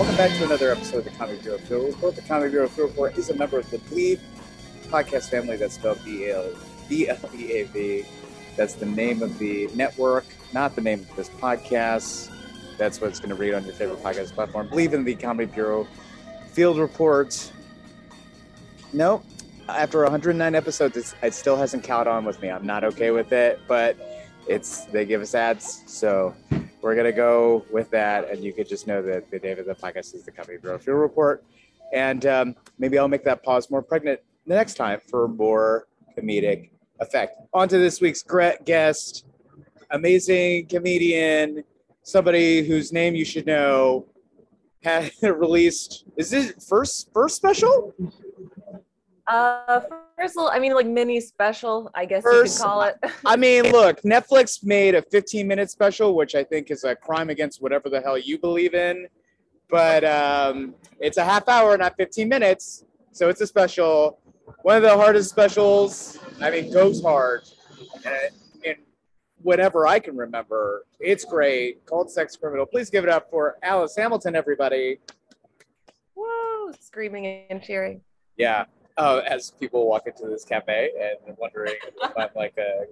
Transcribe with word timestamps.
Welcome 0.00 0.16
back 0.16 0.34
to 0.38 0.44
another 0.44 0.72
episode 0.72 1.00
of 1.00 1.04
the 1.04 1.10
Comic 1.10 1.42
Bureau 1.42 1.58
Field 1.58 1.88
Report. 1.88 2.16
The 2.16 2.22
Comic 2.22 2.52
Bureau 2.52 2.68
Field 2.68 2.88
Report 2.88 3.18
is 3.18 3.28
a 3.28 3.34
member 3.34 3.58
of 3.58 3.70
the 3.70 3.76
Bleav 3.76 4.18
podcast 4.88 5.28
family. 5.28 5.58
That's 5.58 5.74
spelled 5.74 6.02
B-L-E-A-V. 6.06 8.04
That's 8.56 8.72
the 8.72 8.86
name 8.86 9.22
of 9.22 9.38
the 9.38 9.68
network, 9.74 10.24
not 10.54 10.74
the 10.74 10.80
name 10.80 11.00
of 11.00 11.16
this 11.16 11.28
podcast. 11.28 12.30
That's 12.78 12.98
what 12.98 13.10
it's 13.10 13.20
going 13.20 13.28
to 13.28 13.34
read 13.34 13.52
on 13.52 13.62
your 13.66 13.74
favorite 13.74 14.02
podcast 14.02 14.32
platform. 14.32 14.70
Bleav 14.70 14.94
in 14.94 15.04
the 15.04 15.14
Comedy 15.14 15.52
Bureau 15.52 15.86
Field 16.50 16.78
Report. 16.78 17.52
Nope. 18.94 19.22
After 19.68 20.02
109 20.02 20.54
episodes, 20.54 21.14
it 21.22 21.34
still 21.34 21.56
hasn't 21.58 21.84
caught 21.84 22.06
on 22.06 22.24
with 22.24 22.40
me. 22.40 22.48
I'm 22.48 22.64
not 22.64 22.84
okay 22.84 23.10
with 23.10 23.32
it, 23.32 23.60
but 23.68 23.98
it's 24.48 24.86
they 24.86 25.04
give 25.04 25.20
us 25.20 25.34
ads, 25.34 25.82
so 25.84 26.34
we're 26.82 26.94
gonna 26.94 27.12
go 27.12 27.64
with 27.70 27.90
that. 27.90 28.30
And 28.30 28.42
you 28.42 28.52
could 28.52 28.68
just 28.68 28.86
know 28.86 29.02
that 29.02 29.30
the 29.30 29.38
David 29.38 29.66
the 29.66 29.74
podcast 29.74 30.14
is 30.14 30.24
the 30.24 30.32
Comedy 30.32 30.58
Bureau 30.58 30.78
Field 30.78 30.98
Report, 30.98 31.44
and 31.92 32.24
um, 32.26 32.56
maybe 32.78 32.98
I'll 32.98 33.08
make 33.08 33.24
that 33.24 33.42
pause 33.42 33.70
more 33.70 33.82
pregnant 33.82 34.20
the 34.46 34.54
next 34.54 34.74
time 34.74 35.00
for 35.08 35.28
more 35.28 35.86
comedic 36.16 36.70
effect. 37.00 37.40
On 37.52 37.68
to 37.68 37.78
this 37.78 38.00
week's 38.00 38.24
guest, 38.64 39.24
amazing 39.90 40.66
comedian, 40.66 41.64
somebody 42.02 42.66
whose 42.66 42.92
name 42.92 43.14
you 43.14 43.24
should 43.24 43.46
know, 43.46 44.06
had 44.82 45.10
released. 45.22 46.04
Is 46.16 46.30
this 46.30 46.52
first 46.68 47.10
first 47.12 47.36
special? 47.36 47.94
Uh, 49.26 49.80
first 50.20 50.36
little, 50.36 50.50
I 50.50 50.58
mean, 50.58 50.74
like 50.74 50.86
mini 50.86 51.20
special, 51.20 51.90
I 51.94 52.04
guess 52.04 52.22
First- 52.22 52.58
you 52.58 52.64
could 52.64 52.68
call 52.68 52.82
it. 52.82 52.96
I 53.24 53.36
mean, 53.36 53.70
look, 53.72 54.00
Netflix 54.02 54.64
made 54.64 54.94
a 54.94 55.02
15 55.02 55.46
minute 55.46 55.70
special, 55.70 56.14
which 56.14 56.34
I 56.34 56.44
think 56.44 56.70
is 56.70 56.84
a 56.84 56.94
crime 56.94 57.30
against 57.30 57.62
whatever 57.62 57.88
the 57.88 58.00
hell 58.00 58.18
you 58.18 58.38
believe 58.38 58.74
in. 58.74 59.06
But 59.68 60.04
um, 60.04 60.74
it's 60.98 61.16
a 61.16 61.24
half 61.24 61.48
hour, 61.48 61.76
not 61.78 61.94
15 61.96 62.28
minutes. 62.28 62.84
So 63.12 63.28
it's 63.28 63.40
a 63.40 63.46
special. 63.46 64.18
One 64.62 64.76
of 64.76 64.82
the 64.82 64.96
hardest 64.96 65.30
specials. 65.30 66.18
I 66.40 66.50
mean, 66.50 66.72
goes 66.72 67.00
hard. 67.02 67.42
And, 68.04 68.34
and 68.66 68.76
whenever 69.42 69.86
I 69.86 70.00
can 70.00 70.16
remember, 70.16 70.86
it's 70.98 71.24
great. 71.24 71.86
Called 71.86 72.10
Sex 72.10 72.36
Criminal. 72.36 72.66
Please 72.66 72.90
give 72.90 73.04
it 73.04 73.10
up 73.10 73.30
for 73.30 73.56
Alice 73.62 73.94
Hamilton, 73.96 74.34
everybody. 74.34 74.98
Woo! 76.16 76.72
Screaming 76.80 77.44
and 77.48 77.62
cheering. 77.62 78.00
Yeah. 78.36 78.64
Uh, 79.00 79.22
as 79.26 79.52
people 79.58 79.88
walk 79.88 80.06
into 80.06 80.26
this 80.26 80.44
cafe 80.44 80.90
and 81.00 81.34
wondering 81.38 81.72
if 81.82 82.12
I'm 82.18 82.28
like 82.36 82.54
a 82.58 82.84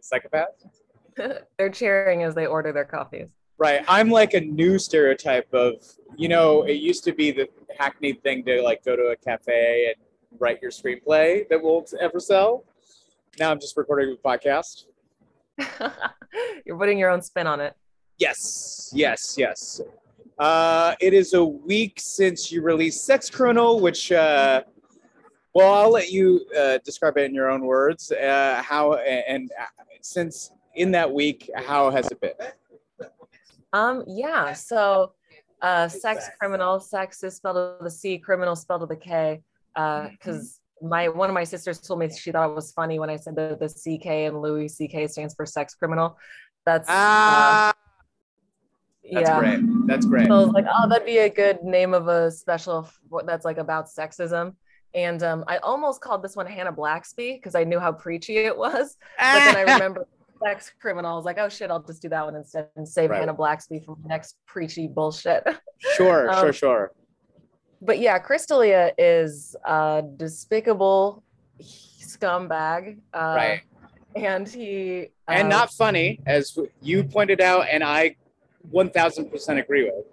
psychopath. 0.00 0.66
They're 1.58 1.68
cheering 1.68 2.22
as 2.22 2.34
they 2.34 2.46
order 2.46 2.72
their 2.72 2.86
coffees. 2.86 3.28
Right. 3.58 3.84
I'm 3.88 4.08
like 4.08 4.32
a 4.32 4.40
new 4.40 4.78
stereotype 4.78 5.52
of, 5.52 5.84
you 6.16 6.28
know, 6.28 6.62
it 6.62 6.78
used 6.80 7.04
to 7.04 7.12
be 7.12 7.30
the 7.30 7.46
hackneyed 7.78 8.22
thing 8.22 8.42
to 8.46 8.62
like 8.62 8.82
go 8.86 8.96
to 8.96 9.08
a 9.08 9.16
cafe 9.16 9.92
and 9.94 10.40
write 10.40 10.62
your 10.62 10.70
screenplay 10.70 11.46
that 11.50 11.62
won't 11.62 11.92
ever 12.00 12.20
sell. 12.20 12.64
Now 13.38 13.50
I'm 13.50 13.60
just 13.60 13.76
recording 13.76 14.16
a 14.18 14.28
podcast. 14.28 14.84
You're 16.64 16.78
putting 16.78 16.96
your 16.96 17.10
own 17.10 17.20
spin 17.20 17.46
on 17.46 17.60
it. 17.60 17.74
Yes, 18.16 18.90
yes, 18.94 19.34
yes. 19.36 19.82
Uh, 20.38 20.94
it 21.00 21.12
is 21.12 21.34
a 21.34 21.44
week 21.44 21.98
since 21.98 22.50
you 22.50 22.62
released 22.62 23.04
Sex 23.04 23.28
Criminal, 23.28 23.80
which, 23.80 24.10
uh, 24.10 24.62
well, 25.58 25.74
I'll 25.74 25.90
let 25.90 26.10
you 26.10 26.46
uh, 26.56 26.78
describe 26.84 27.18
it 27.18 27.24
in 27.24 27.34
your 27.34 27.50
own 27.50 27.62
words. 27.62 28.12
Uh, 28.12 28.62
how 28.64 28.94
and 28.94 29.50
uh, 29.60 29.64
since 30.00 30.52
in 30.74 30.90
that 30.92 31.12
week, 31.12 31.50
how 31.56 31.90
has 31.90 32.06
it 32.10 32.20
been? 32.20 32.32
Um, 33.72 34.04
yeah. 34.06 34.52
So, 34.52 35.12
uh, 35.60 35.88
sex 35.88 36.28
criminal. 36.38 36.80
Sex 36.80 37.22
is 37.24 37.36
spelled 37.36 37.80
with 37.80 37.88
a 37.88 37.90
C. 37.90 38.18
Criminal 38.18 38.56
spelled 38.56 38.82
with 38.82 38.92
a 38.92 38.96
K. 38.96 39.42
Because 39.74 40.60
my 40.80 41.08
one 41.08 41.28
of 41.28 41.34
my 41.34 41.44
sisters 41.44 41.80
told 41.80 42.00
me 42.00 42.08
she 42.08 42.30
thought 42.32 42.50
it 42.50 42.54
was 42.54 42.72
funny 42.72 42.98
when 42.98 43.10
I 43.10 43.16
said 43.16 43.36
that 43.36 43.58
the 43.58 43.68
CK 43.68 44.06
and 44.06 44.40
Louis 44.40 44.68
CK 44.68 45.10
stands 45.10 45.34
for 45.34 45.44
sex 45.44 45.74
criminal. 45.74 46.16
That's 46.64 46.88
uh, 46.88 46.92
Ah, 46.92 47.72
that's 49.12 49.28
yeah. 49.28 49.38
great. 49.38 49.60
That's 49.86 50.06
great. 50.06 50.28
So 50.28 50.34
I 50.34 50.38
was 50.38 50.50
like, 50.50 50.66
oh, 50.72 50.88
that'd 50.88 51.06
be 51.06 51.18
a 51.18 51.28
good 51.28 51.62
name 51.62 51.94
of 51.94 52.08
a 52.08 52.30
special 52.30 52.88
that's 53.24 53.44
like 53.44 53.58
about 53.58 53.86
sexism. 53.86 54.54
And 54.94 55.22
um, 55.22 55.44
I 55.46 55.58
almost 55.58 56.00
called 56.00 56.22
this 56.22 56.34
one 56.36 56.46
Hannah 56.46 56.72
Blacksby 56.72 57.36
because 57.36 57.54
I 57.54 57.64
knew 57.64 57.78
how 57.78 57.92
preachy 57.92 58.38
it 58.38 58.56
was. 58.56 58.96
But 59.18 59.38
then 59.52 59.56
I 59.56 59.60
remember 59.74 60.06
sex 60.44 60.72
criminal. 60.80 61.12
I 61.12 61.16
was 61.16 61.24
like, 61.24 61.38
oh 61.38 61.48
shit, 61.48 61.70
I'll 61.70 61.82
just 61.82 62.00
do 62.02 62.08
that 62.08 62.24
one 62.24 62.34
instead 62.36 62.68
and 62.76 62.88
save 62.88 63.10
Right. 63.10 63.20
Hannah 63.20 63.34
Blacksby 63.34 63.84
from 63.84 63.96
the 64.02 64.08
next 64.08 64.36
preachy 64.46 64.86
bullshit. 64.86 65.44
Sure, 65.96 66.28
Um, 66.28 66.40
sure, 66.44 66.52
sure. 66.52 66.92
but 67.80 68.00
yeah, 68.00 68.18
Chris 68.18 68.46
D'Elia 68.46 68.92
is 68.98 69.54
a 69.64 70.02
despicable 70.16 71.22
scumbag. 71.62 72.98
Uh, 73.14 73.34
Right. 73.36 73.60
And 74.16 74.48
he 74.48 75.08
And 75.28 75.52
uh, 75.52 75.56
not 75.58 75.72
funny, 75.72 76.18
as 76.26 76.58
you 76.80 77.04
pointed 77.04 77.40
out, 77.40 77.66
and 77.70 77.84
I 77.84 78.16
1000% 78.72 79.60
agree 79.60 79.84
with. 79.84 80.04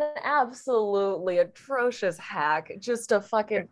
An 0.00 0.14
absolutely 0.22 1.38
atrocious 1.38 2.18
hack 2.18 2.72
just 2.78 3.12
a 3.12 3.20
fucking 3.20 3.68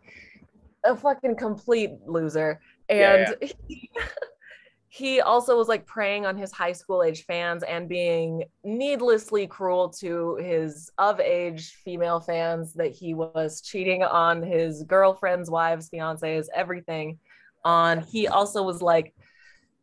a 0.83 0.95
fucking 0.95 1.35
complete 1.35 1.91
loser. 2.05 2.59
And 2.89 3.35
He, 3.67 3.89
he 4.89 5.21
also 5.21 5.57
was 5.57 5.67
like 5.67 5.85
preying 5.85 6.25
on 6.25 6.37
his 6.37 6.51
high 6.51 6.73
school 6.73 7.01
age 7.03 7.23
fans 7.25 7.63
and 7.63 7.87
being 7.87 8.43
needlessly 8.63 9.47
cruel 9.47 9.89
to 9.89 10.35
his 10.35 10.91
of 10.97 11.19
age 11.19 11.75
female 11.85 12.19
fans 12.19 12.73
that 12.73 12.91
he 12.91 13.13
was 13.13 13.61
cheating 13.61 14.03
on 14.03 14.43
his 14.43 14.83
girlfriends 14.83 15.49
wives 15.49 15.89
fiancés 15.89 16.47
everything 16.53 17.19
on. 17.63 18.01
He 18.01 18.27
also 18.27 18.63
was 18.63 18.81
like 18.81 19.13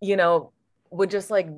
you 0.01 0.17
know 0.17 0.53
would 0.91 1.11
just 1.11 1.31
like 1.31 1.49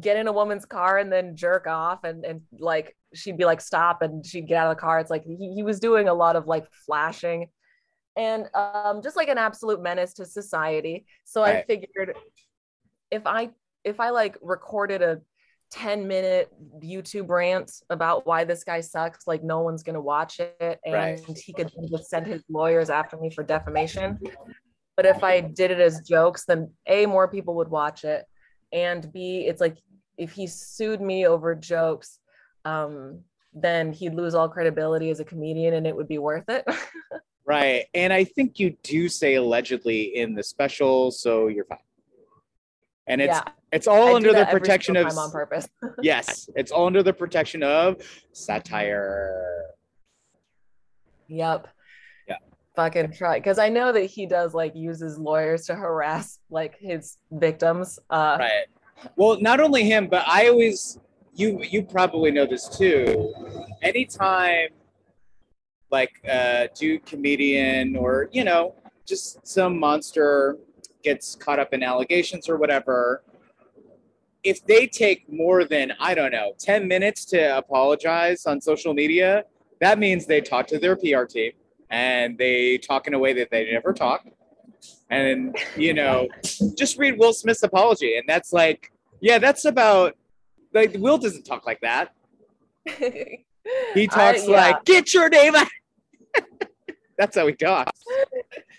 get 0.00 0.16
in 0.16 0.26
a 0.26 0.32
woman's 0.32 0.64
car 0.64 0.98
and 0.98 1.12
then 1.12 1.36
jerk 1.36 1.66
off 1.66 2.04
and 2.04 2.24
and 2.24 2.40
like 2.58 2.96
she'd 3.14 3.36
be 3.36 3.44
like 3.44 3.60
stop 3.60 4.00
and 4.02 4.24
she'd 4.24 4.48
get 4.48 4.56
out 4.56 4.70
of 4.70 4.76
the 4.76 4.80
car. 4.80 4.98
It's 5.00 5.10
like 5.10 5.24
he, 5.24 5.52
he 5.54 5.62
was 5.62 5.80
doing 5.80 6.08
a 6.08 6.14
lot 6.14 6.36
of 6.36 6.46
like 6.46 6.66
flashing 6.86 7.48
and 8.16 8.46
um 8.54 9.02
just 9.02 9.16
like 9.16 9.28
an 9.28 9.38
absolute 9.38 9.82
menace 9.82 10.14
to 10.14 10.24
society. 10.24 11.04
So 11.24 11.42
i 11.42 11.62
figured 11.66 12.16
if 13.10 13.26
i 13.26 13.50
if 13.84 14.00
i 14.00 14.10
like 14.10 14.36
recorded 14.40 15.02
a 15.02 15.20
10 15.72 16.06
minute 16.06 16.50
youtube 16.82 17.28
rant 17.30 17.72
about 17.88 18.26
why 18.26 18.44
this 18.44 18.62
guy 18.64 18.80
sucks 18.82 19.26
like 19.26 19.42
no 19.42 19.60
one's 19.60 19.82
gonna 19.82 20.00
watch 20.00 20.38
it 20.40 20.78
and 20.84 20.94
Right. 20.94 21.20
he 21.38 21.52
could 21.54 21.70
just 21.90 22.10
send 22.10 22.26
his 22.26 22.42
lawyers 22.50 22.90
after 22.90 23.16
me 23.16 23.30
for 23.30 23.42
defamation. 23.42 24.18
But 24.96 25.06
if 25.06 25.24
i 25.24 25.40
did 25.40 25.70
it 25.70 25.80
as 25.80 26.00
jokes 26.00 26.44
then 26.44 26.70
a 26.86 27.06
more 27.06 27.26
people 27.28 27.54
would 27.56 27.68
watch 27.68 28.04
it 28.04 28.26
and 28.72 29.12
b 29.12 29.46
it's 29.46 29.60
like 29.60 29.76
if 30.18 30.32
he 30.32 30.46
sued 30.46 31.00
me 31.00 31.26
over 31.26 31.54
jokes 31.54 32.18
um 32.64 33.20
then 33.54 33.92
he'd 33.92 34.14
lose 34.14 34.34
all 34.34 34.48
credibility 34.48 35.10
as 35.10 35.20
a 35.20 35.24
comedian 35.24 35.74
and 35.74 35.86
it 35.86 35.94
would 35.94 36.08
be 36.08 36.18
worth 36.18 36.48
it 36.48 36.64
Right. 37.44 37.86
And 37.92 38.12
I 38.12 38.22
think 38.24 38.60
you 38.60 38.76
do 38.84 39.08
say 39.08 39.34
allegedly 39.34 40.16
in 40.16 40.34
the 40.34 40.42
special, 40.44 41.10
so 41.10 41.48
you're 41.48 41.64
fine. 41.64 41.78
and 43.08 43.20
it's 43.20 43.34
Yeah. 43.34 43.42
it's 43.72 43.88
all 43.88 44.10
I 44.10 44.14
under 44.14 44.32
the 44.32 44.46
protection 44.46 44.96
of 44.96 45.06
on 45.18 45.30
purpose. 45.32 45.68
yes, 46.02 46.48
it's 46.54 46.70
all 46.70 46.86
under 46.86 47.02
the 47.02 47.12
protection 47.12 47.64
of 47.64 47.96
satire. 48.32 49.64
Yep. 51.26 51.66
Fucking 52.74 53.12
try 53.12 53.38
because 53.38 53.58
I 53.58 53.68
know 53.68 53.92
that 53.92 54.06
he 54.06 54.24
does 54.24 54.54
like 54.54 54.74
uses 54.74 55.18
lawyers 55.18 55.66
to 55.66 55.74
harass 55.74 56.38
like 56.48 56.78
his 56.78 57.18
victims. 57.30 57.98
Uh 58.08 58.36
Right. 58.40 58.66
Well, 59.16 59.38
not 59.40 59.60
only 59.60 59.84
him, 59.84 60.08
but 60.08 60.24
I 60.26 60.48
always 60.48 60.98
you 61.34 61.62
you 61.62 61.82
probably 61.82 62.30
know 62.30 62.46
this 62.46 62.68
too. 62.70 63.34
Anytime 63.82 64.68
like 65.90 66.12
a 66.24 66.70
dude 66.74 67.04
comedian 67.04 67.94
or 67.94 68.30
you 68.32 68.42
know 68.42 68.74
just 69.06 69.46
some 69.46 69.78
monster 69.78 70.56
gets 71.02 71.34
caught 71.34 71.58
up 71.58 71.74
in 71.74 71.82
allegations 71.82 72.48
or 72.48 72.56
whatever, 72.56 73.22
if 74.44 74.64
they 74.64 74.86
take 74.86 75.30
more 75.30 75.64
than 75.66 75.92
I 76.00 76.14
don't 76.14 76.32
know 76.32 76.54
ten 76.58 76.88
minutes 76.88 77.26
to 77.26 77.58
apologize 77.58 78.46
on 78.46 78.62
social 78.62 78.94
media, 78.94 79.44
that 79.82 79.98
means 79.98 80.24
they 80.24 80.40
talk 80.40 80.66
to 80.68 80.78
their 80.78 80.96
PR 80.96 81.24
team 81.24 81.52
and 81.92 82.36
they 82.38 82.78
talk 82.78 83.06
in 83.06 83.14
a 83.14 83.18
way 83.18 83.34
that 83.34 83.50
they 83.50 83.70
never 83.70 83.92
talk. 83.92 84.26
And 85.10 85.56
you 85.76 85.94
know, 85.94 86.26
just 86.76 86.98
read 86.98 87.18
Will 87.18 87.34
Smith's 87.34 87.62
apology, 87.62 88.16
and 88.16 88.24
that's 88.26 88.52
like, 88.52 88.90
yeah, 89.20 89.38
that's 89.38 89.66
about 89.66 90.16
like 90.72 90.94
Will 90.98 91.18
doesn't 91.18 91.44
talk 91.44 91.66
like 91.66 91.80
that. 91.82 92.12
He 93.94 94.08
talks 94.08 94.42
I- 94.42 94.46
yeah. 94.46 94.56
like, 94.56 94.84
get 94.84 95.14
your 95.14 95.28
name 95.28 95.54
out. 95.54 95.68
that's 97.18 97.36
how 97.36 97.46
he 97.46 97.52
talks. 97.52 98.02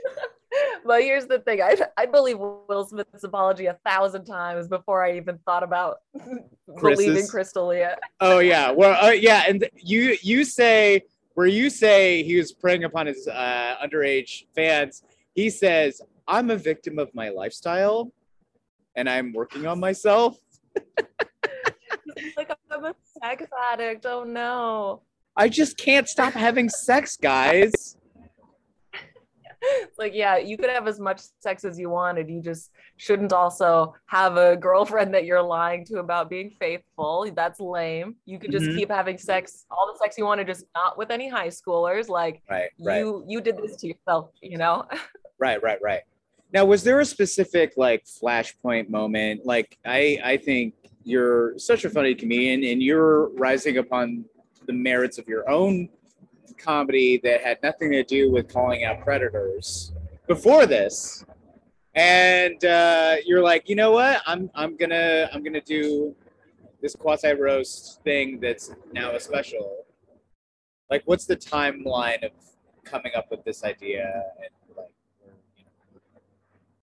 but 0.85 1.01
here's 1.01 1.25
the 1.25 1.39
thing 1.39 1.61
I, 1.61 1.77
I 1.97 2.05
believe 2.05 2.37
Will 2.37 2.85
Smith's 2.85 3.23
apology 3.23 3.67
a 3.67 3.77
thousand 3.85 4.25
times 4.25 4.67
before 4.67 5.03
I 5.03 5.15
even 5.15 5.37
thought 5.45 5.63
about 5.63 5.97
believing 6.81 7.13
Chris's? 7.13 7.31
Chris 7.31 7.51
D'Elia. 7.53 7.97
Oh 8.19 8.39
yeah, 8.39 8.71
well, 8.71 9.05
uh, 9.05 9.11
yeah, 9.11 9.45
and 9.47 9.67
you 9.77 10.17
you 10.21 10.43
say 10.43 11.03
where 11.33 11.47
you 11.47 11.69
say 11.69 12.23
he 12.23 12.35
was 12.35 12.51
preying 12.51 12.83
upon 12.83 13.07
his 13.07 13.27
uh, 13.27 13.75
underage 13.83 14.45
fans. 14.55 15.03
He 15.33 15.49
says, 15.49 16.01
"I'm 16.27 16.49
a 16.49 16.57
victim 16.57 16.99
of 16.99 17.13
my 17.13 17.29
lifestyle, 17.29 18.11
and 18.95 19.09
I'm 19.09 19.33
working 19.33 19.65
on 19.65 19.79
myself." 19.79 20.37
Like, 22.37 22.51
I'm 22.71 22.85
a 22.85 22.95
sex 23.21 23.45
addict. 23.71 24.05
Oh 24.05 24.23
no. 24.23 25.01
I 25.35 25.49
just 25.49 25.77
can't 25.77 26.07
stop 26.07 26.33
having 26.33 26.69
sex, 26.69 27.17
guys. 27.17 27.97
It's 29.63 29.97
like, 29.97 30.13
yeah, 30.13 30.37
you 30.37 30.57
could 30.57 30.69
have 30.69 30.87
as 30.87 30.99
much 30.99 31.21
sex 31.39 31.63
as 31.63 31.79
you 31.79 31.89
wanted. 31.89 32.29
You 32.29 32.41
just 32.41 32.71
shouldn't 32.97 33.33
also 33.33 33.95
have 34.07 34.37
a 34.37 34.55
girlfriend 34.57 35.13
that 35.13 35.25
you're 35.25 35.41
lying 35.41 35.85
to 35.85 35.99
about 35.99 36.29
being 36.29 36.51
faithful. 36.59 37.31
That's 37.35 37.59
lame. 37.59 38.15
You 38.25 38.39
could 38.39 38.51
just 38.51 38.65
Mhm. 38.65 38.75
keep 38.75 38.91
having 38.91 39.17
sex, 39.17 39.65
all 39.71 39.89
the 39.91 39.97
sex 39.97 40.17
you 40.17 40.25
wanted, 40.25 40.47
just 40.47 40.65
not 40.75 40.97
with 40.97 41.11
any 41.11 41.29
high 41.29 41.47
schoolers. 41.47 42.09
Like 42.09 42.41
Right, 42.49 42.69
right, 42.79 42.97
you 42.99 43.23
you 43.27 43.41
did 43.41 43.57
this 43.57 43.75
to 43.77 43.87
yourself, 43.87 44.31
you 44.41 44.57
know? 44.57 44.85
right, 45.39 45.61
right, 45.63 45.81
right. 45.81 46.01
Now, 46.51 46.65
was 46.65 46.83
there 46.83 46.99
a 46.99 47.05
specific 47.05 47.73
like 47.77 48.03
flashpoint 48.05 48.89
moment? 48.89 49.45
Like, 49.45 49.77
I 49.85 50.19
I 50.23 50.37
think 50.37 50.75
you're 51.03 51.57
such 51.57 51.83
a 51.85 51.89
funny 51.89 52.15
comedian, 52.15 52.63
and 52.63 52.81
you're 52.81 53.29
rising 53.29 53.77
upon 53.77 54.25
the 54.67 54.73
merits 54.73 55.17
of 55.17 55.27
your 55.27 55.49
own 55.49 55.89
comedy 56.57 57.19
that 57.23 57.41
had 57.41 57.57
nothing 57.63 57.91
to 57.91 58.03
do 58.03 58.31
with 58.31 58.51
calling 58.51 58.83
out 58.83 59.01
predators 59.01 59.93
before 60.27 60.65
this. 60.65 61.25
And 61.95 62.63
uh, 62.65 63.17
you're 63.25 63.43
like 63.43 63.69
you 63.69 63.75
know 63.75 63.91
what? 63.91 64.21
I'm 64.25 64.49
i'm 64.55 64.75
gonna 64.75 65.29
i'm 65.31 65.43
gonna 65.43 65.61
do 65.61 66.15
this 66.81 66.95
quasi 66.95 67.33
roast 67.33 68.01
thing 68.03 68.39
that's 68.39 68.71
now 68.91 69.11
a 69.15 69.19
special. 69.19 69.85
Like 70.89 71.03
what's 71.05 71.25
the 71.25 71.37
timeline 71.37 72.23
of 72.23 72.31
coming 72.83 73.11
up 73.15 73.31
with 73.31 73.43
this 73.43 73.63
idea 73.63 74.11
and 74.37 74.77
like 74.77 74.87
you 75.57 75.65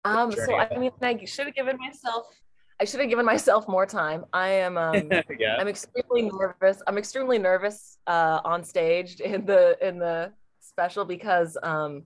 know, 0.06 0.20
Um, 0.20 0.32
so 0.32 0.56
I 0.56 0.78
mean, 0.78 0.92
I 1.02 1.26
should 1.26 1.46
have 1.46 1.56
given 1.56 1.78
myself, 1.78 2.43
I 2.84 2.86
should 2.86 3.00
have 3.00 3.08
given 3.08 3.26
myself 3.26 3.66
more 3.70 3.86
time. 3.86 4.26
I 4.34 4.50
am, 4.50 4.78
um, 4.86 5.10
yeah 5.40 5.56
I'm 5.58 5.70
extremely 5.70 6.30
nervous. 6.30 6.82
I'm 6.86 6.98
extremely 6.98 7.40
nervous 7.40 7.98
uh, 8.08 8.42
on 8.44 8.62
stage 8.66 9.22
in 9.22 9.46
the 9.46 9.78
in 9.82 10.00
the 10.00 10.34
special 10.60 11.06
because 11.06 11.58
um, 11.64 12.04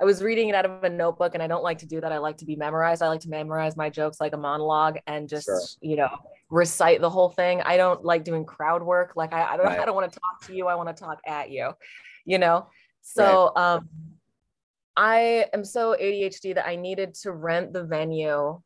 I 0.00 0.04
was 0.04 0.22
reading 0.22 0.48
it 0.48 0.54
out 0.54 0.64
of 0.64 0.84
a 0.84 0.88
notebook, 0.88 1.34
and 1.34 1.42
I 1.42 1.48
don't 1.48 1.64
like 1.64 1.78
to 1.78 1.86
do 1.86 2.00
that. 2.00 2.12
I 2.12 2.18
like 2.18 2.36
to 2.36 2.44
be 2.44 2.54
memorized. 2.54 3.02
I 3.02 3.08
like 3.08 3.22
to 3.22 3.28
memorize 3.28 3.76
my 3.76 3.90
jokes 3.90 4.20
like 4.20 4.32
a 4.32 4.36
monologue 4.36 4.98
and 5.08 5.28
just 5.28 5.46
Sure. 5.46 5.60
you 5.80 5.96
know 5.96 6.10
recite 6.48 7.00
the 7.00 7.10
whole 7.10 7.30
thing. 7.30 7.60
I 7.62 7.76
don't 7.76 8.04
like 8.04 8.22
doing 8.22 8.44
crowd 8.44 8.84
work. 8.84 9.14
Like 9.16 9.32
I, 9.32 9.54
I 9.54 9.56
don't 9.56 9.66
Right. 9.66 9.80
I 9.80 9.84
don't 9.84 9.96
want 9.96 10.12
to 10.12 10.20
talk 10.20 10.46
to 10.46 10.54
you. 10.54 10.68
I 10.68 10.76
want 10.76 10.96
to 10.96 11.04
talk 11.04 11.18
at 11.26 11.50
you. 11.50 11.72
You 12.24 12.38
know. 12.38 12.68
So 13.02 13.50
um, 13.56 13.88
I 14.96 15.46
am 15.52 15.64
so 15.64 15.96
ADHD 16.00 16.54
that 16.54 16.68
I 16.68 16.76
needed 16.76 17.14
to 17.22 17.32
rent 17.32 17.72
the 17.72 17.82
venue 17.82 18.60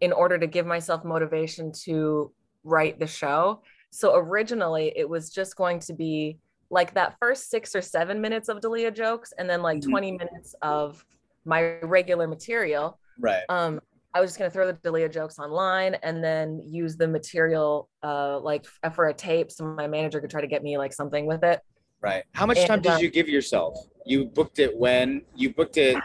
in 0.00 0.12
order 0.12 0.38
to 0.38 0.46
give 0.46 0.66
myself 0.66 1.04
motivation 1.04 1.72
to 1.84 2.32
write 2.64 2.98
the 2.98 3.06
show. 3.06 3.62
So 3.90 4.16
originally 4.16 4.92
it 4.96 5.08
was 5.08 5.30
just 5.30 5.56
going 5.56 5.80
to 5.80 5.94
be 5.94 6.38
like 6.70 6.92
that 6.94 7.16
first 7.18 7.48
six 7.50 7.74
or 7.74 7.80
seven 7.80 8.20
minutes 8.20 8.48
of 8.48 8.60
D'Elia 8.60 8.90
jokes 8.90 9.32
and 9.38 9.48
then 9.48 9.62
like 9.62 9.78
Mhm. 9.80 9.90
20 9.90 10.12
minutes 10.12 10.54
of 10.62 11.04
my 11.44 11.78
regular 11.80 12.26
material. 12.28 12.98
right 13.20 13.42
Um, 13.48 13.80
I 14.14 14.20
was 14.20 14.30
just 14.30 14.38
gonna 14.38 14.50
throw 14.50 14.66
the 14.66 14.72
D'Elia 14.74 15.08
jokes 15.08 15.38
online 15.38 15.94
and 16.02 16.22
then 16.22 16.60
use 16.66 16.96
the 16.96 17.08
material 17.08 17.88
uh 18.02 18.38
like 18.40 18.64
for 18.94 19.08
a 19.08 19.14
tape 19.14 19.50
so 19.50 19.64
my 19.64 19.86
manager 19.86 20.20
could 20.20 20.30
try 20.30 20.40
to 20.40 20.46
get 20.46 20.62
me 20.62 20.76
like 20.78 20.92
something 20.92 21.24
with 21.26 21.42
it. 21.42 21.60
right 22.00 22.24
how 22.32 22.46
much 22.46 22.58
And, 22.58 22.68
time 22.68 22.80
did 22.82 22.92
um, 22.92 23.00
you 23.02 23.10
give 23.10 23.28
yourself 23.28 23.74
you 24.06 24.26
booked 24.26 24.58
it 24.60 24.76
when 24.76 25.22
you 25.34 25.52
booked 25.54 25.76
it 25.78 25.96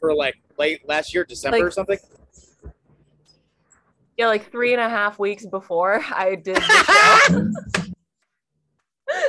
for 0.00 0.14
like 0.14 0.36
late 0.58 0.86
last 0.88 1.12
year 1.14 1.24
december 1.24 1.58
Like- 1.58 1.66
or 1.66 1.70
something 1.70 1.98
Yeah, 4.16 4.26
like 4.28 4.50
three 4.50 4.72
and 4.72 4.80
a 4.80 4.88
half 4.88 5.18
weeks 5.18 5.44
before 5.46 6.02
I 6.10 6.36
did 6.36 6.56
the 6.56 6.60
show. 7.28 9.22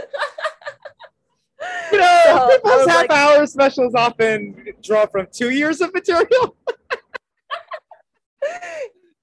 You 1.91 1.99
know, 1.99 2.21
So, 2.25 2.49
people's 2.55 2.87
half 2.87 3.09
like- 3.09 3.11
hour 3.11 3.45
specials 3.45 3.93
often 3.95 4.55
draw 4.83 5.05
from 5.05 5.27
two 5.31 5.49
years 5.51 5.81
of 5.81 5.93
material. 5.93 6.55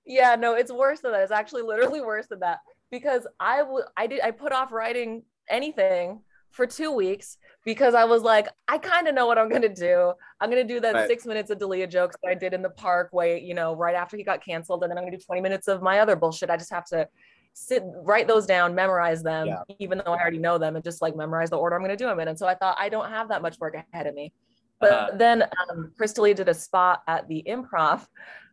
yeah 0.07 0.37
no 0.39 0.53
it's 0.53 0.71
worse 0.71 1.01
than 1.01 1.13
that 1.13 1.23
it's 1.23 1.33
actually 1.33 1.63
literally 1.63 2.03
worse 2.03 2.27
than 2.27 2.41
that 2.41 2.59
because 2.91 3.27
i 3.41 3.63
would 3.63 3.85
i 3.97 4.07
did 4.07 4.21
i 4.21 4.31
put 4.31 4.53
off 4.53 4.71
writing 4.71 5.23
anything 5.49 6.21
for 6.51 6.67
two 6.67 6.91
weeks 6.93 7.39
because 7.65 7.95
i 7.95 8.05
was 8.05 8.23
like 8.23 8.49
i 8.69 8.77
kind 8.79 9.09
of 9.09 9.15
know 9.15 9.27
what 9.27 9.39
i'm 9.39 9.49
gonna 9.49 9.75
do 9.75 10.13
i'm 10.41 10.51
gonna 10.51 10.65
do 10.65 10.81
that 10.81 10.95
Right. 10.95 11.07
six 11.09 11.25
minutes 11.27 11.51
of 11.51 11.59
D'Elia 11.59 11.87
jokes 11.87 12.17
that 12.23 12.31
i 12.31 12.35
did 12.35 12.53
in 12.55 12.63
the 12.63 12.71
park 12.71 13.13
way 13.13 13.41
you 13.41 13.55
know 13.55 13.75
right 13.75 13.95
after 13.95 14.17
he 14.17 14.23
got 14.25 14.45
canceled 14.45 14.83
and 14.83 14.91
then 14.91 14.99
i'm 14.99 15.05
gonna 15.05 15.17
do 15.17 15.23
20 15.25 15.41
minutes 15.41 15.69
of 15.69 15.83
my 15.83 16.01
other 16.01 16.17
bullshit 16.17 16.51
i 16.51 16.57
just 16.57 16.73
have 16.73 16.85
to 16.87 17.09
sit 17.55 17.83
write 18.03 18.27
those 18.29 18.47
down 18.47 18.75
memorize 18.75 19.23
them 19.23 19.47
Yeah. 19.49 19.63
even 19.79 19.99
though 20.05 20.13
i 20.13 20.21
already 20.21 20.39
know 20.39 20.59
them 20.59 20.75
and 20.77 20.85
just 20.85 21.01
like 21.03 21.15
memorize 21.17 21.51
the 21.51 21.57
order 21.57 21.77
i'm 21.77 21.83
gonna 21.83 21.97
do 21.97 22.07
them 22.07 22.21
in 22.21 22.29
and 22.29 22.39
so 22.39 22.47
i 22.47 22.55
thought 22.55 22.77
i 22.79 22.89
don't 22.89 23.11
have 23.11 23.29
that 23.29 23.43
much 23.43 23.59
work 23.61 23.75
ahead 23.93 24.07
of 24.07 24.15
me 24.15 24.33
but 24.81 24.93
Uh-huh. 24.93 25.11
then 25.17 25.43
um, 25.71 25.93
Chris 25.97 26.13
D'Elia 26.13 26.35
did 26.35 26.49
a 26.49 26.55
spot 26.55 27.03
at 27.07 27.29
the 27.29 27.43
improv 27.47 28.05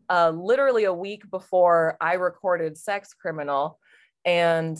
uh, 0.09 0.29
literally 0.29 0.83
a 0.83 0.93
week 0.93 1.23
before 1.31 1.97
I 1.99 2.13
recorded 2.13 2.77
Sex 2.77 3.13
Criminal. 3.13 3.79
And 4.25 4.77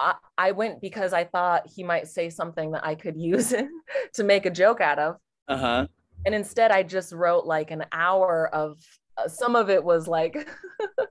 I, 0.00 0.14
I 0.38 0.52
went 0.52 0.80
because 0.80 1.12
I 1.12 1.24
thought 1.24 1.68
he 1.72 1.84
might 1.84 2.08
say 2.08 2.30
something 2.30 2.72
that 2.72 2.84
I 2.84 2.94
could 2.94 3.16
use 3.20 3.52
to 4.14 4.24
make 4.24 4.46
a 4.46 4.50
joke 4.50 4.80
out 4.80 4.98
of. 4.98 5.16
Uh 5.46 5.56
huh. 5.56 5.86
And 6.26 6.34
instead, 6.34 6.70
I 6.70 6.82
just 6.82 7.12
wrote 7.12 7.44
like 7.44 7.70
an 7.70 7.84
hour 7.92 8.48
of 8.52 8.78
uh, 9.16 9.28
some 9.28 9.56
of 9.56 9.70
it 9.70 9.82
was 9.84 10.08
like 10.08 10.48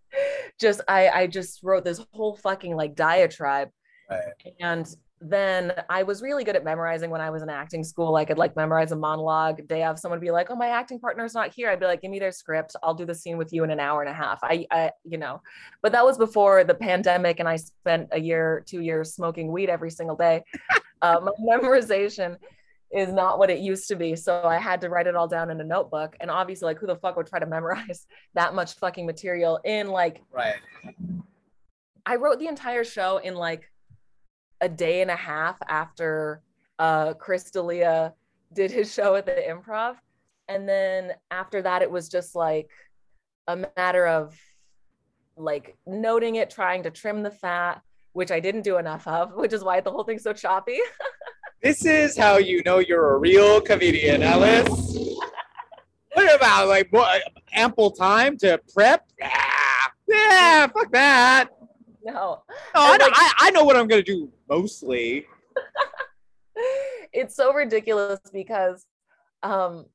just 0.59 0.81
I, 0.87 1.09
I 1.09 1.27
just 1.27 1.61
wrote 1.63 1.83
this 1.83 2.03
whole 2.11 2.35
fucking 2.35 2.75
like 2.75 2.95
diatribe 2.95 3.69
Right. 4.09 4.23
and 4.59 4.87
then 5.21 5.73
I 5.89 6.03
was 6.03 6.21
really 6.21 6.43
good 6.43 6.55
at 6.55 6.63
memorizing 6.63 7.09
when 7.09 7.19
I 7.19 7.29
was 7.29 7.41
in 7.41 7.49
acting 7.49 7.83
school. 7.83 8.15
I 8.15 8.23
could 8.23 8.37
like 8.37 8.55
memorize 8.55 8.91
a 8.91 8.95
monologue. 8.95 9.67
Day 9.67 9.83
of 9.83 9.99
someone 9.99 10.19
would 10.19 10.25
be 10.25 10.31
like, 10.31 10.49
"Oh, 10.49 10.55
my 10.55 10.69
acting 10.69 10.99
partner's 10.99 11.33
not 11.33 11.53
here." 11.53 11.69
I'd 11.69 11.79
be 11.79 11.85
like, 11.85 12.01
"Give 12.01 12.11
me 12.11 12.19
their 12.19 12.31
script. 12.31 12.75
I'll 12.81 12.93
do 12.93 13.05
the 13.05 13.15
scene 13.15 13.37
with 13.37 13.51
you 13.51 13.63
in 13.63 13.71
an 13.71 13.79
hour 13.79 14.01
and 14.01 14.09
a 14.09 14.13
half." 14.13 14.39
I, 14.43 14.65
I, 14.71 14.91
you 15.03 15.17
know, 15.17 15.41
but 15.81 15.91
that 15.91 16.05
was 16.05 16.17
before 16.17 16.63
the 16.63 16.73
pandemic, 16.73 17.39
and 17.39 17.49
I 17.49 17.57
spent 17.57 18.09
a 18.11 18.19
year, 18.19 18.63
two 18.65 18.81
years 18.81 19.13
smoking 19.13 19.51
weed 19.51 19.69
every 19.69 19.91
single 19.91 20.15
day. 20.15 20.43
uh, 21.01 21.19
my 21.21 21.57
memorization 21.57 22.37
is 22.91 23.11
not 23.11 23.37
what 23.37 23.49
it 23.49 23.59
used 23.59 23.89
to 23.89 23.95
be, 23.95 24.15
so 24.15 24.43
I 24.43 24.57
had 24.57 24.79
to 24.81 24.89
write 24.89 25.07
it 25.07 25.15
all 25.15 25.27
down 25.27 25.51
in 25.51 25.59
a 25.59 25.65
notebook. 25.65 26.15
And 26.21 26.31
obviously, 26.31 26.67
like, 26.67 26.79
who 26.79 26.87
the 26.87 26.95
fuck 26.95 27.17
would 27.17 27.27
try 27.27 27.39
to 27.39 27.45
memorize 27.45 28.07
that 28.35 28.55
much 28.55 28.75
fucking 28.75 29.05
material 29.05 29.59
in 29.65 29.89
like 29.89 30.21
Right. 30.31 30.55
I 32.05 32.15
wrote 32.15 32.39
the 32.39 32.47
entire 32.47 32.85
show 32.85 33.17
in 33.17 33.35
like 33.35 33.69
a 34.61 34.69
day 34.69 35.01
and 35.01 35.11
a 35.11 35.15
half 35.15 35.57
after 35.67 36.41
uh 36.79 37.13
Chris 37.13 37.51
D'Elia 37.51 38.13
did 38.53 38.71
his 38.71 38.93
show 38.93 39.15
at 39.15 39.25
the 39.25 39.31
improv. 39.31 39.95
And 40.47 40.67
then 40.67 41.13
after 41.29 41.61
that, 41.61 41.81
it 41.81 41.91
was 41.91 42.09
just 42.09 42.35
like 42.35 42.69
a 43.47 43.65
matter 43.77 44.07
of 44.07 44.35
like 45.37 45.77
noting 45.85 46.35
it, 46.35 46.49
trying 46.49 46.83
to 46.83 46.91
trim 46.91 47.23
the 47.23 47.31
fat, 47.31 47.81
which 48.13 48.31
I 48.31 48.39
didn't 48.39 48.63
do 48.63 48.77
enough 48.77 49.07
of, 49.07 49.33
which 49.35 49.53
is 49.53 49.63
why 49.63 49.79
the 49.81 49.91
whole 49.91 50.03
thing's 50.03 50.23
so 50.23 50.33
choppy. 50.33 50.79
This 51.61 51.85
is 51.85 52.17
how 52.17 52.37
you 52.37 52.63
know 52.65 52.79
you're 52.79 53.15
a 53.15 53.17
real 53.17 53.59
comedian, 53.59 54.23
Ellis. 54.23 54.69
what 56.13 56.33
about 56.33 56.69
like 56.69 56.87
what, 56.91 57.21
ample 57.51 57.91
time 57.91 58.37
to 58.37 58.61
prep? 58.73 59.05
Yeah, 59.19 59.27
yeah, 60.07 60.67
fuck 60.67 60.89
that. 60.93 61.49
No. 62.03 62.43
No, 62.49 62.81
I, 62.81 62.91
And, 62.93 62.99
know, 62.99 63.05
like- 63.05 63.13
I, 63.15 63.33
I 63.39 63.51
know 63.51 63.63
what 63.63 63.75
I'm 63.75 63.87
gonna 63.87 64.01
do 64.03 64.31
mostly. 64.49 65.25
it's 67.13 67.35
so 67.35 67.53
ridiculous 67.53 68.19
because 68.31 68.85
um 69.43 69.85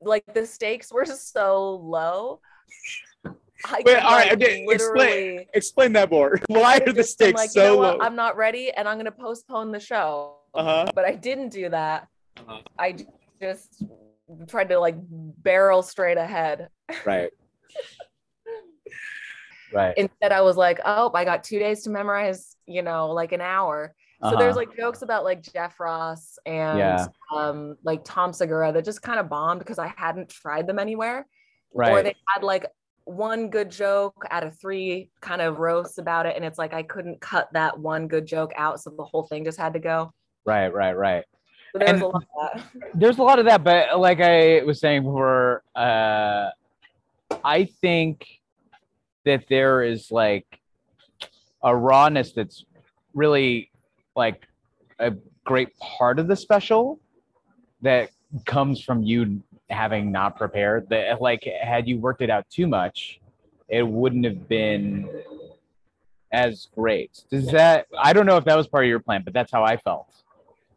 like 0.00 0.24
the 0.34 0.46
stakes 0.46 0.92
were 0.92 1.04
so 1.06 1.76
low. 1.76 2.40
I 3.66 3.76
Wait, 3.76 3.84
could, 3.86 3.96
all 3.96 4.10
right, 4.12 4.28
like, 4.28 4.42
okay, 4.42 4.66
explain- 4.68 5.46
Explain 5.54 5.92
that 5.94 6.10
more. 6.10 6.38
Why 6.48 6.78
are 6.86 6.92
the 6.92 7.02
stakes 7.04 7.38
like, 7.40 7.50
so 7.50 7.62
you 7.62 7.68
know 7.76 7.82
low? 7.94 7.98
I'm 8.00 8.16
not 8.16 8.36
ready 8.36 8.70
and 8.70 8.86
I'm 8.88 8.98
gonna 8.98 9.10
postpone 9.12 9.72
the 9.72 9.80
show. 9.80 10.36
Uh-huh. 10.52 10.86
But 10.94 11.04
I 11.06 11.12
didn't 11.12 11.48
do 11.48 11.68
that. 11.70 12.08
Uh-huh. 12.36 12.60
I 12.78 12.92
j- 12.92 13.06
just 13.40 13.82
tried 14.48 14.68
to 14.68 14.78
like 14.78 14.96
barrel 14.98 15.82
straight 15.82 16.18
ahead. 16.18 16.68
Right. 17.06 17.30
Right. 19.74 19.94
Instead, 19.96 20.32
I 20.32 20.40
was 20.42 20.56
like, 20.56 20.80
oh, 20.84 21.10
I 21.14 21.24
got 21.24 21.44
two 21.44 21.58
days 21.58 21.82
to 21.84 21.90
memorize, 21.90 22.56
you 22.66 22.82
know, 22.82 23.10
like 23.10 23.32
an 23.32 23.40
hour. 23.40 23.94
So 24.22 24.30
there's 24.38 24.56
Uh-huh. 24.56 24.66
like 24.68 24.76
jokes 24.76 25.02
about 25.02 25.24
like 25.24 25.42
Jeff 25.42 25.78
Ross 25.80 26.38
and 26.46 26.78
Yeah. 26.78 27.06
um 27.34 27.76
like 27.82 28.00
Tom 28.04 28.32
Segura 28.32 28.72
that 28.72 28.84
just 28.84 29.02
kind 29.02 29.18
of 29.20 29.28
bombed 29.28 29.58
because 29.58 29.78
I 29.78 29.92
hadn't 29.96 30.28
tried 30.30 30.66
them 30.66 30.78
anywhere. 30.78 31.26
Or 31.72 32.02
they 32.02 32.14
had 32.34 32.42
like 32.42 32.66
one 33.04 33.50
good 33.50 33.70
joke 33.70 34.24
out 34.30 34.44
of 34.44 34.58
three 34.58 35.10
kind 35.20 35.42
of 35.42 35.58
roasts 35.58 35.98
about 35.98 36.24
it. 36.24 36.36
And 36.36 36.44
it's 36.44 36.56
like 36.58 36.72
I 36.72 36.82
couldn't 36.84 37.20
cut 37.20 37.52
that 37.52 37.78
one 37.78 38.08
good 38.08 38.24
joke 38.24 38.52
out. 38.56 38.80
So 38.80 38.90
the 38.96 39.04
whole 39.04 39.24
thing 39.24 39.44
just 39.44 39.58
had 39.58 39.72
to 39.74 39.78
go. 39.80 40.12
right. 40.46 40.68
Right. 40.72 40.96
Right. 40.96 41.24
So 41.72 41.78
there 41.80 41.92
was 41.92 42.00
And- 42.00 42.02
a 42.02 42.06
lot 42.06 42.22
of 42.22 42.62
that. 42.62 42.64
there's 42.94 43.18
a 43.18 43.22
lot 43.22 43.38
of 43.40 43.44
that, 43.46 43.62
but 43.64 43.98
like 43.98 44.20
I 44.22 44.62
was 44.62 44.78
saying 44.80 45.02
before, 45.02 45.64
uh, 45.74 46.50
I 47.44 47.64
think 47.82 48.26
that 49.24 49.44
there 49.48 49.82
is 49.82 50.10
like 50.10 50.60
a 51.62 51.74
rawness 51.74 52.32
that's 52.32 52.64
really 53.14 53.70
like 54.14 54.42
a 54.98 55.12
great 55.44 55.76
part 55.78 56.18
of 56.18 56.28
the 56.28 56.36
special 56.36 57.00
that 57.82 58.10
comes 58.44 58.82
from 58.82 59.02
you 59.02 59.42
having 59.70 60.12
not 60.12 60.36
prepared. 60.36 60.88
That 60.90 61.20
like 61.20 61.44
had 61.62 61.88
you 61.88 61.98
worked 61.98 62.22
it 62.22 62.30
out 62.30 62.48
too 62.50 62.66
much, 62.66 63.20
it 63.68 63.86
wouldn't 63.86 64.24
have 64.24 64.48
been 64.48 65.08
as 66.32 66.68
great. 66.74 67.22
Does 67.30 67.46
that? 67.48 67.86
I 67.98 68.12
don't 68.12 68.26
know 68.26 68.36
if 68.36 68.44
that 68.44 68.56
was 68.56 68.66
part 68.66 68.84
of 68.84 68.88
your 68.88 69.00
plan, 69.00 69.22
but 69.24 69.32
that's 69.32 69.52
how 69.52 69.64
I 69.64 69.76
felt. 69.76 70.08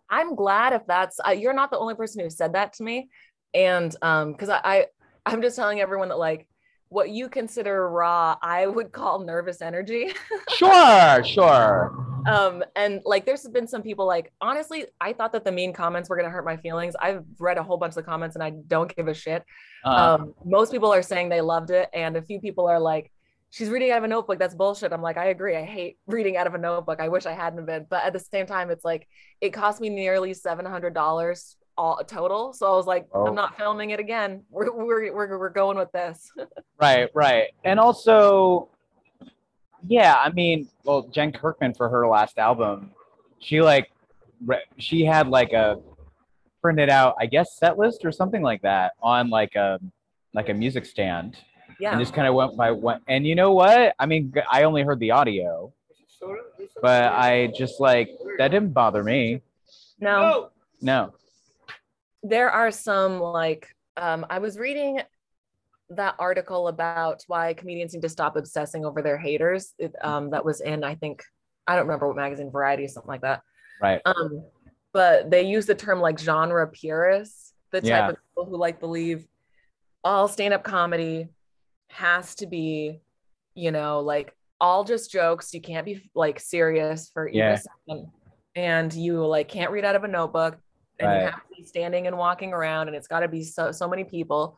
I'm 0.09 0.35
glad 0.35 0.73
if 0.73 0.85
that's 0.87 1.19
uh, 1.25 1.31
you're 1.31 1.53
not 1.53 1.71
the 1.71 1.77
only 1.77 1.95
person 1.95 2.23
who 2.23 2.29
said 2.29 2.53
that 2.53 2.73
to 2.73 2.83
me, 2.83 3.09
and 3.53 3.93
um, 4.01 4.31
because 4.31 4.49
I, 4.49 4.61
I 4.63 4.85
I'm 5.25 5.41
just 5.41 5.55
telling 5.55 5.81
everyone 5.81 6.09
that 6.09 6.19
like 6.19 6.47
what 6.89 7.09
you 7.09 7.29
consider 7.29 7.89
raw, 7.89 8.35
I 8.41 8.67
would 8.67 8.91
call 8.91 9.19
nervous 9.19 9.61
energy. 9.61 10.13
Sure, 10.49 11.23
sure. 11.23 11.93
um, 12.25 12.63
and 12.75 13.01
like 13.05 13.25
there's 13.25 13.47
been 13.47 13.67
some 13.67 13.81
people 13.81 14.05
like 14.07 14.31
honestly, 14.41 14.85
I 14.99 15.13
thought 15.13 15.31
that 15.33 15.45
the 15.45 15.51
mean 15.51 15.73
comments 15.73 16.09
were 16.09 16.15
gonna 16.17 16.29
hurt 16.29 16.45
my 16.45 16.57
feelings. 16.57 16.95
I've 16.99 17.23
read 17.39 17.57
a 17.57 17.63
whole 17.63 17.77
bunch 17.77 17.91
of 17.91 17.95
the 17.95 18.03
comments 18.03 18.35
and 18.35 18.43
I 18.43 18.51
don't 18.67 18.93
give 18.95 19.07
a 19.07 19.13
shit. 19.13 19.43
Uh, 19.83 20.17
Um, 20.19 20.33
most 20.45 20.71
people 20.71 20.93
are 20.93 21.01
saying 21.01 21.29
they 21.29 21.41
loved 21.41 21.69
it, 21.71 21.89
and 21.93 22.17
a 22.17 22.21
few 22.21 22.39
people 22.39 22.67
are 22.67 22.79
like. 22.79 23.11
She's 23.49 23.69
reading 23.69 23.91
out 23.91 23.99
of 23.99 24.03
a 24.03 24.09
notebook. 24.09 24.39
That's 24.39 24.53
bullshit. 24.53 24.91
I'm 24.91 25.01
like, 25.01 25.15
I 25.17 25.27
agree. 25.27 25.55
I 25.55 25.63
hate 25.63 25.97
reading 26.05 26.35
out 26.35 26.47
of 26.47 26.53
a 26.53 26.57
notebook. 26.57 26.99
I 26.99 27.07
wish 27.07 27.25
I 27.25 27.31
hadn't 27.31 27.65
been. 27.65 27.85
But 27.89 28.03
at 28.03 28.11
the 28.11 28.19
same 28.19 28.45
time, 28.45 28.69
it's 28.69 28.83
like 28.83 29.07
it 29.39 29.51
cost 29.51 29.79
me 29.79 29.87
nearly 29.89 30.33
seven 30.33 30.65
hundred 30.65 30.93
dollars 30.93 31.55
all 31.77 32.01
total. 32.05 32.53
So 32.53 32.71
I 32.71 32.75
was 32.75 32.85
like, 32.85 33.07
Oh. 33.13 33.27
I'm 33.27 33.35
not 33.35 33.57
filming 33.57 33.91
it 33.91 33.99
again. 33.99 34.43
We're 34.49 34.71
we're 34.71 35.13
we're, 35.13 35.37
we're 35.37 35.49
going 35.49 35.77
with 35.77 35.91
this. 35.91 36.31
Right, 36.79 37.09
right. 37.15 37.47
And 37.63 37.79
also, 37.79 38.69
yeah, 39.87 40.13
I 40.15 40.29
mean, 40.29 40.69
well, 40.83 41.07
Jen 41.07 41.31
Kirkman 41.31 41.73
for 41.73 41.89
her 41.89 42.07
last 42.07 42.37
album, 42.37 42.91
she 43.39 43.61
like, 43.61 43.89
she 44.77 45.03
had 45.03 45.27
like 45.27 45.53
a 45.53 45.79
printed 46.61 46.91
out, 46.91 47.15
I 47.19 47.25
guess, 47.25 47.57
set 47.57 47.79
list 47.79 48.05
or 48.05 48.11
something 48.11 48.43
like 48.43 48.61
that 48.61 48.91
on 49.01 49.31
like 49.31 49.55
a 49.55 49.79
like 50.35 50.49
a 50.49 50.53
music 50.53 50.85
stand, 50.85 51.37
yeah. 51.79 51.91
and 51.91 51.99
just 51.99 52.13
kind 52.13 52.27
of 52.27 52.35
went 52.35 52.55
by 52.55 52.69
one. 52.69 53.01
And 53.07 53.25
you 53.25 53.33
know 53.33 53.53
what? 53.53 53.95
I 53.97 54.05
mean, 54.05 54.31
I 54.51 54.63
only 54.63 54.83
heard 54.83 54.99
the 54.99 55.09
audio, 55.09 55.73
but 56.79 57.11
I 57.11 57.47
just 57.57 57.79
like 57.79 58.09
that 58.37 58.49
didn't 58.49 58.73
bother 58.73 59.03
me. 59.03 59.41
No. 59.99 60.51
No. 60.79 61.13
There 62.29 62.49
are 62.49 62.71
some 62.71 63.19
like 63.19 63.67
um, 63.95 64.25
I 64.29 64.39
was 64.39 64.57
reading 64.57 65.01
that 65.89 66.15
article 66.19 66.67
about 66.67 67.23
why 67.27 67.53
comedians 67.53 67.93
need 67.93 68.01
to 68.01 68.09
stop 68.09 68.35
obsessing 68.35 68.85
over 68.85 69.01
their 69.01 69.17
haters. 69.17 69.73
It, 69.79 69.95
um, 70.03 70.31
that 70.31 70.43
was 70.43 70.61
in 70.61 70.83
I 70.83 70.95
think 70.95 71.23
I 71.65 71.75
don't 71.75 71.85
remember 71.85 72.07
what 72.07 72.15
magazine, 72.15 72.51
Variety, 72.51 72.85
or 72.85 72.87
something 72.89 73.07
like 73.09 73.21
that. 73.21 73.41
Right. 73.81 74.01
Um, 74.05 74.43
but 74.93 75.29
they 75.29 75.43
use 75.43 75.65
the 75.65 75.75
term 75.75 75.99
like 75.99 76.19
genre 76.19 76.67
purists, 76.67 77.53
the 77.71 77.81
type 77.81 77.87
Yeah. 77.89 78.09
of 78.09 78.17
people 78.29 78.45
who 78.49 78.57
like 78.57 78.79
believe 78.79 79.25
all 80.03 80.27
stand-up 80.27 80.63
comedy 80.63 81.27
has 81.89 82.35
to 82.35 82.47
be, 82.47 82.99
you 83.53 83.71
know, 83.71 83.99
like 83.99 84.35
all 84.59 84.83
just 84.83 85.11
jokes. 85.11 85.53
You 85.53 85.61
can't 85.61 85.85
be 85.85 86.09
like 86.15 86.39
serious 86.39 87.09
for 87.13 87.27
even 87.27 87.39
Yeah. 87.39 87.53
a 87.53 87.57
second. 87.57 88.11
And 88.55 88.93
you 88.93 89.25
like 89.25 89.47
can't 89.49 89.71
read 89.71 89.85
out 89.85 89.95
of 89.95 90.03
a 90.03 90.07
notebook 90.07 90.57
and 90.99 91.13
you 91.13 91.25
have 91.27 91.35
to 91.35 91.55
be 91.55 91.63
standing 91.63 92.07
and 92.07 92.17
walking 92.17 92.53
around 92.53 92.87
and 92.87 92.95
it's 92.95 93.07
got 93.07 93.21
to 93.21 93.27
be 93.27 93.43
so 93.43 93.71
so 93.71 93.87
many 93.87 94.03
people. 94.03 94.57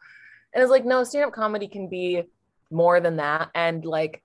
And 0.53 0.63
it's 0.63 0.71
like, 0.71 0.85
no, 0.85 1.03
stand-up 1.03 1.33
comedy 1.33 1.67
can 1.67 1.89
be 1.89 2.23
more 2.71 2.99
than 2.99 3.17
that. 3.17 3.49
And 3.55 3.85
like 3.85 4.23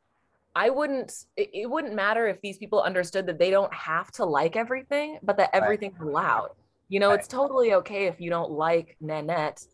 I 0.55 0.71
wouldn't 0.71 1.13
it, 1.37 1.51
it 1.53 1.71
wouldn't 1.71 1.95
matter 1.95 2.27
if 2.29 2.41
these 2.41 2.59
people 2.59 2.81
understood 2.81 3.27
that 3.27 3.39
they 3.39 3.51
don't 3.51 3.73
have 3.75 4.11
to 4.13 4.25
like 4.25 4.57
everything, 4.57 5.19
but 5.23 5.37
that 5.39 5.51
Right. 5.53 5.63
everything's 5.63 6.01
allowed. 6.01 6.51
You 6.89 7.01
know, 7.01 7.11
Right. 7.11 7.19
it's 7.19 7.29
totally 7.29 7.75
okay 7.75 8.07
if 8.07 8.21
you 8.21 8.31
don't 8.31 8.53
like 8.53 8.97
Nanette, 9.01 9.67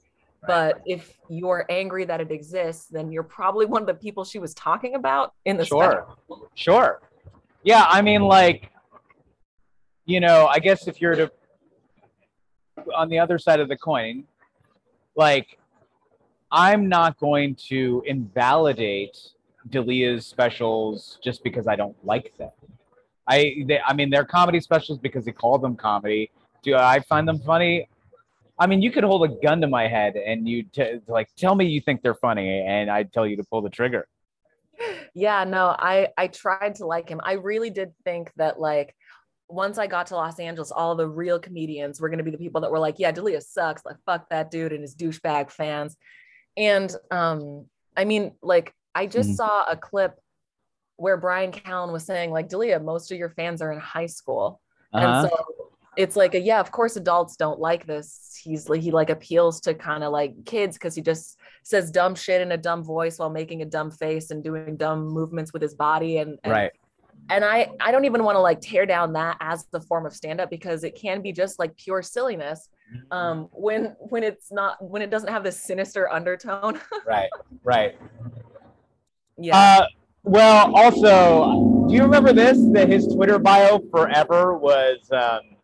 but 0.47 0.81
if 0.87 1.13
you're 1.29 1.67
angry 1.69 2.07
that 2.07 2.21
it 2.21 2.31
exists, 2.31 2.87
then 2.87 3.13
you're 3.13 3.23
probably 3.23 3.67
one 3.67 3.83
of 3.83 3.87
the 3.87 3.95
people 3.95 4.25
she 4.25 4.39
was 4.39 4.55
talking 4.55 4.95
about 4.95 5.35
in 5.45 5.57
the 5.57 5.65
Sure. 5.65 6.07
Sure. 6.55 7.03
Yeah, 7.63 7.85
I 7.87 8.01
mean, 8.01 8.23
like, 8.23 8.71
you 10.07 10.19
know, 10.19 10.47
I 10.47 10.59
guess 10.61 10.89
if 10.89 11.01
you're 11.01 11.15
to 11.15 11.31
on 12.95 13.09
the 13.09 13.19
other 13.19 13.39
side 13.39 13.61
of 13.61 13.69
the 13.69 13.77
coin, 13.77 14.25
like, 15.17 15.59
I'm 16.53 16.89
not 16.89 17.19
going 17.19 17.55
to 17.69 18.03
invalidate 18.07 19.17
D'Elia's 19.69 20.27
specials 20.27 21.19
just 21.23 21.45
because 21.45 21.67
I 21.69 21.77
don't 21.77 21.97
like 22.05 22.37
them. 22.39 22.51
I, 23.29 23.65
they, 23.67 23.79
I 23.87 23.93
mean, 23.93 24.11
they're 24.11 24.25
comedy 24.25 24.61
specials 24.61 24.99
because 24.99 25.25
they 25.25 25.33
call 25.33 25.59
them 25.59 25.77
comedy. 25.77 26.31
Do 26.63 26.75
I 26.75 27.01
find 27.01 27.29
them 27.29 27.39
funny? 27.39 27.89
I 28.59 28.67
mean, 28.67 28.83
you 28.83 28.91
could 28.91 29.05
hold 29.05 29.25
a 29.25 29.29
gun 29.29 29.61
to 29.61 29.69
my 29.69 29.87
head 29.87 30.17
and 30.17 30.49
you 30.49 30.65
t- 30.65 31.01
like 31.07 31.29
tell 31.37 31.55
me 31.55 31.67
you 31.67 31.81
think 31.81 32.03
they're 32.03 32.15
funny, 32.15 32.61
and 32.61 32.91
I'd 32.91 33.13
tell 33.13 33.27
you 33.27 33.37
to 33.37 33.45
pull 33.45 33.63
the 33.63 33.71
trigger. 33.71 34.07
yeah 35.15 35.45
no 35.45 35.77
i 35.79 36.09
i 36.17 36.27
tried 36.27 36.75
to 36.75 36.87
like 36.87 37.09
him 37.09 37.21
i 37.25 37.35
really 37.35 37.71
did 37.71 37.93
think 38.05 38.33
that 38.37 38.59
like 38.59 38.95
once 39.51 39.79
i 39.79 39.87
got 39.87 40.07
to 40.07 40.15
los 40.15 40.39
angeles 40.39 40.71
all 40.71 40.95
the 40.95 41.07
real 41.07 41.39
comedians 41.39 42.01
were 42.01 42.09
going 42.09 42.19
to 42.19 42.25
be 42.25 42.31
the 42.31 42.39
people 42.39 42.61
that 42.61 42.71
were 42.71 42.79
like 42.79 42.99
yeah 42.99 43.11
D'Elia 43.11 43.41
sucks 43.41 43.85
like 43.85 43.97
fuck 44.07 44.29
that 44.31 44.51
dude 44.51 44.73
and 44.73 44.83
his 44.83 44.95
douchebag 44.95 45.51
fans 45.51 45.97
and 46.57 46.95
um 47.11 47.67
i 47.97 48.05
mean 48.05 48.33
like 48.43 48.75
i 48.95 49.07
just 49.07 49.31
Mhm. 49.31 49.35
saw 49.37 49.65
a 49.71 49.77
clip 49.77 50.15
where 50.97 51.17
Bryan 51.17 51.51
Callen 51.51 51.93
was 51.93 52.05
saying 52.05 52.31
like 52.31 52.49
D'Elia 52.49 52.79
most 52.79 53.11
of 53.11 53.19
your 53.19 53.31
fans 53.31 53.63
are 53.63 53.73
in 53.73 53.81
high 53.81 54.07
school 54.07 54.61
Uh-huh. 54.93 55.07
and 55.07 55.29
so 55.31 55.37
it's 55.97 56.15
like 56.15 56.35
a, 56.35 56.41
yeah 56.41 56.61
of 56.61 56.71
course 56.71 56.97
adults 56.97 57.37
don't 57.37 57.59
like 57.59 57.87
this 57.87 58.39
he's 58.43 58.69
like 58.69 58.81
he 58.81 58.91
like 58.91 59.11
appeals 59.11 59.61
to 59.63 59.75
kind 59.75 60.05
of 60.05 60.13
like 60.13 60.33
kids 60.45 60.77
because 60.77 60.95
he 60.95 61.03
just 61.03 61.37
says 61.65 61.91
dumb 61.91 62.15
shit 62.15 62.41
in 62.41 62.53
a 62.53 62.57
dumb 62.57 62.83
voice 62.85 63.19
while 63.19 63.31
making 63.31 63.63
a 63.63 63.65
dumb 63.65 63.91
face 63.91 64.31
and 64.31 64.45
doing 64.45 64.77
dumb 64.77 65.07
movements 65.09 65.53
with 65.53 65.61
his 65.63 65.75
body 65.75 66.19
and, 66.19 66.39
and 66.45 66.53
right. 66.53 66.73
And 67.31 67.45
i 67.45 67.69
i 67.81 67.91
don't 67.91 68.05
even 68.05 68.23
want 68.25 68.35
to 68.37 68.41
like 68.41 68.61
tear 68.61 68.85
down 68.85 69.13
that 69.13 69.37
as 69.41 69.67
the 69.73 69.81
form 69.81 70.05
of 70.07 70.13
stand 70.15 70.41
up 70.41 70.51
because 70.51 70.85
it 70.85 70.95
can 70.95 71.23
be 71.23 71.33
just 71.33 71.59
like 71.59 71.75
pure 71.77 72.03
silliness 72.03 72.69
um 73.11 73.49
when 73.53 73.97
when 73.99 74.23
it's 74.23 74.51
not 74.51 74.83
when 74.85 75.01
it 75.01 75.11
doesn't 75.11 75.31
have 75.31 75.45
this 75.45 75.61
sinister 75.61 76.11
undertone 76.13 76.81
right. 77.07 77.31
Right. 77.63 77.97
yeah 79.39 79.57
Uh, 79.57 79.87
well, 80.23 80.71
also, 80.77 81.87
do 81.89 81.95
you 81.95 82.03
remember 82.03 82.35
this? 82.35 82.59
That 82.73 82.91
his 82.91 83.07
Twitter 83.07 83.39
bio 83.39 83.81
forever 83.91 84.55
was 84.55 84.99
um, 85.13 85.57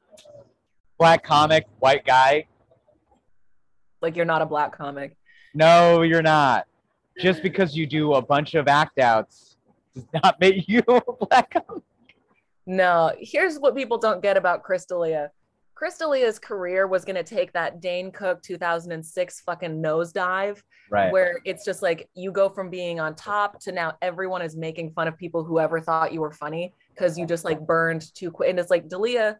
black 0.99 1.23
comic, 1.23 1.67
white 1.79 2.07
guy. 2.07 2.47
like 4.01 4.17
you're 4.17 4.25
not 4.25 4.41
a 4.41 4.47
black 4.47 4.73
comic 4.77 5.15
No, 5.55 6.01
you're 6.03 6.23
not. 6.23 6.67
Just 7.19 7.43
because 7.43 7.77
you 7.77 7.87
do 7.87 8.15
a 8.15 8.23
bunch 8.23 8.55
of 8.55 8.67
act 8.67 8.99
outs 8.99 9.56
does 9.97 10.23
not 10.23 10.41
make 10.41 10.69
you 10.69 10.83
a 10.89 11.01
black 11.27 11.53
comic. 11.67 11.83
No, 12.67 13.13
here's 13.19 13.59
what 13.59 13.77
people 13.77 13.99
don't 13.99 14.23
get 14.23 14.37
about 14.37 14.63
Chris 14.63 14.87
D'Elia. 14.87 15.31
Chris 15.75 15.99
D'Elia's 15.99 16.39
career 16.39 16.87
was 16.87 17.05
going 17.05 17.17
to 17.17 17.23
take 17.23 17.53
that 17.53 17.81
Dane 17.81 18.11
Cook 18.11 18.43
2006 18.43 19.41
fucking 19.43 19.83
nosedive, 19.83 20.63
Right. 20.91 21.13
where 21.13 21.41
it's 21.45 21.65
just 21.65 21.83
like 21.83 22.09
you 22.15 22.33
go 22.33 22.49
from 22.49 22.71
being 22.71 22.99
on 22.99 23.15
top 23.15 23.61
to 23.61 23.73
now 23.73 23.95
everyone 24.01 24.41
is 24.43 24.57
making 24.57 24.93
fun 24.93 25.07
of 25.07 25.17
people 25.19 25.45
who 25.45 25.59
ever 25.61 25.81
thought 25.81 26.13
you 26.13 26.21
were 26.21 26.33
funny 26.33 26.73
because 26.95 27.19
you 27.19 27.27
just 27.27 27.45
like 27.45 27.61
burned 27.61 28.13
too 28.15 28.31
quick. 28.31 28.49
And 28.51 28.59
it's 28.59 28.71
like 28.71 28.89
D'Elia, 28.89 29.39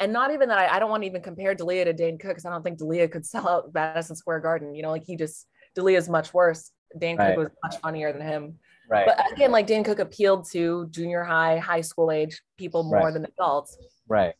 and 0.00 0.12
not 0.12 0.32
even 0.32 0.48
that 0.50 0.58
I, 0.58 0.76
I 0.76 0.78
don't 0.78 0.90
want 0.90 1.02
to 1.02 1.06
even 1.06 1.22
compare 1.22 1.54
D'Elia 1.54 1.86
to 1.86 1.92
Dane 1.92 2.18
Cook 2.18 2.30
because 2.32 2.44
I 2.44 2.50
don't 2.50 2.62
think 2.62 2.78
D'Elia 2.78 3.08
could 3.08 3.24
sell 3.26 3.48
out 3.48 3.70
Madison 3.74 4.14
Square 4.16 4.40
Garden. 4.40 4.74
You 4.74 4.82
know, 4.82 4.90
like 4.90 5.04
he 5.04 5.16
just 5.16 5.46
D'Elia's 5.74 6.08
much 6.08 6.32
worse. 6.34 6.70
Dane 6.98 7.16
Right. 7.16 7.34
Cook 7.36 7.44
was 7.44 7.48
much 7.64 7.80
funnier 7.80 8.12
than 8.12 8.22
him. 8.22 8.58
Right. 8.90 9.06
But 9.06 9.32
again, 9.32 9.52
like 9.52 9.66
Dane 9.68 9.84
Cook 9.84 10.00
appealed 10.00 10.50
to 10.50 10.88
junior 10.90 11.22
high, 11.22 11.58
high 11.58 11.80
school 11.80 12.10
age 12.10 12.42
people 12.58 12.82
more 12.82 13.04
Right. 13.04 13.14
than 13.14 13.24
adults. 13.24 13.78
right. 14.08 14.34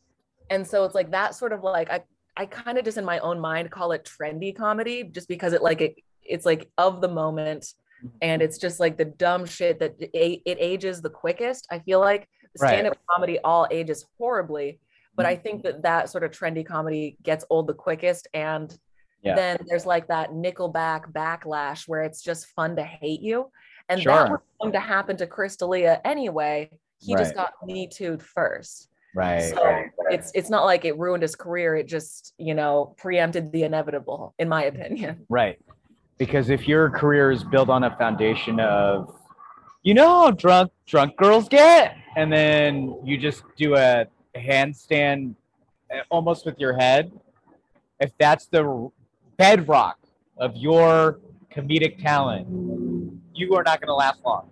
And 0.49 0.67
so 0.67 0.83
it's 0.83 0.93
like 0.93 1.11
that 1.11 1.33
sort 1.33 1.53
of 1.53 1.63
like 1.63 1.89
I 1.89 2.03
I 2.35 2.45
kind 2.45 2.77
of 2.77 2.83
just 2.83 2.97
in 2.97 3.05
my 3.05 3.19
own 3.19 3.39
mind 3.39 3.71
call 3.71 3.93
it 3.93 4.03
trendy 4.03 4.53
comedy 4.53 5.03
just 5.03 5.29
because 5.29 5.53
it 5.53 5.61
like 5.61 5.79
it 5.79 5.95
it's 6.23 6.45
like 6.45 6.69
of 6.77 6.99
the 6.99 7.07
moment 7.07 7.73
mm-hmm. 8.03 8.17
and 8.21 8.41
it's 8.41 8.57
just 8.57 8.79
like 8.79 8.97
the 8.97 9.05
dumb 9.05 9.45
shit 9.45 9.79
that 9.79 9.95
it, 9.99 10.41
it 10.45 10.57
ages 10.59 11.01
the 11.01 11.09
quickest. 11.09 11.67
I 11.71 11.79
feel 11.79 11.99
like 11.99 12.27
Right. 12.59 12.71
stand-up 12.71 12.97
comedy 13.09 13.39
all 13.45 13.65
ages 13.71 14.05
horribly, 14.17 14.81
but 15.15 15.25
I 15.25 15.35
mm-hmm. 15.35 15.43
think 15.43 15.63
that 15.63 15.83
that 15.83 16.09
sort 16.09 16.25
of 16.25 16.31
trendy 16.31 16.65
comedy 16.65 17.15
gets 17.23 17.45
old 17.49 17.67
the 17.67 17.73
quickest 17.73 18.27
and 18.33 18.77
Yeah. 19.23 19.35
then 19.35 19.57
there's 19.67 19.85
like 19.85 20.07
that 20.07 20.31
nickelback 20.31 21.13
backlash 21.13 21.87
where 21.87 22.01
it's 22.01 22.21
just 22.21 22.47
fun 22.47 22.75
to 22.75 22.83
hate 22.83 23.21
you 23.21 23.49
and 23.91 24.01
Sure. 24.01 24.13
that 24.13 24.31
was 24.31 24.39
going 24.59 24.73
to 24.73 24.79
happen 24.79 25.17
to 25.17 25.27
Chris 25.27 25.55
D'Elia 25.57 26.01
anyway. 26.05 26.69
He 26.99 27.15
just 27.15 27.35
got 27.35 27.53
me 27.65 27.87
too 27.87 28.17
first. 28.19 28.89
Right. 29.13 29.41
So 29.41 29.83
it's 30.09 30.31
it's 30.33 30.49
not 30.49 30.63
like 30.65 30.85
it 30.85 30.97
ruined 30.97 31.23
his 31.23 31.35
career. 31.35 31.75
It 31.75 31.87
just 31.87 32.33
you 32.37 32.53
know 32.53 32.95
preempted 32.97 33.51
the 33.51 33.63
inevitable, 33.63 34.33
in 34.39 34.47
my 34.47 34.63
opinion. 34.65 35.25
Right. 35.29 35.59
Because 36.17 36.49
if 36.49 36.67
your 36.67 36.89
career 36.89 37.31
is 37.31 37.43
built 37.43 37.69
on 37.69 37.83
a 37.83 37.95
foundation 37.97 38.59
of, 38.59 39.13
you 39.83 39.93
know 39.93 40.07
how 40.07 40.31
drunk 40.31 40.71
drunk 40.85 41.17
girls 41.17 41.49
get, 41.49 41.97
and 42.15 42.31
then 42.31 42.95
you 43.03 43.17
just 43.17 43.43
do 43.57 43.75
a 43.75 44.05
handstand 44.35 45.35
uh, 45.93 45.97
almost 46.09 46.45
with 46.45 46.57
your 46.59 46.77
head, 46.77 47.11
if 47.99 48.11
that's 48.17 48.45
the 48.45 48.89
bedrock 49.37 49.97
of 50.37 50.55
your 50.55 51.19
comedic 51.53 52.01
talent, 52.01 52.47
you 53.33 53.55
are 53.55 53.63
not 53.63 53.79
going 53.79 53.87
to 53.87 53.95
last 53.95 54.21
long. 54.23 54.49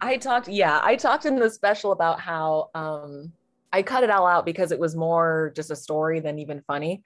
I 0.00 0.16
talked, 0.16 0.48
yeah, 0.48 0.80
I 0.82 0.96
talked 0.96 1.26
in 1.26 1.38
the 1.38 1.48
special 1.48 1.92
about 1.92 2.20
how 2.20 2.70
um, 2.74 3.32
I 3.72 3.82
cut 3.82 4.04
it 4.04 4.10
all 4.10 4.26
out 4.26 4.44
because 4.44 4.72
it 4.72 4.78
was 4.78 4.96
more 4.96 5.52
just 5.54 5.70
a 5.70 5.76
story 5.76 6.20
than 6.20 6.38
even 6.38 6.62
funny. 6.66 7.02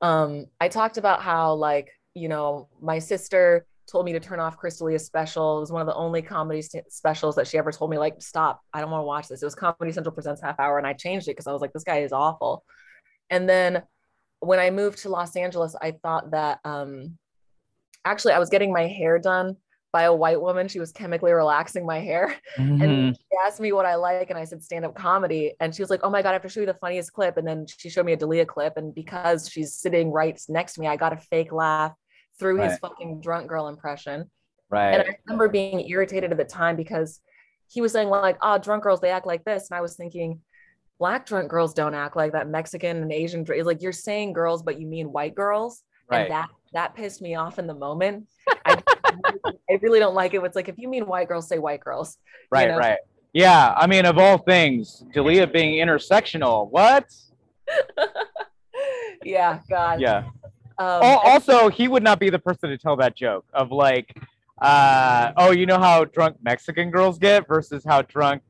Um, 0.00 0.46
I 0.60 0.68
talked 0.68 0.96
about 0.96 1.22
how 1.22 1.54
like 1.54 1.90
you 2.14 2.28
know 2.28 2.68
my 2.80 2.98
sister 2.98 3.66
told 3.86 4.04
me 4.04 4.12
to 4.12 4.20
turn 4.20 4.38
off 4.38 4.56
Chris 4.56 4.78
D'Elia's 4.78 5.06
special. 5.06 5.58
It 5.58 5.60
was 5.60 5.72
one 5.72 5.80
of 5.80 5.86
the 5.86 5.94
only 5.94 6.20
comedy 6.20 6.60
st- 6.60 6.92
specials 6.92 7.34
that 7.36 7.46
she 7.46 7.58
ever 7.58 7.72
told 7.72 7.90
me 7.90 7.98
like 7.98 8.20
stop. 8.20 8.60
I 8.72 8.80
don't 8.80 8.90
want 8.90 9.02
to 9.02 9.06
watch 9.06 9.28
this. 9.28 9.42
It 9.42 9.46
was 9.46 9.54
Comedy 9.54 9.92
Central 9.92 10.14
presents 10.14 10.42
half 10.42 10.60
hour, 10.60 10.78
and 10.78 10.86
I 10.86 10.92
changed 10.92 11.28
it 11.28 11.32
because 11.32 11.46
I 11.46 11.52
was 11.52 11.60
like 11.60 11.72
this 11.72 11.84
guy 11.84 11.98
is 11.98 12.12
awful. 12.12 12.64
And 13.30 13.48
then 13.48 13.82
when 14.40 14.58
I 14.58 14.70
moved 14.70 14.98
to 14.98 15.08
Los 15.08 15.36
Angeles, 15.36 15.74
I 15.80 15.92
thought 16.02 16.30
that 16.30 16.60
um, 16.64 17.18
actually 18.04 18.32
I 18.32 18.38
was 18.38 18.50
getting 18.50 18.72
my 18.72 18.86
hair 18.86 19.18
done 19.18 19.56
by 19.92 20.02
a 20.02 20.14
white 20.14 20.40
woman. 20.40 20.68
She 20.68 20.80
was 20.80 20.92
chemically 20.92 21.32
relaxing 21.32 21.86
my 21.86 22.00
hair. 22.00 22.34
Mm-hmm. 22.58 22.82
And 22.82 23.16
she 23.16 23.36
asked 23.46 23.60
me 23.60 23.70
what 23.70 23.86
I 23.86 23.94
like, 23.94 24.30
and 24.30 24.38
I 24.38 24.44
said 24.44 24.64
stand 24.64 24.84
up 24.84 24.94
comedy. 24.94 25.54
And 25.60 25.72
she 25.72 25.80
was 25.80 25.90
like, 25.90 26.00
Oh 26.02 26.10
my 26.10 26.22
God, 26.22 26.30
I 26.30 26.32
have 26.32 26.42
to 26.42 26.48
show 26.48 26.60
you 26.60 26.66
the 26.66 26.74
funniest 26.74 27.12
clip. 27.12 27.36
And 27.36 27.46
then 27.46 27.66
she 27.66 27.88
showed 27.88 28.04
me 28.04 28.12
a 28.14 28.16
D'Elia 28.16 28.46
clip. 28.46 28.76
And 28.76 28.92
because 28.92 29.48
she's 29.48 29.74
sitting 29.74 30.10
right 30.10 30.40
next 30.48 30.74
to 30.74 30.80
me, 30.80 30.88
I 30.88 30.96
got 30.96 31.12
a 31.12 31.16
fake 31.16 31.52
laugh 31.52 31.92
through 32.38 32.58
his 32.58 32.78
fucking 32.78 33.20
drunk 33.20 33.48
girl 33.48 33.68
impression. 33.68 34.28
Right. 34.70 34.94
And. 34.94 35.02
I 35.08 35.16
remember 35.26 35.48
being 35.48 35.88
irritated 35.88 36.32
at 36.32 36.38
the 36.38 36.44
time 36.44 36.74
because 36.74 37.20
he 37.68 37.80
was 37.80 37.92
saying, 37.92 38.08
like, 38.08 38.38
oh, 38.42 38.58
drunk 38.58 38.82
girls, 38.82 39.00
they 39.00 39.10
act 39.10 39.26
like 39.26 39.44
this. 39.44 39.70
And 39.70 39.78
I 39.78 39.80
was 39.80 39.94
thinking, 39.94 40.40
Black 40.98 41.26
drunk 41.26 41.48
girls 41.48 41.74
don't 41.74 41.94
act 41.94 42.16
like 42.16 42.32
that. 42.32 42.48
Mexican 42.48 43.02
and 43.02 43.12
Asian, 43.12 43.46
like 43.62 43.82
you're 43.82 43.92
saying 43.92 44.32
girls, 44.32 44.62
but 44.62 44.80
you 44.80 44.86
mean 44.86 45.12
white 45.12 45.34
girls. 45.34 45.82
Right. 46.10 46.22
And 46.22 46.32
that 46.32 46.48
that 46.72 46.94
pissed 46.94 47.22
me 47.22 47.34
off 47.36 47.58
in 47.58 47.66
the 47.66 47.74
moment. 47.74 48.26
I, 49.70 49.78
really 49.82 49.98
don't 49.98 50.14
like 50.14 50.34
it. 50.34 50.42
It's 50.42 50.56
like 50.56 50.68
if 50.68 50.78
you 50.78 50.88
mean 50.88 51.06
white 51.06 51.28
girls, 51.28 51.48
say 51.48 51.58
white 51.58 51.80
girls. 51.80 52.18
you 52.26 52.46
Right, 52.50 52.68
know? 52.68 52.76
right. 52.78 52.98
Yeah, 53.32 53.74
I 53.76 53.86
mean, 53.86 54.06
of 54.06 54.18
all 54.18 54.38
things, 54.38 55.04
D'Elia 55.12 55.46
being 55.46 55.84
intersectional. 55.84 56.70
What? 56.70 57.06
yeah, 59.24 59.60
God. 59.68 60.00
Yeah. 60.00 60.24
Um, 60.78 61.02
Al- 61.02 61.18
also, 61.18 61.68
he 61.68 61.88
would 61.88 62.02
not 62.02 62.18
be 62.20 62.30
the 62.30 62.38
person 62.38 62.70
to 62.70 62.78
tell 62.78 62.96
that 62.96 63.16
joke 63.16 63.44
of 63.52 63.70
like, 63.70 64.16
uh, 64.62 65.32
oh, 65.36 65.50
you 65.50 65.66
know 65.66 65.78
how 65.78 66.04
drunk 66.04 66.36
Mexican 66.42 66.90
girls 66.90 67.18
get 67.18 67.46
versus 67.46 67.84
how 67.84 68.02
drunk. 68.02 68.42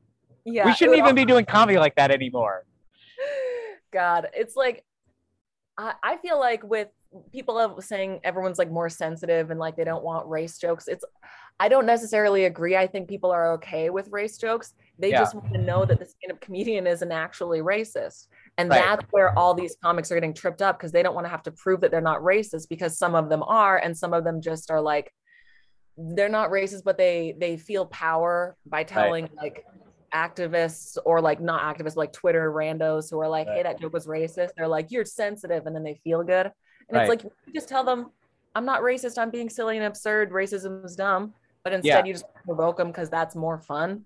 yeah, 0.45 0.65
we 0.65 0.73
shouldn't 0.73 0.97
even 0.97 1.15
be 1.15 1.25
doing 1.25 1.45
comedy 1.45 1.77
like 1.77 1.95
that 1.95 2.11
anymore. 2.11 2.65
God, 3.91 4.27
it's 4.33 4.55
like 4.55 4.83
I, 5.77 5.93
I 6.03 6.17
feel 6.17 6.39
like 6.39 6.63
with 6.63 6.87
people 7.31 7.57
are 7.57 7.81
saying 7.81 8.19
everyone's 8.23 8.59
like 8.59 8.71
more 8.71 8.89
sensitive 8.89 9.49
and 9.49 9.59
like 9.59 9.75
they 9.75 9.83
don't 9.83 10.03
want 10.03 10.27
race 10.27 10.57
jokes. 10.57 10.87
It's 10.87 11.03
I 11.59 11.67
don't 11.67 11.85
necessarily 11.85 12.45
agree. 12.45 12.77
I 12.77 12.87
think 12.87 13.09
people 13.09 13.31
are 13.31 13.53
okay 13.53 13.89
with 13.89 14.07
race 14.11 14.37
jokes. 14.37 14.73
They 14.97 15.09
Yeah. 15.09 15.19
just 15.19 15.35
want 15.35 15.51
to 15.53 15.59
know 15.59 15.83
that 15.85 15.99
the 15.99 16.05
stand-up 16.05 16.39
comedian 16.39 16.87
isn't 16.87 17.11
actually 17.11 17.59
racist. 17.59 18.27
And 18.57 18.69
Right. 18.69 18.79
that's 18.79 19.05
where 19.11 19.37
all 19.37 19.53
these 19.53 19.75
comics 19.83 20.11
are 20.11 20.15
getting 20.15 20.33
tripped 20.33 20.61
up 20.61 20.77
because 20.77 20.91
they 20.91 21.03
don't 21.03 21.15
want 21.15 21.25
to 21.25 21.29
have 21.29 21.43
to 21.43 21.51
prove 21.51 21.81
that 21.81 21.91
they're 21.91 21.99
not 21.99 22.21
racist 22.21 22.69
because 22.69 22.97
some 22.97 23.15
of 23.15 23.27
them 23.27 23.43
are 23.43 23.77
and 23.77 23.97
some 23.97 24.13
of 24.13 24.23
them 24.23 24.39
just 24.41 24.71
are 24.71 24.81
like 24.81 25.11
they're 25.97 26.29
not 26.29 26.49
racist, 26.49 26.83
but 26.85 26.97
they 26.97 27.35
they 27.39 27.57
feel 27.57 27.85
power 27.87 28.55
by 28.65 28.83
telling 28.85 29.27
like 29.35 29.65
activists 30.13 30.97
or 31.05 31.19
like 31.21 31.41
not 31.41 31.61
activists 31.77 31.97
like 31.97 32.13
Twitter 32.13 32.51
randos 32.51 33.09
who 33.11 33.19
are 33.19 33.27
like, 33.27 33.47
hey, 33.47 33.63
that 33.63 33.79
joke 33.81 33.93
was 33.93 34.07
racist. 34.07 34.51
They're 34.55 34.67
like, 34.67 34.91
you're 34.91 35.03
sensitive, 35.05 35.65
and 35.65 35.75
then 35.75 35.83
they 35.83 35.95
feel 35.95 36.23
good. 36.23 36.51
And 36.89 36.97
Right. 36.97 37.09
it's 37.09 37.23
like 37.23 37.33
you 37.45 37.53
just 37.53 37.69
tell 37.69 37.83
them, 37.83 38.11
I'm 38.55 38.65
not 38.65 38.81
racist. 38.81 39.17
I'm 39.17 39.29
being 39.29 39.49
silly 39.49 39.77
and 39.77 39.85
absurd. 39.85 40.31
Racism 40.31 40.83
is 40.83 40.95
dumb. 40.95 41.33
But 41.63 41.73
instead, 41.73 41.99
Yeah. 41.99 42.05
you 42.05 42.13
just 42.13 42.25
provoke 42.45 42.77
them 42.77 42.87
because 42.87 43.09
that's 43.09 43.35
more 43.35 43.57
fun. 43.59 44.05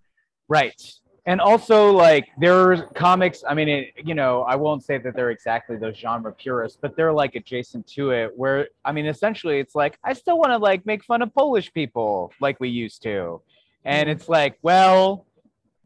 Right. 0.50 0.80
And 1.26 1.40
also, 1.40 1.92
like, 1.94 2.28
there's 2.38 2.82
comics. 2.96 3.46
I 3.48 3.54
mean, 3.54 3.70
it, 3.70 3.94
you 4.04 4.14
know, 4.14 4.42
I 4.42 4.56
won't 4.58 4.84
say 4.84 4.98
that 4.98 5.16
they're 5.16 5.30
exactly 5.30 5.78
those 5.78 5.96
genre 5.96 6.34
purists, 6.34 6.78
but 6.82 6.98
they're 6.98 7.14
like 7.14 7.36
adjacent 7.36 7.88
to 7.94 8.12
it. 8.12 8.38
Where, 8.38 8.68
I 8.84 8.92
mean, 8.92 9.06
essentially, 9.06 9.60
it's 9.60 9.74
like 9.76 9.98
I 10.04 10.12
still 10.12 10.38
want 10.38 10.52
to 10.52 10.58
like 10.58 10.86
make 10.86 11.06
fun 11.06 11.22
of 11.22 11.34
Polish 11.34 11.72
people 11.72 12.34
like 12.42 12.60
we 12.60 12.68
used 12.68 13.04
to, 13.04 13.42
and 13.86 14.10
it's 14.10 14.28
like, 14.28 14.58
well, 14.64 15.26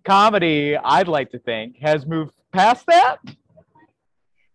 comedy, 0.03 0.75
I'd 0.75 1.07
like 1.07 1.29
to 1.31 1.39
think, 1.39 1.77
has 1.81 2.07
moved 2.07 2.33
past 2.51 2.87
that. 2.87 3.17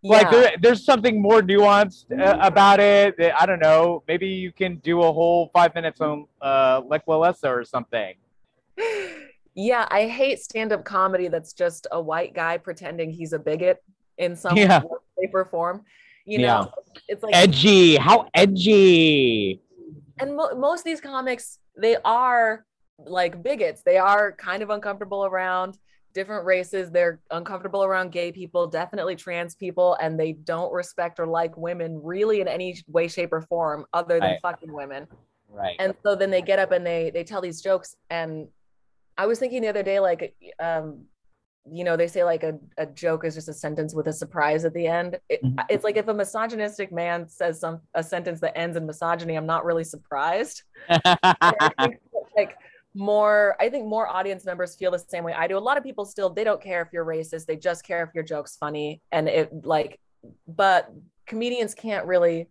Like, 0.04 0.24
Yeah. 0.24 0.30
there, 0.30 0.52
there's 0.60 0.84
something 0.84 1.20
more 1.22 1.42
nuanced 1.42 2.06
uh, 2.18 2.36
about 2.40 2.80
it. 2.80 3.16
that- 3.18 3.40
I 3.40 3.46
don't 3.46 3.60
know. 3.60 4.02
Maybe 4.08 4.26
you 4.28 4.50
can 4.52 4.76
do 4.76 5.02
a 5.02 5.12
whole 5.12 5.50
five 5.52 5.74
minutes 5.74 6.00
on 6.00 6.26
uh, 6.40 6.80
Lech 6.86 7.06
Walesa 7.06 7.48
or 7.48 7.64
something. 7.64 8.14
yeah, 9.54 9.86
I 9.90 10.06
hate 10.06 10.40
stand-up 10.40 10.84
comedy 10.84 11.28
that's 11.28 11.52
just 11.52 11.86
a 11.92 12.00
white 12.00 12.34
guy 12.34 12.58
pretending 12.58 13.10
he's 13.10 13.32
a 13.32 13.38
bigot 13.38 13.82
in 14.18 14.34
some 14.36 14.56
Yeah. 14.56 14.82
or 15.32 15.44
form. 15.44 15.84
You 16.24 16.38
know, 16.38 16.72
it's 17.08 17.22
like 17.22 17.34
Edgy. 17.34 17.96
How 17.96 18.28
edgy. 18.34 19.60
and 20.20 20.36
mo- 20.36 20.54
most 20.54 20.80
of 20.80 20.84
these 20.84 21.00
comics 21.00 21.58
they 21.76 21.96
are 22.04 22.64
like 23.04 23.42
bigots 23.42 23.82
they 23.82 23.96
are 23.98 24.30
kind 24.32 24.62
of 24.62 24.70
uncomfortable 24.70 25.24
around 25.24 25.78
different 26.12 26.44
races 26.44 26.90
they're 26.90 27.20
uncomfortable 27.30 27.82
around 27.84 28.12
gay 28.12 28.30
people 28.32 28.66
definitely 28.66 29.16
trans 29.16 29.54
people 29.54 29.96
and 30.00 30.18
they 30.18 30.32
don't 30.32 30.72
respect 30.72 31.18
or 31.18 31.26
like 31.26 31.56
women 31.56 31.98
really 32.02 32.40
in 32.40 32.48
any 32.48 32.76
way 32.88 33.08
shape 33.08 33.32
or 33.32 33.40
form 33.42 33.84
other 33.92 34.20
than 34.20 34.30
Right. 34.32 34.38
fucking 34.42 34.72
women 34.72 35.06
Right. 35.48 35.76
and 35.78 35.94
so 36.02 36.14
then 36.14 36.30
they 36.30 36.42
get 36.42 36.58
up 36.58 36.72
and 36.72 36.86
they 36.86 37.10
they 37.10 37.24
tell 37.24 37.40
these 37.40 37.60
jokes 37.60 37.96
and 38.10 38.48
i 39.16 39.26
was 39.26 39.38
thinking 39.38 39.62
the 39.62 39.68
other 39.68 39.82
day 39.82 40.00
like 40.00 40.34
um 40.60 41.04
you 41.70 41.84
know 41.84 41.96
they 41.96 42.08
say 42.08 42.24
like 42.24 42.42
a, 42.42 42.58
a 42.76 42.86
joke 42.86 43.24
is 43.24 43.34
just 43.34 43.48
a 43.48 43.52
sentence 43.54 43.94
with 43.94 44.08
a 44.08 44.12
surprise 44.12 44.64
at 44.64 44.74
the 44.74 44.86
end 44.86 45.18
it, 45.28 45.42
Mhm. 45.44 45.64
it's 45.68 45.84
like 45.84 45.96
if 45.96 46.08
a 46.08 46.14
misogynistic 46.14 46.90
man 46.92 47.28
says 47.28 47.60
some 47.60 47.80
a 47.94 48.02
sentence 48.02 48.40
that 48.40 48.56
ends 48.58 48.76
in 48.76 48.84
misogyny 48.86 49.34
i'm 49.36 49.46
not 49.46 49.64
really 49.64 49.84
surprised 49.84 50.62
and 50.88 51.54
I 51.60 51.70
think 51.80 52.00
that, 52.12 52.22
like 52.36 52.56
more 52.94 53.56
i 53.60 53.68
think 53.68 53.86
more 53.86 54.06
audience 54.06 54.44
members 54.44 54.76
feel 54.76 54.90
the 54.90 54.98
same 54.98 55.24
way 55.24 55.32
i 55.32 55.46
do 55.46 55.56
a 55.56 55.58
lot 55.58 55.78
of 55.78 55.82
people 55.82 56.04
still 56.04 56.28
they 56.28 56.44
don't 56.44 56.60
care 56.60 56.82
if 56.82 56.88
you're 56.92 57.04
racist 57.04 57.46
they 57.46 57.56
just 57.56 57.84
care 57.84 58.02
if 58.02 58.10
your 58.14 58.24
joke's 58.24 58.56
funny 58.56 59.00
and 59.12 59.28
it 59.28 59.50
like 59.64 59.98
but 60.46 60.92
comedians 61.26 61.74
can't 61.74 62.06
really 62.06 62.48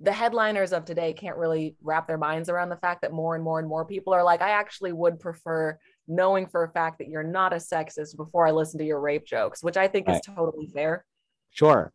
the 0.00 0.12
headliners 0.12 0.72
of 0.72 0.84
today 0.84 1.12
can't 1.12 1.36
really 1.36 1.74
wrap 1.82 2.06
their 2.06 2.18
minds 2.18 2.48
around 2.48 2.68
the 2.68 2.76
fact 2.76 3.00
that 3.00 3.12
more 3.12 3.34
and 3.34 3.42
more 3.42 3.58
and 3.58 3.68
more 3.68 3.84
people 3.84 4.12
are 4.12 4.22
like 4.22 4.42
i 4.42 4.50
actually 4.50 4.92
would 4.92 5.18
prefer 5.18 5.78
knowing 6.08 6.46
for 6.46 6.64
a 6.64 6.68
fact 6.70 6.98
that 6.98 7.08
you're 7.08 7.22
not 7.22 7.52
a 7.52 7.56
sexist 7.56 8.16
before 8.16 8.46
I 8.46 8.50
listen 8.50 8.78
to 8.78 8.84
your 8.84 8.98
rape 8.98 9.26
jokes, 9.26 9.62
which 9.62 9.76
I 9.76 9.86
think 9.86 10.08
Right. 10.08 10.16
is 10.16 10.22
totally 10.22 10.66
fair. 10.66 11.04
Sure. 11.50 11.92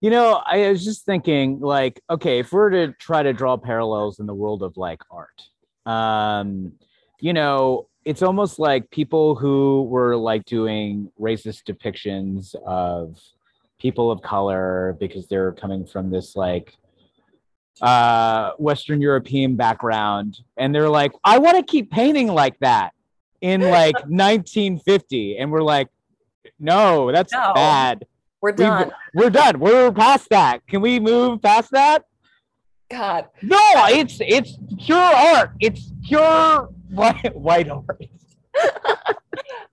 You 0.00 0.10
know, 0.10 0.40
I 0.46 0.70
was 0.70 0.84
just 0.84 1.04
thinking, 1.04 1.60
like, 1.60 2.00
okay, 2.08 2.38
if 2.38 2.52
we're 2.52 2.70
to 2.70 2.92
try 2.92 3.22
to 3.22 3.32
draw 3.32 3.56
parallels 3.56 4.20
in 4.20 4.26
the 4.26 4.34
world 4.34 4.62
of 4.62 4.76
like 4.76 5.02
art, 5.10 5.42
um, 5.86 6.72
you 7.20 7.32
know, 7.32 7.86
it's 8.04 8.22
almost 8.22 8.58
like 8.58 8.90
people 8.90 9.34
who 9.34 9.82
were 9.84 10.16
like 10.16 10.44
doing 10.46 11.10
racist 11.20 11.64
depictions 11.64 12.54
of 12.66 13.18
people 13.78 14.10
of 14.10 14.22
color 14.22 14.96
because 15.00 15.26
they're 15.28 15.52
coming 15.52 15.86
from 15.86 16.10
this 16.10 16.34
like 16.36 16.76
uh 17.82 18.50
Western 18.58 19.00
European 19.00 19.56
background, 19.56 20.38
and 20.56 20.74
they're 20.74 20.88
like, 20.88 21.12
I 21.24 21.38
want 21.38 21.56
to 21.56 21.62
keep 21.62 21.90
painting 21.90 22.28
like 22.28 22.58
that 22.60 22.92
in 23.40 23.60
like 23.70 23.94
1950, 24.06 25.38
and 25.38 25.50
we're 25.50 25.62
like, 25.62 25.88
no, 26.58 27.10
that's 27.10 27.32
No. 27.32 27.52
bad. 27.54 28.04
We're 28.42 28.50
We've- 28.52 28.62
done. 28.64 28.92
We're 29.14 29.30
done. 29.30 29.60
We're 29.60 29.92
past 29.92 30.28
that. 30.30 30.66
Can 30.66 30.80
we 30.80 30.98
move 31.00 31.40
past 31.42 31.70
that? 31.72 32.04
God. 32.90 33.26
No, 33.42 33.58
it's 33.88 34.18
it's 34.20 34.58
pure 34.84 34.98
art. 34.98 35.52
It's 35.60 35.92
pure 36.06 36.68
white 36.90 37.36
white 37.36 37.68
art. 37.68 38.02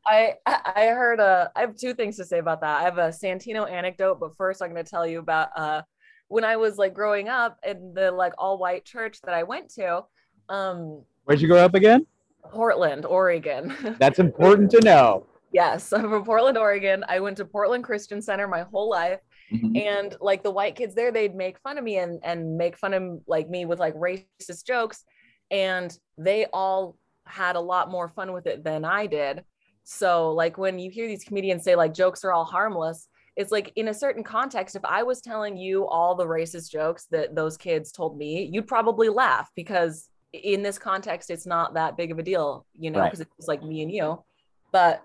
I 0.05 0.35
I 0.45 0.85
heard 0.87 1.19
a. 1.19 1.51
I 1.55 1.61
have 1.61 1.75
two 1.75 1.93
things 1.93 2.15
to 2.17 2.25
say 2.25 2.39
about 2.39 2.61
that. 2.61 2.81
I 2.81 2.83
have 2.83 2.97
a 2.97 3.09
Santino 3.09 3.69
anecdote, 3.69 4.19
but 4.19 4.35
first 4.37 4.61
I'm 4.61 4.69
gonna 4.69 4.83
tell 4.83 5.05
you 5.05 5.19
about 5.19 5.49
uh 5.55 5.81
when 6.29 6.43
I 6.43 6.55
was 6.57 6.77
like 6.77 6.93
growing 6.93 7.27
up 7.29 7.57
in 7.65 7.93
the 7.93 8.11
like 8.11 8.33
all 8.37 8.57
white 8.57 8.85
church 8.85 9.19
that 9.23 9.33
I 9.33 9.43
went 9.43 9.69
to, 9.75 10.03
um 10.49 11.01
Where'd 11.25 11.41
you 11.41 11.47
grow 11.47 11.57
up 11.65 11.73
again? 11.75 12.05
Portland, 12.51 13.05
Oregon. 13.05 13.75
That's 13.99 14.19
important 14.19 14.71
to 14.71 14.81
know. 14.81 15.25
yes, 15.51 15.91
I'm 15.91 16.09
from 16.09 16.23
Portland, 16.23 16.57
Oregon. 16.57 17.03
I 17.09 17.19
went 17.19 17.35
to 17.37 17.45
Portland 17.45 17.83
Christian 17.83 18.21
Center 18.21 18.47
my 18.47 18.61
whole 18.61 18.89
life. 18.89 19.19
Mm-hmm. 19.51 19.77
and 19.77 20.15
like 20.19 20.43
the 20.43 20.51
white 20.51 20.75
kids 20.75 20.93
there 20.93 21.11
they'd 21.11 21.33
make 21.33 21.57
fun 21.59 21.77
of 21.77 21.83
me 21.83 21.97
and 21.99 22.19
and 22.23 22.57
make 22.57 22.77
fun 22.77 22.93
of 22.93 23.21
like 23.27 23.49
me 23.49 23.65
with 23.65 23.79
like 23.79 23.95
racist 23.95 24.65
jokes. 24.65 25.05
And 25.51 25.97
they 26.17 26.47
all 26.51 26.97
had 27.25 27.55
a 27.55 27.61
lot 27.61 27.89
more 27.89 28.09
fun 28.09 28.33
with 28.33 28.45
it 28.47 28.63
than 28.63 28.83
i 28.83 29.05
did. 29.05 29.43
So 29.85 30.31
like 30.33 30.57
when 30.57 30.79
you 30.79 30.91
hear 30.91 31.07
these 31.07 31.23
comedians 31.23 31.63
say 31.63 31.75
like 31.75 31.93
jokes 31.93 32.25
are 32.25 32.33
all 32.33 32.45
harmless 32.45 33.07
it's 33.37 33.51
like 33.51 33.71
in 33.75 33.87
a 33.89 33.93
certain 33.93 34.23
context 34.23 34.75
if 34.75 34.83
i 34.83 35.03
was 35.03 35.21
telling 35.21 35.55
you 35.55 35.87
all 35.87 36.15
the 36.15 36.25
racist 36.25 36.71
jokes 36.71 37.05
that 37.11 37.35
those 37.35 37.55
kids 37.55 37.91
told 37.91 38.17
me 38.17 38.49
you'd 38.51 38.65
probably 38.67 39.09
laugh 39.09 39.47
because 39.55 40.09
in 40.33 40.63
this 40.63 40.79
context 40.79 41.29
it's 41.29 41.45
not 41.45 41.75
that 41.75 41.95
big 41.95 42.11
of 42.11 42.17
a 42.17 42.23
deal 42.23 42.65
you 42.77 42.89
know 42.89 42.99
Right. 42.99 43.11
because 43.11 43.25
it's 43.37 43.47
like 43.47 43.61
me 43.63 43.81
and 43.83 43.91
you. 43.91 44.23
But 44.71 45.03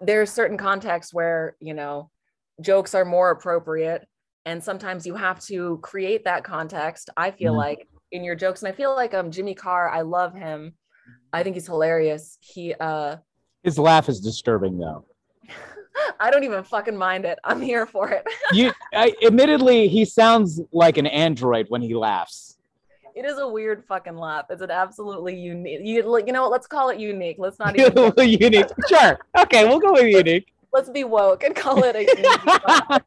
there's 0.00 0.30
certain 0.30 0.56
contexts 0.56 1.12
where 1.12 1.56
you 1.60 1.74
know 1.74 2.10
jokes 2.60 2.94
are 2.94 3.04
more 3.04 3.30
appropriate 3.30 4.06
and 4.46 4.62
sometimes 4.62 5.06
you 5.06 5.14
have 5.14 5.40
to 5.40 5.78
create 5.82 6.24
that 6.24 6.44
context 6.44 7.10
i 7.16 7.30
feel 7.30 7.52
Mhm. 7.54 7.58
like 7.58 7.88
in 8.12 8.24
your 8.24 8.34
jokes 8.34 8.62
and 8.62 8.72
i 8.72 8.74
feel 8.76 8.94
like 8.94 9.14
um 9.14 9.30
jimmy 9.30 9.54
carr 9.54 9.88
i 9.90 10.00
love 10.00 10.34
him 10.34 10.74
i 11.32 11.42
think 11.42 11.54
he's 11.56 11.66
hilarious 11.66 12.38
he 12.40 12.74
uh 12.74 13.16
His 13.62 13.78
laugh 13.78 14.08
is 14.08 14.20
disturbing 14.20 14.78
though. 14.78 15.04
i 16.20 16.30
don't 16.30 16.44
even 16.44 16.64
fucking 16.64 16.96
mind 16.96 17.24
it 17.24 17.38
i'm 17.44 17.60
here 17.60 17.86
for 17.86 18.10
it 18.10 18.24
You 18.52 18.72
I, 18.94 19.14
admittedly 19.24 19.88
he 19.88 20.04
sounds 20.04 20.60
like 20.72 20.96
an 20.98 21.06
android 21.06 21.66
when 21.68 21.82
he 21.82 21.94
laughs. 21.94 22.56
it 23.14 23.24
is 23.24 23.38
a 23.38 23.46
weird 23.48 23.84
fucking 23.84 24.16
laugh 24.16 24.46
it's 24.50 24.62
an 24.62 24.70
absolutely 24.70 25.36
unique 25.36 25.80
you, 25.84 26.02
you 26.26 26.32
know 26.32 26.42
what 26.42 26.50
let's 26.50 26.66
call 26.66 26.88
it 26.90 26.98
unique 26.98 27.36
let's 27.38 27.58
not 27.58 27.78
even 27.78 27.92
unique. 28.18 28.66
Sure. 28.88 29.18
Okay, 29.38 29.66
we'll 29.68 29.78
go 29.78 29.92
with 29.92 30.04
unique. 30.04 30.52
Let's 30.72 30.90
be 30.90 31.04
woke 31.04 31.42
and 31.44 31.54
call 31.54 31.82
it 31.84 31.96
a 31.96 32.00
unique 32.02 32.44
laugh. 32.46 33.02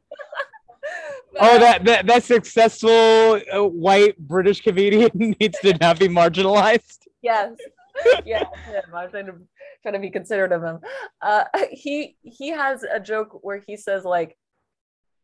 Oh, 1.40 1.58
that 1.58 1.84
that, 1.84 2.06
that 2.06 2.22
successful 2.24 3.40
uh, 3.52 3.64
white 3.64 4.16
British 4.18 4.60
comedian 4.60 5.10
needs 5.40 5.58
to 5.60 5.76
not 5.80 5.98
be 5.98 6.08
marginalized. 6.08 6.98
yes 7.22 7.52
yeah 8.26 8.44
him. 8.66 8.82
i'm 8.92 9.10
trying 9.10 9.26
to 9.26 9.34
trying 9.82 9.94
to 9.94 10.00
be 10.00 10.10
considerate 10.10 10.52
of 10.52 10.62
him 10.62 10.78
uh 11.22 11.44
he 11.70 12.16
he 12.22 12.48
has 12.48 12.82
a 12.82 13.00
joke 13.00 13.38
where 13.42 13.62
he 13.66 13.76
says 13.76 14.04
like 14.04 14.36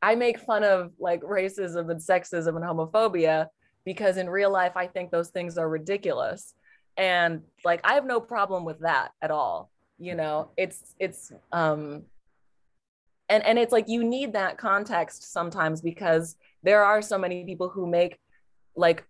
i 0.03 0.15
make 0.15 0.39
fun 0.39 0.63
of 0.65 0.93
like 0.99 1.21
racism 1.23 1.91
and 1.91 2.01
sexism 2.01 2.57
and 2.57 2.65
homophobia 2.65 3.47
because 3.85 4.17
in 4.17 4.31
real 4.31 4.51
life 4.51 4.73
i 4.77 4.87
think 4.87 5.11
those 5.11 5.31
things 5.31 5.59
are 5.59 5.69
ridiculous 5.69 6.55
and 6.97 7.43
like 7.65 7.81
i 7.85 7.95
have 7.95 8.07
no 8.07 8.21
problem 8.21 8.65
with 8.65 8.79
that 8.81 9.11
at 9.21 9.31
all 9.31 9.71
you 9.99 10.15
know 10.15 10.51
it's 10.57 10.95
it's 10.99 11.33
um 11.53 12.03
and 13.31 13.45
and 13.47 13.59
it's 13.59 13.73
like 13.73 13.89
you 13.89 14.05
need 14.05 14.35
that 14.35 14.59
context 14.59 15.33
sometimes 15.33 15.81
because 15.81 16.37
there 16.63 16.85
are 16.85 17.01
so 17.01 17.17
many 17.17 17.45
people 17.45 17.69
who 17.69 17.87
make 17.87 18.19
like 18.77 19.07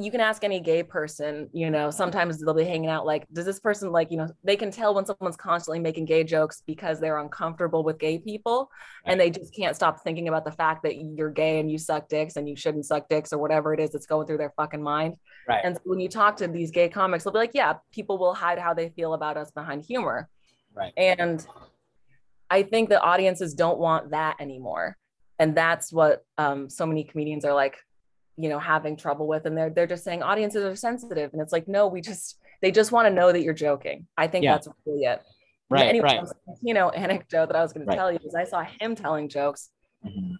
you 0.00 0.10
can 0.10 0.20
ask 0.20 0.44
any 0.44 0.60
gay 0.60 0.82
person, 0.82 1.48
you 1.52 1.70
know, 1.70 1.90
sometimes 1.90 2.38
they'll 2.38 2.54
be 2.54 2.64
hanging 2.64 2.88
out 2.88 3.04
like, 3.04 3.26
does 3.32 3.44
this 3.44 3.58
person 3.58 3.90
like, 3.90 4.10
you 4.10 4.16
know, 4.16 4.28
they 4.44 4.56
can 4.56 4.70
tell 4.70 4.94
when 4.94 5.04
someone's 5.04 5.36
constantly 5.36 5.80
making 5.80 6.04
gay 6.04 6.22
jokes 6.22 6.62
because 6.66 7.00
they're 7.00 7.18
uncomfortable 7.18 7.82
with 7.82 7.98
gay 7.98 8.18
people 8.18 8.70
and 9.04 9.18
they 9.18 9.30
just 9.30 9.54
can't 9.54 9.74
stop 9.74 10.02
thinking 10.02 10.28
about 10.28 10.44
the 10.44 10.52
fact 10.52 10.84
that 10.84 10.96
you're 10.96 11.30
gay 11.30 11.58
and 11.58 11.70
you 11.70 11.78
suck 11.78 12.08
dicks 12.08 12.36
and 12.36 12.48
you 12.48 12.54
shouldn't 12.54 12.86
suck 12.86 13.08
dicks 13.08 13.32
or 13.32 13.38
whatever 13.38 13.74
it 13.74 13.80
is 13.80 13.90
that's 13.90 14.06
going 14.06 14.26
through 14.26 14.38
their 14.38 14.52
fucking 14.56 14.82
mind. 14.82 15.16
Right. 15.48 15.60
And 15.64 15.74
so 15.74 15.82
when 15.84 16.00
you 16.00 16.08
talk 16.08 16.36
to 16.36 16.48
these 16.48 16.70
gay 16.70 16.88
comics, 16.88 17.24
they'll 17.24 17.32
be 17.32 17.40
like, 17.40 17.54
yeah, 17.54 17.74
people 17.92 18.18
will 18.18 18.34
hide 18.34 18.58
how 18.58 18.74
they 18.74 18.90
feel 18.90 19.14
about 19.14 19.36
us 19.36 19.50
behind 19.50 19.84
humor. 19.84 20.28
Right. 20.74 20.92
And 20.96 21.44
I 22.50 22.62
think 22.62 22.88
the 22.88 23.00
audiences 23.00 23.54
don't 23.54 23.78
want 23.78 24.10
that 24.10 24.36
anymore. 24.40 24.96
And 25.38 25.56
that's 25.56 25.92
what 25.92 26.24
um, 26.36 26.68
so 26.68 26.86
many 26.86 27.04
comedians 27.04 27.44
are 27.44 27.54
like, 27.54 27.76
you 28.36 28.48
know, 28.48 28.58
having 28.58 28.96
trouble 28.96 29.26
with. 29.26 29.46
And 29.46 29.56
they're 29.56 29.70
they're 29.70 29.86
just 29.86 30.04
saying 30.04 30.22
audiences 30.22 30.64
are 30.64 30.74
sensitive. 30.76 31.32
And 31.32 31.42
it's 31.42 31.52
like, 31.52 31.68
no, 31.68 31.86
we 31.86 32.00
just 32.00 32.38
they 32.60 32.70
just 32.70 32.90
want 32.92 33.06
to 33.06 33.14
know 33.14 33.30
that 33.32 33.42
you're 33.42 33.54
joking. 33.54 34.06
I 34.16 34.26
think 34.26 34.44
Yeah. 34.44 34.52
that's 34.54 34.68
really 34.86 35.04
it. 35.04 35.22
Right. 35.70 35.86
anyway, 35.86 36.18
right. 36.22 36.28
You 36.62 36.72
know, 36.74 36.88
anecdote 36.90 37.46
that 37.46 37.56
I 37.56 37.62
was 37.62 37.72
going 37.74 37.86
Right. 37.86 37.94
to 37.94 37.98
tell 37.98 38.10
you 38.12 38.18
is 38.24 38.34
I 38.34 38.44
saw 38.44 38.64
him 38.80 38.94
telling 38.96 39.28
jokes, 39.28 39.70
Mhm. 40.04 40.36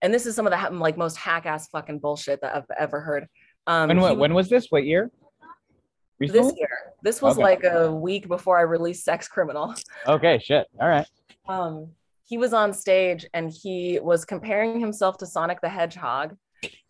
and 0.00 0.14
this 0.14 0.24
is 0.24 0.34
some 0.34 0.46
of 0.46 0.52
the 0.52 0.76
like 0.78 0.96
most 0.96 1.18
hack 1.18 1.44
ass 1.44 1.68
fucking 1.68 1.98
bullshit 1.98 2.40
that 2.40 2.56
I've 2.56 2.64
ever 2.78 3.00
heard. 3.00 3.28
Um, 3.66 3.88
When, 3.88 3.98
he 3.98 4.02
when, 4.02 4.18
when 4.18 4.34
was 4.34 4.48
this? 4.48 4.68
What 4.70 4.84
year? 4.84 5.10
this 6.18 6.52
year. 6.56 6.94
This 7.02 7.20
was 7.20 7.34
Okay. 7.34 7.42
like 7.42 7.64
a 7.64 7.92
week 7.94 8.26
before 8.28 8.56
I 8.58 8.62
released 8.62 9.04
Sex 9.04 9.28
Criminal. 9.28 9.74
Okay, 10.08 10.38
shit. 10.38 10.66
All 10.80 10.88
right. 10.88 11.06
Um, 11.48 11.88
he 12.24 12.38
was 12.38 12.52
on 12.52 12.72
stage 12.72 13.26
and 13.34 13.50
he 13.50 14.00
was 14.00 14.24
comparing 14.24 14.80
himself 14.80 15.18
to 15.18 15.26
Sonic 15.26 15.60
the 15.60 15.68
Hedgehog, 15.68 16.36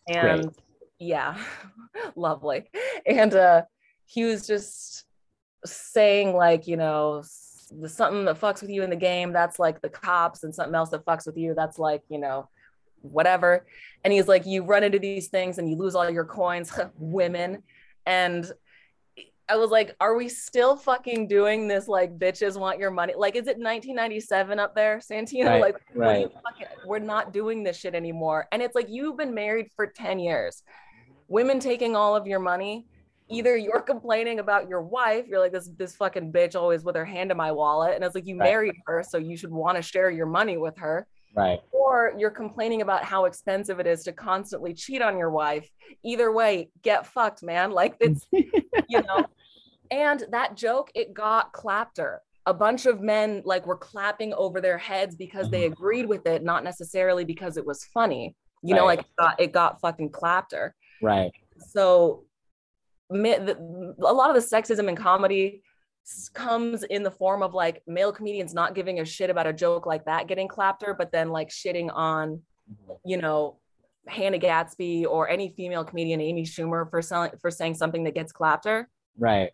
and 0.08 0.50
yeah, 0.98 1.36
lovely. 2.16 2.70
And 3.06 3.34
uh, 3.34 3.62
he 4.06 4.24
was 4.24 4.46
just 4.46 5.04
saying 5.64 6.34
like, 6.34 6.66
you 6.66 6.76
know, 6.76 7.22
the 7.70 7.88
something 7.88 8.24
that 8.24 8.40
fucks 8.40 8.62
with 8.62 8.70
you 8.70 8.82
in 8.82 8.90
the 8.90 8.96
game, 8.96 9.32
that's 9.32 9.58
like 9.58 9.82
the 9.82 9.88
cops, 9.88 10.44
and 10.44 10.54
something 10.54 10.74
else 10.74 10.90
that 10.90 11.04
fucks 11.04 11.26
with 11.26 11.36
you, 11.36 11.54
that's 11.54 11.78
like, 11.78 12.02
you 12.08 12.18
know, 12.18 12.48
whatever. 13.02 13.66
And 14.04 14.12
he's 14.12 14.28
like, 14.28 14.46
you 14.46 14.64
run 14.64 14.84
into 14.84 14.98
these 14.98 15.28
things 15.28 15.58
and 15.58 15.68
you 15.68 15.76
lose 15.76 15.94
all 15.94 16.08
your 16.08 16.24
coins, 16.24 16.72
women. 16.98 17.62
And 18.06 18.50
I 19.48 19.56
was 19.56 19.70
like, 19.70 19.94
are 20.00 20.16
we 20.16 20.28
still 20.28 20.76
fucking 20.76 21.28
doing 21.28 21.68
this? 21.68 21.86
Like, 21.86 22.18
bitches 22.18 22.58
want 22.58 22.80
your 22.80 22.90
money. 22.90 23.14
Like, 23.16 23.36
is 23.36 23.42
it 23.46 23.58
1997 23.58 24.58
up 24.58 24.74
there, 24.74 24.98
Santino? 24.98 25.46
Right, 25.46 25.60
like, 25.60 25.76
what 25.94 26.08
are 26.08 26.18
you 26.18 26.24
right. 26.26 26.32
fucking- 26.42 26.66
we're 26.86 26.98
not 26.98 27.32
doing 27.32 27.62
this 27.62 27.76
shit 27.76 27.94
anymore. 27.94 28.48
And 28.50 28.60
it's 28.60 28.74
like, 28.74 28.88
you've 28.88 29.16
been 29.16 29.34
married 29.34 29.70
for 29.76 29.86
10 29.86 30.18
years. 30.18 30.62
Women 31.28 31.60
taking 31.60 31.94
all 31.94 32.16
of 32.16 32.26
your 32.26 32.40
money. 32.40 32.86
Either 33.28 33.56
you're 33.56 33.80
complaining 33.82 34.38
about 34.38 34.68
your 34.68 34.82
wife, 34.82 35.26
you're 35.26 35.40
like 35.40 35.50
this 35.50 35.68
this 35.76 35.96
fucking 35.96 36.30
bitch 36.32 36.54
always 36.54 36.84
with 36.84 36.94
her 36.94 37.04
hand 37.04 37.32
in 37.32 37.36
my 37.36 37.50
wallet, 37.50 37.96
and 37.96 38.04
it's 38.04 38.14
like 38.14 38.24
you 38.24 38.38
Right. 38.38 38.50
married 38.50 38.76
her, 38.86 39.02
so 39.02 39.18
you 39.18 39.36
should 39.36 39.50
want 39.50 39.74
to 39.76 39.82
share 39.82 40.10
your 40.10 40.26
money 40.26 40.56
with 40.56 40.76
her 40.78 41.08
Right. 41.36 41.60
or 41.70 42.14
you're 42.16 42.30
complaining 42.30 42.80
about 42.80 43.04
how 43.04 43.26
expensive 43.26 43.78
it 43.78 43.86
is 43.86 44.02
to 44.04 44.12
constantly 44.12 44.72
cheat 44.72 45.02
on 45.02 45.18
your 45.18 45.30
wife. 45.30 45.68
Either 46.02 46.32
way, 46.32 46.70
get 46.82 47.06
fucked, 47.06 47.42
man. 47.42 47.72
Like 47.72 47.96
it's, 48.00 48.26
you 48.32 49.02
know. 49.02 49.26
And 49.90 50.24
that 50.32 50.56
joke, 50.56 50.90
it 50.94 51.14
got 51.14 51.52
clapter. 51.52 52.22
A 52.46 52.54
bunch 52.54 52.86
of 52.86 53.00
men 53.00 53.42
like 53.44 53.66
were 53.66 53.76
clapping 53.76 54.32
over 54.34 54.60
their 54.60 54.78
heads 54.78 55.14
because 55.14 55.50
they 55.50 55.64
mm-hmm. 55.64 55.72
agreed 55.74 56.06
with 56.06 56.26
it, 56.26 56.42
not 56.42 56.64
necessarily 56.64 57.24
because 57.24 57.56
it 57.56 57.66
was 57.66 57.84
funny. 57.84 58.34
You 58.62 58.74
know, 58.74 58.84
like 58.84 59.00
it 59.00 59.06
got, 59.18 59.40
it 59.40 59.52
got 59.52 59.80
fucking 59.80 60.10
clapter. 60.10 60.74
Right. 61.02 61.30
So 61.58 62.24
a 63.10 63.14
lot 63.14 64.34
of 64.34 64.34
the 64.34 64.56
sexism 64.56 64.88
in 64.88 64.96
comedy 64.96 65.62
comes 66.34 66.82
in 66.84 67.02
the 67.02 67.10
form 67.10 67.42
of 67.42 67.54
like 67.54 67.82
male 67.86 68.12
comedians 68.12 68.54
not 68.54 68.74
giving 68.74 69.00
a 69.00 69.04
shit 69.04 69.30
about 69.30 69.46
a 69.46 69.52
joke 69.52 69.86
like 69.86 70.04
that 70.04 70.28
getting 70.28 70.48
clapter, 70.48 70.94
but 70.96 71.12
then 71.12 71.30
like 71.30 71.48
shitting 71.48 71.90
on, 71.92 72.42
you 73.04 73.16
know, 73.16 73.58
Hannah 74.06 74.38
Gadsby 74.38 75.06
or 75.06 75.28
any 75.28 75.48
female 75.56 75.84
comedian, 75.84 76.20
Amy 76.20 76.44
Schumer, 76.44 76.88
for 76.88 77.02
selling 77.02 77.32
for 77.40 77.50
saying 77.50 77.74
something 77.74 78.04
that 78.04 78.14
gets 78.14 78.32
clapter. 78.32 78.88
Right. 79.18 79.50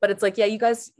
but 0.00 0.10
it's 0.10 0.22
like 0.22 0.38
yeah 0.38 0.44
you 0.44 0.58
guys 0.58 0.92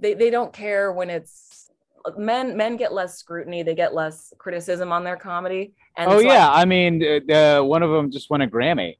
they, 0.00 0.14
they 0.14 0.30
don't 0.30 0.52
care 0.52 0.92
when 0.92 1.10
it's 1.10 1.70
men 2.16 2.56
men 2.56 2.76
get 2.76 2.92
less 2.92 3.18
scrutiny 3.18 3.64
they 3.64 3.74
get 3.74 3.92
less 3.92 4.32
criticism 4.38 4.92
on 4.92 5.02
their 5.02 5.16
comedy 5.16 5.74
and 5.96 6.10
oh 6.10 6.20
yeah, 6.20 6.48
I 6.48 6.64
mean, 6.64 7.02
uh, 7.28 7.60
one 7.60 7.82
of 7.82 7.90
them 7.90 8.12
just 8.12 8.30
won 8.30 8.40
a 8.42 8.46
Grammy. 8.46 8.98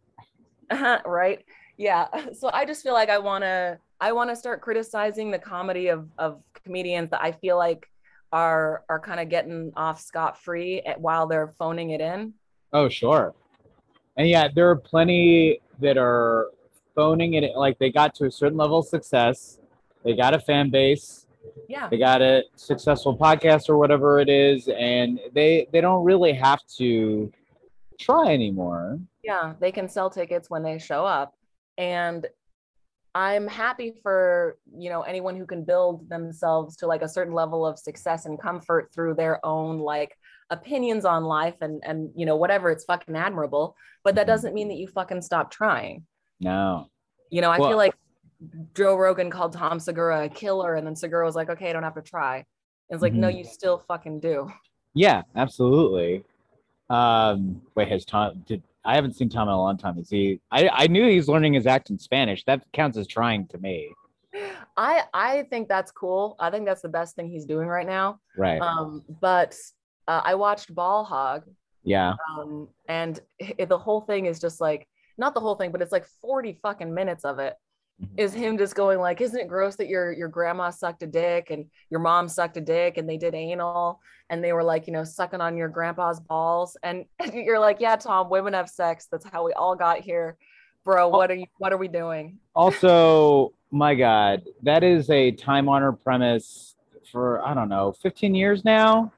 Uh-huh, 0.68 0.98
right 1.06 1.44
yeah 1.78 2.08
so 2.32 2.50
i 2.52 2.64
just 2.66 2.82
feel 2.82 2.92
like 2.92 3.08
i 3.08 3.18
want 3.18 3.42
to 3.42 3.78
i 4.00 4.12
want 4.12 4.30
to 4.30 4.36
start 4.36 4.60
criticizing 4.60 5.30
the 5.30 5.38
comedy 5.38 5.88
of 5.88 6.08
of 6.18 6.42
comedians 6.64 7.10
that 7.10 7.22
i 7.22 7.32
feel 7.32 7.56
like 7.56 7.88
are 8.32 8.84
are 8.88 9.00
kind 9.00 9.20
of 9.20 9.28
getting 9.28 9.72
off 9.76 10.00
scot-free 10.00 10.82
while 10.98 11.26
they're 11.26 11.48
phoning 11.58 11.90
it 11.90 12.00
in. 12.02 12.34
Oh 12.74 12.88
sure, 12.88 13.34
and 14.16 14.28
yeah, 14.28 14.48
there 14.54 14.68
are 14.68 14.76
plenty 14.76 15.60
that 15.80 15.96
are 15.96 16.48
phoning 16.94 17.34
it. 17.34 17.56
Like 17.56 17.78
they 17.78 17.90
got 17.90 18.14
to 18.16 18.26
a 18.26 18.30
certain 18.30 18.58
level 18.58 18.80
of 18.80 18.86
success, 18.86 19.58
they 20.04 20.14
got 20.14 20.34
a 20.34 20.38
fan 20.38 20.68
base, 20.68 21.26
yeah. 21.68 21.88
They 21.88 21.98
got 21.98 22.20
a 22.22 22.44
successful 22.56 23.16
podcast 23.16 23.68
or 23.68 23.78
whatever 23.78 24.20
it 24.20 24.28
is, 24.28 24.68
and 24.68 25.20
they 25.32 25.66
they 25.72 25.80
don't 25.80 26.04
really 26.04 26.32
have 26.34 26.60
to 26.76 27.32
try 27.98 28.32
anymore. 28.32 29.00
yeah 29.24 29.54
they 29.58 29.72
can 29.72 29.88
sell 29.88 30.10
tickets 30.10 30.50
when 30.50 30.62
they 30.62 30.78
show 30.78 31.04
up. 31.04 31.34
And 31.78 32.26
i'm 33.26 33.46
happy 33.48 33.90
for 34.02 34.56
you 34.76 34.88
know 34.90 35.02
anyone 35.02 35.34
who 35.36 35.44
can 35.44 35.64
build 35.64 36.08
themselves 36.08 36.76
to 36.76 36.86
like 36.86 37.02
a 37.02 37.08
certain 37.08 37.34
level 37.34 37.66
of 37.66 37.76
success 37.78 38.26
and 38.26 38.40
comfort 38.40 38.90
through 38.94 39.12
their 39.14 39.44
own 39.44 39.78
like 39.80 40.12
opinions 40.50 41.04
on 41.04 41.24
life 41.24 41.56
and 41.60 41.82
and 41.84 42.10
you 42.14 42.24
know 42.24 42.36
whatever 42.36 42.70
it's 42.70 42.84
fucking 42.84 43.16
admirable 43.16 43.74
but 44.04 44.14
that 44.14 44.26
doesn't 44.26 44.54
mean 44.54 44.68
that 44.68 44.76
you 44.76 44.86
fucking 44.86 45.20
stop 45.20 45.50
trying 45.50 46.04
No, 46.40 46.86
You 47.30 47.40
know, 47.42 47.50
I 47.50 47.58
Well- 47.58 47.70
feel 47.70 47.76
like 47.86 47.94
Joe 48.74 48.94
Rogan 48.96 49.30
called 49.30 49.52
Tom 49.52 49.80
Segura 49.80 50.26
a 50.26 50.28
killer, 50.28 50.76
and 50.76 50.86
then 50.86 50.94
Segura 50.94 51.24
was 51.26 51.34
like, 51.34 51.50
"Okay, 51.50 51.68
I 51.68 51.72
don't 51.72 51.82
have 51.82 51.96
to 51.96 52.02
try." 52.14 52.36
And 52.36 52.44
it's 52.94 53.02
like, 53.02 53.12
no, 53.24 53.26
Mhm. 53.28 53.38
you 53.38 53.44
still 53.44 53.78
fucking 53.90 54.20
do. 54.20 54.36
yeah, 54.94 55.22
absolutely. 55.34 56.24
Um, 56.88 57.60
wait, 57.74 57.88
has 57.88 58.04
Tom? 58.04 58.44
Did 58.46 58.62
I 58.88 58.94
haven't 58.94 59.16
seen 59.16 59.28
Tom 59.28 59.48
in 59.48 59.54
a 59.54 59.58
long 59.58 59.76
time? 59.76 59.98
Is 59.98 60.08
he? 60.08 60.40
I 60.50 60.70
I 60.72 60.86
knew 60.86 61.06
he's 61.06 61.28
learning 61.28 61.52
his 61.52 61.66
act 61.66 61.90
in 61.90 61.98
Spanish. 61.98 62.42
That 62.46 62.64
counts 62.72 62.96
as 62.96 63.06
trying 63.06 63.46
to 63.48 63.58
me. 63.58 63.92
I 64.78 65.02
I 65.12 65.42
think 65.50 65.68
that's 65.68 65.90
cool. 65.92 66.36
I 66.40 66.48
think 66.50 66.64
that's 66.64 66.80
the 66.80 66.88
best 66.88 67.14
thing 67.14 67.28
he's 67.28 67.44
doing 67.44 67.68
right 67.68 67.86
now. 67.86 68.18
Right. 68.34 68.58
Um, 68.62 69.04
but 69.20 69.54
uh, 70.06 70.22
I 70.24 70.34
watched 70.36 70.74
Ball 70.74 71.04
Hog, 71.04 71.44
yeah. 71.84 72.14
um, 72.30 72.66
and 72.88 73.20
it, 73.38 73.68
the 73.68 73.76
whole 73.76 74.00
thing 74.00 74.24
is 74.24 74.40
just 74.40 74.58
like 74.58 74.88
not 75.18 75.34
the 75.34 75.40
whole 75.40 75.54
thing, 75.54 75.70
but 75.70 75.82
it's 75.82 75.92
like 75.92 76.06
forty 76.22 76.58
fucking 76.62 76.92
minutes 76.92 77.26
of 77.26 77.38
it. 77.40 77.56
Is 78.16 78.34
him 78.34 78.58
just 78.58 78.74
going 78.74 78.98
like, 78.98 79.20
"Isn't 79.20 79.38
it 79.40 79.48
gross 79.48 79.76
that 79.76 79.88
your 79.88 80.12
your 80.12 80.28
grandma 80.28 80.70
sucked 80.70 81.02
a 81.02 81.06
dick 81.06 81.50
and 81.50 81.66
your 81.90 82.00
mom 82.00 82.28
sucked 82.28 82.56
a 82.56 82.60
dick 82.60 82.96
and 82.96 83.08
they 83.08 83.16
did 83.16 83.34
anal 83.34 84.00
and 84.30 84.42
they 84.42 84.52
were 84.52 84.62
like, 84.64 84.86
you 84.86 84.92
know, 84.92 85.04
sucking 85.04 85.40
on 85.40 85.56
your 85.56 85.68
grandpa's 85.68 86.20
balls?" 86.20 86.76
And 86.82 87.04
you're 87.32 87.58
like, 87.60 87.80
"Yeah, 87.80 87.96
Tom, 87.96 88.30
women 88.30 88.54
have 88.54 88.68
sex. 88.68 89.06
That's 89.10 89.24
how 89.30 89.44
we 89.44 89.52
all 89.52 89.74
got 89.76 90.00
here, 90.00 90.36
bro. 90.84 91.08
What 91.08 91.30
are 91.30 91.34
you? 91.34 91.46
What 91.58 91.72
are 91.72 91.78
we 91.78 91.88
doing?" 91.88 92.38
Also, 92.54 93.52
my 93.70 93.94
God, 93.94 94.42
that 94.62 94.82
is 94.82 95.10
a 95.10 95.30
time 95.32 95.68
honored 95.68 96.02
premise 96.02 96.76
for 97.12 97.44
I 97.46 97.54
don't 97.54 97.68
know, 97.68 97.92
15 97.92 98.34
years 98.34 98.64
now. 98.64 99.12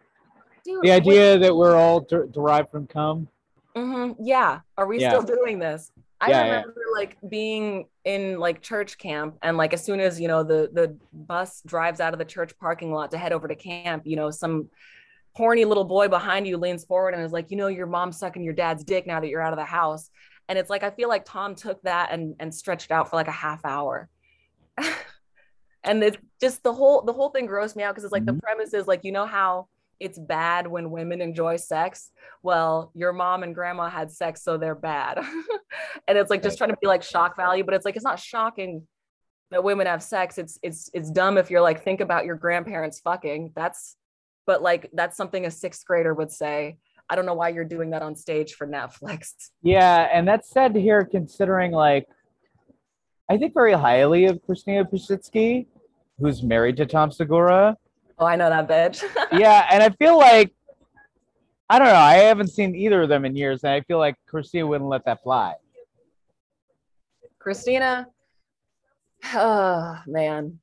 Dude, 0.65 0.83
The 0.83 0.91
idea 0.91 1.39
that 1.39 1.57
we're 1.57 1.75
all 1.75 2.01
der- 2.01 2.27
derived 2.27 2.71
from 2.71 2.87
cum. 2.87 3.27
hmm 3.75 4.13
Yeah. 4.21 4.61
Are 4.77 4.87
we 4.87 5.01
Yeah. 5.01 5.09
still 5.09 5.23
doing 5.23 5.59
this? 5.59 5.91
I 6.21 6.31
Yeah, 6.31 6.45
yeah. 6.47 6.63
remember 6.63 6.75
like 6.95 7.17
being 7.29 7.87
in 8.05 8.39
like 8.39 8.61
church 8.63 8.99
camp 8.99 9.37
and 9.43 9.57
like 9.57 9.73
as 9.73 9.85
soon 9.85 10.01
as 10.01 10.21
you 10.21 10.29
know 10.29 10.43
the 10.43 10.69
the 10.73 10.99
bus 11.13 11.63
drives 11.67 12.01
out 12.01 12.13
of 12.13 12.19
the 12.19 12.25
church 12.27 12.53
parking 12.61 12.93
lot 12.93 13.11
to 13.13 13.19
head 13.19 13.33
over 13.33 13.49
to 13.49 13.55
camp, 13.55 14.03
you 14.07 14.17
know, 14.17 14.31
some 14.31 14.69
horny 15.35 15.65
little 15.65 15.85
boy 15.85 16.09
behind 16.09 16.47
you 16.47 16.57
leans 16.59 16.85
forward 16.85 17.15
and 17.15 17.23
is 17.25 17.33
like, 17.33 17.51
you 17.51 17.57
know, 17.57 17.69
your 17.69 17.87
mom's 17.87 18.19
sucking 18.19 18.43
your 18.43 18.55
dad's 18.55 18.85
dick 18.85 19.07
now 19.07 19.21
that 19.21 19.29
you're 19.29 19.43
out 19.43 19.53
of 19.53 19.59
the 19.59 19.65
house. 19.65 20.11
And 20.49 20.59
it's 20.59 20.71
like 20.71 20.83
I 20.83 20.91
feel 20.91 21.09
like 21.09 21.25
Tom 21.25 21.55
took 21.55 21.83
that 21.83 22.11
and 22.13 22.37
and 22.41 22.55
stretched 22.55 22.91
out 22.91 23.11
for 23.11 23.17
like 23.17 23.29
a 23.29 23.33
half 23.33 23.65
hour. 23.65 24.09
and 25.85 26.03
it's 26.03 26.19
just 26.41 26.63
the 26.63 26.73
whole 26.73 27.03
the 27.03 27.13
whole 27.13 27.31
thing 27.31 27.49
grossed 27.49 27.77
me 27.77 27.83
out 27.83 27.93
because 27.93 28.05
it's 28.05 28.13
like 28.13 28.27
the 28.27 28.33
Mhm. 28.33 28.41
premise 28.43 28.75
is 28.75 28.87
like, 28.87 29.01
you 29.05 29.13
know 29.13 29.27
how 29.27 29.69
it's 30.01 30.19
bad 30.19 30.67
when 30.67 30.91
women 30.91 31.21
enjoy 31.21 31.57
sex. 31.57 32.11
Well, 32.43 32.91
your 32.95 33.13
mom 33.13 33.43
and 33.43 33.55
grandma 33.55 33.91
had 33.91 34.11
sex, 34.11 34.43
so 34.43 34.57
they're 34.57 34.75
bad. 34.75 35.19
and 36.09 36.19
it's 36.19 36.31
like 36.31 36.43
just 36.43 36.59
trying 36.59 36.71
to 36.71 36.77
be 36.81 36.87
like 36.87 37.03
shock 37.03 37.37
value, 37.37 37.63
but 37.63 37.75
it's 37.75 37.85
like 37.85 37.97
it's 37.97 38.05
not 38.05 38.19
shocking 38.19 38.87
that 39.51 39.63
women 39.63 39.87
have 39.87 40.03
sex. 40.03 40.39
It's 40.39 40.59
it's 40.63 40.91
it's 40.95 41.11
dumb 41.11 41.39
if 41.39 41.51
you're 41.51 41.61
like 41.61 41.85
think 41.85 42.01
about 42.01 42.25
your 42.25 42.37
grandparents 42.37 43.01
fucking. 43.01 43.53
That's 43.55 43.97
but 44.47 44.63
like 44.63 44.91
that's 44.93 45.17
something 45.17 45.47
a 45.47 45.51
sixth 45.51 45.85
grader 45.85 46.15
would 46.15 46.33
say. 46.33 46.79
I 47.09 47.17
don't 47.17 47.27
know 47.27 47.35
why 47.35 47.49
you're 47.49 47.65
doing 47.65 47.91
that 47.91 48.03
on 48.03 48.15
stage 48.15 48.55
for 48.55 48.67
Netflix. 48.67 49.33
Yeah, 49.63 50.09
and 50.11 50.27
that's 50.27 50.51
said 50.51 50.75
here 50.75 51.05
considering 51.05 51.73
like 51.73 52.07
I 53.29 53.37
think 53.37 53.53
very 53.53 53.75
highly 53.75 54.25
of 54.25 54.41
Christina 54.43 54.85
Pazsitzky, 54.85 55.67
who's 56.19 56.43
married 56.43 56.79
to 56.79 56.87
Tom 56.87 57.13
Segura. 57.13 57.77
Oh, 58.21 58.27
I 58.27 58.37
know 58.37 58.51
that 58.51 58.69
bitch. 58.69 59.03
yeah, 59.33 59.67
and 59.71 59.83
I 59.83 59.89
feel 59.91 60.19
like 60.19 60.53
I 61.71 61.79
don't 61.79 61.89
know. 61.89 61.95
I 61.95 62.15
haven't 62.17 62.49
seen 62.49 62.75
either 62.75 63.03
of 63.03 63.09
them 63.09 63.25
in 63.25 63.35
years, 63.35 63.65
and 63.65 63.73
I 63.73 63.81
feel 63.83 63.99
like 63.99 64.17
Christina 64.27 64.67
wouldn't 64.67 64.91
let 64.91 65.05
that 65.07 65.23
fly. 65.23 65.55
Christina. 67.39 68.07
Oh 69.35 69.99
man. 70.07 70.59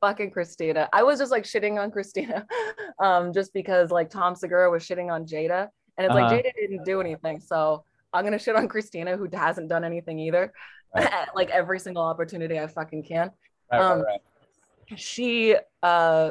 Fucking 0.00 0.30
Christina. 0.30 0.88
I 0.92 1.02
was 1.02 1.18
just 1.18 1.32
like 1.32 1.44
shitting 1.44 1.80
on 1.80 1.90
Christina. 1.90 2.46
Um, 3.00 3.32
just 3.32 3.54
because 3.54 3.92
like 3.92 4.10
Tom 4.10 4.34
Segura 4.34 4.68
was 4.68 4.82
shitting 4.82 5.08
on 5.12 5.24
Jada. 5.24 5.68
And 5.96 6.04
it's 6.04 6.12
Uh-huh. 6.12 6.14
like 6.34 6.44
Jada 6.44 6.50
didn't 6.60 6.84
do 6.84 7.00
anything. 7.00 7.38
So 7.38 7.84
I'm 8.12 8.24
gonna 8.24 8.38
shit 8.40 8.56
on 8.56 8.66
Christina 8.66 9.16
who 9.16 9.28
hasn't 9.32 9.68
done 9.68 9.84
anything 9.84 10.18
either. 10.18 10.52
Right. 10.96 11.08
like 11.36 11.50
every 11.50 11.78
single 11.78 12.02
opportunity 12.02 12.58
I 12.58 12.66
fucking 12.66 13.04
can. 13.04 13.30
Right, 13.70 13.80
Um, 13.80 14.02
right, 14.02 14.20
she 14.96 15.54
uh 15.84 16.30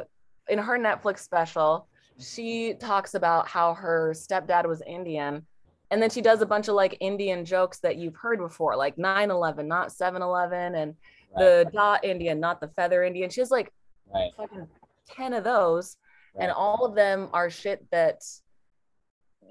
in 0.50 0.60
her 0.60 0.78
Netflix 0.78 1.20
special, 1.20 1.88
she 2.20 2.74
talks 2.76 3.14
about 3.14 3.48
how 3.48 3.74
her 3.74 4.14
stepdad 4.16 4.68
was 4.68 4.82
Indian. 4.86 5.46
And 5.92 6.02
then 6.02 6.10
she 6.10 6.22
does 6.22 6.42
a 6.42 6.46
bunch 6.46 6.68
of 6.68 6.76
like 6.76 6.98
Indian 7.00 7.46
jokes 7.46 7.80
that 7.80 7.98
you've 7.98 8.16
heard 8.16 8.40
before, 8.40 8.76
like 8.76 8.98
9-11, 8.98 9.68
not 9.68 9.90
7-Eleven, 9.90 10.76
and 10.76 10.96
the 11.36 11.70
dot 11.72 12.04
Indian, 12.04 12.40
not 12.40 12.60
the 12.60 12.68
feather 12.70 13.04
Indian. 13.04 13.30
She 13.30 13.42
has 13.42 13.52
like 13.52 13.72
Right, 14.14 14.32
fucking 14.36 14.68
10 15.10 15.34
of 15.34 15.44
those. 15.44 15.98
And 16.40 16.52
all 16.52 16.86
of 16.86 16.94
them 16.94 17.30
are 17.34 17.50
shit 17.50 17.84
that 17.92 18.22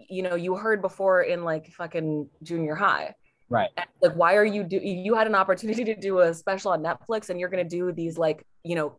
you 0.08 0.22
know 0.22 0.34
you 0.34 0.54
heard 0.54 0.80
before 0.80 1.22
in 1.22 1.42
like 1.42 1.72
fucking 1.72 2.28
junior 2.42 2.74
high 2.74 3.14
right. 3.48 3.70
like 4.02 4.12
why 4.12 4.36
are 4.36 4.44
you 4.44 4.62
do 4.62 4.76
you 4.76 5.14
had 5.14 5.26
an 5.26 5.34
opportunity 5.34 5.84
to 5.84 5.96
do 5.96 6.20
a 6.20 6.34
special 6.34 6.72
on 6.72 6.82
netflix 6.82 7.30
and 7.30 7.40
you're 7.40 7.48
going 7.48 7.66
to 7.66 7.76
do 7.76 7.90
these 7.92 8.18
like 8.18 8.46
you 8.62 8.74
know 8.74 8.96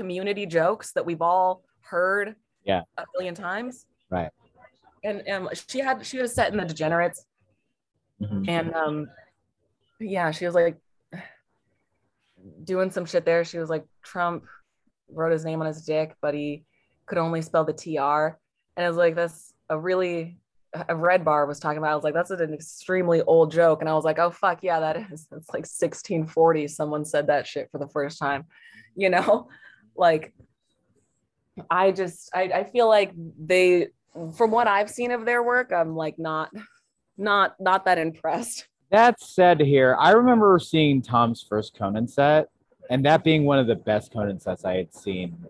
community 0.00 0.44
jokes 0.46 0.92
that 0.92 1.04
we've 1.06 1.22
all 1.22 1.62
heard 1.80 2.36
Yeah. 2.64 2.82
a 2.98 3.04
million 3.14 3.34
times. 3.34 3.86
Right. 4.10 4.30
and 5.02 5.22
um 5.28 5.48
she 5.68 5.78
had 5.80 6.04
she 6.06 6.18
was 6.22 6.34
set 6.34 6.52
in 6.52 6.58
the 6.58 6.64
degenerates. 6.64 7.24
Mhm. 8.22 8.48
and 8.48 8.74
um 8.74 9.06
yeah 10.00 10.30
she 10.30 10.44
was 10.46 10.54
like 10.54 10.76
doing 12.64 12.90
some 12.90 13.06
shit 13.06 13.24
there. 13.24 13.44
She 13.44 13.58
was 13.58 13.70
like 13.70 13.84
trump 14.02 14.44
wrote 15.08 15.32
his 15.32 15.44
name 15.44 15.60
on 15.60 15.66
his 15.66 15.84
dick 15.84 16.14
but 16.20 16.34
he 16.34 16.64
could 17.06 17.18
only 17.18 17.40
spell 17.40 17.64
the 17.64 17.72
tr 17.72 18.36
and 18.76 18.84
it 18.84 18.88
was 18.88 18.96
like 18.96 19.14
that's 19.14 19.54
a 19.70 19.78
really 19.78 20.38
a 20.88 20.96
red 20.96 21.24
bar 21.24 21.46
was 21.46 21.58
talking 21.60 21.78
about. 21.78 21.92
I 21.92 21.94
was 21.94 22.04
like 22.04 22.14
that's 22.14 22.30
an 22.30 22.52
extremely 22.52 23.22
old 23.22 23.50
joke. 23.52 23.80
And 23.80 23.88
i 23.88 23.94
was 23.94 24.04
like 24.04 24.18
oh 24.18 24.30
fuck 24.30 24.58
yeah 24.62 24.80
that 24.80 24.96
is. 24.96 25.26
It's 25.32 25.48
like 25.54 25.64
1640 25.66 26.68
someone 26.68 27.04
said 27.04 27.26
that 27.28 27.46
shit 27.46 27.68
for 27.70 27.78
the 27.78 27.88
first 27.88 28.18
time 28.18 28.44
you 28.94 29.08
know 29.10 29.48
like 29.98 30.32
i 31.70 31.90
just 31.90 32.30
I, 32.34 32.42
I 32.42 32.64
feel 32.64 32.88
like 32.88 33.12
they 33.38 33.88
from 34.36 34.50
what 34.50 34.66
i've 34.68 34.90
seen 34.90 35.10
of 35.10 35.24
their 35.24 35.42
work 35.42 35.72
i'm 35.72 35.96
like 35.96 36.18
not 36.18 36.50
not 37.16 37.54
not 37.60 37.84
that 37.86 37.98
impressed 37.98 38.68
That 38.90 39.20
said, 39.20 39.60
here 39.60 39.96
I 39.98 40.12
remember 40.12 40.60
seeing 40.60 41.02
Tom's 41.02 41.42
first 41.42 41.76
Conan 41.76 42.06
set, 42.06 42.48
and 42.88 43.04
that 43.04 43.24
being 43.24 43.44
one 43.44 43.58
of 43.58 43.66
the 43.66 43.74
best 43.74 44.12
Conan 44.12 44.38
sets 44.38 44.64
I 44.64 44.76
had 44.76 44.94
seen 44.94 45.44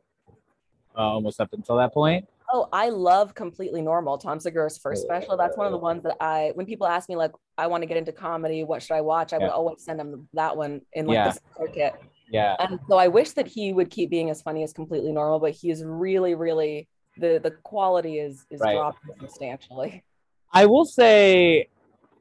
uh, 0.97 1.01
almost 1.01 1.39
up 1.39 1.53
until 1.53 1.77
that 1.77 1.93
point. 1.93 2.27
Oh, 2.51 2.67
I 2.73 2.89
love 2.89 3.35
Completely 3.35 3.83
Normal, 3.83 4.17
Tom 4.17 4.41
Segura's 4.41 4.79
first 4.79 5.03
special. 5.03 5.37
That's 5.37 5.55
one 5.59 5.67
of 5.67 5.73
the 5.73 5.79
ones 5.79 6.03
that 6.05 6.17
I, 6.19 6.53
when 6.55 6.65
people 6.65 6.87
ask 6.87 7.11
me 7.11 7.17
like, 7.17 7.33
I 7.59 7.67
want 7.67 7.83
to 7.83 7.87
get 7.87 7.99
into 7.99 8.11
comedy, 8.13 8.65
what 8.65 8.83
should 8.83 8.95
I 8.95 9.03
watch? 9.03 9.35
I 9.35 9.37
Yeah. 9.37 9.43
would 9.43 9.53
always 9.53 9.85
send 9.85 10.01
them 10.01 10.29
that 10.33 10.57
one 10.57 10.81
in 10.95 11.05
like 11.07 11.17
Yeah. 11.17 11.33
the 11.33 11.41
circuit. 11.59 11.93
Yeah, 12.31 12.57
And 12.59 12.81
so 12.89 12.97
I 12.97 13.09
wish 13.09 13.31
that 13.33 13.47
he 13.47 13.73
would 13.73 13.91
keep 13.91 14.11
being 14.11 14.31
as 14.31 14.43
funny 14.43 14.63
as 14.63 14.73
Completely 14.73 15.13
Normal, 15.13 15.39
but 15.39 15.53
he 15.53 15.71
is 15.71 15.85
really, 15.85 16.35
really 16.35 16.89
the 17.19 17.41
the 17.43 17.53
quality 17.63 18.19
is 18.19 18.45
is 18.51 18.61
Right. 18.61 18.75
dropping 18.75 19.15
substantially. 19.21 20.05
I 20.53 20.67
will 20.67 20.85
say 20.85 21.69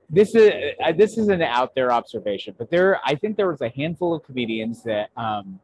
this 0.10 0.36
is 0.36 0.52
uh, 0.84 0.91
this 0.94 1.18
is 1.18 1.28
an 1.30 1.41
out 1.41 1.74
there 1.76 1.91
observation, 1.91 2.56
but 2.58 2.70
there 2.70 3.00
I 3.04 3.15
think 3.15 3.36
there 3.38 3.48
was 3.50 3.62
a 3.62 3.70
handful 3.70 4.13
of 4.13 4.24
comedians 4.24 4.84
that 4.84 5.10
um, 5.18 5.60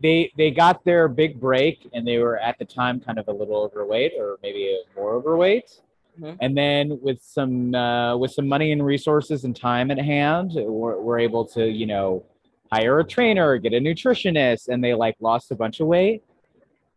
they 0.00 0.32
they 0.36 0.50
got 0.50 0.84
their 0.84 1.08
big 1.08 1.40
break 1.40 1.88
and 1.92 2.06
they 2.06 2.18
were 2.18 2.38
at 2.38 2.58
the 2.58 2.64
time 2.64 3.00
kind 3.00 3.18
of 3.18 3.28
a 3.28 3.32
little 3.32 3.56
overweight 3.56 4.12
or 4.18 4.38
maybe 4.42 4.78
more 4.96 5.12
overweight. 5.14 5.80
Mhm. 6.20 6.36
And 6.40 6.56
then 6.56 7.00
with 7.02 7.22
some 7.22 7.74
uh, 7.74 8.16
with 8.16 8.30
some 8.32 8.46
money 8.46 8.70
and 8.72 8.84
resources 8.84 9.44
and 9.44 9.56
time 9.56 9.90
at 9.90 9.98
hand, 9.98 10.52
we're, 10.54 11.00
we're 11.00 11.18
able 11.18 11.44
to 11.48 11.66
you 11.66 11.86
know 11.86 12.24
hire 12.72 13.00
a 13.00 13.04
trainer, 13.04 13.58
get 13.58 13.74
a 13.74 13.80
nutritionist, 13.80 14.68
and 14.68 14.82
they 14.82 14.94
like 14.94 15.16
lost 15.20 15.50
a 15.50 15.54
bunch 15.54 15.80
of 15.80 15.86
weight. 15.86 16.22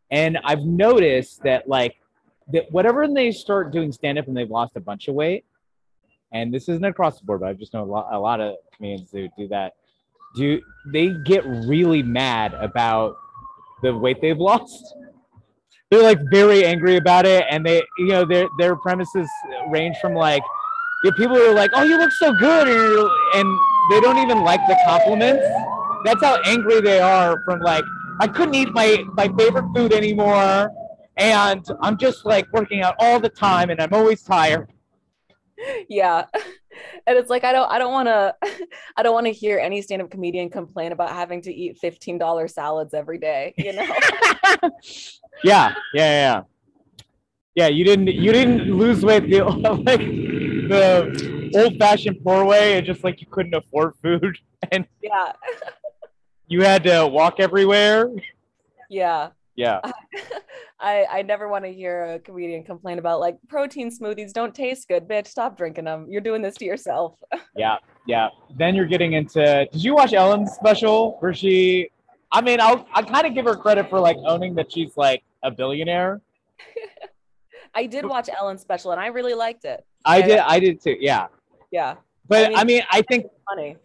And 0.09 0.38
I've 0.43 0.61
noticed 0.61 1.43
that 1.43 1.67
like 1.67 1.97
that 2.53 2.71
whatever 2.71 3.07
they 3.07 3.31
start 3.31 3.73
doing 3.73 3.91
stand 3.91 4.17
up 4.17 4.27
and 4.27 4.38
they've 4.38 4.49
lost 4.49 4.75
a 4.75 4.79
bunch 4.79 5.07
of 5.07 5.15
weight, 5.15 5.43
and 6.31 6.53
this 6.53 6.69
isn't 6.69 6.85
across 6.85 7.19
the 7.19 7.25
board, 7.25 7.41
but 7.41 7.49
I've 7.49 7.59
just 7.59 7.73
know 7.73 7.83
a 7.83 7.85
lot, 7.85 8.07
a 8.11 8.19
lot 8.19 8.39
of 8.39 8.55
comedians 8.75 9.09
who 9.11 9.27
do 9.38 9.47
that. 9.49 9.73
Do 10.35 10.61
they 10.91 11.13
get 11.25 11.45
really 11.45 12.03
mad 12.03 12.53
about 12.53 13.15
the 13.81 13.95
weight 13.95 14.21
they've 14.21 14.38
lost? 14.38 14.95
They're 15.89 16.03
like 16.03 16.19
very 16.31 16.65
angry 16.65 16.95
about 16.97 17.25
it, 17.25 17.45
and 17.49 17.65
they, 17.65 17.83
you 17.97 18.07
know, 18.07 18.25
their 18.25 18.47
their 18.59 18.75
premises 18.77 19.29
range 19.69 19.97
from 20.01 20.13
like, 20.13 20.43
the 21.03 21.11
people 21.13 21.38
are 21.38 21.53
like, 21.53 21.71
"Oh, 21.73 21.83
you 21.83 21.97
look 21.97 22.11
so 22.11 22.33
good," 22.33 22.67
and, 22.67 23.09
and 23.35 23.59
they 23.89 23.99
don't 24.01 24.17
even 24.17 24.41
like 24.43 24.61
the 24.67 24.77
compliments. 24.85 25.45
That's 26.05 26.23
how 26.23 26.41
angry 26.45 26.81
they 26.81 26.99
are 26.99 27.41
from 27.45 27.59
like, 27.61 27.83
I 28.21 28.27
couldn't 28.27 28.55
eat 28.55 28.69
my 28.73 29.03
my 29.13 29.27
favorite 29.37 29.65
food 29.75 29.93
anymore, 29.93 30.71
and 31.17 31.65
I'm 31.81 31.97
just 31.97 32.25
like 32.25 32.51
working 32.53 32.81
out 32.81 32.95
all 32.99 33.19
the 33.19 33.29
time, 33.29 33.69
and 33.69 33.81
I'm 33.81 33.93
always 33.93 34.23
tired. 34.23 34.69
yeah 35.89 36.25
and 37.07 37.17
it's 37.17 37.29
like 37.29 37.45
i 37.45 37.53
don't 37.53 37.71
i 37.71 37.79
don't 37.79 37.93
want 37.93 38.07
to 38.07 38.35
i 38.97 39.01
don't 39.03 39.13
want 39.13 39.25
to 39.25 39.31
hear 39.31 39.57
any 39.57 39.81
stand-up 39.81 40.11
comedian 40.11 40.49
complain 40.49 40.91
about 40.91 41.09
having 41.11 41.41
to 41.41 41.53
eat 41.53 41.79
$15 41.81 42.51
salads 42.51 42.93
every 42.93 43.17
day 43.17 43.53
you 43.57 43.71
know 43.71 43.87
Yeah, 45.43 45.73
yeah, 45.93 46.11
yeah. 46.23 46.41
Yeah, 47.55 47.67
you 47.67 47.85
didn't 47.85 48.07
you 48.07 48.31
didn't 48.33 48.67
lose 48.77 49.03
weight 49.05 49.29
the 49.29 49.41
like 49.85 50.01
the 50.67 51.51
old 51.56 51.78
fashioned 51.78 52.23
poor 52.23 52.45
way, 52.45 52.78
and 52.78 52.86
just 52.86 53.04
like 53.04 53.21
you 53.21 53.28
couldn't 53.28 53.54
afford 53.54 53.93
food 54.01 54.38
and 54.71 54.86
yeah 55.01 55.32
you 56.47 56.62
had 56.62 56.84
to 56.84 57.08
walk 57.08 57.39
everywhere. 57.39 58.10
yeah 58.89 59.30
Yeah. 59.56 59.82
I, 60.80 61.06
I 61.10 61.21
never 61.21 61.47
want 61.47 61.63
to 61.63 61.71
hear 61.71 62.04
a 62.04 62.19
comedian 62.19 62.63
complain 62.63 62.99
about 62.99 63.19
like 63.19 63.38
protein 63.47 63.89
smoothies 63.89 64.34
don't 64.34 64.54
taste 64.54 64.88
good, 64.88 65.08
bitch. 65.08 65.28
Stop 65.28 65.58
drinking 65.58 65.86
them. 65.86 66.06
You're 66.10 66.21
doing 66.21 66.41
this 66.41 66.56
to 66.56 66.65
yourself. 66.65 67.17
Yeah, 67.58 67.78
yeah. 68.06 68.28
Then 68.58 68.75
you're 68.75 68.86
getting 68.86 69.13
into. 69.13 69.65
Did 69.71 69.82
you 69.82 69.95
watch 69.95 70.12
Ellen's 70.12 70.51
special 70.51 71.15
where 71.21 71.34
she? 71.34 71.89
I 72.34 72.41
mean, 72.41 72.60
I'll 72.60 72.86
I 72.93 73.01
kind 73.01 73.25
of 73.25 73.34
give 73.34 73.45
her 73.45 73.56
credit 73.56 73.89
for 73.89 73.97
like 73.97 74.17
owning 74.25 74.56
that 74.56 74.69
she's 74.73 74.97
like 74.97 75.23
a 75.41 75.49
billionaire. 75.49 76.21
I 77.75 77.85
did 77.85 78.05
watch 78.05 78.29
Ellen's 78.29 78.61
special 78.61 78.91
and 78.91 79.01
I 79.01 79.07
really 79.07 79.33
liked 79.33 79.65
it. 79.65 79.85
I 80.05 80.17
Yeah. 80.19 80.25
did, 80.27 80.39
I 80.39 80.59
did 80.59 80.81
too. 80.81 80.95
Yeah, 80.99 81.27
Yeah, 81.71 81.95
but 82.27 82.45
I 82.45 82.49
mean- 82.49 82.57
I 82.57 82.63
mean, 82.63 82.81
I 82.91 83.01
think 83.01 83.25
funny. 83.49 83.77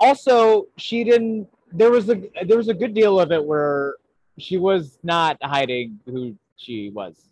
also 0.00 0.66
she 0.76 1.04
didn't. 1.04 1.48
There 1.72 1.90
was 1.90 2.08
a 2.08 2.16
there 2.44 2.56
was 2.56 2.68
a 2.68 2.74
good 2.74 2.94
deal 2.94 3.18
of 3.20 3.32
it 3.32 3.44
where 3.44 3.94
she 4.38 4.56
was 4.56 4.98
not 5.02 5.36
hiding 5.42 5.98
who 6.06 6.36
she 6.56 6.90
was. 6.90 7.28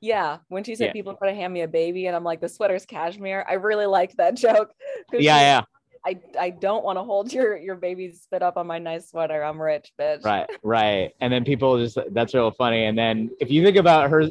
Yeah, 0.00 0.38
when 0.48 0.64
she 0.64 0.74
said 0.74 0.86
Yeah. 0.86 0.92
people 0.92 1.14
try 1.14 1.28
to 1.30 1.34
hand 1.34 1.52
me 1.52 1.60
a 1.62 1.68
baby 1.68 2.06
and 2.06 2.16
I'm 2.16 2.24
like 2.24 2.40
the 2.40 2.48
sweater's 2.48 2.86
cashmere. 2.86 3.44
I 3.48 3.54
really 3.54 3.86
liked 3.86 4.16
that 4.16 4.34
joke. 4.46 4.72
Yeah, 5.12 5.40
yeah, 5.40 5.60
I 6.06 6.18
I 6.38 6.50
don't 6.50 6.84
want 6.84 6.98
to 6.98 7.02
hold 7.02 7.32
your 7.32 7.56
your 7.56 7.76
baby's 7.76 8.22
spit 8.22 8.42
up 8.42 8.56
on 8.56 8.66
my 8.66 8.78
nice 8.78 9.10
sweater. 9.10 9.42
I'm 9.42 9.60
rich, 9.60 9.92
bitch. 10.00 10.24
right, 10.24 10.48
right. 10.62 11.10
And 11.20 11.32
then 11.32 11.44
people 11.44 11.78
just 11.78 11.98
that's 12.12 12.34
real 12.34 12.50
funny. 12.52 12.86
And 12.86 12.96
then 12.96 13.30
if 13.40 13.50
you 13.50 13.62
think 13.64 13.76
about 13.76 14.10
her 14.10 14.28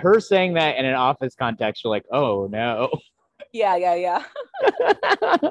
her 0.00 0.20
saying 0.20 0.54
that 0.54 0.76
in 0.76 0.86
an 0.86 0.94
office 0.94 1.34
context, 1.34 1.84
you're 1.84 1.90
like, 1.90 2.06
oh 2.12 2.48
no. 2.50 2.90
Yeah, 3.52 3.74
yeah, 3.74 4.22
yeah. 4.76 5.50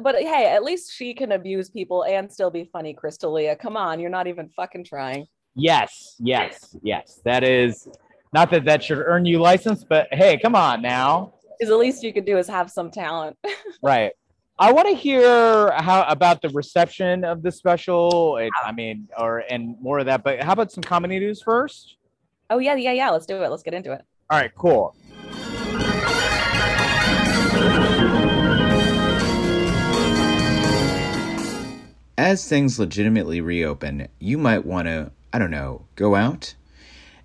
But 0.00 0.14
hey, 0.16 0.46
at 0.46 0.64
least 0.64 0.94
she 0.94 1.12
can 1.12 1.32
abuse 1.32 1.68
people 1.68 2.04
and 2.04 2.32
still 2.32 2.50
be 2.50 2.64
funny, 2.72 2.94
Chris 2.94 3.18
D'Elia. 3.18 3.54
Come 3.54 3.76
on, 3.76 4.00
you're 4.00 4.08
not 4.08 4.26
even 4.26 4.48
fucking 4.48 4.84
trying. 4.84 5.26
Yes, 5.54 6.16
yes, 6.18 6.74
yes. 6.82 7.20
That 7.26 7.44
is 7.44 7.86
not 8.32 8.50
that 8.50 8.64
that 8.64 8.82
should 8.82 8.98
earn 8.98 9.26
you 9.26 9.40
license, 9.40 9.84
but 9.84 10.08
hey, 10.10 10.38
come 10.38 10.54
on 10.54 10.80
now. 10.82 11.34
Is 11.60 11.68
the 11.68 11.76
least 11.76 12.02
you 12.02 12.12
could 12.12 12.24
do 12.24 12.38
is 12.38 12.48
have 12.48 12.70
some 12.70 12.90
talent. 12.90 13.36
Right. 13.82 14.12
I 14.56 14.72
want 14.72 14.86
to 14.86 14.94
hear 14.94 15.72
how 15.72 16.04
about 16.04 16.40
the 16.40 16.48
reception 16.50 17.24
of 17.24 17.42
the 17.42 17.50
special. 17.50 18.36
It, 18.36 18.50
I 18.64 18.70
mean, 18.70 19.08
or 19.18 19.38
and 19.50 19.74
more 19.80 19.98
of 19.98 20.06
that. 20.06 20.22
But 20.22 20.40
how 20.42 20.52
about 20.52 20.70
some 20.70 20.84
comedy 20.84 21.18
news 21.18 21.42
first? 21.42 21.96
oh 22.50 22.58
yeah, 22.58 22.76
yeah, 22.76 22.92
yeah. 22.92 23.10
Let's 23.10 23.26
do 23.26 23.42
it. 23.42 23.48
Let's 23.48 23.64
get 23.64 23.74
into 23.74 23.90
it. 23.90 24.02
All 24.30 24.38
right, 24.38 24.54
cool. 24.54 24.94
As 32.16 32.48
things 32.48 32.78
legitimately 32.78 33.40
reopen, 33.40 34.06
you 34.20 34.38
might 34.38 34.64
want 34.64 34.86
to, 34.86 35.10
I 35.32 35.40
don't 35.40 35.50
know, 35.50 35.86
go 35.96 36.14
out. 36.14 36.54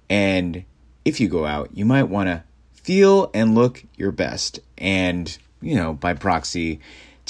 And 0.09 0.65
if 1.05 1.19
you 1.19 1.27
go 1.27 1.45
out, 1.45 1.69
you 1.75 1.85
might 1.85 2.03
want 2.03 2.27
to 2.27 2.43
feel 2.73 3.29
and 3.35 3.53
look 3.53 3.83
your 3.97 4.11
best. 4.11 4.59
And, 4.79 5.37
you 5.61 5.75
know, 5.75 5.93
by 5.93 6.15
proxy, 6.15 6.79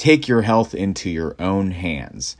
take 0.00 0.26
your 0.26 0.40
health 0.40 0.74
into 0.74 1.10
your 1.10 1.36
own 1.38 1.72
hands. 1.72 2.34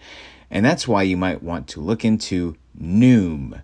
And 0.50 0.64
that's 0.64 0.88
why 0.88 1.02
you 1.02 1.18
might 1.18 1.42
want 1.42 1.68
to 1.68 1.80
look 1.80 2.06
into 2.06 2.56
Noom. 2.80 3.60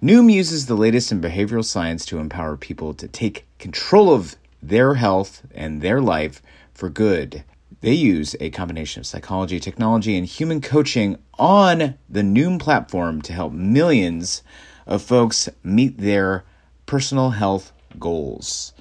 Noom 0.00 0.32
uses 0.32 0.66
the 0.66 0.76
latest 0.76 1.10
in 1.10 1.20
behavioral 1.20 1.64
science 1.64 2.06
to 2.06 2.18
empower 2.18 2.56
people 2.56 2.94
to 2.94 3.08
take 3.08 3.48
control 3.58 4.14
of 4.14 4.36
their 4.62 4.94
health 4.94 5.42
and 5.52 5.82
their 5.82 6.00
life 6.00 6.40
for 6.72 6.88
good. 6.88 7.42
They 7.80 7.92
use 7.92 8.36
a 8.38 8.50
combination 8.50 9.00
of 9.00 9.06
psychology, 9.06 9.58
technology, 9.58 10.16
and 10.16 10.26
human 10.26 10.60
coaching 10.60 11.18
on 11.36 11.98
the 12.08 12.22
Noom 12.22 12.60
platform 12.60 13.20
to 13.22 13.32
help 13.32 13.52
millions 13.52 14.44
of 14.86 15.02
folks 15.02 15.48
meet 15.64 15.98
their 15.98 16.44
personal 16.86 17.30
health 17.30 17.72
goals. 17.98 18.74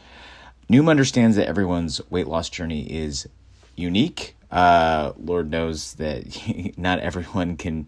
Noom 0.71 0.91
understands 0.91 1.37
that 1.37 1.47
everyone's 1.47 2.01
weight 2.11 2.27
loss 2.27 2.49
journey 2.49 2.83
is 2.83 3.27
unique. 3.75 4.35
Uh, 4.51 5.13
Lord 5.17 5.49
knows 5.51 5.93
that 5.95 6.73
not 6.77 6.99
everyone 6.99 7.57
can 7.57 7.87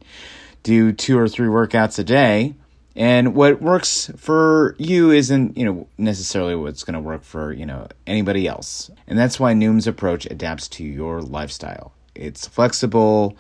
do 0.64 0.92
two 0.92 1.18
or 1.18 1.28
three 1.28 1.48
workouts 1.48 1.98
a 2.00 2.04
day. 2.04 2.56
And 2.96 3.34
what 3.36 3.62
works 3.62 4.12
for 4.18 4.76
you 4.78 5.12
isn't, 5.12 5.58
you 5.58 5.66
know, 5.66 5.88
necessarily 5.98 6.56
what's 6.56 6.84
going 6.84 6.96
to 6.96 7.00
work 7.00 7.24
for, 7.24 7.54
you 7.54 7.66
know, 7.66 7.88
anybody 8.06 8.48
else. 8.48 8.92
And 9.08 9.18
that's 9.18 9.40
why 9.40 9.54
Noom's 9.54 9.88
approach 9.88 10.26
adapts 10.26 10.68
to 10.70 10.84
your 10.84 11.22
lifestyle. 11.22 11.94
It's 12.16 12.48
flexible, 12.48 13.38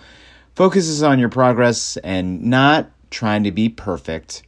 focuses 0.55 1.03
on 1.03 1.19
your 1.19 1.27
progress, 1.27 1.97
and 1.97 2.43
not 2.43 2.91
trying 3.10 3.43
to 3.43 3.51
be 3.51 3.67
perfect, 3.67 4.43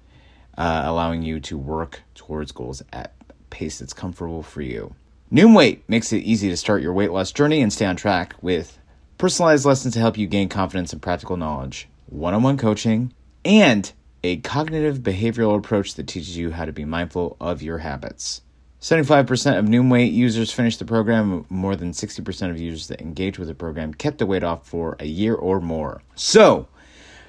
uh, 0.58 0.84
allowing 0.86 1.22
you 1.22 1.42
to 1.42 1.58
work 1.58 2.02
towards 2.16 2.54
goals 2.54 2.82
at 2.94 3.14
pace 3.50 3.80
that's 3.80 3.94
comfortable 3.94 4.42
for 4.42 4.62
you. 4.62 4.96
Noom 5.34 5.56
Weight 5.56 5.84
makes 5.90 6.14
it 6.14 6.20
easy 6.20 6.48
to 6.50 6.56
start 6.56 6.84
your 6.84 6.94
weight 6.94 7.12
loss 7.12 7.32
journey 7.32 7.60
and 7.64 7.74
stay 7.74 7.88
on 7.88 7.96
track 7.96 8.36
with 8.44 8.78
personalized 9.18 9.66
lessons 9.66 9.96
to 9.96 10.00
help 10.00 10.16
you 10.16 10.28
gain 10.28 10.48
confidence 10.48 10.94
and 10.94 11.02
practical 11.02 11.38
knowledge, 11.38 11.90
one 12.06 12.36
on 12.36 12.44
one 12.44 12.56
coaching, 12.56 13.12
and 13.44 13.94
a 14.24 14.38
cognitive 14.38 15.00
behavioral 15.00 15.58
approach 15.58 15.96
that 15.96 16.06
teaches 16.06 16.38
you 16.38 16.52
how 16.52 16.66
to 16.66 16.72
be 16.72 16.86
mindful 16.86 17.36
of 17.42 17.64
your 17.64 17.80
habits. 17.80 18.44
75% 18.80 19.58
of 19.58 19.66
Noom 19.66 19.90
Weight 19.90 20.14
users 20.14 20.52
finish 20.52 20.78
the 20.78 20.86
program. 20.86 21.48
More 21.50 21.76
than 21.76 21.94
60% 21.94 22.52
of 22.52 22.60
users 22.60 22.88
that 22.90 23.02
engage 23.02 23.40
with 23.40 23.48
the 23.48 23.56
program 23.56 23.92
kept 23.96 24.20
the 24.20 24.28
weight 24.28 24.44
off 24.44 24.68
for 24.68 24.96
a 25.00 25.08
year 25.08 25.34
or 25.34 25.60
more. 25.60 26.04
So, 26.14 26.68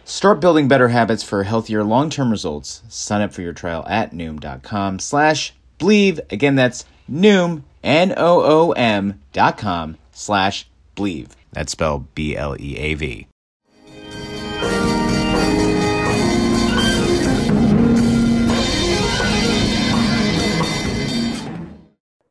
start 0.04 0.40
building 0.40 0.68
better 0.68 0.88
habits 0.88 1.22
for 1.22 1.44
healthier 1.44 1.82
long-term 1.82 2.30
results. 2.30 2.82
Sign 2.86 3.22
up 3.22 3.32
for 3.32 3.40
your 3.40 3.54
trial 3.54 3.82
at 3.88 4.12
noom.com 4.12 4.98
slash 4.98 5.54
Bleav. 5.78 6.20
Again, 6.30 6.54
that's 6.54 6.84
noom, 7.10 7.62
N-O-O-M 7.84 9.20
dot 9.32 9.58
com 9.58 9.98
slash 10.10 10.66
Bleav. 10.96 11.28
That's 11.52 11.72
spelled 11.72 12.12
B-L-E-A-V. 12.14 13.28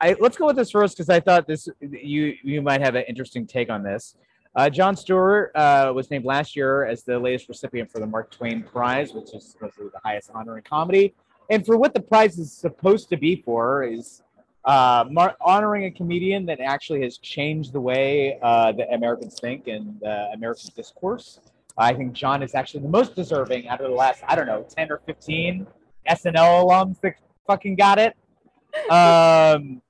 I, 0.01 0.17
let's 0.19 0.35
go 0.35 0.47
with 0.47 0.57
this 0.57 0.69
first 0.71 0.97
because 0.97 1.09
I 1.09 1.21
thought 1.21 1.47
this 1.47 1.69
you 1.79 2.35
you 2.43 2.61
might 2.61 2.81
have 2.81 2.95
an 2.95 3.05
interesting 3.07 3.47
take 3.47 3.69
on 3.69 3.83
this. 3.83 4.15
Uh, 4.53 4.69
Jon 4.69 4.97
Stewart 4.97 5.51
uh, 5.55 5.93
was 5.95 6.11
named 6.11 6.25
last 6.25 6.57
year 6.57 6.85
as 6.85 7.03
the 7.03 7.17
latest 7.17 7.47
recipient 7.47 7.89
for 7.89 7.99
the 7.99 8.05
Mark 8.05 8.29
Twain 8.29 8.63
Prize, 8.63 9.13
which 9.13 9.33
is 9.33 9.45
supposedly 9.45 9.89
the 9.93 9.99
highest 10.03 10.29
honor 10.33 10.57
in 10.57 10.63
comedy. 10.63 11.15
And 11.49 11.65
for 11.65 11.77
what 11.77 11.93
the 11.93 12.01
prize 12.01 12.37
is 12.37 12.51
supposed 12.51 13.07
to 13.09 13.17
be 13.17 13.37
for 13.43 13.83
is 13.83 14.22
uh, 14.65 15.05
mar- 15.09 15.35
honoring 15.41 15.85
a 15.85 15.91
comedian 15.91 16.45
that 16.45 16.59
actually 16.59 17.01
has 17.01 17.17
changed 17.17 17.73
the 17.73 17.79
way 17.79 18.39
uh, 18.41 18.71
that 18.71 18.93
Americans 18.93 19.39
think 19.39 19.67
and 19.67 20.01
uh, 20.03 20.27
American 20.33 20.69
discourse. 20.75 21.39
I 21.77 21.93
think 21.93 22.13
John 22.13 22.43
is 22.43 22.55
actually 22.55 22.81
the 22.81 22.89
most 22.89 23.15
deserving 23.15 23.67
out 23.67 23.81
of 23.81 23.89
the 23.89 23.95
last, 23.95 24.23
I 24.27 24.35
don't 24.35 24.45
know, 24.45 24.65
10 24.69 24.91
or 24.91 25.01
15 25.05 25.65
SNL 26.09 26.35
alums 26.35 27.01
that 27.01 27.15
fucking 27.47 27.75
got 27.75 27.99
it. 27.99 28.15
Um, 28.89 29.83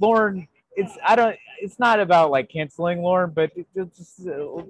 Lorne, 0.00 0.48
it's, 0.74 0.96
I 1.06 1.14
don't, 1.14 1.36
it's 1.60 1.78
not 1.78 2.00
about 2.00 2.30
like 2.30 2.48
canceling 2.48 3.02
Lorne, 3.02 3.32
but 3.34 3.50
just, 3.74 4.26
uh, 4.26 4.62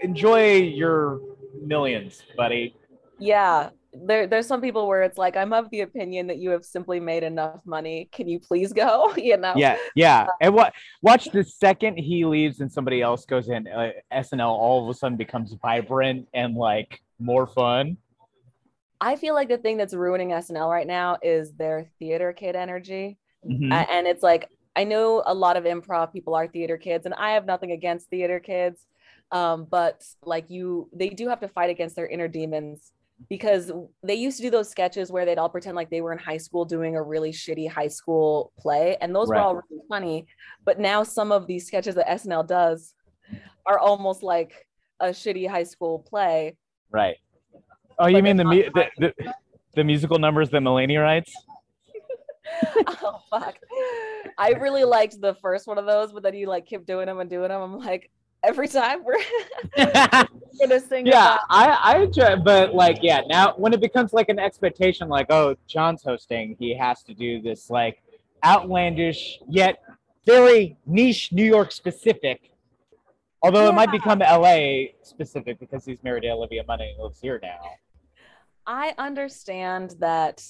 enjoy 0.00 0.54
your 0.62 1.20
millions, 1.62 2.22
buddy. 2.38 2.74
Yeah. 3.18 3.68
There, 3.92 4.26
there's 4.26 4.46
some 4.46 4.60
people 4.60 4.86
where 4.86 5.02
it's 5.02 5.18
like, 5.18 5.36
I'm 5.36 5.52
of 5.52 5.68
the 5.70 5.80
opinion 5.80 6.28
that 6.28 6.38
you 6.38 6.50
have 6.50 6.64
simply 6.64 7.00
made 7.00 7.22
enough 7.24 7.60
money. 7.64 8.08
Can 8.12 8.28
you 8.28 8.38
please 8.38 8.72
go? 8.72 9.12
You 9.16 9.36
know? 9.36 9.54
Yeah, 9.56 9.76
yeah. 9.94 10.26
And 10.40 10.54
what? 10.54 10.72
Watch 11.02 11.26
the 11.32 11.42
second 11.44 11.98
he 11.98 12.24
leaves 12.24 12.60
and 12.60 12.70
somebody 12.70 13.02
else 13.02 13.24
goes 13.24 13.48
in. 13.48 13.66
Uh, 13.66 13.90
SNL 14.12 14.48
all 14.48 14.82
of 14.84 14.88
a 14.88 14.94
sudden 14.98 15.16
becomes 15.16 15.54
vibrant 15.60 16.28
and 16.34 16.54
like 16.54 17.00
more 17.18 17.46
fun. 17.46 17.96
I 19.00 19.16
feel 19.16 19.34
like 19.34 19.48
the 19.48 19.58
thing 19.58 19.76
that's 19.76 19.94
ruining 19.94 20.28
SNL 20.30 20.70
right 20.70 20.86
now 20.86 21.16
is 21.22 21.52
their 21.54 21.86
theater 21.98 22.32
kid 22.32 22.54
energy. 22.54 23.18
Mhm. 23.48 23.72
A- 23.72 23.90
and 23.90 24.06
it's 24.06 24.22
like 24.22 24.48
i 24.76 24.84
know 24.84 25.22
a 25.26 25.32
lot 25.34 25.56
of 25.56 25.64
improv 25.64 26.12
people 26.12 26.34
are 26.34 26.46
theater 26.46 26.76
kids 26.76 27.06
and 27.06 27.14
i 27.14 27.30
have 27.30 27.46
nothing 27.46 27.72
against 27.72 28.08
theater 28.10 28.38
kids 28.38 28.86
um, 29.32 29.64
but 29.64 30.04
like 30.22 30.50
you 30.50 30.88
they 30.92 31.08
do 31.08 31.26
have 31.28 31.40
to 31.40 31.48
fight 31.48 31.70
against 31.70 31.96
their 31.96 32.06
inner 32.06 32.28
demons 32.28 32.92
because 33.28 33.70
they 34.02 34.14
used 34.14 34.36
to 34.38 34.42
do 34.42 34.50
those 34.50 34.70
sketches 34.70 35.12
where 35.12 35.24
they'd 35.24 35.38
all 35.38 35.48
pretend 35.48 35.76
like 35.76 35.90
they 35.90 36.00
were 36.00 36.12
in 36.12 36.18
high 36.18 36.36
school 36.38 36.64
doing 36.64 36.96
a 36.96 37.02
really 37.02 37.30
shitty 37.32 37.68
high 37.70 37.88
school 37.88 38.52
play 38.58 38.96
and 39.00 39.14
those 39.14 39.28
Right. 39.28 39.38
were 39.38 39.42
all 39.42 39.54
really 39.70 39.82
funny 39.88 40.26
but 40.64 40.78
now 40.78 41.02
some 41.02 41.30
of 41.32 41.46
these 41.46 41.66
sketches 41.66 41.94
that 41.96 42.08
snl 42.08 42.46
does 42.46 42.94
are 43.66 43.78
almost 43.78 44.22
like 44.22 44.66
a 45.00 45.08
shitty 45.08 45.48
high 45.48 45.64
school 45.64 45.98
play 46.00 46.56
Right. 46.90 47.16
Oh, 47.98 48.06
you 48.06 48.22
mean 48.22 48.36
the, 48.36 48.44
mu- 48.44 48.70
the 48.74 48.86
the 48.98 49.14
the 49.76 49.84
musical 49.84 50.18
numbers 50.18 50.50
that 50.50 50.62
Mulaney 50.62 51.00
writes? 51.00 51.32
oh 53.02 53.20
fuck 53.30 53.56
i 54.38 54.50
really 54.52 54.82
liked 54.82 55.20
the 55.20 55.34
first 55.36 55.66
one 55.68 55.78
of 55.78 55.86
those 55.86 56.12
but 56.12 56.22
then 56.22 56.34
you 56.34 56.46
like 56.48 56.66
kept 56.66 56.86
doing 56.86 57.06
them 57.06 57.20
and 57.20 57.30
doing 57.30 57.48
them 57.48 57.60
i'm 57.62 57.78
like 57.78 58.10
every 58.42 58.68
time 58.68 59.04
we're 59.04 59.18
gonna 60.58 60.80
sing 60.80 61.06
yeah, 61.06 61.38
I 61.48 61.78
I 61.82 61.98
enjoy, 62.02 62.36
but 62.36 62.74
like 62.74 62.98
yeah, 63.02 63.22
now 63.28 63.54
when 63.56 63.72
it 63.72 63.80
becomes 63.80 64.12
like 64.12 64.28
an 64.28 64.38
expectation, 64.38 65.08
like 65.08 65.26
oh, 65.30 65.56
John's 65.66 66.02
hosting, 66.02 66.56
he 66.58 66.76
has 66.76 67.02
to 67.04 67.14
do 67.14 67.40
this 67.40 67.70
like 67.70 68.02
outlandish 68.44 69.38
yet 69.48 69.82
very 70.26 70.76
niche 70.86 71.32
New 71.32 71.44
York 71.44 71.72
specific. 71.72 72.50
Although 73.42 73.68
it 73.68 73.72
might 73.72 73.90
become 73.90 74.18
LA 74.18 74.92
specific 75.02 75.58
because 75.58 75.84
he's 75.84 76.02
married 76.04 76.22
to 76.22 76.28
Olivia 76.28 76.62
Munn 76.68 76.80
and 76.82 77.02
lives 77.02 77.20
here 77.20 77.40
now. 77.42 77.58
I 78.66 78.94
understand 78.98 79.94
that 79.98 80.46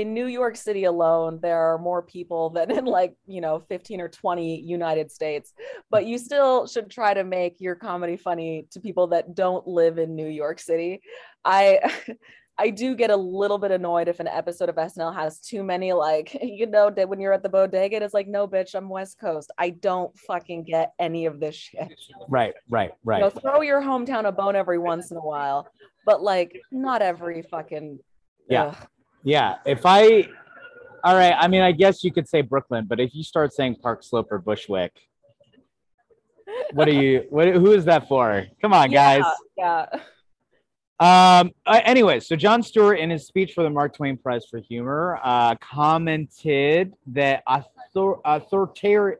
in 0.00 0.14
New 0.14 0.26
York 0.26 0.56
City 0.56 0.84
alone, 0.84 1.38
there 1.42 1.58
are 1.58 1.78
more 1.78 2.02
people 2.02 2.50
than 2.50 2.70
in 2.70 2.84
like, 2.84 3.14
you 3.26 3.40
know, 3.40 3.60
15 3.68 4.00
or 4.00 4.08
20 4.08 4.60
United 4.60 5.10
States. 5.10 5.52
But 5.90 6.06
you 6.06 6.18
still 6.18 6.66
should 6.66 6.90
try 6.90 7.14
to 7.14 7.24
make 7.24 7.60
your 7.60 7.74
comedy 7.74 8.16
funny 8.16 8.66
to 8.72 8.80
people 8.80 9.08
that 9.08 9.34
don't 9.34 9.66
live 9.66 9.98
in 9.98 10.14
New 10.14 10.28
York 10.28 10.58
City. 10.60 11.00
I 11.44 11.80
I 12.58 12.70
do 12.70 12.94
get 12.94 13.10
a 13.10 13.16
little 13.16 13.58
bit 13.58 13.70
annoyed 13.70 14.08
if 14.08 14.18
an 14.18 14.28
episode 14.28 14.70
of 14.70 14.76
SNL 14.76 15.14
has 15.14 15.40
too 15.40 15.62
many, 15.62 15.92
like, 15.92 16.34
you 16.42 16.66
know, 16.66 16.88
that 16.88 17.06
when 17.08 17.20
you're 17.20 17.34
at 17.34 17.42
the 17.42 17.50
bodega, 17.50 18.02
it's 18.02 18.14
like, 18.14 18.28
no, 18.28 18.48
bitch, 18.48 18.74
I'm 18.74 18.88
West 18.88 19.18
Coast. 19.20 19.50
I 19.58 19.70
don't 19.70 20.18
fucking 20.20 20.64
get 20.64 20.92
any 20.98 21.26
of 21.26 21.38
this 21.38 21.54
shit. 21.54 21.88
Right, 22.28 22.54
right, 22.70 22.92
right. 23.04 23.18
You 23.18 23.24
know, 23.24 23.30
throw 23.30 23.60
your 23.60 23.82
hometown 23.82 24.26
a 24.26 24.32
bone 24.32 24.56
every 24.56 24.78
once 24.78 25.10
in 25.10 25.18
a 25.18 25.20
while, 25.20 25.68
but 26.06 26.22
like 26.22 26.58
not 26.72 27.02
every 27.02 27.42
fucking 27.42 27.98
Yeah. 28.48 28.68
ugh. 28.68 28.76
Yeah, 29.26 29.56
if 29.66 29.84
I, 29.84 30.28
all 31.02 31.16
right. 31.16 31.34
I 31.36 31.48
mean, 31.48 31.60
I 31.60 31.72
guess 31.72 32.04
you 32.04 32.12
could 32.12 32.28
say 32.28 32.42
Brooklyn, 32.42 32.86
but 32.88 33.00
if 33.00 33.12
you 33.12 33.24
start 33.24 33.52
saying 33.52 33.74
Park 33.82 34.04
Slope 34.04 34.28
or 34.30 34.38
Bushwick, 34.38 34.92
what 36.74 36.86
are 36.86 36.92
you? 36.92 37.26
What? 37.30 37.48
Who 37.48 37.72
is 37.72 37.84
that 37.86 38.06
for? 38.06 38.46
Come 38.62 38.72
on, 38.72 38.92
Yeah, 38.92 39.18
guys. 39.18 39.32
Yeah. 39.58 39.86
Um. 41.00 41.50
uh, 41.66 41.80
anyway, 41.84 42.20
so 42.20 42.36
Jon 42.36 42.62
Stewart, 42.62 43.00
in 43.00 43.10
his 43.10 43.26
speech 43.26 43.52
for 43.52 43.64
the 43.64 43.68
Mark 43.70 43.96
Twain 43.96 44.16
Prize 44.16 44.46
for 44.48 44.60
Humor, 44.60 45.18
uh, 45.24 45.56
commented 45.56 46.94
that 47.08 47.42
author- 47.48 48.20
authoritarian 48.24 49.18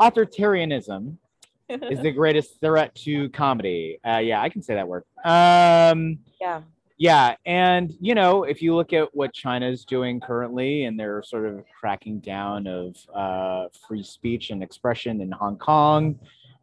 authoritarianism 0.00 1.18
is 1.68 2.00
the 2.00 2.12
greatest 2.12 2.60
threat 2.62 2.94
to 2.94 3.28
comedy. 3.28 3.98
Uh, 4.02 4.18
yeah, 4.24 4.40
I 4.40 4.48
can 4.48 4.62
say 4.62 4.74
that 4.74 4.88
word. 4.88 5.04
Um. 5.22 6.20
yeah. 6.40 6.62
Yeah, 6.96 7.34
and 7.44 7.92
you 8.00 8.14
know, 8.14 8.44
if 8.44 8.62
you 8.62 8.74
look 8.74 8.92
at 8.92 9.08
what 9.14 9.32
China's 9.32 9.84
doing 9.84 10.20
currently, 10.20 10.84
and 10.84 10.98
they're 10.98 11.22
sort 11.24 11.46
of 11.46 11.64
cracking 11.80 12.20
down 12.20 12.68
of 12.68 12.96
uh, 13.12 13.68
free 13.86 14.04
speech 14.04 14.50
and 14.50 14.62
expression 14.62 15.20
in 15.20 15.32
Hong 15.32 15.58
Kong, 15.58 16.18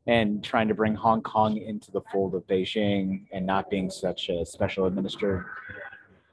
and 0.07 0.41
trying 0.41 0.69
to 0.69 0.73
bring 0.73 0.95
Hong 0.95 1.21
Kong 1.21 1.57
into 1.57 1.91
the 1.91 2.01
fold 2.11 2.33
of 2.33 2.47
Beijing, 2.47 3.25
and 3.33 3.45
not 3.45 3.69
being 3.69 3.89
such 3.89 4.29
a 4.29 4.45
special 4.45 4.85
administered 4.85 5.43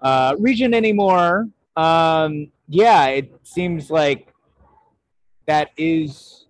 uh, 0.01 0.37
region 0.39 0.75
anymore. 0.75 1.49
Um, 1.77 2.53
yeah, 2.69 3.07
it 3.07 3.33
seems 3.43 3.91
like 3.91 4.33
that 5.47 5.71
is 5.77 6.47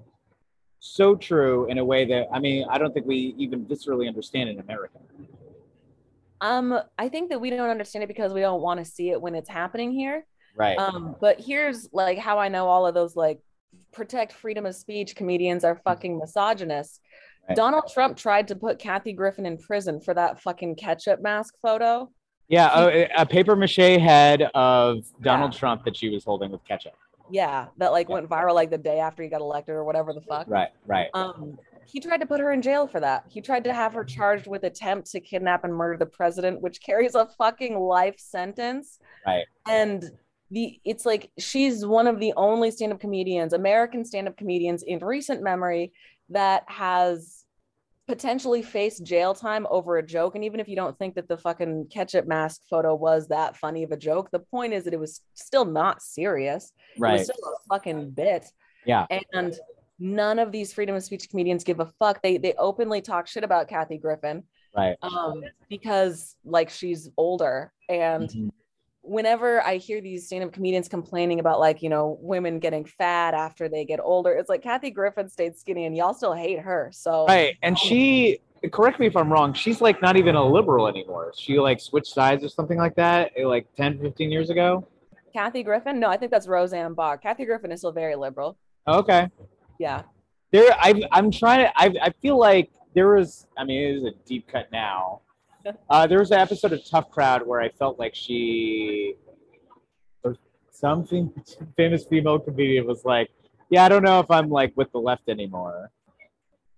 so 0.81 1.15
true 1.15 1.67
in 1.71 1.79
a 1.79 1.85
way 1.85 2.05
that 2.05 2.27
I 2.31 2.41
mean, 2.41 2.67
I 2.69 2.77
don't 2.77 2.93
think 2.93 3.07
we 3.07 3.35
even 3.39 3.65
viscerally 3.65 4.07
understand 4.07 4.51
in 4.51 4.61
America. 4.61 4.99
Um, 6.41 6.79
I 6.99 7.09
think 7.09 7.31
that 7.31 7.41
we 7.41 7.51
don't 7.51 7.71
understand 7.71 8.05
it 8.05 8.09
because 8.09 8.33
we 8.33 8.41
don't 8.41 8.63
want 8.63 8.79
to 8.79 8.85
see 8.85 9.11
it 9.11 9.21
when 9.21 9.35
it's 9.35 9.49
happening 9.49 9.93
here. 9.93 10.27
Right. 10.57 10.79
Um, 10.79 11.17
but 11.21 11.41
here's 11.41 11.89
like 11.93 12.19
how 12.19 12.39
I 12.39 12.49
know 12.49 12.67
all 12.67 12.87
of 12.87 12.95
those 12.95 13.15
like 13.17 13.41
protect 13.93 14.33
freedom 14.33 14.67
of 14.67 14.75
speech 14.75 15.15
comedians 15.17 15.65
are 15.65 15.77
fucking 15.85 16.19
misogynists. 16.19 17.01
Right. 17.49 17.57
Donald 17.57 17.85
Trump 17.93 18.17
tried 18.17 18.49
to 18.49 18.57
put 18.57 18.79
Kathy 18.79 19.13
Griffin 19.13 19.47
in 19.47 19.57
prison 19.59 20.01
for 20.01 20.15
that 20.15 20.41
fucking 20.41 20.77
ketchup 20.77 21.21
mask 21.23 21.55
photo. 21.63 22.11
Yeah, 22.49 22.71
oh, 22.75 23.05
a 23.17 23.27
paper 23.27 23.55
mache 23.55 23.77
head 23.77 24.43
of 24.55 25.05
Donald 25.21 25.53
Yeah. 25.53 25.59
Trump 25.59 25.85
that 25.85 25.97
she 25.97 26.09
was 26.09 26.25
holding 26.25 26.51
with 26.51 26.65
ketchup. 26.65 26.95
Yeah, 27.31 27.67
that 27.77 27.93
like 27.93 28.09
Yeah. 28.09 28.15
went 28.15 28.29
viral 28.29 28.55
like 28.55 28.71
the 28.71 28.79
day 28.79 29.01
after 29.01 29.23
he 29.23 29.29
got 29.29 29.41
elected 29.43 29.75
or 29.75 29.85
whatever 29.85 30.13
the 30.15 30.23
fuck. 30.23 30.47
Right, 30.49 30.71
right. 30.87 31.09
Um, 31.13 31.59
he 31.91 32.01
tried 32.01 32.19
to 32.21 32.27
put 32.27 32.39
her 32.41 32.53
in 32.53 32.61
jail 32.61 32.87
for 32.87 33.01
that. 33.01 33.25
He 33.29 33.41
tried 33.41 33.65
to 33.65 33.73
have 33.73 33.95
her 33.95 34.05
charged 34.05 34.47
with 34.47 34.63
attempt 34.65 35.11
to 35.13 35.21
kidnap 35.21 35.65
and 35.65 35.75
murder 35.75 35.97
the 35.97 36.07
president, 36.07 36.61
which 36.61 36.83
carries 36.83 37.15
a 37.15 37.27
fucking 37.39 37.79
life 37.79 38.19
sentence. 38.19 38.99
Right. 39.27 39.47
And 39.67 40.05
the 40.51 40.79
it's 40.85 41.07
like 41.07 41.31
she's 41.39 41.87
one 41.87 42.07
of 42.07 42.21
the 42.21 42.35
only 42.37 42.71
stand-up 42.71 43.01
comedians, 43.01 43.55
American 43.55 44.05
stand-up 44.05 44.37
comedians 44.37 44.83
in 44.83 44.99
recent 44.99 45.43
memory 45.43 45.93
that 46.29 46.65
has 46.67 47.45
potentially 48.07 48.63
faced 48.63 49.05
jail 49.05 49.33
time 49.35 49.67
over 49.71 49.97
a 49.97 50.03
joke. 50.07 50.35
And 50.35 50.45
even 50.45 50.61
if 50.61 50.69
you 50.69 50.77
don't 50.77 50.99
think 50.99 51.15
that 51.15 51.29
the 51.29 51.39
fucking 51.39 51.89
ketchup 51.91 52.27
mask 52.27 52.63
photo 52.69 52.95
was 52.95 53.29
that 53.29 53.57
funny 53.57 53.83
of 53.83 53.93
a 53.93 53.97
joke, 53.97 54.31
the 54.31 54.39
point 54.41 54.75
is 54.75 54.85
that 54.85 54.95
it 54.95 55.01
was 55.01 55.23
still 55.35 55.65
not 55.65 56.03
serious. 56.03 56.73
It 56.97 57.01
Right. 57.01 57.13
was 57.19 57.25
still 57.25 57.37
a 57.45 57.75
fucking 57.75 58.11
bit. 58.11 58.47
Yeah. 58.85 59.07
And 59.33 59.55
none 59.99 60.39
of 60.39 60.53
these 60.53 60.73
freedom 60.73 60.95
of 60.95 61.03
speech 61.03 61.29
comedians 61.29 61.65
give 61.65 61.81
a 61.81 61.87
fuck. 61.99 62.23
They 62.23 62.39
they 62.39 62.55
openly 62.55 63.01
talk 63.01 63.27
shit 63.27 63.45
about 63.45 63.69
Kathy 63.69 63.99
Griffin 63.99 64.45
Right. 64.77 64.97
um, 65.03 65.43
because 65.69 66.37
like 66.45 66.71
she's 66.71 67.11
older. 67.17 67.73
And 67.89 68.29
Mhm. 68.29 68.51
whenever 69.03 69.63
I 69.63 69.77
hear 69.77 70.01
these 70.01 70.27
stand-up 70.27 70.53
comedians 70.53 70.89
complaining 70.89 71.41
about 71.41 71.59
like, 71.61 71.83
you 71.83 71.89
know, 71.89 72.19
women 72.21 72.59
getting 72.59 72.85
fat 72.85 73.35
after 73.35 73.69
they 73.69 73.85
get 73.85 74.01
older, 74.03 74.33
it's 74.33 74.49
like 74.49 74.63
Kathy 74.63 74.91
Griffin 74.91 75.29
stayed 75.29 75.57
skinny 75.57 75.87
and 75.87 75.97
y'all 75.97 76.15
still 76.15 76.35
hate 76.35 76.61
her. 76.61 76.91
So 76.93 77.27
Right. 77.27 77.57
And 77.63 77.79
she 77.79 78.41
correct 78.73 78.99
me 79.01 79.07
if 79.07 79.17
I'm 79.17 79.33
wrong, 79.33 79.53
she's 79.53 79.81
like 79.81 80.03
not 80.03 80.17
even 80.17 80.35
a 80.35 80.45
liberal 80.45 80.89
anymore. 80.89 81.33
She 81.37 81.59
like 81.59 81.81
switched 81.81 82.13
sides 82.13 82.45
or 82.45 82.49
something 82.49 82.77
like 82.79 82.95
that 82.97 83.33
eh, 83.37 83.47
like 83.47 83.67
10, 83.77 83.99
15 84.01 84.31
years 84.31 84.51
ago. 84.51 84.87
Kathy 85.33 85.63
Griffin, 85.63 86.01
no, 86.01 86.09
I 86.09 86.17
think 86.17 86.31
that's 86.33 86.49
Roseanne 86.49 86.95
Barr. 86.95 87.19
Kathy 87.19 87.45
Griffin 87.45 87.71
is 87.73 87.81
still 87.81 87.93
very 87.93 88.17
liberal. 88.17 88.59
Okay. 88.87 89.29
Yeah. 89.79 90.03
There 90.53 90.73
I 90.79 91.03
I'm 91.13 91.31
trying 91.31 91.61
to 91.67 91.73
I 91.79 91.95
I 92.03 92.11
feel 92.23 92.39
like 92.39 92.71
there 92.95 93.15
was 93.15 93.47
I 93.57 93.65
mean 93.65 93.81
it 93.83 93.97
is 93.97 94.05
a 94.05 94.13
deep 94.27 94.49
cut 94.49 94.69
now. 94.73 95.21
Uh, 95.91 96.07
there 96.07 96.19
was 96.19 96.31
an 96.31 96.39
episode 96.39 96.73
of 96.73 96.81
Tough 96.89 97.11
Crowd 97.11 97.47
where 97.47 97.61
I 97.61 97.69
felt 97.69 97.99
like 97.99 98.15
she 98.15 99.15
or 100.25 100.35
something 100.71 101.31
famous 101.77 102.05
female 102.07 102.39
comedian 102.39 102.87
was 102.87 103.05
like, 103.05 103.29
Yeah, 103.69 103.85
I 103.85 103.89
don't 103.91 104.03
know 104.03 104.19
if 104.21 104.31
I'm 104.31 104.49
like 104.49 104.73
with 104.77 104.91
the 104.93 104.99
left 104.99 105.29
anymore. 105.29 105.91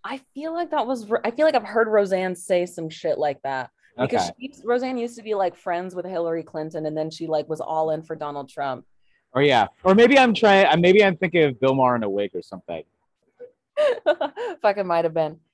I 0.02 0.20
feel 0.34 0.52
like 0.54 0.70
that 0.72 0.86
was 0.86 1.06
I 1.24 1.30
feel 1.30 1.46
like 1.46 1.54
I've 1.54 1.62
heard 1.62 1.86
Roseanne 1.86 2.34
say 2.34 2.66
some 2.66 2.88
shit 2.90 3.16
like 3.18 3.40
that. 3.42 3.70
because 3.96 4.30
Okay. 4.30 4.50
she, 4.54 4.62
Roseanne 4.64 4.96
used 4.98 5.16
to 5.18 5.22
be 5.22 5.34
like 5.34 5.54
friends 5.54 5.94
with 5.94 6.06
Hillary 6.06 6.42
Clinton, 6.42 6.86
and 6.86 6.96
then 6.96 7.10
she 7.10 7.26
like 7.28 7.48
was 7.48 7.60
all 7.60 7.90
in 7.90 8.02
for 8.02 8.16
Donald 8.16 8.48
Trump. 8.48 8.86
Or 9.32 9.42
yeah, 9.42 9.66
or 9.84 9.94
maybe 9.94 10.18
I'm 10.18 10.34
trying. 10.34 10.66
uh, 10.66 10.76
Maybe 10.76 11.04
I'm 11.04 11.16
thinking 11.16 11.44
of 11.44 11.60
Bill 11.60 11.74
Maher 11.74 11.96
in 11.96 12.02
a 12.02 12.10
wig 12.10 12.32
or 12.34 12.42
something. 12.42 12.82
Fucking 14.62 14.86
might 14.86 15.04
have 15.04 15.14
been. 15.14 15.38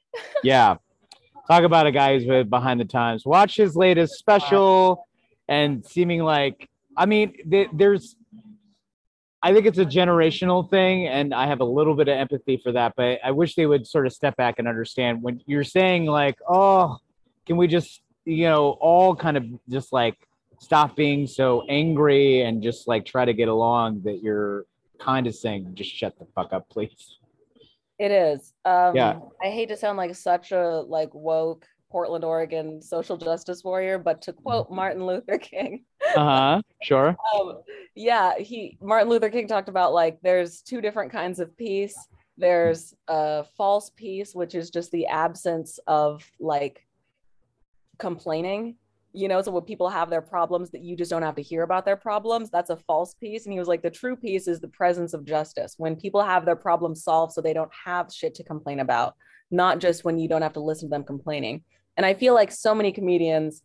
Yeah, 0.43 0.77
talk 1.47 1.65
about 1.65 1.87
a 1.87 1.93
guy 1.93 2.15
who's 2.15 2.25
been 2.27 2.49
behind 2.49 2.81
the 2.81 2.87
times. 2.87 3.27
Watch 3.27 3.57
his 3.57 3.77
latest 3.77 4.15
special, 4.15 5.07
and 5.47 5.85
seeming 5.85 6.23
like 6.23 6.71
I 6.97 7.05
mean, 7.07 7.35
th- 7.51 7.69
there's. 7.75 8.17
I 9.43 9.53
think 9.53 9.67
it's 9.67 9.79
a 9.79 9.85
generational 9.85 10.69
thing, 10.71 11.07
and 11.07 11.35
I 11.35 11.47
have 11.47 11.61
a 11.61 11.65
little 11.65 11.95
bit 11.95 12.09
of 12.09 12.17
empathy 12.17 12.57
for 12.63 12.73
that. 12.73 12.95
But 12.97 13.19
I 13.23 13.31
wish 13.33 13.55
they 13.57 13.67
would 13.67 13.87
sort 13.87 14.07
of 14.07 14.15
step 14.15 14.37
back 14.37 14.55
and 14.59 14.67
understand 14.67 15.23
when 15.23 15.43
you're 15.47 15.63
saying 15.65 16.07
like, 16.07 16.39
"Oh, 16.49 16.97
can 17.45 17.59
we 17.59 17.67
just, 17.67 18.01
you 18.25 18.45
know, 18.45 18.71
all 18.81 19.15
kind 19.15 19.37
of 19.37 19.45
just 19.69 19.93
like 19.93 20.17
stop 20.61 20.97
being 20.97 21.27
so 21.27 21.63
angry 21.69 22.43
and 22.43 22.63
just 22.63 22.89
like 22.89 23.05
try 23.05 23.25
to 23.25 23.33
get 23.35 23.49
along?" 23.49 24.03
That 24.03 24.23
you're 24.23 24.65
kind 24.99 25.27
of 25.27 25.35
saying, 25.35 25.73
"Just 25.75 25.91
shut 25.91 26.19
the 26.19 26.27
fuck 26.35 26.53
up, 26.53 26.69
please." 26.69 27.19
It 27.99 28.11
is. 28.11 28.53
Um, 28.65 28.95
Yeah. 28.95 29.19
I 29.43 29.49
hate 29.51 29.69
to 29.71 29.77
sound 29.77 29.97
like 29.97 30.15
such 30.15 30.53
a 30.53 30.81
like 30.87 31.15
woke 31.15 31.67
Portland, 31.91 32.25
Oregon 32.25 32.83
social 32.83 33.17
justice 33.17 33.65
warrior, 33.65 33.99
but 33.99 34.21
to 34.23 34.33
quote 34.35 34.71
Martin 34.71 35.07
Luther 35.07 35.39
King, 35.39 35.85
Uh 36.15 36.25
huh. 36.25 36.63
Sure. 36.83 37.17
um, 37.35 37.63
yeah, 37.95 38.37
he 38.39 38.77
Martin 38.83 39.09
Luther 39.09 39.31
King 39.31 39.49
talked 39.49 39.69
about 39.71 39.95
like 39.95 40.19
there's 40.23 40.61
two 40.61 40.81
different 40.83 41.11
kinds 41.11 41.41
of 41.41 41.57
peace. 41.57 41.97
There's 42.37 42.93
a 43.09 43.45
false 43.57 43.91
peace, 43.97 44.35
which 44.35 44.55
is 44.55 44.69
just 44.69 44.91
the 44.91 45.07
absence 45.07 45.79
of 45.87 46.23
like 46.39 46.87
complaining. 47.99 48.77
You 49.17 49.29
know, 49.29 49.41
so 49.41 49.51
when 49.51 49.65
people 49.65 49.89
have 49.89 50.11
their 50.11 50.21
problems 50.21 50.71
that 50.71 50.85
you 50.85 50.95
just 50.95 51.11
don't 51.11 51.23
have 51.23 51.37
to 51.37 51.43
hear 51.43 51.63
about 51.63 51.87
their 51.87 51.97
problems, 51.97 52.51
that's 52.51 52.69
a 52.69 52.77
false 52.77 53.15
peace 53.15 53.47
And 53.47 53.53
he 53.53 53.59
was 53.59 53.67
like, 53.67 53.83
the 53.83 53.91
true 53.91 54.15
peace 54.15 54.47
is 54.47 54.61
the 54.61 54.69
presence 54.69 55.15
of 55.15 55.25
justice. 55.25 55.75
When 55.79 55.97
people 55.97 56.23
have 56.23 56.45
their 56.45 56.55
problems 56.55 57.03
solved 57.03 57.33
so 57.33 57.41
they 57.41 57.55
don't 57.55 57.73
have 57.85 58.13
shit 58.13 58.35
to 58.35 58.45
complain 58.45 58.81
about, 58.81 59.15
not 59.51 59.79
just 59.79 60.05
when 60.05 60.19
you 60.19 60.29
don't 60.29 60.43
have 60.43 60.53
to 60.53 60.61
listen 60.61 60.91
to 60.91 60.95
them 60.95 61.03
complaining. 61.03 61.65
And 61.97 62.05
I 62.05 62.13
feel 62.13 62.35
like 62.35 62.53
so 62.53 62.75
many 62.75 62.93
comedians, 62.93 63.63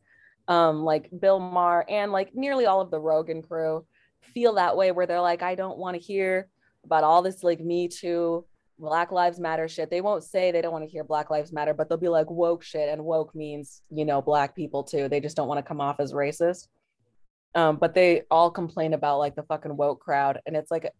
um, 0.47 0.83
like 0.83 1.09
Bill 1.19 1.39
Maher 1.39 1.85
and 1.89 2.13
like 2.13 2.33
nearly 2.33 2.65
all 2.65 2.79
of 2.79 2.89
the 2.89 2.99
Rogan 2.99 3.41
crew, 3.41 3.85
feel 4.21 4.53
that 4.53 4.77
way 4.77 4.91
where 4.93 5.05
they're 5.05 5.19
like, 5.19 5.41
I 5.43 5.55
don't 5.55 5.77
want 5.77 5.95
to 5.95 6.01
hear 6.01 6.47
about 6.85 7.03
all 7.03 7.21
this 7.21 7.43
like 7.43 7.59
Me 7.59 7.89
Too, 7.89 8.45
Black 8.81 9.11
Lives 9.11 9.39
Matter 9.39 9.67
shit. 9.67 9.89
They 9.91 10.01
won't 10.01 10.23
say 10.23 10.51
they 10.51 10.61
don't 10.61 10.71
want 10.71 10.83
to 10.83 10.89
hear 10.89 11.03
Black 11.03 11.29
Lives 11.29 11.53
Matter, 11.53 11.73
but 11.73 11.87
they'll 11.87 11.97
be 11.97 12.07
like 12.07 12.29
woke 12.29 12.63
shit, 12.63 12.89
and 12.89 13.05
woke 13.05 13.33
means 13.35 13.83
you 13.89 14.03
know 14.05 14.21
black 14.21 14.55
people 14.55 14.83
too. 14.83 15.07
They 15.07 15.19
just 15.19 15.37
don't 15.37 15.47
want 15.47 15.59
to 15.59 15.67
come 15.67 15.79
off 15.79 15.99
as 15.99 16.13
racist. 16.13 16.67
Um, 17.53 17.77
but 17.77 17.93
they 17.93 18.23
all 18.31 18.49
complain 18.49 18.93
about 18.93 19.19
like 19.19 19.35
the 19.35 19.43
fucking 19.43 19.77
woke 19.77 20.01
crowd, 20.01 20.41
and 20.45 20.57
it's 20.57 20.71
like 20.71 20.91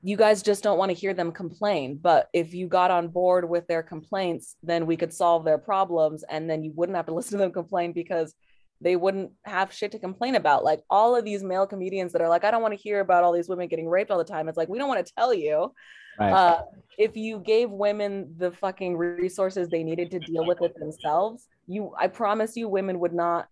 you 0.00 0.16
guys 0.16 0.42
just 0.42 0.62
don't 0.62 0.78
want 0.78 0.90
to 0.90 0.96
hear 0.96 1.12
them 1.12 1.32
complain. 1.32 1.98
But 2.00 2.28
if 2.32 2.54
you 2.54 2.66
got 2.66 2.90
on 2.90 3.08
board 3.08 3.48
with 3.48 3.66
their 3.66 3.82
complaints, 3.82 4.56
then 4.62 4.86
we 4.86 4.96
could 4.96 5.12
solve 5.12 5.44
their 5.44 5.58
problems, 5.58 6.24
and 6.30 6.48
then 6.48 6.62
you 6.64 6.72
wouldn't 6.74 6.96
have 6.96 7.06
to 7.06 7.14
listen 7.14 7.38
to 7.38 7.44
them 7.44 7.52
complain 7.52 7.92
because 7.92 8.34
they 8.80 8.96
wouldn't 8.96 9.32
have 9.44 9.72
shit 9.72 9.92
to 9.92 9.98
complain 9.98 10.34
about. 10.34 10.64
Like 10.64 10.82
all 10.88 11.16
of 11.16 11.24
these 11.24 11.42
male 11.42 11.66
comedians 11.66 12.12
that 12.12 12.22
are 12.22 12.28
like, 12.28 12.44
I 12.44 12.50
don't 12.50 12.62
want 12.62 12.72
to 12.74 12.80
hear 12.80 13.00
about 13.00 13.24
all 13.24 13.32
these 13.32 13.48
women 13.48 13.68
getting 13.68 13.88
raped 13.88 14.10
all 14.10 14.18
the 14.18 14.24
time. 14.24 14.48
It's 14.48 14.56
like, 14.56 14.68
we 14.68 14.78
don't 14.78 14.88
want 14.88 15.04
to 15.04 15.12
tell 15.14 15.34
you. 15.34 15.72
Right. 16.18 16.32
Uh, 16.32 16.62
if 16.96 17.16
you 17.16 17.38
gave 17.40 17.70
women 17.70 18.34
the 18.38 18.50
fucking 18.52 18.96
resources 18.96 19.68
they 19.68 19.82
needed 19.84 20.10
to 20.12 20.18
deal 20.20 20.46
with 20.46 20.62
it 20.62 20.74
themselves, 20.78 21.46
you, 21.66 21.92
I 21.98 22.08
promise 22.08 22.56
you, 22.56 22.68
women 22.68 22.98
would 23.00 23.12
not 23.14 23.48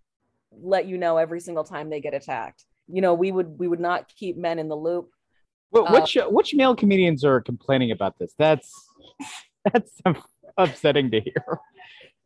let 0.53 0.87
you 0.87 0.99
know 0.99 1.17
every 1.17 1.41
single 1.41 1.65
time 1.65 1.91
they 1.91 2.01
get 2.01 2.15
attacked. 2.15 2.65
You 2.89 3.03
know, 3.03 3.15
we 3.15 3.33
would, 3.33 3.59
we 3.59 3.69
would 3.69 3.81
not 3.81 4.09
keep 4.17 4.37
men 4.37 4.59
in 4.59 4.69
the 4.69 4.77
loop. 4.77 5.11
Wh- 5.75 5.79
Uh, 5.81 5.93
which 6.01 6.17
which 6.29 6.55
male 6.55 6.75
comedians 6.77 7.25
are 7.25 7.41
complaining 7.41 7.91
about 7.91 8.19
this? 8.19 8.33
That's 8.39 8.73
that's 9.73 10.01
upsetting 10.57 11.11
to 11.11 11.21
hear. 11.21 11.45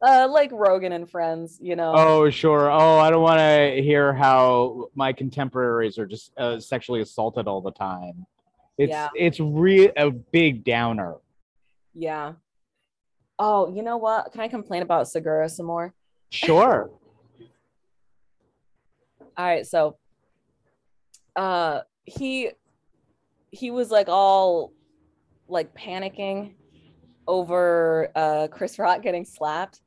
Uh, 0.02 0.26
like 0.30 0.50
Rogan 0.52 0.92
and 0.92 1.10
friends, 1.10 1.58
you 1.60 1.76
know. 1.76 1.92
Oh 1.94 2.30
sure. 2.30 2.70
Oh, 2.70 2.98
I 2.98 3.10
don't 3.10 3.22
want 3.22 3.38
to 3.38 3.82
hear 3.82 4.14
how 4.14 4.86
my 4.94 5.12
contemporaries 5.12 5.98
are 5.98 6.06
just 6.06 6.32
uh, 6.38 6.58
sexually 6.58 7.02
assaulted 7.02 7.46
all 7.46 7.60
the 7.60 7.72
time. 7.72 8.24
It's 8.78 8.90
Yeah. 8.90 9.08
it's 9.14 9.38
real 9.40 9.90
a 9.98 10.10
big 10.10 10.64
downer. 10.64 11.16
Yeah. 11.94 12.32
Oh, 13.38 13.74
you 13.74 13.82
know 13.82 13.98
what? 13.98 14.32
Can 14.32 14.40
I 14.40 14.48
complain 14.48 14.80
about 14.82 15.06
Segura 15.08 15.48
some 15.50 15.66
more? 15.66 15.92
Sure. 16.30 16.90
All 19.36 19.44
right, 19.46 19.66
so 19.66 19.96
uh 21.36 21.80
he 22.04 22.50
he 23.50 23.70
was 23.70 23.90
like 23.90 24.08
all 24.08 24.72
like 25.48 25.72
panicking 25.74 26.54
over 27.28 28.10
uh 28.14 28.48
Chris 28.50 28.78
Rock 28.78 29.02
getting 29.02 29.24
slapped. 29.24 29.80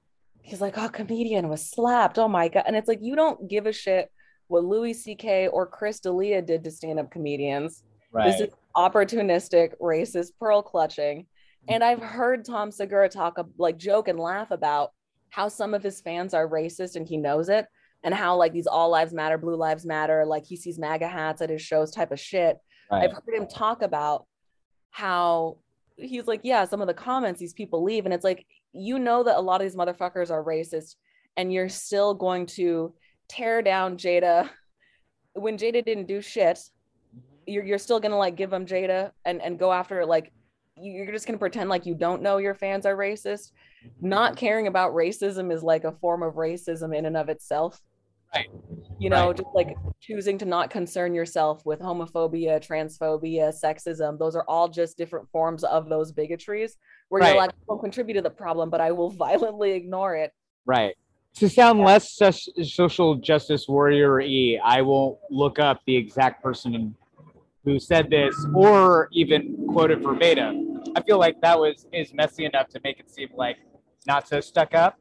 He's 0.44 0.62
like, 0.62 0.78
"Oh, 0.78 0.90
comedian 0.90 1.50
was 1.50 1.68
slapped. 1.68 2.20
Oh 2.20 2.28
my 2.28 2.48
god." 2.50 2.66
And 2.68 2.76
it's 2.76 2.88
like 2.88 3.00
you 3.02 3.16
don't 3.16 3.50
give 3.50 3.66
a 3.66 3.74
shit 3.74 4.12
what 4.48 4.64
Louis 4.64 4.94
CK 4.94 5.52
or 5.52 5.66
Chris 5.66 6.00
D'Elia 6.00 6.42
did 6.42 6.64
to 6.66 6.72
stand-up 6.72 7.10
comedians. 7.10 7.84
This 8.14 8.42
is 8.42 8.54
opportunistic, 8.78 9.74
racist, 9.82 10.34
pearl 10.40 10.62
clutching. 10.62 11.26
And 11.68 11.84
I've 11.84 12.02
heard 12.02 12.46
Tom 12.46 12.70
Segura 12.70 13.08
talk, 13.10 13.40
like, 13.58 13.78
joke 13.78 14.10
and 14.10 14.20
laugh 14.20 14.52
about 14.52 14.92
how 15.30 15.48
some 15.48 15.74
of 15.74 15.82
his 15.82 16.02
fans 16.02 16.34
are 16.34 16.48
racist 16.48 16.96
and 16.96 17.08
he 17.08 17.18
knows 17.18 17.50
it, 17.50 17.66
and 18.04 18.14
how, 18.14 18.36
like, 18.36 18.52
these 18.52 18.68
all 18.68 18.90
lives 18.90 19.14
matter, 19.14 19.38
blue 19.38 19.56
lives 19.56 19.86
matter, 19.86 20.26
like, 20.26 20.46
he 20.46 20.58
sees 20.58 20.78
MAGA 20.78 21.08
hats 21.08 21.42
at 21.42 21.50
his 21.50 21.62
shows 21.62 21.90
type 21.90 22.12
of 22.12 22.20
shit. 22.20 22.60
Right. 22.92 23.10
I've 23.10 23.14
heard 23.14 23.34
him 23.34 23.48
talk 23.48 23.82
about 23.82 24.28
how 24.92 25.58
he's 25.96 26.28
like, 26.28 26.42
yeah, 26.44 26.66
some 26.66 26.82
of 26.82 26.88
the 26.88 26.94
comments 26.94 27.40
these 27.40 27.54
people 27.54 27.82
leave, 27.82 28.04
and 28.06 28.14
it's 28.14 28.26
like, 28.26 28.46
you 28.74 29.00
know 29.00 29.24
that 29.24 29.38
a 29.38 29.42
lot 29.42 29.62
of 29.62 29.66
these 29.66 29.76
motherfuckers 29.76 30.32
are 30.32 30.44
racist, 30.44 30.96
and 31.38 31.54
you're 31.54 31.70
still 31.70 32.14
going 32.14 32.46
to 32.48 32.94
tear 33.28 33.62
down 33.62 33.98
Jada 33.98 34.50
when 35.34 35.58
Jada 35.58 35.84
didn't 35.84 36.08
do 36.08 36.22
shit 36.22 36.60
you're, 37.46 37.64
you're 37.64 37.78
still 37.78 38.00
gonna 38.00 38.18
like 38.18 38.36
give 38.36 38.50
them 38.50 38.66
Jada 38.66 39.12
and 39.26 39.42
and 39.42 39.60
go 39.60 39.72
after 39.72 40.02
it 40.02 40.08
like 40.08 40.32
you- 40.76 40.94
you're 40.94 41.12
just 41.12 41.26
gonna 41.28 41.38
pretend 41.38 41.70
like 41.70 41.86
you 41.86 41.96
don't 41.96 42.22
know 42.22 42.38
your 42.38 42.56
fans 42.56 42.86
are 42.86 42.96
racist. 42.96 43.52
Not 44.02 44.38
caring 44.38 44.68
about 44.68 44.94
racism 44.94 45.52
is 45.52 45.62
like 45.64 45.84
a 45.84 45.92
form 45.92 46.24
of 46.24 46.36
racism 46.36 46.96
in 46.96 47.06
and 47.06 47.18
of 47.18 47.30
itself. 47.30 47.82
Right. 48.34 48.50
You 49.00 49.10
know, 49.10 49.28
Right. 49.28 49.38
just 49.38 49.50
like 49.54 49.76
choosing 50.00 50.38
to 50.40 50.46
not 50.46 50.70
concern 50.70 51.14
yourself 51.14 51.66
with 51.66 51.80
homophobia, 51.80 52.60
transphobia, 52.66 53.54
sexism. 53.54 54.18
Those 54.18 54.36
are 54.36 54.46
all 54.48 54.68
just 54.70 54.98
different 54.98 55.30
forms 55.30 55.64
of 55.64 55.90
those 55.90 56.12
bigotries 56.12 56.78
where 57.10 57.22
Right. 57.22 57.30
you're 57.30 57.38
like, 57.38 57.52
I 57.52 57.54
won't 57.68 57.82
contribute 57.82 58.16
to 58.16 58.22
the 58.22 58.30
problem, 58.30 58.70
but 58.70 58.82
I 58.82 58.92
will 58.92 59.10
violently 59.52 59.72
ignore 59.74 60.16
it. 60.16 60.32
Right. 60.66 60.96
To 61.36 61.50
sound 61.50 61.80
less 61.82 62.12
sus- 62.16 62.48
social 62.64 63.16
justice 63.16 63.68
warrior 63.68 64.18
y, 64.20 64.60
I 64.64 64.82
won't 64.82 65.18
look 65.30 65.58
up 65.60 65.82
the 65.86 65.96
exact 65.96 66.44
person 66.44 66.96
who 67.66 67.80
said 67.80 68.10
this 68.10 68.36
or 68.54 69.10
even 69.12 69.66
quote 69.72 69.90
it 69.92 70.00
verbatim. 70.00 70.82
I 70.96 71.02
feel 71.02 71.18
like 71.18 71.40
that 71.42 71.58
was 71.58 71.88
is 71.92 72.14
messy 72.14 72.46
enough 72.46 72.68
to 72.70 72.82
make 72.84 73.00
it 73.00 73.10
seem 73.10 73.30
like 73.36 73.58
not 74.06 74.28
so 74.28 74.42
stuck 74.42 74.76
up. 74.76 75.00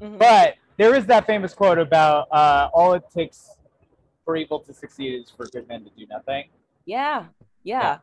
Mhm. 0.00 0.18
But 0.18 0.56
there 0.76 0.94
is 0.94 1.06
that 1.06 1.26
famous 1.26 1.54
quote 1.54 1.78
about 1.78 2.28
uh, 2.30 2.68
all 2.72 2.94
it 2.94 3.02
takes 3.14 3.56
for 4.24 4.36
evil 4.36 4.60
to 4.60 4.72
succeed 4.72 5.20
is 5.20 5.30
for 5.30 5.46
good 5.46 5.68
men 5.68 5.84
to 5.84 5.90
do 5.96 6.06
nothing. 6.06 6.44
Yeah, 6.84 7.26
yeah. 7.62 7.98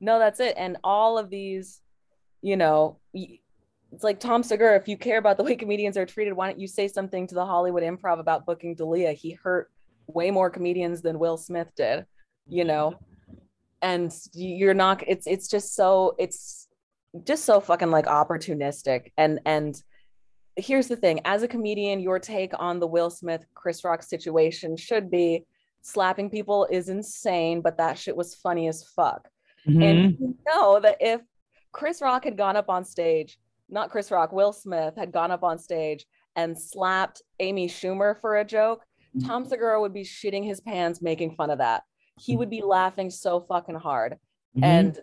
No, 0.00 0.18
that's 0.18 0.40
it. 0.40 0.54
And 0.56 0.78
all 0.82 1.18
of 1.18 1.30
these, 1.30 1.80
you 2.42 2.56
know, 2.56 2.98
it's 3.92 4.04
like 4.04 4.20
Tom 4.20 4.42
Segura. 4.42 4.76
If 4.76 4.88
you 4.88 4.96
care 4.96 5.18
about 5.18 5.36
the 5.36 5.44
way 5.44 5.56
comedians 5.56 5.96
are 5.96 6.06
treated, 6.06 6.32
why 6.32 6.48
don't 6.48 6.60
you 6.60 6.68
say 6.68 6.88
something 6.88 7.26
to 7.26 7.34
the 7.34 7.44
Hollywood 7.44 7.82
Improv 7.82 8.18
about 8.18 8.46
booking 8.46 8.74
D'Elia? 8.74 9.12
He 9.12 9.32
hurt 9.32 9.70
way 10.06 10.30
more 10.30 10.50
comedians 10.50 11.02
than 11.02 11.18
Will 11.18 11.36
Smith 11.36 11.70
did, 11.76 12.06
you 12.48 12.64
know. 12.64 12.94
And 13.82 14.12
you're 14.34 14.74
not. 14.74 15.02
It's 15.06 15.26
it's 15.26 15.48
just 15.48 15.74
so 15.74 16.14
it's 16.18 16.68
just 17.24 17.44
so 17.44 17.60
fucking 17.60 17.90
like 17.90 18.06
opportunistic. 18.06 19.12
And 19.16 19.40
and 19.44 19.80
here's 20.56 20.88
the 20.88 20.96
thing: 20.96 21.20
as 21.24 21.42
a 21.42 21.48
comedian, 21.48 22.00
your 22.00 22.18
take 22.18 22.52
on 22.58 22.78
the 22.80 22.86
Will 22.86 23.10
Smith 23.10 23.44
Chris 23.54 23.84
Rock 23.84 24.02
situation 24.02 24.76
should 24.76 25.10
be 25.10 25.44
slapping 25.82 26.28
people 26.30 26.66
is 26.70 26.88
insane, 26.88 27.60
but 27.60 27.76
that 27.78 27.98
shit 27.98 28.16
was 28.16 28.34
funny 28.34 28.68
as 28.68 28.84
fuck. 28.84 29.28
Mm-hmm. 29.66 29.82
And 29.82 30.16
you 30.18 30.36
know 30.46 30.80
that 30.80 30.96
if 31.00 31.20
Chris 31.72 32.02
Rock 32.02 32.24
had 32.24 32.36
gone 32.36 32.56
up 32.56 32.68
on 32.68 32.84
stage, 32.84 33.38
not 33.68 33.90
Chris 33.90 34.10
Rock, 34.10 34.32
Will 34.32 34.52
Smith 34.52 34.94
had 34.96 35.12
gone 35.12 35.30
up 35.30 35.42
on 35.42 35.58
stage 35.58 36.06
and 36.36 36.58
slapped 36.58 37.22
Amy 37.40 37.68
Schumer 37.68 38.20
for 38.20 38.38
a 38.38 38.44
joke, 38.44 38.84
Mhm. 39.16 39.26
Tom 39.26 39.44
Segura 39.44 39.80
would 39.80 39.92
be 39.92 40.04
shitting 40.04 40.44
his 40.44 40.60
pants 40.60 41.02
making 41.02 41.34
fun 41.34 41.50
of 41.50 41.58
that. 41.58 41.82
He 42.18 42.36
would 42.36 42.50
be 42.50 42.62
laughing 42.62 43.10
so 43.10 43.40
fucking 43.40 43.74
hard. 43.74 44.18
Mhm. 44.56 44.62
And 44.64 44.98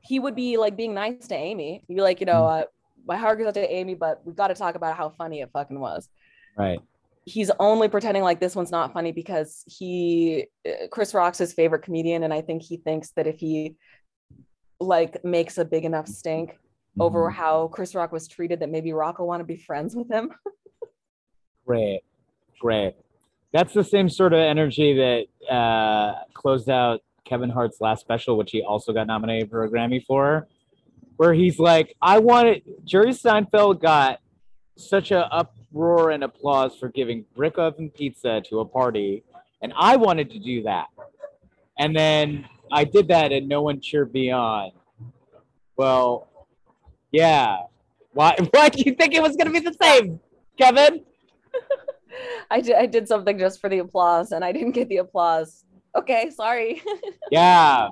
he 0.00 0.18
would 0.18 0.34
be 0.34 0.56
like 0.56 0.76
being 0.76 0.94
nice 0.94 1.28
to 1.28 1.34
Amy. 1.34 1.84
He'd 1.86 1.96
be 1.96 2.00
like, 2.00 2.20
you 2.20 2.26
know, 2.26 2.46
uh, 2.46 2.64
my 3.06 3.16
heart 3.16 3.38
goes 3.38 3.48
out 3.48 3.54
to 3.54 3.72
Amy, 3.72 3.94
but 3.94 4.20
we've 4.24 4.36
got 4.36 4.48
to 4.48 4.54
talk 4.54 4.74
about 4.74 4.96
how 4.96 5.10
funny 5.10 5.40
it 5.40 5.50
fucking 5.52 5.78
was. 5.80 6.08
right. 6.56 6.80
he's 7.26 7.50
only 7.60 7.88
pretending 7.88 8.22
like 8.22 8.40
this 8.40 8.56
one's 8.56 8.70
not 8.70 8.92
funny 8.92 9.12
because 9.12 9.62
he 9.66 10.46
uh, 10.68 10.86
Chris 10.90 11.12
Rock's 11.14 11.38
his 11.38 11.52
favorite 11.52 11.82
comedian, 11.82 12.22
and 12.24 12.32
I 12.32 12.40
think 12.40 12.62
he 12.62 12.76
thinks 12.78 13.10
that 13.12 13.26
if 13.26 13.38
he 13.38 13.76
like 14.80 15.22
makes 15.24 15.58
a 15.58 15.64
big 15.64 15.84
enough 15.84 16.08
stink 16.08 16.58
over 16.98 17.28
Mhm. 17.30 17.34
how 17.34 17.68
Chris 17.68 17.94
Rock 17.94 18.10
was 18.12 18.26
treated, 18.26 18.60
that 18.60 18.70
maybe 18.70 18.92
Rock 18.92 19.18
will 19.18 19.26
want 19.28 19.40
to 19.40 19.44
be 19.44 19.56
friends 19.56 19.94
with 19.94 20.10
him. 20.10 20.30
Great, 21.66 22.00
great. 22.60 22.94
That's 23.52 23.72
the 23.74 23.84
same 23.84 24.08
sort 24.08 24.32
of 24.32 24.40
energy 24.40 24.94
that 24.94 25.54
uh, 25.54 26.24
closed 26.34 26.68
out 26.68 27.00
Kevin 27.24 27.50
Hart's 27.50 27.80
last 27.80 28.00
special, 28.00 28.36
which 28.36 28.50
he 28.50 28.62
also 28.62 28.92
got 28.92 29.06
nominated 29.06 29.50
for 29.50 29.62
a 29.64 29.70
Grammy 29.70 30.04
for, 30.04 30.48
where 31.20 31.34
he's 31.34 31.58
like, 31.58 31.94
"I 32.00 32.18
wanted." 32.18 32.62
Jerry 32.82 33.10
Seinfeld 33.10 33.82
got 33.82 34.20
such 34.78 35.10
a 35.10 35.30
uproar 35.30 36.12
and 36.12 36.24
applause 36.24 36.74
for 36.76 36.88
giving 36.88 37.26
brick 37.36 37.58
oven 37.58 37.90
pizza 37.90 38.40
to 38.48 38.60
a 38.60 38.64
party, 38.64 39.22
and 39.60 39.70
I 39.76 39.96
wanted 39.96 40.30
to 40.30 40.38
do 40.38 40.62
that, 40.62 40.86
and 41.78 41.94
then 41.94 42.46
I 42.72 42.84
did 42.84 43.08
that, 43.08 43.32
and 43.32 43.46
no 43.46 43.60
one 43.60 43.82
cheered 43.82 44.14
me 44.14 44.30
on. 44.30 44.70
Well, 45.76 46.26
yeah. 47.12 47.64
Why? 48.14 48.34
Why 48.52 48.70
do 48.70 48.82
you 48.82 48.94
think 48.94 49.12
it 49.12 49.20
was 49.20 49.36
going 49.36 49.52
to 49.52 49.52
be 49.52 49.60
the 49.60 49.76
same, 49.78 50.20
Kevin? 50.56 51.04
I 52.50 52.62
did 52.62 52.76
I 52.76 52.86
did 52.86 53.06
something 53.06 53.38
just 53.38 53.60
for 53.60 53.68
the 53.68 53.80
applause, 53.80 54.32
and 54.32 54.42
I 54.42 54.52
didn't 54.52 54.72
get 54.72 54.88
the 54.88 54.96
applause. 54.96 55.66
Okay, 55.94 56.30
sorry. 56.30 56.82
Yeah. 57.30 57.88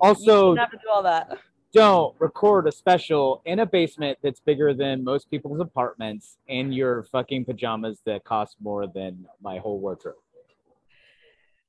Also, 0.00 0.54
didn't 0.54 0.58
have 0.60 0.70
to 0.70 0.78
do 0.78 0.88
all 0.90 1.02
that. 1.02 1.38
Don't 1.76 2.14
record 2.18 2.66
a 2.66 2.72
special 2.72 3.42
in 3.44 3.58
a 3.60 3.66
basement 3.66 4.16
that's 4.22 4.40
bigger 4.40 4.72
than 4.72 5.04
most 5.04 5.30
people's 5.30 5.60
apartments 5.60 6.38
in 6.48 6.72
your 6.72 7.02
fucking 7.04 7.44
pajamas 7.44 8.00
that 8.06 8.24
cost 8.24 8.56
more 8.62 8.86
than 8.86 9.26
my 9.42 9.58
whole 9.58 9.78
wardrobe. 9.78 10.14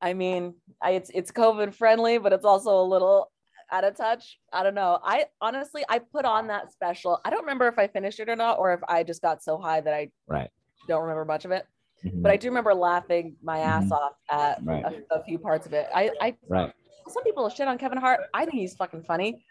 I 0.02 0.14
mean, 0.14 0.54
I, 0.82 0.92
it's 0.92 1.10
it's 1.14 1.32
COVID 1.32 1.74
friendly, 1.74 2.20
but 2.20 2.32
it's 2.32 2.46
also 2.46 2.80
a 2.80 2.88
little 2.88 3.32
out 3.72 3.84
of 3.84 3.98
touch. 3.98 4.40
I 4.54 4.64
don't 4.64 4.76
know. 4.76 5.00
I 5.04 5.26
honestly, 5.42 5.84
I 5.90 6.00
put 6.00 6.24
on 6.24 6.48
that 6.48 6.72
special. 6.72 7.20
I 7.26 7.30
don't 7.30 7.42
remember 7.42 7.68
if 7.68 7.78
I 7.78 7.88
finished 7.88 8.20
it 8.22 8.30
or 8.30 8.36
not, 8.36 8.60
or 8.60 8.72
if 8.74 8.80
I 8.88 9.04
just 9.04 9.22
got 9.22 9.44
so 9.44 9.58
high 9.58 9.82
that 9.82 9.94
I 9.94 10.10
Right. 10.28 10.50
don't 10.88 11.02
remember 11.02 11.26
much 11.26 11.44
of 11.44 11.52
it. 11.52 11.68
But 12.14 12.32
I 12.32 12.38
do 12.38 12.48
remember 12.48 12.74
laughing 12.76 13.36
my 13.42 13.58
ass 13.60 13.86
Mhm. 13.86 13.92
off 13.92 14.14
at 14.30 14.64
Right. 14.64 14.86
a, 14.86 15.16
a 15.16 15.24
few 15.24 15.40
parts 15.40 15.66
of 15.66 15.74
it. 15.74 15.88
I, 15.94 16.12
I 16.22 16.38
right. 16.48 16.72
some 17.10 17.24
people 17.24 17.50
shit 17.50 17.68
on 17.68 17.78
Kevin 17.80 17.98
Hart. 17.98 18.22
I 18.34 18.46
think 18.46 18.54
he's 18.54 18.76
fucking 18.76 19.04
funny. 19.04 19.44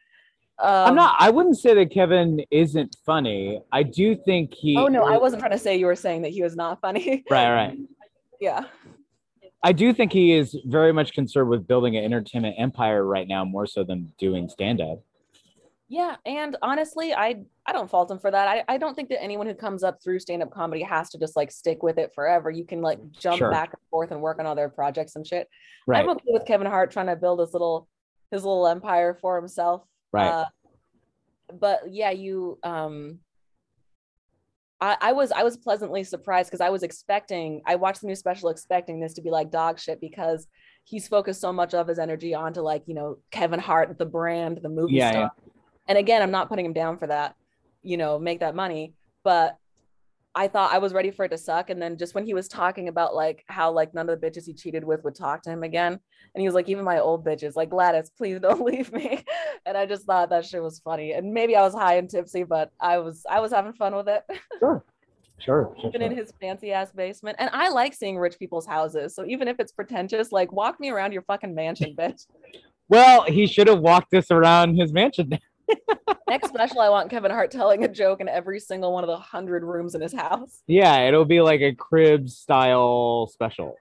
Um, 0.58 0.88
I'm 0.88 0.94
not. 0.94 1.16
I 1.18 1.30
wouldn't 1.30 1.58
say 1.58 1.74
that 1.74 1.90
Kevin 1.90 2.40
isn't 2.50 2.96
funny. 3.04 3.60
I 3.72 3.82
do 3.82 4.16
think 4.16 4.54
he. 4.54 4.76
Oh 4.76 4.86
no, 4.86 5.04
I 5.04 5.18
wasn't 5.18 5.40
trying 5.40 5.52
to 5.52 5.58
say 5.58 5.76
you 5.76 5.86
were 5.86 5.96
saying 5.96 6.22
that 6.22 6.30
he 6.30 6.42
was 6.42 6.56
not 6.56 6.80
funny. 6.80 7.24
Right. 7.30 7.52
Right. 7.52 7.78
yeah. 8.40 8.64
I 9.62 9.72
do 9.72 9.92
think 9.92 10.12
he 10.12 10.32
is 10.32 10.56
very 10.66 10.92
much 10.92 11.12
concerned 11.12 11.50
with 11.50 11.66
building 11.66 11.96
an 11.96 12.04
entertainment 12.04 12.54
empire 12.58 13.04
right 13.04 13.26
now, 13.26 13.44
more 13.44 13.66
so 13.66 13.84
than 13.84 14.12
doing 14.18 14.48
stand 14.48 14.80
up. 14.80 15.00
Yeah, 15.88 16.16
and 16.24 16.56
honestly, 16.62 17.14
I 17.14 17.42
I 17.66 17.72
don't 17.72 17.88
fault 17.90 18.10
him 18.10 18.18
for 18.18 18.30
that. 18.30 18.48
I, 18.48 18.64
I 18.68 18.78
don't 18.78 18.94
think 18.94 19.08
that 19.10 19.22
anyone 19.22 19.46
who 19.46 19.54
comes 19.54 19.82
up 19.84 20.02
through 20.02 20.20
stand-up 20.20 20.50
comedy 20.50 20.82
has 20.82 21.10
to 21.10 21.18
just 21.18 21.36
like 21.36 21.50
stick 21.52 21.82
with 21.82 21.98
it 21.98 22.12
forever. 22.14 22.50
You 22.50 22.64
can 22.64 22.80
like 22.80 22.98
jump 23.12 23.38
Sure. 23.38 23.50
back 23.50 23.70
and 23.70 23.80
forth 23.90 24.10
and 24.10 24.20
work 24.20 24.38
on 24.38 24.46
other 24.46 24.68
projects 24.68 25.16
and 25.16 25.26
shit. 25.26 25.48
Right. 25.86 26.02
I'm 26.02 26.10
okay 26.10 26.24
with 26.28 26.46
Kevin 26.46 26.66
Hart 26.66 26.90
trying 26.90 27.06
to 27.06 27.16
build 27.16 27.40
his 27.40 27.52
little 27.52 27.88
his 28.30 28.44
little 28.44 28.66
empire 28.66 29.16
for 29.20 29.36
himself. 29.36 29.82
Right. 30.12 30.28
Uh, 30.28 30.44
but 31.52 31.80
yeah, 31.90 32.10
you 32.10 32.58
um 32.62 33.20
I, 34.80 34.96
I 35.00 35.12
was 35.12 35.32
I 35.32 35.42
was 35.42 35.56
pleasantly 35.56 36.04
surprised 36.04 36.50
because 36.50 36.60
I 36.60 36.70
was 36.70 36.82
expecting 36.82 37.62
I 37.66 37.76
watched 37.76 38.02
the 38.02 38.06
new 38.06 38.14
special 38.14 38.50
expecting 38.50 39.00
this 39.00 39.14
to 39.14 39.22
be 39.22 39.30
like 39.30 39.50
dog 39.50 39.78
shit 39.78 40.00
because 40.00 40.46
he's 40.84 41.08
focused 41.08 41.40
so 41.40 41.52
much 41.52 41.74
of 41.74 41.88
his 41.88 41.98
energy 41.98 42.34
onto 42.34 42.60
like 42.60 42.82
you 42.86 42.94
know 42.94 43.18
Kevin 43.30 43.60
Hart 43.60 43.96
the 43.98 44.06
brand 44.06 44.60
the 44.62 44.68
movie 44.68 44.96
Yeah, 44.96 45.10
stuff 45.10 45.32
and 45.88 45.96
again 45.96 46.20
I'm 46.20 46.30
not 46.30 46.48
putting 46.48 46.66
him 46.66 46.74
down 46.74 46.98
for 46.98 47.06
that 47.06 47.36
you 47.82 47.96
know 47.96 48.18
make 48.18 48.40
that 48.40 48.54
money 48.54 48.94
but 49.24 49.56
I 50.36 50.48
thought 50.48 50.72
I 50.72 50.78
was 50.78 50.92
ready 50.92 51.10
for 51.10 51.24
it 51.24 51.30
to 51.30 51.38
suck 51.38 51.70
and 51.70 51.80
then 51.80 51.96
just 51.96 52.14
when 52.14 52.26
he 52.26 52.34
was 52.34 52.46
talking 52.46 52.88
about 52.88 53.14
like 53.14 53.42
how 53.48 53.72
like 53.72 53.94
none 53.94 54.08
of 54.08 54.20
the 54.20 54.26
bitches 54.26 54.44
he 54.44 54.52
cheated 54.52 54.84
with 54.84 55.02
would 55.02 55.14
talk 55.14 55.40
to 55.42 55.50
him 55.50 55.62
again 55.62 55.94
and 55.94 56.42
he 56.42 56.46
was 56.46 56.54
like 56.54 56.68
even 56.68 56.84
my 56.84 56.98
old 56.98 57.24
bitches 57.24 57.56
like 57.56 57.70
Gladys 57.70 58.10
please 58.10 58.38
don't 58.42 58.60
leave 58.60 58.92
me 58.92 59.24
and 59.64 59.78
I 59.78 59.86
just 59.86 60.04
thought 60.04 60.28
that 60.28 60.44
shit 60.44 60.62
was 60.62 60.78
funny 60.80 61.12
and 61.12 61.32
maybe 61.32 61.56
I 61.56 61.62
was 61.62 61.74
high 61.74 61.96
and 61.96 62.08
tipsy 62.08 62.44
but 62.44 62.70
I 62.78 62.98
was 62.98 63.24
I 63.28 63.40
was 63.40 63.50
having 63.50 63.72
fun 63.72 63.96
with 63.96 64.08
it 64.08 64.24
Sure. 64.60 64.84
Sure. 65.38 65.74
sure, 65.78 65.88
even 65.88 66.00
in 66.00 66.16
his 66.16 66.32
fancy 66.40 66.72
ass 66.72 66.92
basement. 66.92 67.36
And 67.38 67.50
I 67.52 67.68
like 67.68 67.92
seeing 67.92 68.16
rich 68.16 68.38
people's 68.38 68.66
houses. 68.66 69.14
So 69.14 69.26
even 69.26 69.48
if 69.48 69.56
it's 69.60 69.70
pretentious, 69.70 70.32
like 70.32 70.50
walk 70.50 70.80
me 70.80 70.88
around 70.88 71.12
your 71.12 71.20
fucking 71.22 71.54
mansion, 71.54 71.94
bitch. 71.94 72.26
Well, 72.88 73.24
he 73.24 73.46
should 73.46 73.68
have 73.68 73.80
walked 73.80 74.14
us 74.14 74.30
around 74.30 74.76
his 74.76 74.94
mansion. 74.94 75.38
Next 76.28 76.48
special, 76.48 76.80
I 76.80 76.88
want 76.88 77.08
Kevin 77.10 77.30
Hart 77.30 77.50
telling 77.50 77.84
a 77.84 77.88
joke 77.88 78.20
in 78.20 78.28
every 78.28 78.58
single 78.60 78.92
one 78.92 79.04
of 79.04 79.08
the 79.08 79.16
hundred 79.16 79.62
rooms 79.62 79.94
in 79.94 80.00
his 80.00 80.12
house. 80.12 80.62
Yeah, 80.66 81.06
it'll 81.06 81.24
be 81.24 81.40
like 81.40 81.60
a 81.60 81.72
crib 81.74 82.28
style 82.28 83.28
special. 83.32 83.76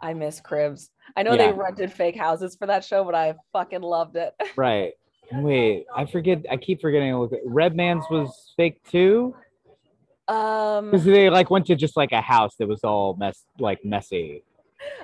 I 0.00 0.12
miss 0.14 0.40
cribs. 0.40 0.90
I 1.16 1.22
know 1.22 1.32
Yeah. 1.32 1.46
they 1.46 1.52
rented 1.52 1.92
fake 1.92 2.16
houses 2.16 2.56
for 2.56 2.66
that 2.66 2.84
show, 2.84 3.04
but 3.04 3.14
I 3.14 3.34
fucking 3.52 3.80
loved 3.82 4.16
it. 4.16 4.34
Right. 4.56 4.92
Wait, 5.32 5.86
I 5.94 6.04
forget. 6.04 6.44
I 6.50 6.56
keep 6.58 6.80
forgetting 6.80 7.10
to 7.12 7.18
look 7.18 7.32
at 7.32 7.40
Redman's 7.46 8.04
was 8.10 8.52
fake 8.56 8.80
too. 8.90 9.34
Um 10.28 10.90
Because 10.90 11.04
they 11.04 11.30
like 11.30 11.50
went 11.50 11.66
to 11.66 11.76
just 11.76 11.96
like 11.96 12.12
a 12.12 12.20
house 12.20 12.56
that 12.58 12.68
was 12.68 12.80
all 12.84 13.14
mess 13.14 13.44
like 13.58 13.84
messy. 13.84 14.42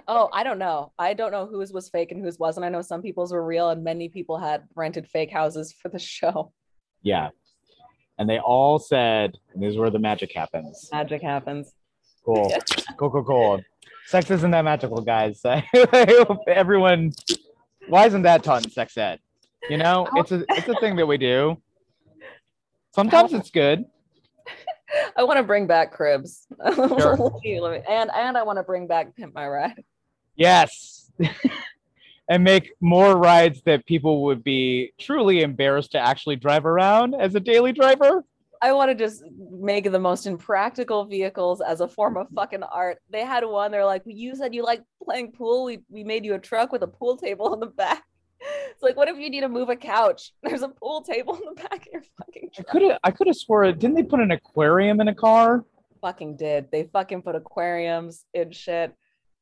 Oh, 0.09 0.29
I 0.33 0.43
don't 0.43 0.59
know. 0.59 0.93
I 0.99 1.15
don't 1.15 1.33
know 1.33 1.47
whose 1.47 1.73
was 1.73 1.89
fake 1.89 2.13
and 2.13 2.23
whose 2.23 2.39
wasn't. 2.39 2.67
I 2.67 2.69
know 2.69 2.83
some 2.83 3.03
people's 3.03 3.33
were 3.33 3.45
real 3.45 3.71
and 3.71 3.85
many 3.85 4.09
people 4.09 4.39
had 4.39 4.65
rented 4.75 5.09
fake 5.09 5.31
houses 5.31 5.75
for 5.81 5.89
the 5.89 5.99
show. 6.17 6.53
Yeah. 7.03 7.29
And 8.19 8.29
they 8.29 8.39
all 8.39 8.79
said, 8.79 9.39
and 9.55 9.63
this 9.63 9.73
is 9.73 9.79
where 9.79 9.91
the 9.91 9.99
magic 9.99 10.33
happens. 10.35 10.89
Magic 10.93 11.23
happens. 11.23 11.73
Cool. 12.25 12.53
cool, 12.99 13.11
cool, 13.11 13.25
cool. 13.25 13.61
Sex 14.07 14.31
isn't 14.31 14.51
that 14.51 14.65
magical, 14.65 15.01
guys. 15.01 15.41
I 15.45 15.65
hope 15.75 16.41
everyone 16.49 17.13
why 17.91 18.07
isn't 18.07 18.23
that 18.23 18.43
taught 18.43 18.65
in 18.65 18.71
sex 18.71 18.97
ed? 18.97 19.19
You 19.69 19.77
know, 19.77 20.09
it's 20.17 20.33
a 20.33 20.45
it's 20.51 20.69
a 20.69 20.75
thing 20.81 20.97
that 20.97 21.07
we 21.07 21.19
do. 21.19 21.57
Sometimes 22.95 23.33
it's 23.33 23.51
good. 23.51 23.85
I 25.17 25.25
want 25.25 25.39
to 25.39 25.43
bring 25.43 25.67
back 25.67 25.93
cribs. 25.93 26.47
Sure. 26.75 27.33
and 27.45 28.11
and 28.11 28.37
I 28.37 28.43
want 28.43 28.59
to 28.59 28.63
bring 28.63 28.87
back 28.87 29.15
Pimp 29.17 29.35
My 29.35 29.47
Ride. 29.47 29.85
Yes. 30.37 31.11
and 32.29 32.45
make 32.45 32.73
more 32.81 33.17
rides 33.17 33.61
that 33.67 33.85
people 33.87 34.23
would 34.25 34.43
be 34.43 34.93
truly 34.99 35.43
embarrassed 35.43 35.93
to 35.93 35.99
actually 35.99 36.37
drive 36.37 36.65
around 36.65 37.15
as 37.15 37.35
a 37.35 37.41
daily 37.41 37.73
driver. 37.73 38.25
I 38.63 38.73
want 38.73 38.91
to 38.91 38.95
just 38.95 39.25
make 39.51 39.91
the 39.91 39.99
most 39.99 40.27
impractical 40.27 41.07
vehicles 41.07 41.61
as 41.61 41.81
a 41.81 41.89
form 41.89 42.17
of 42.17 42.29
fucking 42.35 42.63
art. 42.63 42.99
They 43.09 43.25
had 43.25 43.45
one, 43.45 43.71
they're 43.71 43.87
like, 43.87 44.03
You 44.05 44.37
said 44.37 44.55
you 44.55 44.65
like 44.65 44.83
playing 45.03 45.33
pool. 45.33 45.65
We, 45.65 45.81
we 45.89 46.05
made 46.05 46.25
you 46.25 46.35
a 46.35 46.39
truck 46.39 46.71
with 46.71 46.83
a 46.83 46.87
pool 46.87 47.17
table 47.17 47.47
on 47.53 47.61
the 47.61 47.67
back. 47.67 48.05
It's 48.73 48.83
like, 48.83 48.97
what 48.97 49.09
if 49.09 49.19
you 49.19 49.29
need 49.31 49.41
to 49.43 49.49
move 49.49 49.69
a 49.69 49.77
couch? 49.77 50.33
There's 50.43 50.63
a 50.63 50.69
pool 50.69 51.03
table 51.03 51.35
in 51.37 51.43
the 51.55 51.63
back 51.63 51.87
of 51.87 51.93
your 51.93 52.03
fucking 52.19 52.51
I 52.59 52.63
could 52.63 52.83
have 52.83 52.99
I 53.05 53.11
could 53.11 53.27
have 53.27 53.37
swore 53.37 53.71
didn't 53.73 53.95
they 53.95 54.03
put 54.03 54.21
an 54.21 54.31
aquarium 54.31 55.01
in 55.01 55.09
a 55.09 55.15
car? 55.15 55.65
Fucking 56.01 56.37
did. 56.37 56.71
They 56.71 56.85
fucking 56.85 57.23
put 57.23 57.35
aquariums 57.37 58.25
in 58.33 58.53
shit. 58.53 58.95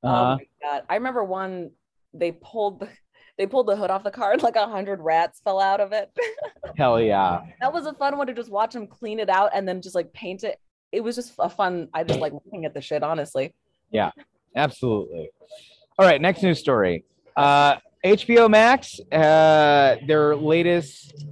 Oh 0.02 0.08
Uh, 0.08 0.36
my 0.36 0.46
god. 0.62 0.82
I 0.88 0.94
remember 0.94 1.22
one 1.24 1.70
they 2.14 2.32
pulled 2.32 2.80
the 2.80 2.88
they 3.36 3.46
pulled 3.46 3.68
the 3.68 3.76
hood 3.76 3.90
off 3.90 4.02
the 4.02 4.10
car 4.10 4.32
and 4.32 4.42
like 4.42 4.56
a 4.56 4.66
hundred 4.66 5.00
rats 5.00 5.40
fell 5.44 5.60
out 5.60 5.80
of 5.80 5.92
it. 5.92 6.10
hell 6.76 7.00
yeah. 7.00 7.42
that 7.60 7.72
was 7.72 7.86
a 7.86 7.92
fun 7.94 8.18
one 8.18 8.26
to 8.26 8.34
just 8.34 8.50
watch 8.50 8.72
them 8.74 8.88
clean 8.88 9.20
it 9.20 9.28
out 9.30 9.50
and 9.54 9.68
then 9.68 9.80
just 9.80 9.94
like 9.94 10.12
paint 10.12 10.42
it. 10.42 10.58
It 10.90 11.04
was 11.04 11.14
just 11.14 11.34
a 11.38 11.48
fun. 11.48 11.88
I 11.94 12.02
just 12.02 12.18
like 12.18 12.32
looking 12.32 12.64
at 12.64 12.74
the 12.74 12.80
shit, 12.80 13.02
honestly. 13.04 13.54
Yeah, 13.92 14.10
absolutely. 14.56 15.30
All 15.98 16.06
right, 16.06 16.20
next 16.20 16.42
news 16.42 16.58
story. 16.58 17.04
Uh, 17.36 17.76
HBO 18.04 18.48
Max, 18.48 19.00
uh, 19.10 19.96
their 20.06 20.36
latest 20.36 21.26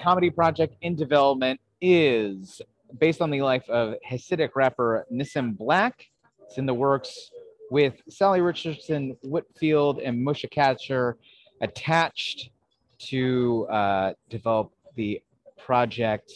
comedy 0.00 0.30
project 0.30 0.74
in 0.82 0.96
development 0.96 1.60
is 1.80 2.60
based 2.98 3.22
on 3.22 3.30
the 3.30 3.40
life 3.42 3.68
of 3.68 3.94
Hasidic 4.08 4.50
rapper 4.56 5.06
Nissim 5.12 5.56
Black. 5.56 6.06
It's 6.42 6.58
in 6.58 6.66
the 6.66 6.74
works 6.74 7.30
with 7.70 8.00
Sally 8.08 8.40
Richardson 8.40 9.16
Whitfield 9.22 10.00
and 10.00 10.26
Moshe 10.26 10.50
Kasher 10.50 11.14
attached 11.60 12.50
to 12.98 13.68
uh, 13.70 14.14
develop 14.28 14.72
the 14.96 15.22
project. 15.56 16.32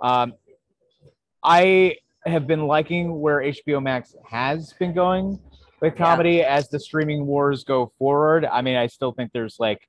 Um, 0.00 0.32
I 1.44 1.96
have 2.24 2.46
been 2.46 2.66
liking 2.66 3.20
where 3.20 3.40
HBO 3.40 3.82
Max 3.82 4.14
has 4.26 4.72
been 4.78 4.94
going 4.94 5.38
with 5.80 5.94
Yeah. 5.94 6.04
comedy 6.04 6.42
as 6.42 6.68
the 6.68 6.78
streaming 6.78 7.26
wars 7.26 7.64
go 7.64 7.92
forward. 7.98 8.44
I 8.44 8.62
mean, 8.62 8.76
I 8.76 8.86
still 8.86 9.12
think 9.12 9.32
there's 9.32 9.58
like 9.58 9.88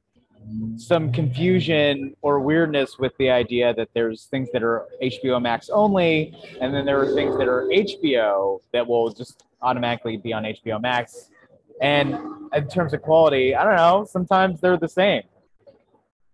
some 0.76 1.12
confusion 1.12 2.16
or 2.22 2.40
weirdness 2.40 2.98
with 2.98 3.16
the 3.18 3.30
idea 3.30 3.74
that 3.76 3.90
there's 3.94 4.26
things 4.26 4.50
that 4.54 4.64
are 4.64 4.88
HBO 5.02 5.40
Max 5.40 5.70
only, 5.70 6.36
and 6.60 6.74
then 6.74 6.86
there 6.86 7.00
are 7.00 7.14
things 7.14 7.38
that 7.38 7.48
are 7.48 7.68
HBO 7.72 8.60
that 8.74 8.88
will 8.88 9.12
just 9.12 9.44
automatically 9.62 10.18
be 10.18 10.34
on 10.34 10.44
HBO 10.44 10.80
Max. 10.82 11.30
And 11.80 12.18
in 12.54 12.68
terms 12.70 12.94
of 12.94 13.02
quality, 13.02 13.56
I 13.56 13.64
don't 13.64 13.76
know. 13.76 14.06
Sometimes 14.06 14.60
they're 14.62 14.78
the 14.78 14.90
same, 14.90 15.24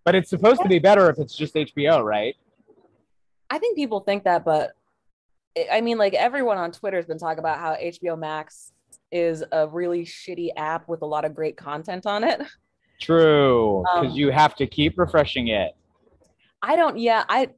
but 0.04 0.14
it's 0.14 0.30
supposed 0.30 0.62
to 0.62 0.68
be 0.68 0.78
better 0.78 1.10
if 1.10 1.18
it's 1.18 1.36
just 1.36 1.54
HBO, 1.54 2.02
right? 2.02 2.34
I 3.50 3.58
think 3.58 3.76
people 3.76 4.00
think 4.00 4.24
that, 4.24 4.44
but 4.44 4.72
I 5.70 5.80
mean, 5.80 5.98
like 5.98 6.14
everyone 6.14 6.56
on 6.56 6.70
Twitter 6.72 6.96
has 6.96 7.06
been 7.06 7.18
talking 7.18 7.40
about 7.40 7.58
how 7.58 7.74
HBO 7.74 8.18
Max 8.18 8.72
is 9.10 9.44
a 9.52 9.66
really 9.68 10.04
shitty 10.04 10.50
app 10.56 10.88
with 10.88 11.02
a 11.02 11.06
lot 11.06 11.24
of 11.24 11.34
great 11.34 11.56
content 11.56 12.06
on 12.06 12.24
it. 12.24 12.42
True, 13.00 13.84
because 13.94 14.10
Um, 14.12 14.16
you 14.16 14.30
have 14.30 14.54
to 14.56 14.66
keep 14.66 14.98
refreshing 14.98 15.48
it. 15.48 15.72
I 16.62 16.76
don't. 16.76 16.98
Yeah, 16.98 17.24
I. 17.28 17.48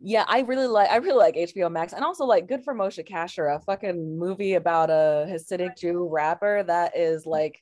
Yeah, 0.00 0.24
I 0.28 0.40
really 0.42 0.68
like. 0.68 0.88
I 0.90 0.96
really 0.96 1.18
like 1.18 1.34
HBO 1.34 1.68
Max, 1.70 1.92
and 1.92 2.04
also 2.04 2.24
like 2.24 2.46
good 2.46 2.62
for 2.62 2.72
Moshe 2.74 3.04
Kasher, 3.08 3.56
a 3.56 3.60
fucking 3.60 4.16
movie 4.16 4.54
about 4.54 4.90
a 4.90 5.26
Hasidic 5.28 5.76
Jew 5.76 6.08
rapper 6.08 6.62
that 6.62 6.96
is 6.96 7.26
like 7.26 7.60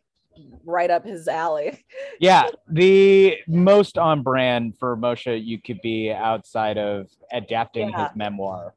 right 0.67 0.91
up 0.91 1.05
his 1.07 1.29
alley. 1.29 1.83
Yeah, 2.21 2.49
the 2.69 3.37
most 3.47 3.97
on 3.99 4.23
brand 4.23 4.79
for 4.79 4.97
Moshe 4.97 5.43
you 5.45 5.61
could 5.61 5.81
be 5.83 6.11
outside 6.13 6.77
of 6.79 7.09
adapting 7.33 7.89
Yeah. 7.89 8.09
his 8.09 8.17
memoir. 8.17 8.75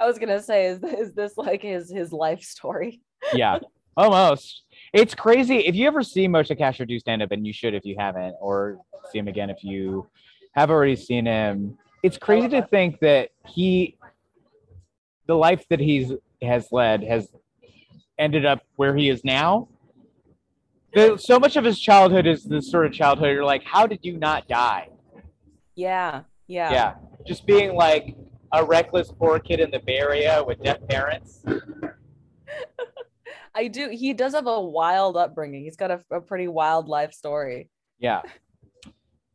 I 0.00 0.06
was 0.06 0.18
gonna 0.18 0.40
say, 0.42 0.66
is 0.66 0.82
is 0.82 1.12
this 1.14 1.36
like 1.36 1.60
his 1.62 1.90
his 1.90 2.10
life 2.12 2.42
story? 2.42 3.02
Yeah, 3.34 3.58
almost. 3.96 4.62
It's 4.92 5.14
crazy. 5.14 5.58
If 5.58 5.74
you 5.74 5.86
ever 5.86 6.02
see 6.02 6.28
Moshe 6.28 6.56
Kasher 6.58 6.86
do 6.86 6.98
stand 6.98 7.22
up, 7.22 7.32
and 7.32 7.46
you 7.46 7.52
should 7.52 7.74
if 7.74 7.84
you 7.84 7.96
haven't, 7.98 8.36
or 8.40 8.78
see 9.10 9.18
him 9.18 9.28
again 9.28 9.50
if 9.50 9.64
you 9.64 10.08
have 10.52 10.70
already 10.70 10.96
seen 10.96 11.26
him, 11.26 11.78
it's 12.02 12.18
crazy 12.18 12.48
to 12.48 12.62
think 12.62 13.00
that 13.00 13.30
he, 13.46 13.96
the 15.26 15.34
life 15.34 15.64
that 15.70 15.80
he's 15.80 16.12
has 16.42 16.68
led, 16.70 17.02
has 17.02 17.28
ended 18.18 18.44
up 18.44 18.60
where 18.76 18.94
he 18.94 19.08
is 19.08 19.24
now. 19.24 19.68
So 21.16 21.40
much 21.40 21.56
of 21.56 21.64
his 21.64 21.80
childhood 21.80 22.26
is 22.26 22.44
this 22.44 22.70
sort 22.70 22.86
of 22.86 22.92
childhood. 22.92 23.34
You're 23.34 23.44
like, 23.44 23.64
how 23.64 23.86
did 23.86 24.00
you 24.02 24.16
not 24.16 24.46
die? 24.46 24.90
Yeah, 25.74 26.22
yeah, 26.46 26.70
yeah 26.70 26.94
just 27.26 27.46
being 27.46 27.74
like 27.74 28.16
a 28.52 28.64
reckless 28.64 29.10
poor 29.10 29.38
kid 29.38 29.60
in 29.60 29.70
the 29.70 29.80
bay 29.80 29.98
area 29.98 30.42
with 30.44 30.62
deaf 30.62 30.78
parents 30.88 31.42
I 33.54 33.68
do. 33.68 33.88
He 33.90 34.12
does 34.14 34.34
have 34.34 34.46
a 34.46 34.60
wild 34.60 35.16
upbringing. 35.16 35.64
He's 35.64 35.76
got 35.76 35.90
a, 35.90 36.00
a 36.10 36.20
pretty 36.20 36.48
wild 36.48 36.88
life 36.88 37.12
story. 37.12 37.70
yeah 37.98 38.22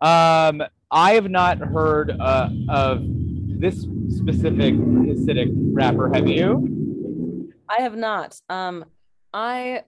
um 0.02 0.62
i 0.92 1.14
have 1.14 1.30
not 1.30 1.58
heard 1.60 2.12
uh, 2.20 2.50
of 2.70 3.02
this 3.04 3.86
specific 4.10 4.74
hasidic 4.76 5.50
rapper 5.74 6.12
have 6.14 6.28
you 6.28 6.76
I 7.72 7.84
have 7.84 7.96
not. 7.96 8.36
Um, 8.50 8.86
I 9.32 9.84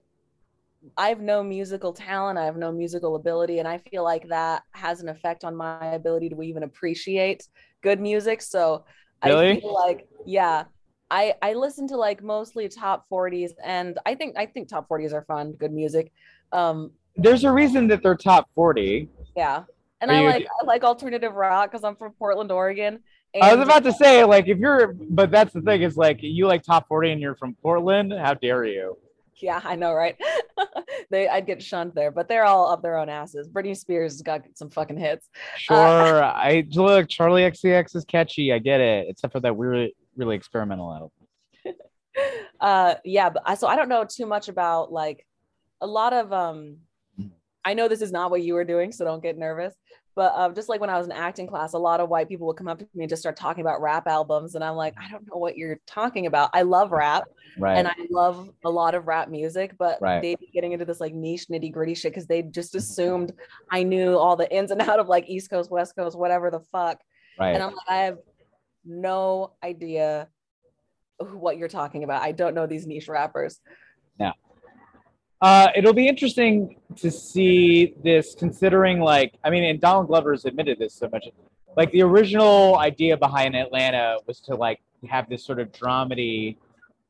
I 0.96 1.08
have 1.08 1.20
no 1.20 1.42
musical 1.42 1.92
talent. 1.92 2.38
I 2.38 2.44
have 2.44 2.56
no 2.56 2.70
musical 2.70 3.16
ability, 3.16 3.58
and 3.58 3.66
I 3.66 3.78
feel 3.78 4.04
like 4.04 4.28
that 4.28 4.62
has 4.72 5.00
an 5.00 5.08
effect 5.08 5.42
on 5.44 5.56
my 5.56 5.94
ability 5.94 6.28
to 6.28 6.42
even 6.42 6.62
appreciate 6.62 7.48
good 7.82 8.00
music. 8.00 8.40
So 8.40 8.84
Really? 9.24 9.50
I 9.56 9.60
feel 9.60 9.74
like, 9.74 10.06
yeah, 10.26 10.64
I 11.12 11.34
I 11.42 11.52
listen 11.52 11.86
to 11.88 11.96
like 11.96 12.22
mostly 12.22 12.68
top 12.68 13.04
40s, 13.12 13.50
and 13.62 13.98
I 14.06 14.14
think 14.14 14.36
I 14.38 14.46
think 14.46 14.68
top 14.68 14.88
40s 14.88 15.12
are 15.12 15.22
fun, 15.22 15.52
good 15.52 15.72
music. 15.72 16.10
Um, 16.52 16.90
there's 17.16 17.44
a 17.44 17.52
reason 17.52 17.86
that 17.88 18.02
they're 18.02 18.16
top 18.16 18.48
40 18.54 19.08
yeah, 19.36 19.64
and 20.00 20.10
Are 20.10 20.14
I 20.14 20.20
you- 20.20 20.26
like 20.26 20.46
I 20.60 20.64
like 20.64 20.84
alternative 20.84 21.34
rock 21.34 21.70
because 21.70 21.84
I'm 21.84 21.96
from 21.96 22.12
Portland, 22.12 22.50
Oregon. 22.50 23.00
i 23.40 23.54
was 23.54 23.62
about 23.66 23.84
to 23.84 23.92
say 23.92 24.24
like 24.24 24.46
if 24.48 24.58
you're 24.58 24.94
but 25.20 25.30
that's 25.30 25.52
the 25.54 25.60
thing 25.62 25.80
is 25.82 25.96
like 25.96 26.18
you 26.22 26.46
like 26.46 26.62
top 26.62 26.86
40 26.88 27.12
and 27.12 27.20
you're 27.22 27.34
from 27.34 27.54
portland 27.62 28.12
how 28.12 28.34
dare 28.34 28.64
you 28.66 28.96
Yeah, 29.40 29.60
I 29.64 29.74
know, 29.76 29.92
right? 29.94 30.16
they 31.10 31.28
I'd 31.28 31.46
get 31.46 31.62
shunned 31.62 31.92
there, 31.94 32.10
but 32.10 32.28
they're 32.28 32.44
all 32.44 32.70
up 32.72 32.80
their 32.82 32.96
own 32.98 33.08
asses. 33.08 33.48
Britney 33.48 33.76
Spears 33.76 34.12
has 34.12 34.22
got 34.22 34.42
some 34.54 34.70
fucking 34.70 34.98
hits. 34.98 35.28
sure 35.56 35.76
i 36.48 36.64
look 36.70 37.08
charli 37.08 37.42
xcx 37.52 37.96
is 37.96 38.04
catchy 38.04 38.52
i 38.52 38.58
get 38.58 38.80
it 38.80 39.06
except 39.10 39.32
for 39.32 39.40
that 39.40 39.56
weird 39.56 39.90
really 40.16 40.36
experimental 40.36 40.92
album 40.92 41.10
Uh 42.60 42.94
yeah, 43.04 43.30
but 43.30 43.42
I 43.46 43.54
so 43.54 43.66
I 43.66 43.74
don't 43.74 43.88
know 43.88 44.04
too 44.04 44.26
much 44.26 44.48
about 44.48 44.92
like 44.92 45.26
a 45.80 45.86
lot 45.86 46.12
of 46.12 46.32
um 46.32 46.76
I 47.64 47.74
know 47.74 47.88
this 47.88 48.02
is 48.02 48.12
not 48.12 48.30
what 48.30 48.42
you 48.42 48.54
were 48.54 48.64
doing, 48.64 48.92
so 48.92 49.04
don't 49.04 49.22
get 49.22 49.38
nervous. 49.38 49.74
But 50.14 50.32
um, 50.34 50.54
just 50.54 50.68
like 50.68 50.80
when 50.80 50.90
I 50.90 50.98
was 50.98 51.06
in 51.06 51.12
acting 51.12 51.46
class, 51.46 51.72
a 51.72 51.78
lot 51.78 52.00
of 52.00 52.08
white 52.08 52.28
people 52.28 52.46
would 52.48 52.56
come 52.56 52.68
up 52.68 52.78
to 52.78 52.88
me 52.94 53.04
and 53.04 53.08
just 53.08 53.22
start 53.22 53.36
talking 53.36 53.62
about 53.62 53.80
rap 53.80 54.06
albums, 54.06 54.54
and 54.54 54.62
I'm 54.62 54.74
like, 54.74 54.94
I 55.00 55.08
don't 55.10 55.26
know 55.26 55.38
what 55.38 55.56
you're 55.56 55.78
talking 55.86 56.26
about. 56.26 56.50
I 56.52 56.62
love 56.62 56.92
rap, 56.92 57.24
right 57.56 57.78
and 57.78 57.88
I 57.88 57.94
love 58.10 58.50
a 58.64 58.70
lot 58.70 58.94
of 58.94 59.06
rap 59.06 59.28
music, 59.30 59.74
but 59.78 59.98
Right. 60.02 60.20
they'd 60.20 60.38
be 60.38 60.50
getting 60.52 60.72
into 60.72 60.84
this 60.84 61.00
like 61.00 61.14
niche 61.14 61.46
nitty 61.50 61.72
gritty 61.72 61.94
shit 61.94 62.12
because 62.12 62.26
they 62.26 62.42
just 62.42 62.74
assumed 62.74 63.32
I 63.70 63.84
knew 63.84 64.18
all 64.18 64.36
the 64.36 64.52
ins 64.54 64.70
and 64.70 64.82
out 64.82 65.00
of 65.00 65.08
like 65.08 65.28
East 65.28 65.48
Coast, 65.48 65.70
West 65.70 65.96
Coast, 65.96 66.18
whatever 66.18 66.50
the 66.50 66.60
fuck. 66.60 67.00
right 67.38 67.54
And 67.54 67.62
I'm 67.62 67.70
like, 67.70 67.88
I 67.88 67.96
have 68.04 68.18
no 68.84 69.52
idea 69.62 70.28
what 71.18 71.56
you're 71.56 71.68
talking 71.68 72.04
about. 72.04 72.22
I 72.22 72.32
don't 72.32 72.54
know 72.54 72.66
these 72.66 72.86
niche 72.86 73.08
rappers. 73.08 73.60
Yeah. 74.18 74.32
Uh, 75.40 75.68
it'll 75.74 75.92
be 75.92 76.08
interesting 76.08 76.76
to 76.96 77.10
see 77.10 77.94
this, 78.02 78.34
considering 78.34 79.00
like 79.00 79.34
I 79.44 79.50
mean, 79.50 79.64
and 79.64 79.80
Donald 79.80 80.08
Glover's 80.08 80.44
admitted 80.44 80.78
this 80.78 80.94
so 80.94 81.08
much. 81.10 81.26
Like 81.76 81.90
the 81.92 82.02
original 82.02 82.78
idea 82.78 83.16
behind 83.16 83.56
Atlanta 83.56 84.18
was 84.26 84.40
to 84.40 84.54
like 84.54 84.80
have 85.08 85.28
this 85.28 85.44
sort 85.44 85.58
of 85.58 85.72
dramedy 85.72 86.58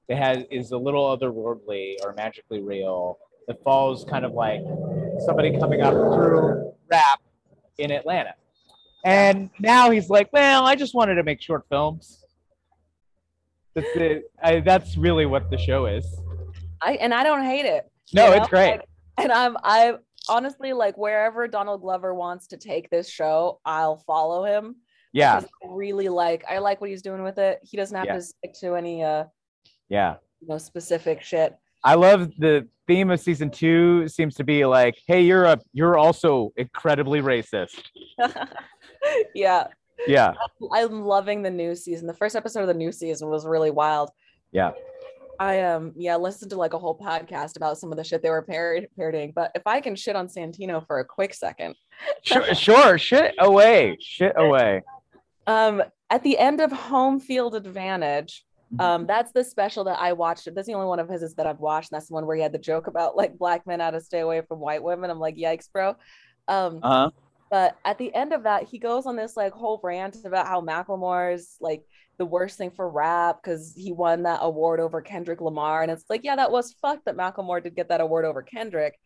that 0.09 0.19
has 0.19 0.45
is 0.51 0.73
a 0.73 0.79
little 0.79 1.05
otherworldly 1.17 1.97
or 2.03 2.15
magically 2.15 2.61
real 2.61 3.19
that 3.49 3.63
follows 3.63 4.05
kind 4.09 4.25
of 4.25 4.33
like 4.33 4.61
somebody 5.27 5.59
coming 5.59 5.83
up 5.83 5.93
through 5.93 6.73
rap 6.91 7.21
in 7.79 7.91
Atlanta. 7.91 8.35
And 9.05 9.51
now 9.59 9.91
he's 9.91 10.09
like, 10.09 10.33
well, 10.33 10.65
I 10.65 10.77
just 10.77 10.95
wanted 10.95 11.17
to 11.17 11.23
make 11.25 11.41
short 11.43 11.65
films. 11.69 12.25
That's 13.75 13.89
it. 13.97 14.25
I, 14.43 14.61
that's 14.61 14.97
really 14.97 15.27
what 15.27 15.51
the 15.51 15.59
show 15.59 15.87
is. 15.87 16.07
I 16.83 16.93
and 16.95 17.15
I 17.15 17.23
don't 17.25 17.45
hate 17.45 17.65
it. 17.65 17.91
No, 18.13 18.29
you 18.29 18.35
it's 18.41 18.49
great. 18.49 18.73
Like, 18.73 18.89
and 19.19 19.33
I'm 19.33 19.57
I 19.63 19.95
honestly 20.29 20.73
like 20.73 20.97
wherever 20.99 21.49
Donald 21.49 21.81
Glover 21.81 22.15
wants 22.15 22.47
to 22.49 22.57
take 22.57 22.91
this 22.91 23.09
show, 23.09 23.61
I'll 23.65 23.97
follow 23.99 24.45
him. 24.45 24.77
Yeah. 25.13 25.41
I 25.41 25.67
really 25.69 26.09
like 26.09 26.45
I 26.49 26.59
like 26.59 26.81
what 26.81 26.91
he's 26.91 27.03
doing 27.03 27.23
with 27.23 27.39
it. 27.39 27.61
He 27.63 27.77
doesn't 27.77 27.97
have 27.97 28.07
Yeah. 28.07 28.15
to 28.17 28.23
stick 28.23 28.53
to 28.61 28.75
any 28.75 29.03
uh 29.03 29.25
yeah. 29.89 30.17
you 30.41 30.49
know 30.49 30.59
specific 30.59 31.23
shit. 31.23 31.57
I 31.85 31.95
love 31.95 32.31
the 32.39 32.69
theme 32.87 33.11
of 33.11 33.21
season 33.21 33.51
two 33.51 34.07
seems 34.09 34.35
to 34.37 34.45
be 34.45 34.65
like, 34.65 34.97
hey, 35.07 35.23
you're 35.23 35.45
a 35.45 35.59
you're 35.73 35.97
also 35.99 36.53
incredibly 36.57 37.21
racist. 37.21 37.83
yeah. 39.35 39.67
Yeah. 40.07 40.35
I'm 40.73 41.03
loving 41.05 41.43
the 41.43 41.51
new 41.51 41.75
season. 41.75 42.07
The 42.07 42.15
first 42.15 42.35
episode 42.35 42.63
of 42.63 42.69
the 42.69 42.75
new 42.75 42.91
season 42.93 43.29
was 43.29 43.47
really 43.47 43.71
wild. 43.71 44.11
Yeah. 44.51 44.73
I 45.41 45.61
um 45.63 45.93
yeah 45.97 46.17
listened 46.17 46.51
to 46.51 46.57
like 46.57 46.73
a 46.75 46.79
whole 46.79 46.97
podcast 46.97 47.57
about 47.57 47.79
some 47.79 47.91
of 47.91 47.99
the 47.99 48.05
shit 48.05 48.23
they 48.23 48.31
were 48.31 48.45
parod- 48.45 48.87
parodying. 48.97 49.33
But 49.35 49.51
if 49.55 49.63
I 49.67 49.81
can 49.81 49.97
shit 49.97 50.15
on 50.17 50.29
Santino 50.29 50.87
for 50.87 50.99
a 51.01 51.05
quick 51.05 51.35
second, 51.35 51.75
Sure, 52.23 52.55
sure. 52.55 52.99
Shit 52.99 53.35
away. 53.39 53.97
Shit 54.01 54.33
away. 54.37 54.83
um 55.47 55.83
at 56.11 56.23
the 56.23 56.39
end 56.39 56.61
of 56.61 56.71
Home 56.73 57.19
Field 57.21 57.55
Advantage, 57.55 58.45
Mm-hmm. 58.75 58.81
um 58.81 59.07
that's 59.07 59.33
the 59.33 59.45
special 59.45 59.85
that 59.85 59.99
I 60.01 60.15
watched. 60.15 60.49
That's 60.55 60.67
the 60.67 60.73
only 60.75 60.87
one 60.87 60.99
of 60.99 61.09
his 61.09 61.35
that 61.35 61.47
I've 61.47 61.61
watched. 61.61 61.93
And 61.93 61.97
that's 61.97 62.09
the 62.09 62.15
one 62.15 62.27
where 62.27 62.37
he 62.37 62.43
had 62.43 62.53
the 62.53 62.59
joke 62.59 62.87
about 62.87 63.17
like 63.17 63.37
black 63.37 63.67
men 63.67 63.81
how 63.81 63.91
to 63.91 64.01
stay 64.01 64.21
away 64.21 64.41
from 64.49 64.61
white 64.61 64.83
women. 64.83 65.11
I'm 65.11 65.19
like, 65.21 65.37
yikes, 65.37 65.71
bro. 65.71 65.91
Um, 66.49 66.81
Uh-huh. 66.83 67.11
But 67.53 67.77
at 67.85 67.99
the 67.99 68.15
end 68.15 68.33
of 68.33 68.45
that, 68.45 68.65
he 68.65 68.79
goes 68.79 69.05
on 69.05 69.15
this 69.15 69.37
like 69.37 69.53
whole 69.53 69.79
rant 69.83 70.17
about 70.25 70.47
how 70.47 70.63
Macklemore's 70.63 71.59
like 71.61 71.85
the 72.17 72.25
worst 72.25 72.57
thing 72.57 72.71
for 72.71 72.89
rap 72.89 73.43
because 73.43 73.75
he 73.77 73.93
won 73.93 74.23
that 74.23 74.39
award 74.41 74.81
over 74.81 75.03
Kendrick 75.03 75.43
Lamar. 75.43 75.83
And 75.83 75.93
it's 75.93 76.07
like, 76.09 76.25
yeah, 76.25 76.35
that 76.37 76.51
was 76.51 76.75
fucked 76.81 77.05
that 77.05 77.15
Macklemore 77.15 77.63
did 77.63 77.77
get 77.77 77.91
that 77.91 78.01
award 78.01 78.25
over 78.25 78.41
Kendrick. 78.41 78.99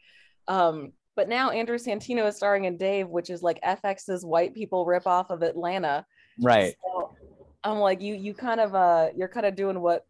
Um, 0.47 0.93
but 1.17 1.29
now 1.29 1.51
Andrew 1.51 1.77
Santino 1.77 2.29
is 2.29 2.37
starring 2.37 2.67
in 2.67 2.77
Dave, 2.77 3.09
which 3.09 3.31
is 3.31 3.43
like 3.43 3.61
FX's 3.63 4.25
white 4.25 4.55
people 4.55 4.87
ripoff 4.87 5.31
of 5.31 5.43
Atlanta. 5.43 6.07
Right. 6.41 6.77
So 6.85 7.17
I'm 7.65 7.79
like, 7.79 8.01
you 8.01 8.15
you 8.15 8.33
kind 8.33 8.61
of 8.61 8.77
uh 8.77 9.09
you're 9.17 9.27
kind 9.27 9.47
of 9.47 9.57
doing 9.57 9.81
what 9.81 10.07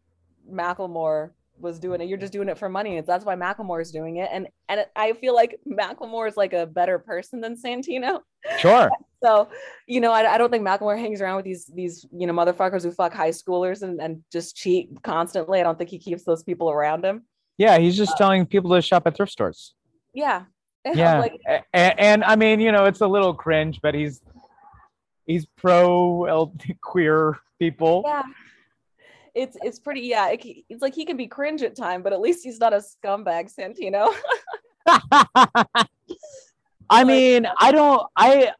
Macklemore 0.47 1.31
was 1.59 1.79
doing 1.79 2.01
it. 2.01 2.07
you're 2.07 2.17
just 2.17 2.33
doing 2.33 2.49
it 2.49 2.57
for 2.57 2.69
money. 2.69 2.99
That's 3.01 3.25
why 3.25 3.35
Macklemore 3.35 3.81
is 3.81 3.91
doing 3.91 4.17
it. 4.17 4.29
And 4.31 4.47
and 4.69 4.85
I 4.95 5.13
feel 5.13 5.35
like 5.35 5.59
Macklemore 5.67 6.27
is 6.27 6.37
like 6.37 6.53
a 6.53 6.65
better 6.65 6.99
person 6.99 7.41
than 7.41 7.55
Santino. 7.55 8.21
Sure. 8.59 8.89
So, 9.23 9.49
you 9.87 9.99
know, 9.99 10.11
I, 10.11 10.35
I 10.35 10.37
don't 10.37 10.51
think 10.51 10.63
Macklemore 10.63 10.99
hangs 10.99 11.21
around 11.21 11.37
with 11.37 11.45
these 11.45 11.65
these 11.73 12.05
you 12.11 12.27
know 12.27 12.33
motherfuckers 12.33 12.83
who 12.83 12.91
fuck 12.91 13.11
high 13.11 13.31
schoolers 13.31 13.81
and, 13.81 13.99
and 13.99 14.23
just 14.31 14.55
cheat 14.55 14.89
constantly. 15.01 15.59
I 15.59 15.63
don't 15.63 15.75
think 15.75 15.89
he 15.89 15.97
keeps 15.97 16.23
those 16.23 16.43
people 16.43 16.69
around 16.69 17.03
him. 17.03 17.25
Yeah, 17.57 17.79
he's 17.79 17.97
just 17.97 18.11
uh, 18.13 18.17
telling 18.17 18.45
people 18.45 18.69
to 18.75 18.81
shop 18.83 19.07
at 19.07 19.15
thrift 19.17 19.31
stores. 19.31 19.73
Yeah, 20.13 20.43
Yeah, 20.93 21.17
like 21.19 21.41
and, 21.73 21.99
and 21.99 22.23
I 22.23 22.35
mean, 22.35 22.59
you 22.59 22.71
know, 22.71 22.85
it's 22.85 23.01
a 23.01 23.07
little 23.07 23.33
cringe, 23.33 23.79
but 23.81 23.95
he's 23.95 24.21
he's 25.25 25.47
pro 25.57 26.51
queer 26.83 27.39
people. 27.59 28.03
yeah. 28.05 28.21
It's 29.37 29.55
it's 29.61 29.77
pretty 29.77 30.01
yeah. 30.01 30.29
It, 30.29 30.43
it's 30.67 30.81
like 30.81 30.95
he 30.95 31.05
can 31.05 31.15
be 31.15 31.27
cringe 31.27 31.61
at 31.61 31.75
time, 31.75 32.01
but 32.01 32.11
at 32.11 32.19
least 32.19 32.43
he's 32.43 32.59
not 32.59 32.73
a 32.73 32.77
scumbag, 32.77 33.53
Santino. 33.53 34.11
I 36.89 37.03
mean, 37.03 37.47
I 37.59 37.71
don't. 37.71 38.01
I 38.15 38.51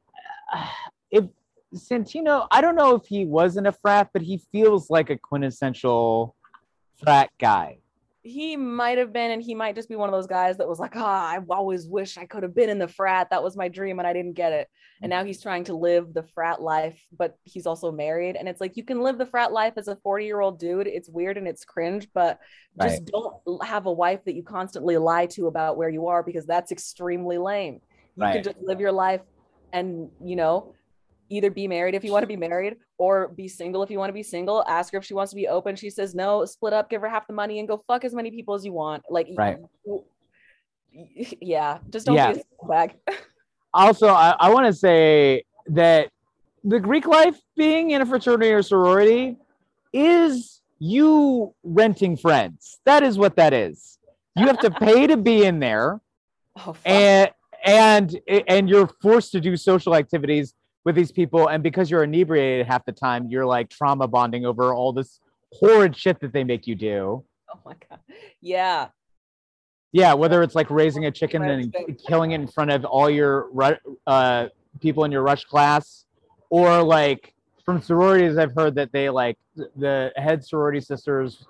if 1.09 1.25
Santino, 1.73 2.47
I 2.51 2.61
don't 2.61 2.75
know 2.75 2.95
if 2.95 3.05
he 3.07 3.25
wasn't 3.25 3.65
a 3.65 3.71
frat, 3.71 4.09
but 4.13 4.21
he 4.21 4.41
feels 4.51 4.89
like 4.89 5.09
a 5.09 5.17
quintessential 5.17 6.35
frat 7.03 7.31
guy. 7.39 7.79
He 8.27 8.55
might 8.57 8.97
have 8.97 9.13
been, 9.13 9.31
and 9.31 9.41
he 9.41 9.55
might 9.55 9.75
just 9.75 9.89
be 9.89 9.95
one 9.95 10.09
of 10.09 10.13
those 10.13 10.27
guys 10.27 10.57
that 10.57 10.67
was 10.67 10.79
like, 10.79 10.95
ah, 10.95 11.31
I 11.33 11.39
always 11.49 11.87
wish 11.87 12.17
I 12.17 12.25
could 12.25 12.43
have 12.43 12.53
been 12.55 12.69
in 12.69 12.79
the 12.79 12.87
frat. 12.87 13.29
That 13.31 13.43
was 13.43 13.55
my 13.57 13.67
dream, 13.67 13.99
and 13.99 14.07
I 14.07 14.13
didn't 14.13 14.33
get 14.33 14.51
it. 14.53 14.67
And 15.01 15.09
now 15.09 15.23
he's 15.23 15.41
trying 15.41 15.63
to 15.65 15.75
live 15.75 16.13
the 16.13 16.23
frat 16.23 16.61
life, 16.61 16.99
but 17.17 17.37
he's 17.43 17.65
also 17.65 17.91
married. 17.91 18.35
And 18.35 18.47
it's 18.47 18.59
like 18.61 18.77
you 18.77 18.83
can 18.83 19.01
live 19.01 19.17
the 19.17 19.25
frat 19.25 19.51
life 19.51 19.73
as 19.77 19.87
a 19.87 19.95
40 19.97 20.25
year 20.25 20.39
old 20.41 20.59
dude. 20.59 20.87
It's 20.87 21.09
weird 21.09 21.37
and 21.37 21.47
it's 21.47 21.65
cringe, 21.65 22.07
but 22.13 22.39
just 22.81 23.05
Right. 23.05 23.11
don't 23.11 23.65
have 23.65 23.85
a 23.85 23.91
wife 23.91 24.23
that 24.25 24.35
you 24.35 24.43
constantly 24.43 24.97
lie 24.97 25.27
to 25.27 25.47
about 25.47 25.77
where 25.77 25.89
you 25.89 26.07
are 26.07 26.23
because 26.23 26.45
that's 26.45 26.71
extremely 26.71 27.37
lame. 27.37 27.79
You 28.15 28.23
Right. 28.23 28.33
can 28.33 28.43
just 28.43 28.57
live 28.61 28.79
your 28.79 28.91
life 28.91 29.21
and, 29.73 30.09
you 30.23 30.35
know, 30.35 30.73
either 31.29 31.49
be 31.51 31.67
married 31.67 31.95
if 31.95 32.03
you 32.03 32.11
want 32.11 32.23
to 32.23 32.27
be 32.27 32.35
married 32.49 32.77
or 32.97 33.27
be 33.29 33.47
single 33.47 33.83
if 33.83 33.89
you 33.91 33.97
want 33.99 34.09
to 34.09 34.13
be 34.13 34.23
single. 34.23 34.63
Ask 34.67 34.93
her 34.93 34.99
if 34.99 35.05
she 35.05 35.13
wants 35.13 35.31
to 35.31 35.35
be 35.35 35.47
open. 35.47 35.75
She 35.75 35.89
says 35.89 36.15
no, 36.15 36.45
split 36.45 36.73
up, 36.73 36.89
give 36.89 37.01
her 37.01 37.09
half 37.09 37.27
the 37.27 37.33
money 37.33 37.59
and 37.59 37.67
go 37.67 37.83
fuck 37.87 38.03
as 38.05 38.13
many 38.13 38.31
people 38.31 38.53
as 38.55 38.65
you 38.65 38.73
want. 38.73 39.03
Like, 39.09 39.27
Right. 39.35 39.57
yeah, 41.41 41.79
just 41.89 42.05
don't 42.05 42.15
Yeah. 42.15 42.33
be 42.33 42.41
a 42.61 42.67
bag. 42.67 42.95
Also, 43.73 44.07
I, 44.07 44.33
I 44.39 44.49
want 44.51 44.65
to 44.65 44.73
say 44.73 45.43
that 45.67 46.09
the 46.63 46.79
Greek 46.79 47.05
life, 47.05 47.37
being 47.55 47.91
in 47.91 48.01
a 48.01 48.05
fraternity 48.07 48.51
or 48.51 48.63
sorority, 48.63 49.35
is 49.93 50.61
you 50.79 51.53
renting 51.63 52.17
friends. 52.17 52.79
That 52.85 53.03
is 53.03 53.19
what 53.19 53.35
that 53.35 53.53
is. 53.53 53.99
You 54.35 54.47
have 54.47 54.57
to 54.59 54.71
pay 54.71 55.05
to 55.05 55.17
be 55.17 55.43
in 55.45 55.59
there. 55.59 55.99
oh, 56.55 56.73
fuck. 56.73 56.77
and 56.85 57.29
and 57.63 58.19
and 58.47 58.69
you're 58.69 58.87
forced 59.01 59.31
to 59.33 59.41
do 59.41 59.55
social 59.57 59.93
activities 59.93 60.55
with 60.87 60.95
these 60.95 61.11
people 61.11 61.49
and 61.49 61.61
because 61.61 61.91
you're 61.91 62.05
inebriated 62.05 62.65
half 62.65 62.85
the 62.85 62.93
time 62.93 63.27
you're 63.29 63.45
like 63.45 63.69
trauma 63.69 64.07
bonding 64.07 64.45
over 64.45 64.73
all 64.73 64.93
this 64.93 65.19
horrid 65.51 65.93
shit 65.93 66.17
that 66.21 66.31
they 66.31 66.45
make 66.45 66.65
you 66.65 66.75
do 66.75 67.21
oh 67.53 67.59
my 67.65 67.73
god. 67.89 67.99
Yeah. 68.39 68.87
yeah 69.91 70.13
whether 70.13 70.41
it's 70.41 70.55
like 70.55 70.69
raising 70.69 71.03
a 71.03 71.11
chicken 71.11 71.43
and 71.43 71.75
killing 72.07 72.31
it 72.31 72.35
in 72.35 72.47
front 72.47 72.71
of 72.71 72.85
all 72.85 73.09
your 73.09 73.49
uh, 74.07 74.47
people 74.79 75.03
in 75.03 75.11
your 75.11 75.23
rush 75.23 75.43
class 75.43 76.05
or 76.49 76.81
like 76.81 77.33
from 77.65 77.81
sororities 77.81 78.37
i've 78.37 78.55
heard 78.55 78.73
that 78.73 78.89
they 78.93 79.09
like 79.09 79.37
the 79.75 80.13
head 80.15 80.41
sorority 80.41 80.79
sisters 80.79 81.45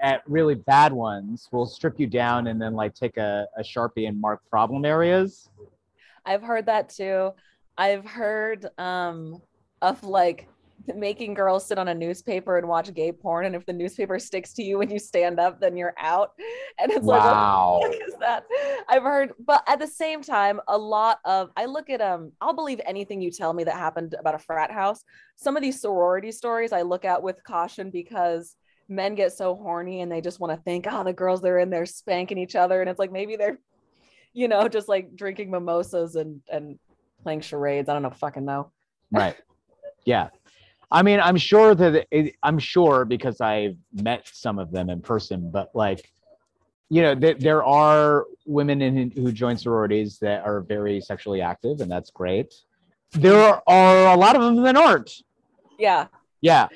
at 0.00 0.22
really 0.26 0.56
bad 0.56 0.92
ones 0.92 1.48
will 1.52 1.66
strip 1.66 2.00
you 2.00 2.08
down 2.08 2.48
and 2.48 2.60
then 2.60 2.74
like 2.74 2.96
take 2.96 3.16
a, 3.16 3.46
a 3.56 3.62
sharpie 3.62 4.08
and 4.08 4.20
mark 4.20 4.40
problem 4.50 4.84
areas 4.84 5.48
I've 6.26 6.42
heard 6.42 6.66
that 6.66 6.88
too. 6.88 7.32
I've 7.78 8.04
heard 8.06 8.66
um 8.78 9.40
of 9.82 10.02
like 10.02 10.48
making 10.94 11.34
girls 11.34 11.66
sit 11.66 11.78
on 11.78 11.88
a 11.88 11.94
newspaper 11.94 12.58
and 12.58 12.68
watch 12.68 12.92
gay 12.94 13.12
porn, 13.12 13.46
and 13.46 13.56
if 13.56 13.66
the 13.66 13.72
newspaper 13.72 14.18
sticks 14.18 14.52
to 14.54 14.62
you 14.62 14.78
when 14.78 14.90
you 14.90 14.98
stand 14.98 15.40
up, 15.40 15.60
then 15.60 15.76
you're 15.76 15.94
out. 15.98 16.30
And 16.78 16.92
it's 16.92 17.06
Wow. 17.06 17.80
like, 17.80 17.90
what 17.90 18.08
is 18.08 18.14
that? 18.20 18.44
I've 18.86 19.02
heard, 19.02 19.32
but 19.46 19.62
at 19.66 19.78
the 19.78 19.86
same 19.86 20.20
time, 20.20 20.60
a 20.68 20.76
lot 20.76 21.20
of 21.24 21.48
I 21.56 21.64
look 21.64 21.88
at 21.88 22.02
um, 22.02 22.32
I'll 22.42 22.52
believe 22.54 22.82
anything 22.84 23.22
you 23.22 23.30
tell 23.30 23.54
me 23.54 23.64
that 23.64 23.74
happened 23.76 24.14
about 24.18 24.34
a 24.34 24.38
frat 24.38 24.70
house. 24.70 25.02
Some 25.36 25.56
of 25.56 25.62
these 25.62 25.80
sorority 25.80 26.32
stories 26.32 26.72
I 26.72 26.82
look 26.82 27.06
at 27.06 27.22
with 27.22 27.42
caution 27.44 27.90
because 27.90 28.56
men 28.90 29.14
get 29.14 29.32
so 29.32 29.54
horny 29.54 30.02
and 30.02 30.12
they 30.12 30.20
just 30.20 30.38
want 30.38 30.52
to 30.52 30.62
think, 30.64 30.86
oh, 30.86 31.02
the 31.02 31.14
girls 31.14 31.40
they're 31.40 31.58
in 31.58 31.70
there 31.70 31.86
spanking 31.86 32.36
each 32.36 32.54
other, 32.56 32.82
and 32.82 32.90
it's 32.90 32.98
like 32.98 33.10
maybe 33.12 33.36
they're 33.36 33.58
you 34.34 34.48
know, 34.48 34.68
just 34.68 34.86
like 34.86 35.16
drinking 35.16 35.50
mimosas 35.50 36.14
and 36.14 36.42
and 36.52 36.78
playing 37.26 37.40
charades. 37.40 37.88
I 37.88 37.92
don't 37.92 38.02
know, 38.02 38.10
fucking 38.10 38.44
know. 38.44 38.70
right 39.12 39.36
yeah 40.04 40.28
i 40.90 41.00
mean 41.02 41.20
i'm 41.20 41.36
sure 41.36 41.74
that 41.76 42.06
it, 42.10 42.34
i'm 42.42 42.58
sure 42.58 43.04
because 43.04 43.40
i've 43.40 43.76
met 43.92 44.28
some 44.32 44.58
of 44.58 44.70
them 44.72 44.90
in 44.90 45.00
person 45.00 45.48
but 45.50 45.70
like 45.74 46.10
you 46.88 47.02
know 47.02 47.14
th- 47.14 47.38
there 47.38 47.62
are 47.64 48.26
women 48.46 48.82
in, 48.82 49.10
who 49.12 49.30
join 49.30 49.56
sororities 49.56 50.18
that 50.18 50.44
are 50.44 50.60
very 50.60 51.00
sexually 51.00 51.40
active 51.40 51.80
and 51.80 51.88
that's 51.90 52.10
great 52.10 52.52
there 53.12 53.60
are 53.68 54.12
a 54.12 54.16
lot 54.16 54.34
of 54.34 54.42
them 54.42 54.60
that 54.62 54.76
aren't 54.76 55.10
Yeah. 55.78 56.06
yeah 56.40 56.66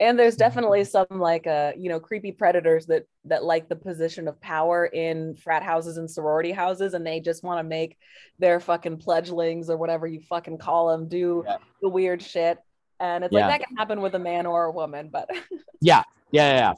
And 0.00 0.18
there's 0.18 0.34
definitely 0.36 0.84
some 0.84 1.06
like 1.10 1.46
uh, 1.46 1.72
you 1.76 1.90
know, 1.90 2.00
creepy 2.00 2.32
predators 2.32 2.86
that 2.86 3.04
that 3.26 3.44
like 3.44 3.68
the 3.68 3.76
position 3.76 4.26
of 4.28 4.40
power 4.40 4.86
in 4.86 5.36
frat 5.36 5.62
houses 5.62 5.98
and 5.98 6.10
sorority 6.10 6.52
houses, 6.52 6.94
and 6.94 7.06
they 7.06 7.20
just 7.20 7.44
want 7.44 7.58
to 7.58 7.62
make 7.62 7.98
their 8.38 8.60
fucking 8.60 8.96
pledgelings 8.96 9.68
or 9.68 9.76
whatever 9.76 10.06
you 10.06 10.20
fucking 10.20 10.56
call 10.56 10.88
them 10.88 11.06
do 11.06 11.44
Yeah. 11.46 11.56
the 11.82 11.88
weird 11.90 12.22
shit. 12.22 12.58
And 12.98 13.24
it's 13.24 13.32
Yeah. 13.32 13.46
like 13.46 13.60
that 13.60 13.66
can 13.68 13.76
happen 13.76 14.00
with 14.00 14.14
a 14.14 14.18
man 14.18 14.46
or 14.46 14.64
a 14.64 14.72
woman, 14.72 15.10
but 15.12 15.28
yeah 15.82 16.02
yeah 16.32 16.54
yeah 16.54 16.72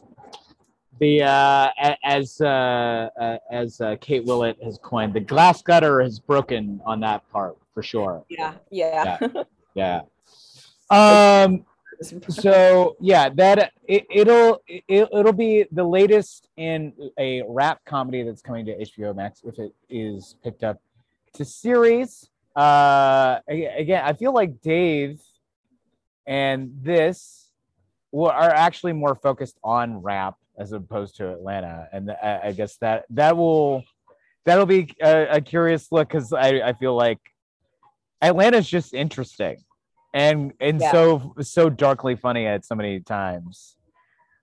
the 1.01 1.23
uh 1.23 1.95
as 2.05 2.41
uh, 2.41 3.09
uh 3.21 3.39
as 3.51 3.81
uh, 3.81 3.97
kate 4.01 4.25
willett 4.25 4.57
has 4.63 4.79
coined 4.83 5.13
the 5.13 5.21
glass 5.21 5.61
gutter 5.63 6.01
has 6.01 6.19
broken 6.21 6.81
on 6.87 7.01
that 7.01 7.29
part 7.31 7.57
for 7.75 7.83
sure 7.83 8.25
yeah, 8.31 8.55
yeah. 8.71 9.19
yeah 9.75 10.01
um 10.91 11.65
so 12.29 12.97
yeah 13.01 13.29
that 13.29 13.73
it, 13.85 14.07
it'll 14.11 14.63
it, 14.67 14.85
it'll 14.89 15.33
be 15.33 15.67
the 15.73 15.85
latest 15.85 16.49
in 16.57 16.93
a 17.19 17.43
rap 17.49 17.81
comedy 17.85 18.23
that's 18.23 18.43
coming 18.43 18.67
to 18.67 18.77
hbo 18.77 19.15
max 19.15 19.43
if 19.45 19.59
it 19.59 19.75
is 19.89 20.37
picked 20.43 20.65
up. 20.65 20.81
To 21.35 21.47
series. 21.47 22.29
Uh 22.55 23.39
again 23.49 24.03
i 24.05 24.13
feel 24.13 24.35
like 24.35 24.61
dave 24.61 25.23
and 26.27 26.71
this 26.83 27.51
will, 28.11 28.29
are 28.29 28.51
actually 28.51 28.93
more 28.93 29.15
focused 29.15 29.59
on 29.65 30.03
rap 30.03 30.37
as 30.59 30.73
opposed 30.73 31.17
to 31.17 31.33
atlanta. 31.33 31.89
And 31.93 32.11
i, 32.11 32.41
I 32.45 32.53
guess 32.53 32.77
that 32.77 33.07
that 33.11 33.37
will 33.37 33.85
that'll 34.45 34.67
be 34.67 34.95
a, 35.03 35.37
a 35.37 35.41
curious 35.41 35.91
look 35.91 36.09
because 36.09 36.35
I, 36.35 36.61
I 36.61 36.73
feel 36.75 36.95
like 36.95 37.21
atlanta's 38.21 38.69
just 38.69 38.93
interesting 38.93 39.57
and 40.13 40.53
and 40.61 40.81
Yeah. 40.81 40.93
so 40.93 41.35
so 41.41 41.71
darkly 41.71 42.17
funny 42.17 42.47
at 42.47 42.65
so 42.65 42.75
many 42.75 43.01
times 43.01 43.77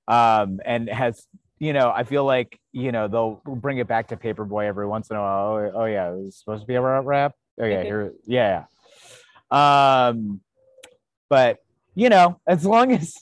um 0.07 0.59
and 0.65 0.89
has 0.89 1.27
you 1.59 1.73
know 1.73 1.91
i 1.95 2.03
feel 2.03 2.25
like 2.25 2.59
you 2.71 2.91
know 2.91 3.07
they'll 3.07 3.41
bring 3.45 3.77
it 3.77 3.87
back 3.87 4.07
to 4.07 4.17
Paper 4.17 4.45
Boi 4.45 4.65
every 4.65 4.87
once 4.87 5.09
in 5.09 5.17
a 5.17 5.21
while 5.21 5.47
oh, 5.47 5.71
oh 5.81 5.85
yeah 5.85 6.09
it 6.11 6.15
was 6.15 6.37
supposed 6.37 6.61
to 6.61 6.67
be 6.67 6.75
a 6.75 6.81
rap 6.81 7.03
rap 7.05 7.35
oh 7.59 7.65
yeah 7.65 7.83
here 7.83 8.13
yeah 8.25 8.65
yeah. 9.51 10.07
um 10.09 10.41
but 11.29 11.59
you 11.95 12.09
know 12.09 12.39
as 12.47 12.65
long 12.65 12.91
as 12.91 13.15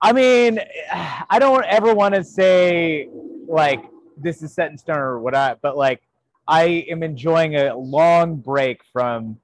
i 0.00 0.12
mean 0.12 0.58
i 0.92 1.38
don't 1.38 1.64
ever 1.64 1.94
want 1.94 2.14
to 2.14 2.24
say 2.24 3.08
like 3.46 3.82
this 4.16 4.42
is 4.42 4.52
set 4.52 4.70
in 4.70 4.76
stone 4.76 4.98
or 4.98 5.18
what 5.18 5.34
i 5.34 5.54
but 5.62 5.76
like 5.76 6.02
i 6.48 6.64
am 6.90 7.02
enjoying 7.02 7.56
a 7.56 7.74
long 7.76 8.36
break 8.36 8.82
from 8.92 9.38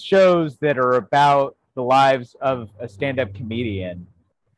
shows 0.00 0.58
that 0.58 0.78
are 0.78 0.94
about 0.94 1.56
the 1.74 1.82
lives 1.82 2.36
of 2.40 2.70
a 2.80 2.88
stand-up 2.88 3.34
comedian 3.34 4.06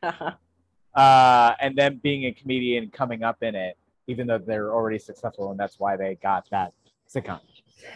uh, 0.02 1.54
and 1.60 1.76
then 1.76 1.98
being 2.02 2.26
a 2.26 2.32
comedian 2.32 2.90
coming 2.90 3.22
up 3.22 3.42
in 3.42 3.54
it 3.54 3.76
even 4.06 4.26
though 4.26 4.38
they're 4.38 4.72
already 4.72 4.98
successful 4.98 5.50
and 5.50 5.58
that's 5.58 5.80
why 5.80 5.96
they 5.96 6.16
got 6.22 6.48
that 6.50 6.72
sitcom. 7.12 7.40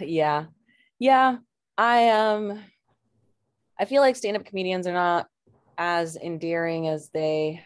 Yeah. 0.01 0.47
Yeah. 0.99 1.37
I 1.79 2.11
um 2.11 2.61
i 3.79 3.87
feel 3.87 4.03
like 4.03 4.15
stand-up 4.15 4.45
comedians 4.45 4.87
are 4.87 4.93
not 4.93 5.29
as 5.79 6.17
endearing 6.17 6.89
as 6.89 7.09
they 7.09 7.65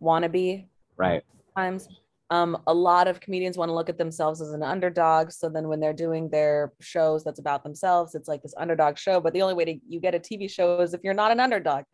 want 0.00 0.24
to 0.24 0.28
be 0.28 0.66
right. 0.96 1.22
times 1.56 1.88
um 2.30 2.60
a 2.66 2.74
lot 2.74 3.06
of 3.06 3.20
comedians 3.20 3.56
want 3.56 3.68
to 3.68 3.72
look 3.74 3.88
at 3.88 3.98
themselves 3.98 4.40
as 4.40 4.50
an 4.52 4.62
underdog 4.62 5.30
so 5.30 5.48
then 5.48 5.68
when 5.68 5.78
they're 5.78 5.92
doing 5.92 6.28
their 6.28 6.72
shows 6.80 7.22
that's 7.22 7.38
about 7.38 7.62
themselves 7.62 8.14
it's 8.16 8.26
like 8.28 8.42
this 8.42 8.54
underdog 8.56 8.98
show 8.98 9.20
but 9.20 9.32
the 9.32 9.40
only 9.42 9.54
way 9.54 9.64
to 9.64 9.78
you 9.88 10.00
get 10.00 10.14
a 10.14 10.18
tv 10.18 10.50
show 10.50 10.80
is 10.80 10.92
if 10.94 11.00
you're 11.04 11.14
not 11.14 11.30
an 11.30 11.40
underdog. 11.40 11.84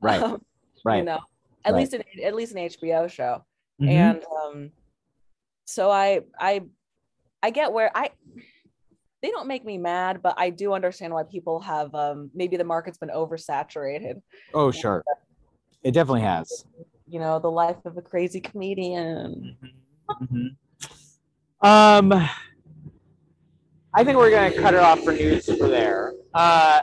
Right. 0.00 0.20
Um, 0.22 0.42
right. 0.84 0.98
you 0.98 1.04
know 1.04 1.20
at 1.64 1.74
Right. 1.74 1.80
least 1.80 1.92
an, 1.94 2.02
at 2.24 2.34
least 2.34 2.54
an 2.54 2.58
hbo 2.68 3.08
show. 3.10 3.44
Mhm. 3.80 3.88
and 3.88 4.24
um 4.44 4.70
so 5.66 5.90
i 5.90 6.20
i 6.40 6.62
i 7.42 7.50
get 7.50 7.72
where 7.72 7.90
i 7.94 8.10
they 9.22 9.30
don't 9.30 9.46
make 9.46 9.64
me 9.64 9.78
mad 9.78 10.20
but 10.22 10.34
i 10.38 10.50
do 10.50 10.72
understand 10.72 11.12
why 11.12 11.22
people 11.22 11.60
have 11.60 11.94
um 11.94 12.30
maybe 12.34 12.56
the 12.56 12.64
market's 12.64 12.98
been 12.98 13.10
oversaturated. 13.10 14.20
Oh 14.54 14.70
sure. 14.70 15.04
It 15.84 15.92
definitely 15.92 16.22
has. 16.22 16.64
You 17.08 17.18
know 17.20 17.38
the 17.38 17.50
life 17.50 17.76
of 17.84 17.96
a 17.98 18.02
crazy 18.02 18.40
comedian 18.40 19.56
Mhm. 20.20 20.56
um 21.60 22.28
I 23.94 24.04
think 24.04 24.16
we're 24.16 24.30
gonna 24.30 24.54
cut 24.54 24.74
it 24.74 24.80
off 24.80 25.00
for 25.04 25.12
news 25.12 25.46
for 25.46 25.68
there. 25.68 26.14
Uh, 26.32 26.80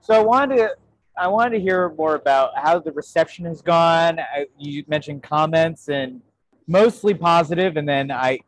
so 0.00 0.14
I 0.14 0.20
wanted 0.20 0.56
to 0.58 0.70
I 1.18 1.28
wanted 1.28 1.58
to 1.58 1.60
hear 1.60 1.90
more 1.90 2.14
about 2.14 2.56
how 2.56 2.78
the 2.78 2.92
reception 2.92 3.44
has 3.44 3.60
gone. 3.60 4.18
I, 4.20 4.46
you 4.56 4.84
mentioned 4.88 5.22
comments 5.22 5.88
and 5.88 6.22
mostly 6.68 7.14
positive, 7.14 7.76
and 7.76 7.88
then 7.88 8.10
I 8.10 8.38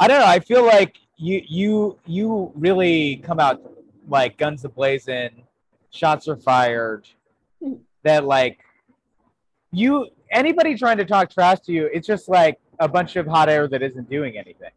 I 0.00 0.08
don't 0.08 0.20
know. 0.20 0.26
I 0.26 0.40
feel 0.40 0.64
like 0.64 0.96
you 1.16 1.42
you 1.46 1.98
you 2.06 2.52
really 2.54 3.16
come 3.16 3.38
out 3.40 3.60
like 4.08 4.38
guns 4.38 4.64
a 4.64 4.68
blazing, 4.70 5.44
shots 5.90 6.28
are 6.28 6.36
fired. 6.36 7.06
That 8.04 8.24
like 8.24 8.60
you 9.70 10.08
anybody 10.30 10.76
trying 10.76 10.96
to 10.98 11.04
talk 11.04 11.30
trash 11.30 11.60
to 11.60 11.72
you, 11.72 11.90
it's 11.92 12.06
just 12.06 12.28
like 12.28 12.58
a 12.80 12.88
bunch 12.88 13.16
of 13.16 13.26
hot 13.26 13.48
air 13.48 13.68
that 13.68 13.82
isn't 13.82 14.08
doing 14.08 14.36
anything. 14.36 14.70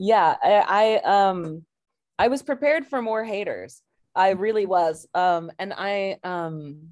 Yeah, 0.00 0.36
I, 0.42 1.00
I 1.04 1.30
um 1.30 1.64
I 2.18 2.28
was 2.28 2.42
prepared 2.42 2.86
for 2.86 3.02
more 3.02 3.24
haters. 3.24 3.82
I 4.14 4.30
really 4.30 4.64
was. 4.64 5.06
Um 5.14 5.50
and 5.58 5.74
I 5.76 6.18
um 6.24 6.90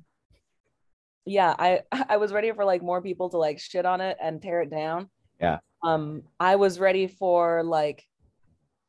yeah, 1.25 1.55
I 1.59 1.83
I 2.09 2.17
was 2.19 2.33
ready 2.33 2.53
for 2.53 2.65
like 2.65 2.83
more 2.83 3.01
people 3.01 3.31
to 3.31 3.39
like 3.39 3.59
shit 3.59 3.87
on 3.87 4.01
it 4.01 4.19
and 4.21 4.43
tear 4.43 4.61
it 4.61 4.71
down. 4.71 5.09
Yeah. 5.41 5.59
Um 5.85 6.25
I 6.41 6.57
was 6.57 6.81
ready 6.81 7.07
for 7.07 7.63
like 7.63 8.05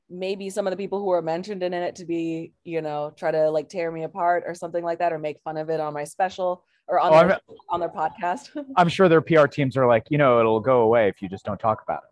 maybe 0.10 0.50
some 0.50 0.66
of 0.68 0.72
the 0.72 0.78
people 0.78 1.00
who 1.00 1.06
were 1.08 1.22
mentioned 1.22 1.64
in 1.64 1.74
it 1.74 1.96
to 1.96 2.06
be, 2.06 2.54
you 2.64 2.82
know, 2.82 3.12
try 3.18 3.32
to 3.32 3.50
like 3.50 3.68
tear 3.70 3.92
me 3.92 4.04
apart 4.04 4.44
or 4.48 4.54
something 4.56 4.84
like 4.84 5.00
that 5.00 5.12
or 5.12 5.20
make 5.20 5.40
fun 5.42 5.58
of 5.58 5.70
it 5.70 5.80
on 5.80 5.94
my 5.94 6.04
special 6.04 6.64
or 6.88 7.00
on 7.00 7.14
Oh, 7.14 7.28
their, 7.28 7.40
on 7.70 7.80
their 7.80 7.90
podcast. 7.90 8.50
I'm 8.78 8.88
sure 8.90 9.10
their 9.10 9.22
PR 9.22 9.48
teams 9.48 9.76
are 9.76 9.88
like, 9.88 10.06
you 10.10 10.18
know, 10.18 10.40
it'll 10.40 10.60
go 10.62 10.82
away 10.82 11.10
if 11.10 11.22
you 11.22 11.28
just 11.28 11.44
don't 11.46 11.60
talk 11.60 11.82
about 11.84 12.04
it. 12.04 12.10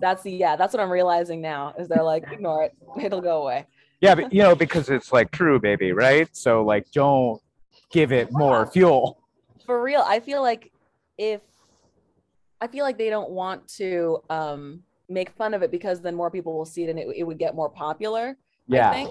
that's 0.00 0.22
the 0.22 0.32
yeah, 0.32 0.56
that's 0.56 0.72
what 0.72 0.82
I'm 0.82 0.90
realizing 0.90 1.40
now 1.40 1.74
is 1.78 1.86
they're 1.88 2.02
like 2.02 2.24
ignore 2.32 2.64
it. 2.64 2.74
It'll 3.02 3.20
go 3.20 3.42
away. 3.42 3.66
Yeah, 4.00 4.14
but 4.14 4.32
you 4.32 4.42
know, 4.42 4.54
because 4.54 4.88
it's 4.90 5.12
like 5.12 5.30
true, 5.30 5.58
baby, 5.60 5.92
right? 5.92 6.28
So 6.36 6.62
like, 6.64 6.90
don't 6.92 7.40
give 7.90 8.10
it 8.12 8.32
more 8.32 8.66
fuel. 8.66 9.18
for 9.66 9.80
real 9.82 10.02
i 10.06 10.18
feel 10.18 10.42
like 10.42 10.72
if 11.16 11.40
i 12.60 12.66
feel 12.66 12.84
like 12.84 12.98
they 12.98 13.08
don't 13.10 13.30
want 13.30 13.66
to 13.68 14.18
um 14.30 14.82
make 15.08 15.30
fun 15.30 15.54
of 15.54 15.62
it 15.62 15.70
because 15.70 16.00
then 16.00 16.14
more 16.14 16.30
people 16.30 16.56
will 16.56 16.64
see 16.64 16.84
it 16.84 16.90
and 16.90 16.98
it, 16.98 17.06
it 17.16 17.24
would 17.24 17.38
get 17.38 17.54
more 17.54 17.68
popular 17.68 18.36
Yeah, 18.66 18.90
think 18.90 19.10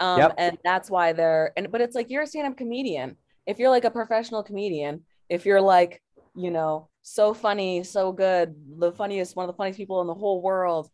um 0.00 0.18
Yep. 0.18 0.34
and 0.38 0.58
that's 0.64 0.90
why 0.90 1.12
they're 1.12 1.52
and 1.56 1.70
but 1.70 1.80
it's 1.80 1.94
like 1.94 2.10
you're 2.10 2.22
a 2.22 2.26
stand-up 2.26 2.56
comedian 2.56 3.16
if 3.46 3.58
you're 3.58 3.70
like 3.70 3.84
a 3.84 3.90
professional 3.90 4.42
comedian 4.42 5.02
if 5.28 5.44
you're 5.46 5.60
like 5.60 6.02
you 6.34 6.50
know 6.50 6.88
so 7.02 7.32
funny 7.34 7.82
so 7.84 8.12
good 8.12 8.54
the 8.78 8.92
funniest 8.92 9.36
one 9.36 9.44
of 9.48 9.52
the 9.54 9.56
funniest 9.56 9.78
people 9.78 10.00
in 10.00 10.06
the 10.06 10.14
whole 10.14 10.42
world 10.42 10.88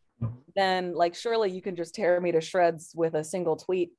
then 0.56 0.94
like 0.94 1.14
surely 1.14 1.50
you 1.50 1.62
can 1.62 1.76
just 1.76 1.94
tear 1.94 2.20
me 2.20 2.32
to 2.32 2.40
shreds 2.40 2.92
with 2.94 3.14
a 3.14 3.24
single 3.24 3.56
tweet 3.56 3.92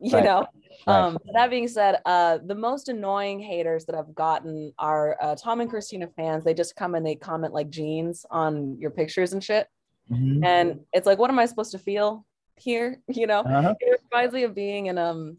you 0.00 0.14
Right. 0.14 0.24
know 0.24 0.46
Right. 0.86 1.04
um 1.04 1.18
that 1.34 1.50
being 1.50 1.68
said 1.68 2.00
uh 2.06 2.38
the 2.46 2.54
most 2.54 2.88
annoying 2.88 3.40
haters 3.40 3.84
that 3.86 3.94
i've 3.96 4.14
gotten 4.14 4.72
are 4.78 5.16
uh, 5.20 5.34
tom 5.36 5.60
and 5.60 5.68
christina 5.70 6.08
fans 6.16 6.44
they 6.44 6.54
just 6.54 6.76
come 6.76 6.94
and 6.94 7.04
they 7.04 7.14
comment 7.16 7.52
like 7.52 7.68
jeans 7.68 8.24
on 8.30 8.76
your 8.80 8.90
pictures 8.90 9.32
and 9.32 9.42
shit 9.42 9.66
Mhm. 10.10 10.44
and 10.44 10.80
it's 10.92 11.06
like 11.06 11.18
what 11.18 11.30
am 11.30 11.38
i 11.38 11.46
supposed 11.46 11.72
to 11.72 11.78
feel 11.78 12.24
here 12.56 13.00
you 13.08 13.26
know 13.26 13.40
Uh-huh. 13.40 13.74
it 13.80 14.00
reminds 14.10 14.34
me 14.34 14.44
of 14.44 14.54
being 14.54 14.86
in 14.86 14.98
um 14.98 15.38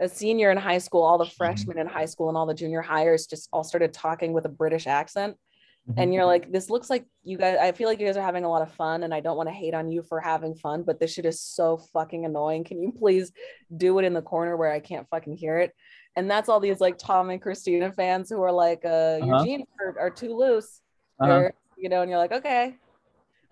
a 0.00 0.08
senior 0.08 0.50
in 0.50 0.56
high 0.58 0.78
school 0.78 1.02
all 1.02 1.18
the 1.18 1.24
Mm-hmm. 1.24 1.36
freshmen 1.36 1.78
in 1.78 1.86
high 1.86 2.04
school 2.06 2.28
and 2.28 2.36
all 2.38 2.46
the 2.46 2.54
junior 2.54 2.80
hires 2.82 3.26
just 3.26 3.48
all 3.52 3.64
started 3.64 3.92
talking 3.92 4.32
with 4.32 4.44
a 4.46 4.48
british 4.48 4.86
accent 4.86 5.36
Mm-hmm. 5.88 6.02
and 6.02 6.12
you're 6.14 6.26
like 6.26 6.52
this 6.52 6.68
looks 6.68 6.90
like 6.90 7.06
you 7.24 7.38
guys 7.38 7.56
i 7.60 7.72
feel 7.72 7.88
like 7.88 7.98
you 7.98 8.06
guys 8.06 8.16
are 8.18 8.22
having 8.22 8.44
a 8.44 8.48
lot 8.50 8.60
of 8.62 8.70
fun 8.72 9.04
and 9.04 9.14
i 9.14 9.20
don't 9.20 9.38
want 9.38 9.48
to 9.48 9.54
hate 9.54 9.72
on 9.74 9.88
you 9.90 10.02
for 10.02 10.20
having 10.20 10.54
fun 10.54 10.82
but 10.82 11.00
this 11.00 11.12
shit 11.14 11.24
is 11.24 11.40
so 11.40 11.78
fucking 11.94 12.26
annoying 12.26 12.62
can 12.62 12.80
you 12.82 12.92
please 12.92 13.32
do 13.74 13.98
it 13.98 14.04
in 14.04 14.12
the 14.12 14.20
corner 14.20 14.54
where 14.56 14.70
i 14.70 14.80
can't 14.80 15.08
fucking 15.08 15.34
hear 15.36 15.58
it 15.58 15.72
and 16.14 16.30
that's 16.30 16.48
all 16.50 16.60
these 16.60 16.80
like 16.80 16.98
tom 16.98 17.30
and 17.30 17.40
christina 17.40 17.90
fans 17.92 18.28
who 18.28 18.40
are 18.42 18.52
like 18.52 18.84
uh 18.84 19.16
your 19.22 19.34
Uh-huh. 19.36 19.44
jeans 19.44 19.64
are, 19.80 19.98
are 19.98 20.10
too 20.10 20.36
loose 20.36 20.80
Uh-huh. 21.20 21.48
You 21.78 21.88
know 21.88 22.02
and 22.02 22.10
you're 22.10 22.18
like 22.18 22.32
okay 22.32 22.76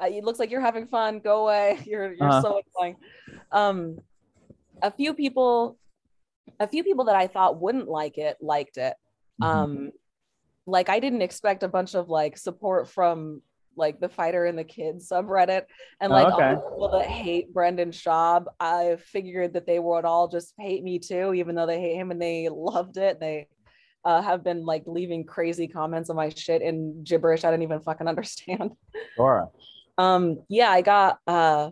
uh, 0.02 0.06
it 0.06 0.24
looks 0.24 0.38
like 0.38 0.50
you're 0.50 0.60
having 0.60 0.86
fun. 0.86 1.20
Go 1.20 1.44
away. 1.44 1.78
You're 1.86 2.12
you're 2.12 2.28
Uh-huh. 2.28 2.42
so 2.42 2.60
annoying. 2.78 2.96
Um 3.52 3.98
a 4.82 4.90
few 4.90 5.14
people 5.14 5.78
a 6.60 6.66
few 6.68 6.84
people 6.84 7.04
that 7.06 7.16
i 7.16 7.26
thought 7.26 7.60
wouldn't 7.60 7.88
like 7.88 8.18
it 8.18 8.36
liked 8.40 8.76
it. 8.76 8.94
Mhm. 9.42 9.46
um 9.46 9.90
like 10.66 10.88
i 10.88 10.98
didn't 11.00 11.22
expect 11.22 11.62
a 11.62 11.68
bunch 11.68 11.94
of 11.94 12.08
like 12.08 12.36
support 12.36 12.88
from 12.88 13.40
like 13.78 14.00
the 14.00 14.08
fighter 14.08 14.44
and 14.46 14.58
the 14.58 14.64
kids 14.64 15.08
subreddit. 15.10 15.64
And 16.00 16.10
like 16.12 16.32
all 16.32 16.38
the 16.40 16.56
people 16.70 16.90
that 16.92 17.06
hate 17.06 17.52
brendan 17.54 17.90
schaub 17.90 18.44
i 18.60 18.96
figured 18.96 19.54
that 19.54 19.66
they 19.66 19.78
would 19.78 20.04
all 20.04 20.28
just 20.28 20.54
hate 20.58 20.82
me 20.84 20.98
too 20.98 21.32
even 21.34 21.54
though 21.54 21.66
they 21.66 21.80
hate 21.80 21.96
him 21.96 22.10
and 22.10 22.20
they 22.20 22.48
loved 22.50 22.96
it. 22.98 23.18
They 23.20 23.48
uh, 24.04 24.22
have 24.22 24.44
been 24.44 24.64
like 24.64 24.84
leaving 24.86 25.24
crazy 25.24 25.66
comments 25.68 26.10
on 26.10 26.16
my 26.16 26.28
shit 26.28 26.62
in 26.62 27.02
gibberish 27.02 27.44
i 27.44 27.50
didn't 27.50 27.64
even 27.64 27.80
fucking 27.80 28.06
understand. 28.12 28.72
Sure. 29.16 29.50
Um 29.98 30.38
yeah 30.48 30.70
i 30.70 30.82
got 30.82 31.18
uh 31.26 31.70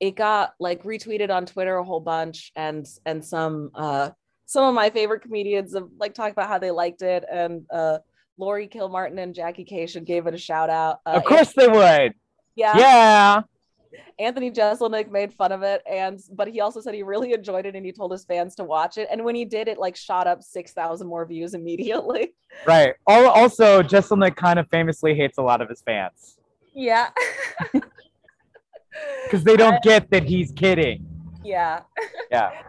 it 0.00 0.16
got 0.16 0.54
like 0.58 0.82
retweeted 0.82 1.30
on 1.30 1.46
twitter 1.46 1.76
a 1.76 1.84
whole 1.84 2.00
bunch 2.00 2.52
and 2.56 2.86
and 3.06 3.24
some 3.24 3.70
uh 3.74 4.10
some 4.46 4.64
of 4.64 4.74
my 4.74 4.90
favorite 4.90 5.22
comedians 5.22 5.74
have 5.74 5.88
like 5.98 6.14
talked 6.14 6.32
about 6.32 6.48
how 6.48 6.58
they 6.58 6.70
liked 6.70 7.02
it 7.02 7.24
and 7.30 7.64
uh 7.72 7.98
Laurie 8.36 8.68
Kilmartin 8.68 9.18
and 9.18 9.34
Jackie 9.34 9.64
Kashian 9.64 10.04
gave 10.04 10.26
it 10.26 10.34
a 10.34 10.38
shout 10.38 10.70
out. 10.70 11.00
Uh, 11.06 11.10
of 11.10 11.24
course 11.24 11.52
they 11.52 11.68
would. 11.68 12.14
yeah. 12.56 12.76
Yeah. 12.76 13.42
Anthony 14.18 14.50
Jeselnik 14.50 15.10
made 15.10 15.32
fun 15.32 15.52
of 15.52 15.62
it, 15.62 15.82
and 15.88 16.20
but 16.32 16.48
he 16.48 16.60
also 16.60 16.80
said 16.80 16.94
he 16.94 17.02
really 17.02 17.32
enjoyed 17.32 17.66
it 17.66 17.76
and 17.76 17.84
he 17.84 17.92
told 17.92 18.10
his 18.12 18.24
fans 18.24 18.54
to 18.56 18.64
watch 18.64 18.98
it. 18.98 19.08
And 19.10 19.24
when 19.24 19.34
he 19.34 19.44
did, 19.44 19.68
it 19.68 19.78
like 19.78 19.96
shot 19.96 20.26
up 20.26 20.42
six 20.42 20.72
thousand 20.72 21.06
more 21.06 21.24
views 21.26 21.54
immediately. 21.54 22.34
Right. 22.66 22.94
Also, 23.06 23.82
Jeselnik 23.82 24.36
kind 24.36 24.58
of 24.58 24.68
famously 24.68 25.14
hates 25.14 25.38
a 25.38 25.42
lot 25.42 25.60
of 25.60 25.68
his 25.68 25.82
fans 25.82 26.38
Yeah. 26.74 27.10
because 29.24 29.44
they 29.44 29.56
don't 29.56 29.82
get 29.82 30.10
that 30.10 30.24
he's 30.24 30.52
kidding. 30.52 31.06
yeah. 31.44 31.82
Yeah. 32.30 32.50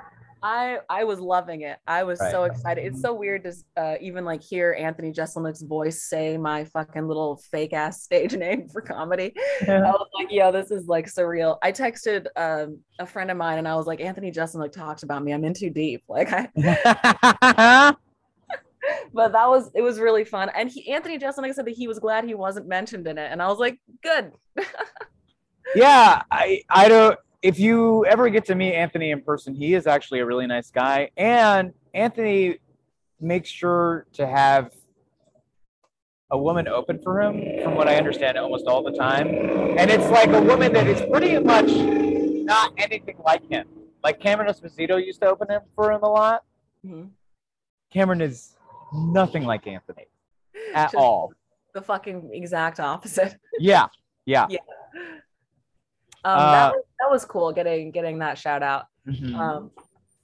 I 0.46 0.78
I 0.92 1.06
was 1.06 1.20
loving 1.20 1.62
it. 1.62 1.80
I 1.88 2.04
was 2.04 2.20
so 2.20 2.44
excited. 2.44 2.86
It's 2.86 3.02
so 3.02 3.16
weird 3.16 3.46
to 3.46 3.54
uh, 3.82 3.96
even 4.00 4.26
like 4.26 4.44
hear 4.44 4.78
Anthony 4.78 5.12
Jeselnik's 5.12 5.64
voice 5.64 6.04
say 6.04 6.38
my 6.38 6.66
fucking 6.66 7.08
little 7.08 7.38
fake 7.38 7.74
ass 7.74 8.04
stage 8.04 8.34
name 8.38 8.70
for 8.70 8.82
comedy. 8.82 9.34
I 9.68 9.80
was 9.80 10.08
like, 10.14 10.32
yo, 10.32 10.52
this 10.52 10.70
is 10.70 10.86
like 10.86 11.08
surreal. 11.08 11.58
I 11.64 11.72
texted 11.72 12.28
um, 12.36 12.78
a 13.00 13.08
friend 13.08 13.32
of 13.32 13.38
mine 13.38 13.58
and 13.58 13.68
I 13.68 13.76
was 13.76 13.88
like, 13.88 14.02
Anthony 14.02 14.32
Jeselnik 14.32 14.72
talks 14.72 15.02
about 15.02 15.24
me. 15.24 15.34
I'm 15.34 15.44
in 15.44 15.56
too 15.56 15.72
deep. 15.72 16.04
Like 16.08 16.30
I 16.32 17.96
but 19.14 19.32
that 19.32 19.48
was 19.50 19.72
it 19.74 19.82
was 19.82 20.00
really 20.00 20.24
fun. 20.26 20.50
And 20.56 20.70
he 20.70 20.92
Anthony 20.92 21.18
Jeselnik 21.18 21.54
said 21.54 21.66
that 21.66 21.76
he 21.76 21.88
was 21.88 22.00
glad 22.00 22.26
he 22.26 22.36
wasn't 22.36 22.68
mentioned 22.68 23.08
in 23.08 23.18
it. 23.18 23.32
And 23.32 23.42
I 23.42 23.48
was 23.48 23.60
like, 23.60 23.80
good. 24.04 24.32
yeah. 25.76 26.22
I 26.32 26.62
I 26.70 26.88
don't. 26.88 27.20
If 27.42 27.60
you 27.60 28.06
ever 28.06 28.30
get 28.30 28.46
to 28.46 28.56
meet 28.56 28.74
Anthony 28.74 29.12
in 29.12 29.22
person, 29.22 29.54
he 29.54 29.76
is 29.76 29.86
actually 29.86 30.20
a 30.20 30.26
really 30.26 30.48
nice 30.48 30.72
guy, 30.72 31.12
and 31.16 31.74
Anthony 31.94 32.58
makes 33.22 33.50
sure 33.50 34.08
to 34.14 34.26
have 34.26 34.72
a 36.32 36.38
woman 36.38 36.68
open 36.68 37.00
for 37.04 37.22
him, 37.22 37.62
from 37.64 37.76
what 37.76 37.88
I 37.88 37.98
understand, 37.98 38.38
almost 38.38 38.66
all 38.66 38.82
the 38.84 38.98
time. 38.98 39.28
And 39.78 39.92
it's 39.92 40.10
like 40.10 40.30
a 40.30 40.42
woman 40.42 40.74
that 40.74 40.88
is 40.88 41.02
pretty 41.10 41.38
much 41.38 41.68
not 42.46 42.74
anything 42.78 43.18
like 43.24 43.48
him. 43.48 43.68
Like 44.04 44.20
Cameron 44.20 44.52
Esposito 44.52 45.04
used 45.04 45.22
to 45.22 45.28
open 45.28 45.50
him 45.50 45.62
for 45.76 45.92
him 45.92 46.02
a 46.02 46.10
lot. 46.10 46.44
Mhm. 46.86 47.10
Cameron 47.92 48.22
is 48.22 48.55
nothing 48.94 49.44
like 49.44 49.68
Anthony 49.68 50.08
at 50.74 50.86
Just 50.86 50.96
all. 50.96 51.34
The 51.74 51.82
fucking 51.82 52.30
exact 52.34 52.80
opposite. 52.80 53.38
Yeah, 53.60 53.88
yeah. 54.26 54.48
Yeah. 54.50 54.60
Um, 56.24 56.40
Uh, 56.40 56.52
that, 56.52 56.74
was, 56.74 56.84
that 57.00 57.12
was 57.12 57.26
cool 57.26 57.52
getting 57.52 57.92
getting 57.92 58.20
that 58.20 58.38
shout 58.38 58.64
out. 58.64 58.86
Mhm. 59.08 59.36
Um, 59.36 59.72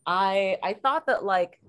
I 0.05 0.57
I 0.64 0.74
thought 0.74 1.05
that 1.07 1.24
like 1.24 1.59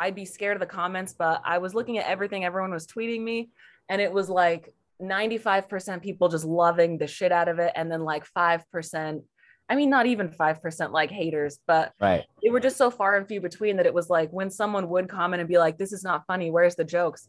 I'd 0.00 0.14
be 0.14 0.24
scared 0.24 0.56
of 0.56 0.60
the 0.60 0.66
comments, 0.66 1.14
but 1.18 1.40
I 1.44 1.58
was 1.58 1.74
looking 1.74 1.98
at 1.98 2.06
everything 2.06 2.44
everyone 2.44 2.70
was 2.72 2.86
tweeting 2.86 3.22
me, 3.22 3.50
and 3.88 4.00
it 4.00 4.12
was 4.12 4.28
like 4.28 4.74
95% 5.00 6.02
people 6.02 6.28
just 6.28 6.44
loving 6.44 6.98
the 6.98 7.06
shit 7.06 7.32
out 7.32 7.48
of 7.48 7.58
it, 7.58 7.72
and 7.74 7.90
then 7.90 8.02
like 8.02 8.24
five 8.26 8.68
percent. 8.70 9.22
I 9.68 9.76
mean, 9.76 9.90
not 9.90 10.06
even 10.06 10.30
five 10.30 10.62
percent 10.62 10.92
like 10.92 11.10
haters, 11.10 11.58
but 11.66 11.92
right. 12.00 12.24
they 12.42 12.50
were 12.50 12.60
just 12.60 12.76
so 12.76 12.90
far 12.90 13.16
and 13.16 13.26
few 13.28 13.40
between 13.40 13.76
that 13.76 13.86
it 13.86 13.94
was 13.94 14.08
like 14.08 14.30
when 14.30 14.50
someone 14.50 14.88
would 14.88 15.08
comment 15.08 15.40
and 15.40 15.48
be 15.48 15.58
like, 15.58 15.76
"This 15.78 15.92
is 15.92 16.02
not 16.02 16.26
funny. 16.26 16.50
Where's 16.50 16.74
the 16.76 16.84
jokes?" 16.84 17.28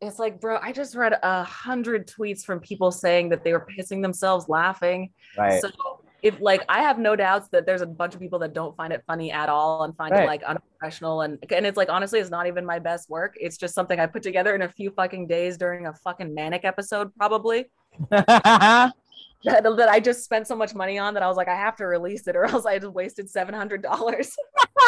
It's 0.00 0.18
like, 0.18 0.40
bro, 0.40 0.58
I 0.60 0.72
just 0.72 0.94
read 0.94 1.18
a 1.22 1.44
hundred 1.44 2.08
tweets 2.08 2.44
from 2.44 2.60
people 2.60 2.90
saying 2.90 3.28
that 3.30 3.44
they 3.44 3.52
were 3.52 3.66
pissing 3.78 4.02
themselves 4.02 4.48
laughing. 4.48 5.10
Right. 5.38 5.60
So 5.60 5.70
if 6.24 6.40
like 6.40 6.64
I 6.70 6.80
have 6.80 6.98
no 6.98 7.14
doubts 7.14 7.48
that 7.50 7.66
there's 7.66 7.82
a 7.82 7.86
bunch 7.86 8.14
of 8.14 8.20
people 8.20 8.38
that 8.40 8.54
don't 8.54 8.74
find 8.76 8.94
it 8.94 9.02
funny 9.06 9.30
at 9.30 9.50
all 9.50 9.84
and 9.84 9.94
find 9.94 10.10
Right. 10.12 10.24
it 10.24 10.26
like 10.26 10.42
unprofessional 10.42 11.20
and 11.20 11.38
and 11.54 11.66
it's 11.66 11.76
like 11.76 11.90
honestly 11.90 12.18
it's 12.18 12.30
not 12.30 12.46
even 12.46 12.64
my 12.64 12.78
best 12.78 13.10
work. 13.10 13.34
It's 13.38 13.58
just 13.58 13.74
something 13.74 14.00
I 14.00 14.06
put 14.06 14.22
together 14.22 14.54
in 14.54 14.62
a 14.62 14.68
few 14.68 14.90
fucking 14.90 15.26
days 15.26 15.58
during 15.58 15.86
a 15.86 15.92
fucking 15.92 16.34
manic 16.34 16.64
episode 16.64 17.14
probably 17.14 17.66
that, 19.44 19.62
that 19.62 19.88
I 19.88 20.00
just 20.00 20.24
spent 20.24 20.46
so 20.46 20.56
much 20.56 20.74
money 20.74 20.98
on 20.98 21.14
that 21.14 21.22
I 21.22 21.28
was 21.28 21.36
like 21.36 21.48
I 21.48 21.54
have 21.54 21.76
to 21.76 21.86
release 21.86 22.26
it 22.26 22.36
or 22.36 22.44
else 22.50 22.66
I 22.66 22.78
just 22.78 22.92
wasted 22.92 23.28
seven 23.30 23.54
hundred 23.54 23.82
dollars. 23.82 24.34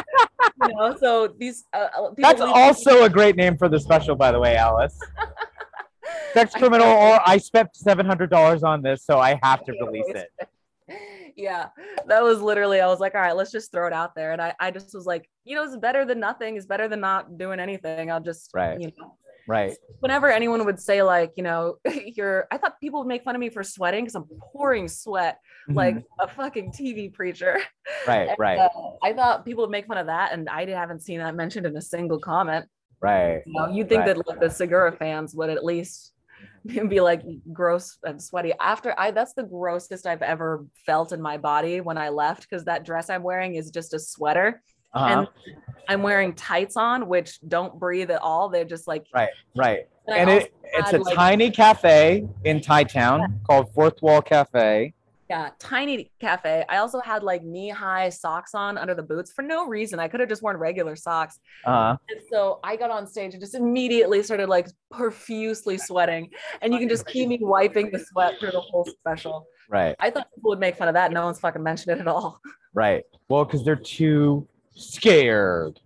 you 0.63 0.75
know, 0.75 0.97
so 0.99 1.35
these 1.39 1.65
uh, 1.73 1.89
uh, 1.97 2.11
people 2.11 2.31
That's 2.31 2.41
also 2.41 3.05
a 3.05 3.11
great 3.11 3.37
name 3.37 3.57
for 3.57 3.69
the 3.69 3.79
special, 3.79 4.15
by 4.17 4.33
the 4.33 4.39
way, 4.41 4.57
Alice. 4.57 4.99
Sex 6.33 6.53
criminal, 6.55 6.87
or 6.87 7.21
I 7.27 7.39
spent 7.39 7.71
seven 7.75 8.07
hundred 8.07 8.31
dollars 8.31 8.63
on 8.63 8.83
this, 8.83 9.05
so 9.05 9.19
I 9.19 9.39
have 9.43 9.65
to 9.65 9.73
release 9.81 10.07
it. 10.09 10.29
yeah 11.37 11.69
that 12.07 12.23
was 12.23 12.41
literally 12.41 12.81
i 12.81 12.87
was 12.87 12.99
like 13.01 13.15
all 13.15 13.21
right 13.21 13.37
let's 13.37 13.51
just 13.53 13.71
throw 13.71 13.87
it 13.87 13.93
out 13.93 14.15
there 14.15 14.33
and 14.33 14.41
i, 14.41 14.55
I 14.59 14.71
just 14.71 14.95
was 14.95 15.05
like 15.05 15.29
you 15.45 15.55
know 15.55 15.65
it's 15.65 15.77
better 15.77 16.05
than 16.07 16.19
nothing 16.19 16.57
it's 16.57 16.65
better 16.65 16.89
than 16.89 17.01
not 17.01 17.37
doing 17.37 17.61
anything 17.61 18.11
i'll 18.11 18.23
just 18.23 18.51
Right. 18.55 18.81
you 18.81 18.87
know 18.97 19.17
Right. 19.49 19.77
whenever 20.01 20.31
anyone 20.31 20.65
would 20.65 20.81
say 20.81 21.03
like 21.03 21.33
you 21.37 21.43
know 21.43 21.77
you're 22.17 22.47
i 22.51 22.59
thought 22.59 22.81
people 22.81 23.01
would 23.01 23.09
make 23.09 23.23
fun 23.25 23.35
of 23.35 23.41
me 23.41 23.49
for 23.49 23.63
sweating 23.63 24.05
because 24.05 24.15
i'm 24.15 24.25
pouring 24.53 24.89
sweat 24.89 25.39
like 25.69 25.97
a 26.21 26.29
fucking 26.29 26.71
tv 26.73 27.13
preacher 27.13 27.59
right, 28.07 28.29
And, 28.29 28.37
right, 28.39 28.59
uh, 28.59 28.69
i 29.03 29.13
thought 29.13 29.45
people 29.45 29.65
would 29.65 29.71
make 29.71 29.87
fun 29.87 29.99
of 29.99 30.07
that 30.07 30.33
and 30.33 30.49
i 30.49 30.65
haven't 30.69 31.03
seen 31.03 31.19
that 31.19 31.35
mentioned 31.35 31.67
in 31.67 31.77
a 31.77 31.83
single 31.83 32.19
comment 32.19 32.67
right. 33.01 33.43
you 33.47 33.53
know 33.53 33.69
you'd 33.69 33.89
think 33.89 34.01
Right. 34.01 34.17
that 34.17 34.29
like 34.29 34.41
the 34.41 34.51
segura 34.51 34.93
fans 34.93 35.35
would 35.35 35.51
at 35.51 35.65
least 35.65 36.13
be 36.67 37.01
like 37.01 37.23
gross 37.53 37.99
and 38.05 38.23
sweaty 38.23 38.53
after 38.61 38.95
i 38.99 39.11
that's 39.11 39.35
the 39.35 39.43
grossest 39.43 40.07
i've 40.07 40.23
ever 40.23 40.67
felt 40.85 41.13
in 41.13 41.21
my 41.21 41.37
body 41.37 41.81
when 41.81 41.99
i 41.99 42.09
left 42.09 42.43
because 42.43 42.65
that 42.65 42.85
dress 42.85 43.09
i'm 43.11 43.23
wearing 43.23 43.55
is 43.55 43.71
just 43.71 43.95
a 43.95 43.99
sweater 43.99 44.63
Uh-huh. 44.97 45.27
and 45.47 45.57
i'm 45.89 46.03
wearing 46.03 46.33
tights 46.35 46.77
on 46.77 47.07
which 47.07 47.39
don't 47.47 47.79
breathe 47.79 48.11
at 48.11 48.21
all 48.23 48.49
they're 48.49 48.65
just 48.65 48.89
like 48.89 49.05
Right, 49.15 49.29
right. 49.57 49.87
I 50.09 50.17
And 50.19 50.31
it, 50.31 50.55
it's 50.65 50.93
a 50.93 50.99
like- 50.99 51.15
tiny 51.15 51.51
cafe 51.51 52.27
in 52.45 52.61
Thai 52.61 52.85
Town 52.85 53.41
called 53.47 53.73
Fourth 53.75 54.01
Wall 54.03 54.23
Cafe. 54.23 54.93
yeah 55.29 55.51
tiny 55.59 56.11
cafe 56.21 56.65
i 56.69 56.77
also 56.79 57.01
had 57.01 57.23
like 57.25 57.43
knee-high 57.43 58.09
socks 58.09 58.55
on 58.55 58.79
under 58.79 58.95
the 58.95 59.03
boots 59.03 59.33
for 59.33 59.43
no 59.43 59.67
reason 59.67 59.99
i 59.99 60.07
could 60.09 60.21
have 60.21 60.29
just 60.29 60.43
worn 60.43 60.57
regular 60.57 60.95
socks 60.97 61.41
Uh, 61.65 61.97
And 62.11 62.21
so 62.33 62.61
I 62.63 62.77
got 62.77 62.91
on 62.93 63.07
stage 63.09 63.33
and 63.35 63.41
just 63.43 63.55
immediately 63.57 64.23
started 64.23 64.49
like 64.49 64.69
profusely 64.93 65.77
sweating. 65.79 66.31
And 66.63 66.73
you 66.73 66.79
can 66.79 66.89
just 66.89 67.07
keep 67.07 67.29
me 67.29 67.39
wiping 67.41 67.91
the 67.91 67.99
sweat 68.09 68.35
through 68.39 68.53
the 68.53 68.61
whole 68.61 68.85
special. 68.99 69.47
right, 69.69 69.95
I 69.99 70.11
thought 70.11 70.27
people 70.35 70.51
would 70.51 70.61
make 70.67 70.77
fun 70.77 70.89
of 70.89 70.95
that. 70.95 71.11
No 71.13 71.25
one's 71.25 71.41
fucking 71.41 71.63
mentioned 71.71 71.91
it 71.97 72.01
at 72.01 72.09
all. 72.09 72.41
right. 72.75 73.03
Well, 73.29 73.45
because 73.45 73.65
they're 73.65 73.75
too 73.99 74.47
scared. 74.77 75.81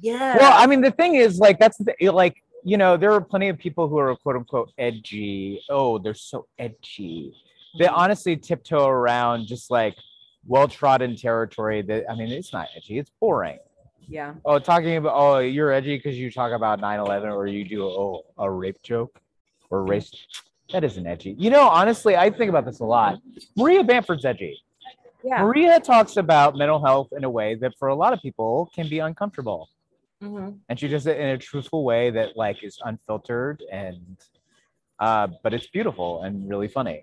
Yeah. 0.00 0.36
Well, 0.38 0.52
I 0.54 0.66
mean, 0.66 0.80
the 0.80 0.90
thing 0.90 1.16
is, 1.16 1.38
like, 1.38 1.58
that's 1.58 1.76
the 1.78 1.94
like, 2.10 2.42
you 2.64 2.76
know, 2.76 2.96
there 2.96 3.12
are 3.12 3.20
plenty 3.20 3.48
of 3.48 3.58
people 3.58 3.88
who 3.88 3.98
are 3.98 4.16
quote 4.16 4.36
unquote 4.36 4.72
edgy. 4.78 5.62
Oh, 5.68 5.98
they're 5.98 6.14
so 6.14 6.46
edgy. 6.58 7.34
They 7.78 7.86
mm-hmm. 7.86 7.94
honestly 7.94 8.36
tiptoe 8.36 8.86
around 8.86 9.46
just 9.46 9.70
like 9.70 9.96
well 10.46 10.68
trodden 10.68 11.16
territory. 11.16 11.82
That 11.82 12.10
I 12.10 12.14
mean, 12.14 12.28
it's 12.28 12.52
not 12.52 12.68
edgy. 12.76 12.98
It's 12.98 13.10
boring. 13.20 13.58
yeah. 14.08 14.34
Oh, 14.44 14.58
talking 14.58 14.96
about 14.96 15.14
oh, 15.14 15.38
you're 15.38 15.72
edgy 15.72 15.96
because 15.96 16.16
you 16.16 16.30
talk 16.30 16.52
about 16.52 16.80
9/11 16.80 17.34
or 17.34 17.46
you 17.46 17.64
do 17.64 17.84
oh, 17.84 18.24
a 18.38 18.50
rape 18.50 18.82
joke 18.82 19.20
or 19.70 19.84
race. 19.84 20.12
That 20.72 20.84
isn't 20.84 21.06
edgy. 21.06 21.34
You 21.38 21.50
know, 21.50 21.68
honestly, 21.68 22.16
I 22.16 22.30
think 22.30 22.48
about 22.48 22.64
this 22.64 22.80
a 22.80 22.84
lot. 22.84 23.18
Maria 23.56 23.84
Bamford's 23.84 24.24
edgy. 24.24 24.62
Yeah. 25.24 25.42
Maria 25.42 25.78
talks 25.80 26.16
about 26.16 26.56
mental 26.56 26.84
health 26.84 27.08
in 27.16 27.24
a 27.24 27.30
way 27.30 27.54
that 27.56 27.72
for 27.78 27.88
a 27.88 27.94
lot 27.94 28.12
of 28.12 28.20
people 28.20 28.70
can 28.74 28.88
be 28.88 28.98
uncomfortable 28.98 29.68
Mhm. 30.22 30.58
and 30.68 30.78
she 30.78 30.86
does 30.88 31.06
it 31.06 31.18
in 31.18 31.28
a 31.30 31.38
truthful 31.38 31.84
way 31.84 32.10
that 32.10 32.36
like 32.36 32.62
is 32.62 32.78
unfiltered 32.84 33.62
and 33.72 34.16
uh 35.00 35.26
but 35.42 35.52
it's 35.52 35.66
beautiful 35.68 36.22
and 36.22 36.48
really 36.48 36.68
funny 36.68 37.00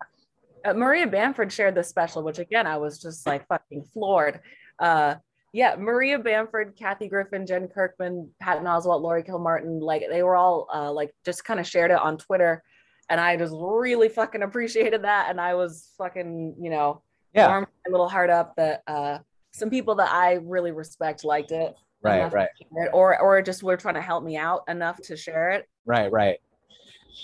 Uh, 0.66 0.74
Maria 0.74 1.08
Bamford 1.08 1.52
shared 1.54 1.74
this 1.76 1.88
special, 1.88 2.22
which 2.22 2.38
again, 2.38 2.68
I 2.68 2.76
was 2.76 3.00
just 3.02 3.26
like 3.26 3.48
fucking 3.48 3.84
floored. 3.94 4.42
Uh, 4.78 5.16
yeah, 5.54 5.76
Maria 5.78 6.20
Bamford, 6.20 6.76
Kathy 6.78 7.08
Griffin, 7.08 7.46
Jen 7.48 7.70
Kirkman, 7.70 8.30
Patton 8.42 8.66
Oswalt, 8.66 9.02
Laurie 9.02 9.24
Kilmartin, 9.24 9.80
like 9.80 10.04
they 10.10 10.22
were 10.22 10.36
all 10.36 10.68
uh, 10.74 10.92
like 10.92 11.12
just 11.24 11.46
kind 11.46 11.62
of 11.62 11.66
shared 11.68 11.92
it 11.92 11.98
on 12.00 12.18
Twitter. 12.18 12.62
And 13.10 13.22
I 13.22 13.38
just 13.38 13.54
really 13.58 14.10
fucking 14.10 14.42
appreciated 14.44 15.04
that. 15.04 15.28
And 15.30 15.40
I 15.40 15.56
was 15.56 15.94
fucking, 15.98 16.56
you 16.60 16.70
know, 16.70 17.04
yeah 17.34 17.48
warmed 17.48 17.68
my 17.86 17.92
little 17.92 18.10
heart 18.10 18.30
up 18.30 18.56
that 18.56 18.84
uh, 18.88 19.20
some 19.52 19.70
people 19.70 19.96
that 19.96 20.10
I 20.12 20.34
really 20.44 20.72
respect 20.72 21.24
liked 21.24 21.52
it. 21.52 21.76
right 22.02 22.32
right 22.32 22.50
it, 22.72 22.90
Or, 22.94 23.20
or 23.20 23.42
just 23.42 23.64
were 23.64 23.78
trying 23.78 23.96
to 23.96 24.02
help 24.02 24.24
me 24.24 24.38
out 24.38 24.64
enough 24.68 24.98
to 25.04 25.18
share 25.18 25.52
it. 25.52 25.68
right 25.86 26.12
right 26.12 26.38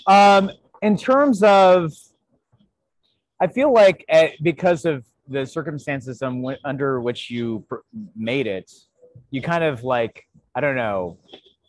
um 0.06 0.50
in 0.82 0.96
terms 0.96 1.42
of 1.42 1.92
i 3.40 3.46
feel 3.46 3.72
like 3.72 4.04
uh 4.12 4.26
because 4.42 4.84
of 4.84 5.04
the 5.28 5.44
circumstances 5.46 6.22
under 6.64 7.00
which 7.00 7.30
you 7.30 7.64
pr- 7.68 7.76
made 8.14 8.46
it 8.46 8.70
you 9.30 9.40
kind 9.40 9.64
of 9.64 9.82
like 9.84 10.24
i 10.54 10.60
don't 10.60 10.76
know 10.76 11.16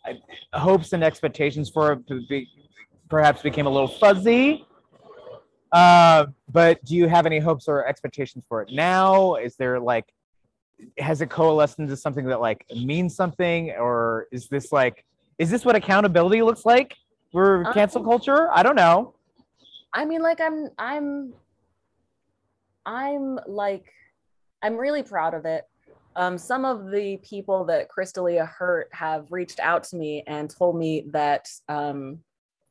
I, 0.04 0.58
hopes 0.58 0.92
and 0.92 1.02
expectations 1.02 1.70
for 1.70 1.92
it 1.92 2.28
be, 2.28 2.48
perhaps 3.08 3.42
became 3.42 3.66
a 3.66 3.70
little 3.70 3.88
fuzzy 3.88 4.66
uh, 5.72 6.26
but 6.50 6.82
do 6.84 6.96
you 6.96 7.08
have 7.08 7.26
any 7.26 7.38
hopes 7.38 7.68
or 7.68 7.86
expectations 7.86 8.44
for 8.48 8.62
it 8.62 8.70
now? 8.72 9.34
Is 9.36 9.56
there 9.56 9.78
like 9.78 10.06
has 10.98 11.20
it 11.20 11.28
coalesced 11.28 11.78
into 11.78 11.96
something 11.96 12.24
that 12.26 12.40
like 12.40 12.64
means 12.74 13.14
something? 13.14 13.70
Or 13.72 14.28
is 14.32 14.48
this 14.48 14.72
like 14.72 15.04
is 15.38 15.50
this 15.50 15.64
what 15.64 15.76
accountability 15.76 16.42
looks 16.42 16.64
like 16.64 16.96
for 17.32 17.66
Um, 17.66 17.72
cancel 17.72 18.02
culture? 18.02 18.48
I 18.52 18.62
don't 18.62 18.76
know. 18.76 19.14
I 19.92 20.04
mean, 20.04 20.22
like 20.22 20.40
I'm 20.40 20.68
I'm 20.78 21.34
I'm 22.86 23.38
like 23.46 23.92
I'm 24.62 24.76
really 24.76 25.02
proud 25.02 25.34
of 25.34 25.44
it. 25.44 25.64
Um, 26.16 26.36
some 26.36 26.64
of 26.64 26.90
the 26.90 27.18
people 27.18 27.64
that 27.66 27.88
Chris 27.88 28.12
D'Elia 28.12 28.44
hurt 28.44 28.88
have 28.92 29.30
reached 29.30 29.60
out 29.60 29.84
to 29.84 29.96
me 29.96 30.24
and 30.26 30.50
told 30.50 30.76
me 30.76 31.04
that 31.12 31.48
um, 31.68 32.18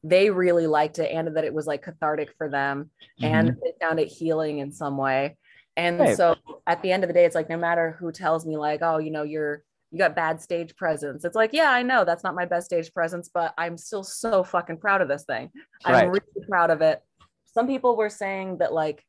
they 0.03 0.29
really 0.29 0.67
liked 0.67 0.99
it 0.99 1.11
and 1.11 1.35
that 1.35 1.43
it 1.43 1.53
was 1.53 1.67
like 1.67 1.83
cathartic 1.83 2.33
for 2.37 2.49
them 2.49 2.91
and 3.21 3.49
mm-hmm. 3.49 3.59
they 3.63 3.71
found 3.81 3.99
it 3.99 4.07
healing 4.07 4.59
in 4.59 4.71
some 4.71 4.97
way. 4.97 5.37
And 5.75 5.99
Right. 5.99 6.17
so 6.17 6.35
at 6.65 6.81
the 6.81 6.91
end 6.91 7.03
of 7.03 7.07
the 7.07 7.13
day, 7.13 7.25
it's 7.25 7.35
like 7.35 7.49
no 7.49 7.57
matter 7.57 7.95
who 7.99 8.11
tells 8.11 8.45
me 8.45 8.57
like, 8.57 8.81
oh, 8.81 8.97
you 8.97 9.11
know, 9.11 9.23
you're 9.23 9.63
you 9.91 9.97
got 9.97 10.15
bad 10.15 10.41
stage 10.41 10.75
presence. 10.75 11.23
It's 11.23 11.35
like, 11.35 11.53
yeah, 11.53 11.71
I 11.71 11.81
know 11.81 12.03
that's 12.03 12.23
not 12.23 12.35
my 12.35 12.45
best 12.45 12.65
stage 12.65 12.93
presence, 12.93 13.29
but 13.33 13.53
I'm 13.57 13.77
still 13.77 14.03
so 14.03 14.43
fucking 14.43 14.79
proud 14.79 15.01
of 15.01 15.07
this 15.07 15.23
thing. 15.23 15.49
I'm 15.85 16.09
really 16.09 16.47
proud 16.49 16.71
of 16.71 16.81
it. 16.81 17.01
Some 17.45 17.67
people 17.67 17.95
were 17.95 18.09
saying 18.09 18.57
that 18.57 18.73
like, 18.73 19.05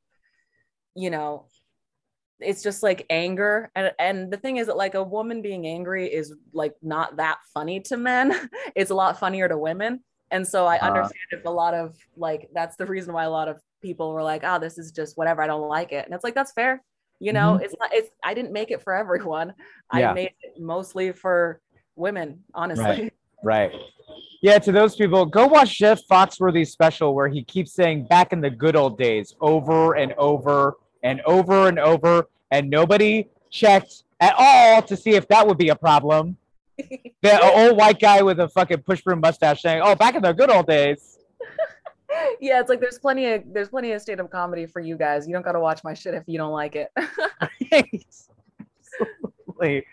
you 0.95 1.11
know, 1.11 1.47
it's 2.41 2.63
just 2.63 2.83
like 2.83 3.05
anger 3.11 3.71
and 3.75 3.93
and 3.99 4.33
the 4.33 4.37
thing 4.37 4.59
is 4.59 4.69
that 4.69 4.77
like 4.77 4.95
a 4.95 5.03
woman 5.03 5.43
being 5.43 5.67
angry 5.67 6.07
is 6.07 6.35
like 6.53 6.75
not 6.83 7.17
that 7.17 7.39
funny 7.53 7.81
to 7.81 7.97
men 7.97 8.33
it's 8.77 8.91
a 8.93 8.95
lot 8.95 9.19
funnier 9.19 9.49
to 9.49 9.59
women 9.59 10.01
and 10.31 10.47
so 10.47 10.67
i 10.67 10.77
Uh-huh. 10.77 10.87
understand 10.89 11.29
if 11.33 11.45
a 11.47 11.51
lot 11.51 11.75
of 11.75 11.97
like 12.17 12.49
that's 12.55 12.77
the 12.77 12.87
reason 12.87 13.13
why 13.15 13.25
a 13.25 13.31
lot 13.31 13.49
of 13.49 13.61
people 13.83 14.13
were 14.13 14.23
like 14.23 14.43
oh 14.45 14.59
this 14.59 14.79
is 14.79 14.91
just 14.93 15.17
whatever 15.17 15.43
i 15.43 15.47
don't 15.47 15.69
like 15.69 15.93
it 15.93 16.05
and 16.05 16.15
it's 16.15 16.25
like 16.25 16.35
that's 16.35 16.53
fair 16.53 16.83
you 17.21 17.33
know 17.33 17.57
it's 17.57 17.75
not 17.81 17.91
it's 17.93 18.11
i 18.25 18.35
didn't 18.35 18.53
make 18.53 18.71
it 18.71 18.83
for 18.83 18.93
everyone 18.95 19.53
Yeah. 19.95 20.11
i 20.11 20.15
made 20.15 20.33
it 20.43 20.61
mostly 20.61 21.13
for 21.13 21.61
women 21.97 22.43
honestly 22.55 23.11
Right. 23.45 23.71
Yeah, 24.43 24.59
to 24.59 24.73
those 24.73 24.97
people, 24.97 25.25
go 25.25 25.47
watch 25.47 25.79
Jeff 25.79 26.01
Foxworthy's 26.11 26.73
special 26.73 27.15
where 27.15 27.29
he 27.29 27.45
keeps 27.45 27.73
saying 27.73 28.09
back 28.09 28.33
in 28.33 28.41
the 28.41 28.51
good 28.51 28.75
old 28.75 28.99
days 28.99 29.37
over 29.41 29.95
and 29.95 30.13
over 30.15 30.75
and 31.05 31.21
over 31.21 31.69
and 31.69 31.79
over, 31.79 32.29
and 32.51 32.69
nobody 32.69 33.29
checked 33.51 34.03
at 34.19 34.35
all 34.37 34.83
to 34.83 34.97
see 34.97 35.13
if 35.15 35.29
that 35.29 35.47
would 35.47 35.57
be 35.57 35.69
a 35.69 35.77
problem. 35.77 36.37
The 37.23 37.41
old 37.43 37.77
white 37.77 37.99
guy 38.01 38.23
with 38.23 38.39
a 38.41 38.49
fucking 38.49 38.83
push 38.83 39.01
broom 39.03 39.21
mustache 39.21 39.63
saying, 39.63 39.83
"Oh, 39.85 39.95
back 39.95 40.15
in 40.15 40.23
the 40.23 40.33
good 40.33 40.51
old 40.51 40.67
days." 40.67 41.19
yeah 42.41 42.59
it's 42.61 42.69
like 42.71 42.81
there's 42.81 42.99
plenty 42.99 43.27
of 43.33 43.43
there's 43.53 43.69
plenty 43.69 43.93
of 43.93 44.01
stand-up 44.01 44.31
comedy 44.31 44.65
for 44.67 44.81
you 44.81 44.97
guys 44.97 45.27
you 45.29 45.33
don't 45.35 45.45
got 45.45 45.53
to 45.53 45.61
watch 45.61 45.85
my 45.85 45.93
shit 45.93 46.15
if 46.15 46.25
you 46.27 46.39
don't 46.39 46.53
like 46.53 46.75
it 46.75 46.91
Absolutely. 49.01 49.85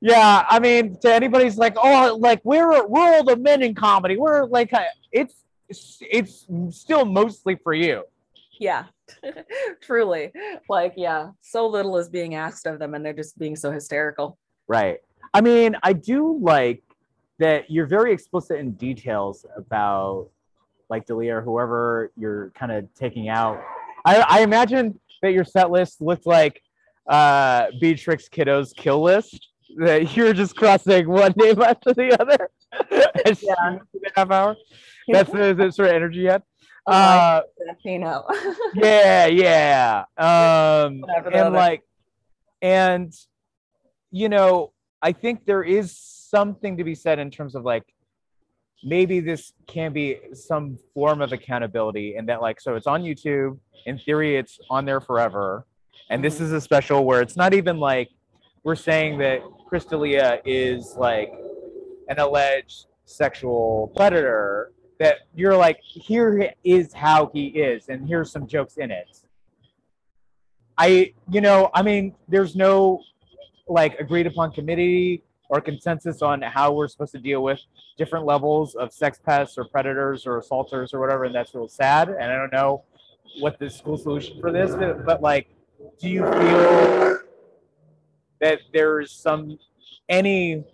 Yeah, 0.00 0.44
I 0.48 0.58
mean, 0.58 0.98
to 1.00 1.12
anybody's 1.14 1.56
like, 1.56 1.74
oh, 1.76 2.16
like 2.20 2.40
we're 2.44 2.84
we're 2.86 3.14
all 3.14 3.22
the 3.24 3.36
men 3.36 3.62
in 3.62 3.74
comedy. 3.74 4.16
We're 4.16 4.46
like, 4.46 4.72
uh, 4.72 4.82
it's, 5.12 5.44
it's 5.68 6.46
still 6.70 7.04
mostly 7.04 7.54
for 7.62 7.72
you. 7.72 8.02
yeah 8.60 8.84
truly 9.80 10.32
like 10.68 10.92
yeah 10.96 11.30
so 11.40 11.66
little 11.66 11.96
is 11.98 12.08
being 12.08 12.34
asked 12.34 12.66
of 12.66 12.78
them 12.78 12.94
and 12.94 13.04
they're 13.04 13.12
just 13.12 13.38
being 13.38 13.56
so 13.56 13.70
hysterical 13.70 14.38
Right. 14.68 14.98
I 15.34 15.40
mean, 15.40 15.76
I 15.82 15.92
do 15.92 16.38
like 16.40 16.82
that 17.38 17.70
you're 17.70 17.86
very 17.86 18.12
explicit 18.12 18.58
in 18.58 18.72
details 18.72 19.46
about 19.56 20.28
like 20.90 21.06
D'Elia 21.06 21.36
or 21.36 21.40
whoever 21.40 22.12
you're 22.16 22.50
kind 22.50 22.70
of 22.70 22.92
taking 22.94 23.28
out. 23.28 23.60
I, 24.04 24.24
I 24.28 24.40
imagine 24.42 24.98
that 25.22 25.32
your 25.32 25.44
set 25.44 25.70
list 25.70 26.00
looked 26.00 26.26
like 26.26 26.62
uh, 27.06 27.66
Beatrix 27.80 28.28
Kiddo's 28.28 28.72
kill 28.72 29.02
list? 29.02 29.48
That 29.78 30.14
you're 30.16 30.34
just 30.34 30.54
crossing 30.54 31.08
one 31.08 31.32
name 31.36 31.62
after 31.62 31.94
the 31.94 32.20
other? 32.20 32.50
yeah. 33.42 33.78
half 34.14 34.30
hour. 34.30 34.56
That's 35.08 35.30
the, 35.30 35.54
the 35.54 35.70
sort 35.70 35.88
of 35.88 35.94
energy 35.94 36.20
you 36.20 36.28
had. 36.28 36.42
Oh, 36.86 36.92
uh, 36.92 37.42
Santino. 37.60 38.24
yeah, 38.74 39.26
yeah. 39.26 40.04
Um, 40.18 41.04
and 41.32 41.54
like, 41.54 41.82
and 42.60 43.14
you 44.10 44.28
know, 44.28 44.71
I 45.02 45.12
think 45.12 45.44
there 45.44 45.64
is 45.64 45.96
something 45.96 46.76
to 46.76 46.84
be 46.84 46.94
said 46.94 47.18
in 47.18 47.30
terms 47.30 47.54
of 47.56 47.64
like 47.64 47.82
maybe 48.84 49.20
this 49.20 49.52
can 49.66 49.92
be 49.92 50.18
some 50.32 50.78
form 50.94 51.20
of 51.20 51.32
accountability 51.32 52.16
and 52.16 52.28
that 52.28 52.40
like 52.40 52.60
so 52.60 52.74
it's 52.76 52.86
on 52.86 53.02
youtube. 53.02 53.58
In 53.86 53.98
theory 53.98 54.36
it's 54.36 54.60
on 54.70 54.84
there 54.84 55.00
forever. 55.00 55.66
And 56.08 56.22
this 56.22 56.36
mm-hmm. 56.36 56.44
is 56.44 56.52
a 56.52 56.60
special 56.60 57.04
where 57.04 57.20
it's 57.20 57.36
not 57.36 57.52
even 57.52 57.78
like 57.78 58.10
we're 58.64 58.76
saying 58.76 59.18
that 59.18 59.40
Chris 59.68 59.84
D'Elia 59.84 60.40
is 60.44 60.94
like 60.96 61.32
an 62.08 62.20
alleged 62.20 62.86
sexual 63.04 63.92
predator 63.96 64.72
that 65.00 65.18
you're 65.34 65.56
like 65.56 65.80
here 65.82 66.52
is 66.62 66.92
how 66.92 67.28
he 67.34 67.46
is 67.48 67.88
and 67.88 68.06
here's 68.06 68.30
some 68.30 68.46
jokes 68.46 68.76
in 68.76 68.92
it. 68.92 69.18
I 70.78 71.12
you 71.28 71.40
know 71.40 71.70
i 71.74 71.82
mean 71.82 72.14
there's 72.28 72.56
no 72.56 73.02
like 73.68 73.98
agreed 73.98 74.26
upon 74.26 74.52
committee 74.52 75.22
or 75.48 75.60
consensus 75.60 76.22
on 76.22 76.40
how 76.42 76.72
we're 76.72 76.88
supposed 76.88 77.12
to 77.12 77.18
deal 77.18 77.42
with 77.42 77.60
different 77.98 78.24
levels 78.24 78.74
of 78.74 78.92
sex 78.92 79.20
pests 79.24 79.58
or 79.58 79.64
predators 79.64 80.26
or 80.26 80.38
assaulters 80.38 80.94
or 80.94 81.00
whatever, 81.00 81.24
and 81.24 81.34
that's 81.34 81.54
real 81.54 81.68
sad. 81.68 82.08
And 82.08 82.32
I 82.32 82.36
don't 82.36 82.52
know 82.52 82.84
what 83.40 83.58
the 83.58 83.68
school 83.68 83.96
solution 83.98 84.40
for 84.40 84.50
this, 84.50 84.72
but, 85.04 85.20
like, 85.20 85.48
do 86.00 86.08
you 86.08 86.22
feel 86.24 87.18
that 88.40 88.60
there's 88.72 89.12
some 89.12 89.58
any 90.08 90.64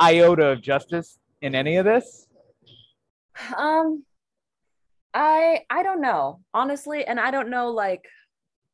iota 0.00 0.46
of 0.46 0.62
justice 0.62 1.18
in 1.40 1.54
any 1.54 1.76
of 1.76 1.84
this? 1.84 2.26
Um, 3.56 4.04
I 5.14 5.60
I 5.70 5.82
don't 5.82 6.00
know 6.00 6.40
honestly, 6.54 7.04
and 7.04 7.20
I 7.20 7.30
don't 7.30 7.50
know 7.50 7.70
like 7.70 8.04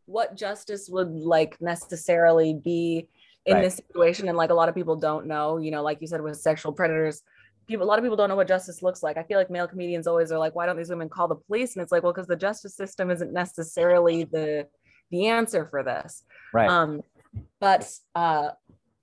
what 0.06 0.36
justice 0.36 0.88
would 0.88 1.10
like 1.10 1.60
necessarily 1.60 2.54
be 2.54 3.08
in 3.48 3.54
right. 3.54 3.62
this 3.62 3.76
situation 3.76 4.28
and 4.28 4.36
like 4.36 4.50
a 4.50 4.54
lot 4.54 4.68
of 4.68 4.74
people 4.74 4.94
don't 4.94 5.26
know 5.26 5.58
you 5.58 5.70
know 5.70 5.82
like 5.82 5.98
you 6.00 6.06
said 6.06 6.20
with 6.20 6.36
sexual 6.36 6.72
predators 6.72 7.22
people 7.68 7.84
a 7.84 7.88
lot 7.88 7.98
of 7.98 8.04
people 8.04 8.16
don't 8.16 8.30
know 8.30 8.36
what 8.36 8.48
justice 8.48 8.82
looks 8.82 9.02
like. 9.02 9.18
I 9.18 9.22
feel 9.22 9.38
like 9.38 9.50
male 9.50 9.68
comedians 9.68 10.06
always 10.06 10.32
are 10.32 10.38
like 10.38 10.54
why 10.54 10.66
don't 10.66 10.76
these 10.76 10.88
women 10.88 11.08
call 11.08 11.28
the 11.28 11.36
police? 11.36 11.76
And 11.76 11.82
it's 11.82 11.92
like 11.92 12.02
well 12.02 12.12
because 12.12 12.26
the 12.26 12.34
justice 12.34 12.74
system 12.74 13.10
isn't 13.10 13.32
necessarily 13.32 14.24
the 14.24 14.66
the 15.10 15.26
answer 15.26 15.66
for 15.66 15.82
this. 15.82 16.24
Right. 16.52 16.68
Um 16.68 17.02
but 17.60 17.88
uh 18.14 18.48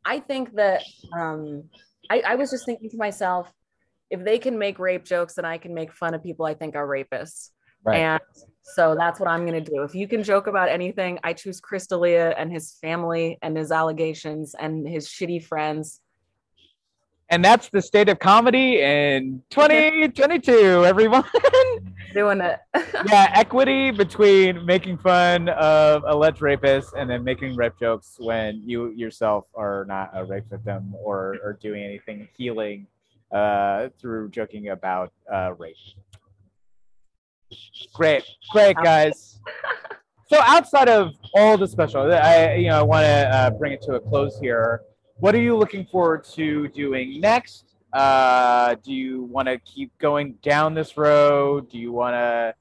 i 0.04 0.20
think 0.20 0.56
that 0.56 0.84
um 1.14 1.66
I, 2.10 2.22
I 2.22 2.36
was 2.36 2.50
just 2.50 2.66
thinking 2.66 2.90
to 2.90 2.98
myself 2.98 3.52
if 4.10 4.24
they 4.24 4.40
can 4.40 4.58
make 4.58 4.80
rape 4.80 5.06
jokes 5.06 5.36
then 5.36 5.46
i 5.46 5.58
can 5.58 5.74
make 5.74 5.94
fun 5.94 6.16
of 6.16 6.24
people 6.24 6.46
i 6.46 6.56
think 6.56 6.76
are 6.76 6.88
rapists. 6.88 7.52
Right. 7.84 8.00
and 8.00 8.22
so 8.74 8.96
that's 8.98 9.20
what 9.20 9.30
I'm 9.30 9.46
going 9.46 9.64
to 9.64 9.72
do. 9.72 9.84
If 9.84 9.94
you 9.94 10.08
can 10.08 10.24
joke 10.24 10.48
about 10.48 10.70
anything, 10.70 11.20
I 11.24 11.34
choose 11.34 11.60
Chris 11.60 11.86
D'Elia 11.86 12.34
and 12.38 12.52
his 12.52 12.74
family 12.82 13.38
and 13.44 13.56
his 13.56 13.72
allegations 13.72 14.56
and 14.60 14.88
his 14.88 15.08
shitty 15.08 15.44
friends. 15.44 16.02
And 17.30 17.46
that's 17.46 17.70
the 17.70 17.82
state 17.82 18.10
of 18.10 18.20
comedy 18.20 18.82
in 18.82 19.42
2022, 19.52 20.86
everyone. 20.86 21.24
Doing 22.14 22.42
it. 22.42 22.60
yeah, 23.08 23.32
equity 23.36 23.92
between 23.92 24.66
making 24.66 24.98
fun 24.98 25.50
of 25.50 26.04
alleged 26.08 26.42
rapists 26.42 26.94
and 26.98 27.10
then 27.10 27.24
making 27.24 27.56
rape 27.56 27.74
jokes 27.80 28.16
when 28.20 28.62
you 28.64 28.92
yourself 28.92 29.46
are 29.54 29.86
not 29.88 30.12
a 30.14 30.26
rape 30.26 30.46
victim 30.50 30.94
or, 30.96 31.38
or 31.44 31.54
doing 31.62 31.84
anything 31.84 32.28
healing 32.36 32.88
uh, 33.32 33.90
through 34.00 34.30
joking 34.30 34.70
about 34.70 35.12
uh, 35.32 35.54
rape. 35.58 35.76
Great, 37.94 38.24
great 38.52 38.76
guys. 38.78 39.40
so 40.28 40.40
outside 40.42 40.90
of 40.90 41.14
all 41.34 41.58
the 41.58 41.68
special, 41.68 42.12
I 42.14 42.56
you 42.56 42.70
know 42.70 42.80
I 42.80 42.84
want 42.84 43.04
to 43.04 43.36
uh, 43.36 43.50
bring 43.52 43.74
it 43.74 43.82
to 43.84 43.94
a 43.94 44.00
close 44.00 44.40
here. 44.40 44.82
What 45.18 45.34
are 45.36 45.42
you 45.42 45.56
looking 45.56 45.86
forward 45.86 46.24
to 46.36 46.68
doing 46.70 47.22
next? 47.22 47.76
Uh, 47.94 48.76
do 48.84 48.94
you 48.94 49.24
want 49.24 49.48
to 49.48 49.58
keep 49.60 49.98
going 50.00 50.34
down 50.42 50.74
this 50.74 50.98
road? 50.98 51.70
Do 51.70 51.78
you 51.78 51.92
want 51.94 52.16
to? 52.16 52.54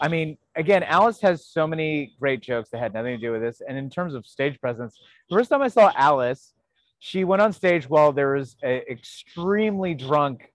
I 0.00 0.08
mean, 0.08 0.36
again, 0.54 0.82
Alice 0.82 1.20
has 1.22 1.46
so 1.46 1.66
many 1.66 2.14
great 2.20 2.40
jokes 2.40 2.68
that 2.70 2.78
had 2.78 2.92
nothing 2.92 3.18
to 3.18 3.26
do 3.26 3.32
with 3.32 3.40
this. 3.40 3.62
And 3.66 3.78
in 3.78 3.88
terms 3.88 4.14
of 4.14 4.26
stage 4.26 4.60
presence, 4.60 4.98
the 5.30 5.36
first 5.36 5.50
time 5.50 5.62
I 5.62 5.68
saw 5.68 5.90
Alice, 5.96 6.52
she 6.98 7.24
went 7.24 7.40
on 7.40 7.52
stage 7.52 7.88
while 7.88 8.12
there 8.12 8.34
was 8.34 8.56
an 8.62 8.82
extremely 8.90 9.94
drunk 9.94 10.52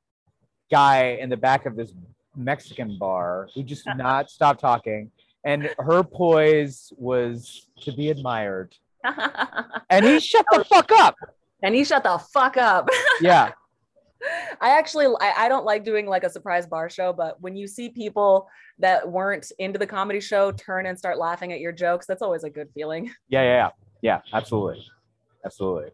guy 0.70 1.18
in 1.20 1.30
the 1.30 1.38
back 1.38 1.66
of 1.66 1.76
this 1.76 1.94
Mexican 2.36 2.98
bar 2.98 3.50
who 3.54 3.64
just 3.64 3.86
did 3.86 3.98
not 3.98 4.30
stop 4.30 4.60
talking. 4.60 5.12
And 5.46 5.70
her 5.78 6.04
poise 6.04 6.94
was 6.98 7.68
to 7.82 7.92
be 7.92 8.10
admired. 8.10 8.76
and 9.90 10.06
he 10.06 10.20
shut 10.20 10.46
the 10.52 10.64
fuck 10.64 10.92
up. 10.92 11.16
And 11.62 11.76
he 11.76 11.84
shut 11.84 12.04
the 12.04 12.18
fuck 12.18 12.58
up. 12.58 12.90
yeah. 13.22 13.52
I 14.62 14.70
actually 14.78 15.08
I, 15.20 15.34
I 15.38 15.50
don't 15.50 15.66
like 15.66 15.84
doing 15.84 16.06
like 16.08 16.24
a 16.24 16.30
surprise 16.30 16.66
bar 16.66 16.90
show, 16.90 17.12
but 17.12 17.42
when 17.42 17.56
you 17.56 17.68
see 17.68 17.90
people 17.90 18.48
that 18.80 19.10
weren't 19.10 19.52
into 19.60 19.78
the 19.78 19.88
comedy 19.88 20.22
show 20.22 20.52
turn 20.52 20.86
and 20.86 20.98
start 20.98 21.18
laughing 21.18 21.52
at 21.52 21.60
your 21.60 21.72
jokes, 21.72 22.06
that's 22.06 22.22
always 22.22 22.44
a 22.44 22.50
good 22.50 22.70
feeling. 22.74 23.12
Yeah, 23.28 23.44
yeah, 23.44 23.56
yeah. 23.56 23.70
Yeah, 24.02 24.20
absolutely. 24.34 24.86
Absolutely. 25.46 25.92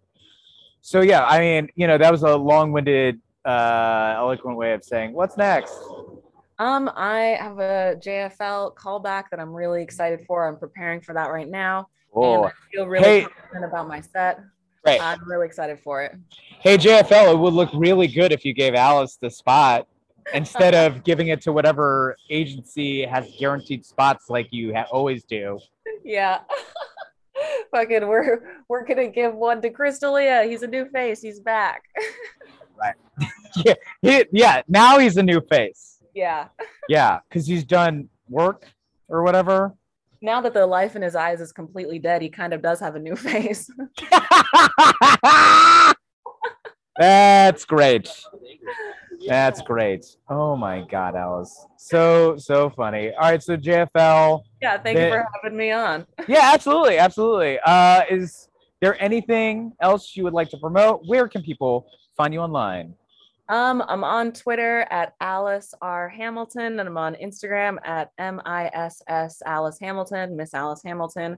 So 0.82 1.02
yeah, 1.02 1.26
I 1.26 1.40
mean, 1.40 1.70
you 1.76 1.88
know, 1.88 1.98
that 1.98 2.12
was 2.12 2.24
a 2.24 2.36
long-winded, 2.36 3.20
uh, 3.46 4.14
eloquent 4.18 4.58
way 4.58 4.74
of 4.74 4.84
saying 4.84 5.14
what's 5.14 5.38
next. 5.38 5.74
Um, 6.60 6.92
I 6.94 7.38
have 7.40 7.58
a 7.60 7.96
JFL 8.04 8.76
callback 8.76 9.26
that 9.32 9.40
I'm 9.40 9.54
really 9.54 9.82
excited 9.82 10.26
for. 10.28 10.46
I'm 10.46 10.58
preparing 10.58 11.00
for 11.00 11.14
that 11.14 11.28
right 11.32 11.48
now. 11.48 11.88
Oh, 12.14 12.44
and 12.44 12.46
I 12.48 12.52
feel 12.72 12.86
really 12.86 13.06
hey. 13.06 13.22
confident 13.22 13.66
about 13.66 13.88
my 13.88 14.02
set. 14.02 14.42
Right. 14.86 15.02
I'm 15.02 15.28
really 15.28 15.46
excited 15.46 15.80
for 15.80 16.04
it. 16.04 16.16
Hey, 16.60 16.78
JFL, 16.78 17.34
it 17.34 17.40
would 17.40 17.54
look 17.54 17.70
really 17.74 18.08
good 18.08 18.32
if 18.34 18.44
you 18.44 18.54
gave 18.54 18.76
Alice 18.76 19.18
the 19.22 19.30
spot 19.30 19.88
instead 20.34 20.76
of 20.76 21.04
giving 21.06 21.30
it 21.30 21.42
to 21.44 21.54
whatever 21.54 22.18
agency 22.30 23.06
has 23.06 23.32
guaranteed 23.40 23.86
spots 23.86 24.30
like 24.30 24.48
you 24.52 24.74
ha- 24.74 24.88
always 24.92 25.24
do. 25.24 25.60
Yeah. 26.04 26.40
Fucking, 27.72 28.06
we're 28.06 28.62
we're 28.68 28.86
gonna 28.86 29.08
give 29.08 29.34
one 29.34 29.62
to 29.62 29.70
Chris 29.70 30.00
D'Elia. 30.00 30.44
He's 30.44 30.64
a 30.64 30.68
new 30.68 30.90
face. 30.90 31.22
He's 31.22 31.40
back. 31.40 31.84
right. 32.78 32.96
yeah. 33.64 33.76
He, 34.02 34.26
yeah. 34.32 34.62
Now 34.68 35.00
he's 35.00 35.16
a 35.18 35.24
new 35.24 35.40
face. 35.40 35.89
Yeah. 36.14 36.48
yeah, 36.88 37.20
because 37.28 37.48
he's 37.48 37.64
done 37.64 38.10
work 38.28 38.66
or 39.08 39.24
whatever. 39.24 39.74
Now 40.22 40.42
that 40.42 40.54
the 40.54 40.66
life 40.66 40.96
in 40.96 41.02
his 41.02 41.16
eyes 41.16 41.40
is 41.40 41.52
completely 41.52 42.00
dead, 42.00 42.22
he 42.22 42.30
kind 42.30 42.54
of 42.54 42.62
does 42.62 42.80
have 42.80 42.96
a 42.96 43.00
new 43.00 43.16
face. 43.18 43.70
That's 46.98 47.64
great. 47.64 48.10
That's 49.28 49.62
great. 49.62 50.06
Oh 50.30 50.56
my 50.56 50.82
God, 50.82 51.16
Alice. 51.16 51.66
So, 51.78 52.36
so 52.38 52.70
funny. 52.70 53.14
All 53.14 53.32
right. 53.32 53.42
So, 53.42 53.56
JFL. 53.58 54.42
Yeah. 54.62 54.78
Thank 54.78 54.98
you 54.98 55.10
for 55.10 55.26
having 55.42 55.58
me 55.58 55.72
on. 55.72 56.06
yeah, 56.28 56.52
absolutely. 56.54 56.98
Absolutely. 56.98 57.60
Uh, 57.66 58.02
is 58.10 58.50
there 58.82 59.02
anything 59.02 59.74
else 59.82 60.16
you 60.16 60.24
would 60.24 60.34
like 60.34 60.50
to 60.50 60.58
promote? 60.58 61.02
Where 61.06 61.28
can 61.28 61.42
people 61.42 61.88
find 62.18 62.34
you 62.34 62.40
online? 62.42 62.96
Um, 63.50 63.84
I'm 63.88 64.04
on 64.04 64.32
Twitter 64.32 64.86
at 64.92 65.14
Alice 65.20 65.74
R 65.82 66.08
Hamilton, 66.08 66.80
and 66.80 66.88
I'm 66.88 66.98
on 66.98 67.16
Instagram 67.16 67.78
at 67.84 68.12
M 68.20 68.40
I 68.46 68.70
S 68.72 69.02
S 69.08 69.42
Alice 69.44 69.80
Hamilton, 69.82 70.38
Miss 70.38 70.54
Alice 70.54 70.82
Hamilton. 70.86 71.38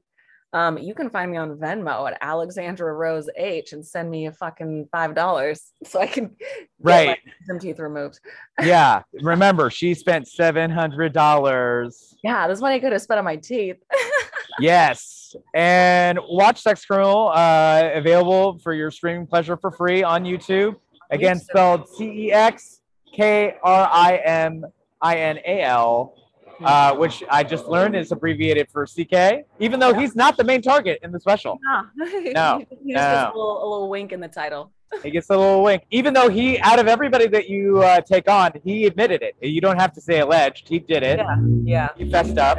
Um, 0.53 0.77
you 0.77 0.93
can 0.93 1.09
find 1.09 1.31
me 1.31 1.37
on 1.37 1.55
Venmo 1.57 2.11
at 2.11 2.17
Alexandra 2.19 2.93
Rose 2.93 3.29
H 3.37 3.71
and 3.71 3.85
send 3.85 4.11
me 4.11 4.25
a 4.25 4.33
fucking 4.33 4.89
five 4.91 5.15
dollars 5.15 5.71
so 5.85 6.01
I 6.01 6.07
can 6.07 6.35
right 6.81 7.17
some 7.47 7.59
teeth 7.59 7.79
removed. 7.79 8.19
yeah, 8.61 9.03
remember 9.21 9.69
she 9.69 9.93
spent 9.93 10.27
seven 10.27 10.69
hundred 10.69 11.13
dollars. 11.13 12.13
Yeah, 12.25 12.45
this 12.49 12.59
money 12.59 12.75
I 12.75 12.79
could 12.79 12.91
have 12.91 13.01
spent 13.01 13.19
on 13.19 13.23
my 13.23 13.37
teeth. 13.37 13.77
yes, 14.59 15.33
and 15.53 16.19
watch 16.27 16.61
Sex 16.61 16.83
Criminal 16.83 17.29
uh, 17.29 17.89
available 17.93 18.59
for 18.59 18.73
your 18.73 18.91
streaming 18.91 19.27
pleasure 19.27 19.55
for 19.55 19.71
free 19.71 20.03
on 20.03 20.25
YouTube. 20.25 20.75
Again, 21.11 21.39
spelled 21.39 21.89
C 21.89 22.27
E 22.27 22.31
X 22.31 22.81
K 23.13 23.55
R 23.61 23.89
I 23.91 24.21
M 24.23 24.65
I 25.01 25.17
N 25.17 25.39
A 25.45 25.61
L, 25.63 26.15
uh, 26.63 26.95
which 26.95 27.23
I 27.29 27.43
just 27.43 27.67
learned 27.67 27.95
is 27.95 28.11
abbreviated 28.11 28.69
for 28.71 28.85
CK, 28.85 29.45
even 29.59 29.79
though 29.79 29.93
he's 29.93 30.15
not 30.15 30.37
the 30.37 30.43
main 30.43 30.61
target 30.61 30.99
in 31.03 31.11
the 31.11 31.19
special. 31.19 31.59
No, 31.63 31.81
no, 32.31 32.65
he 32.69 32.93
just 32.93 32.95
no. 32.95 33.31
a 33.33 33.35
little, 33.35 33.63
a 33.63 33.67
little 33.69 33.89
wink 33.89 34.11
in 34.13 34.19
the 34.19 34.27
title. 34.27 34.71
He 35.03 35.11
gets 35.11 35.29
a 35.29 35.37
little 35.37 35.63
wink, 35.63 35.83
even 35.89 36.13
though 36.13 36.27
he, 36.27 36.59
out 36.59 36.77
of 36.77 36.87
everybody 36.87 37.27
that 37.27 37.47
you 37.47 37.81
uh, 37.81 38.01
take 38.01 38.29
on, 38.29 38.51
he 38.63 38.85
admitted 38.85 39.21
it. 39.21 39.35
You 39.41 39.61
don't 39.61 39.79
have 39.79 39.93
to 39.93 40.01
say 40.01 40.19
alleged. 40.19 40.67
He 40.67 40.79
did 40.79 41.01
it. 41.03 41.19
Yeah, 41.19 41.35
yeah. 41.63 41.89
He 41.95 42.11
fessed 42.11 42.37
up. 42.37 42.57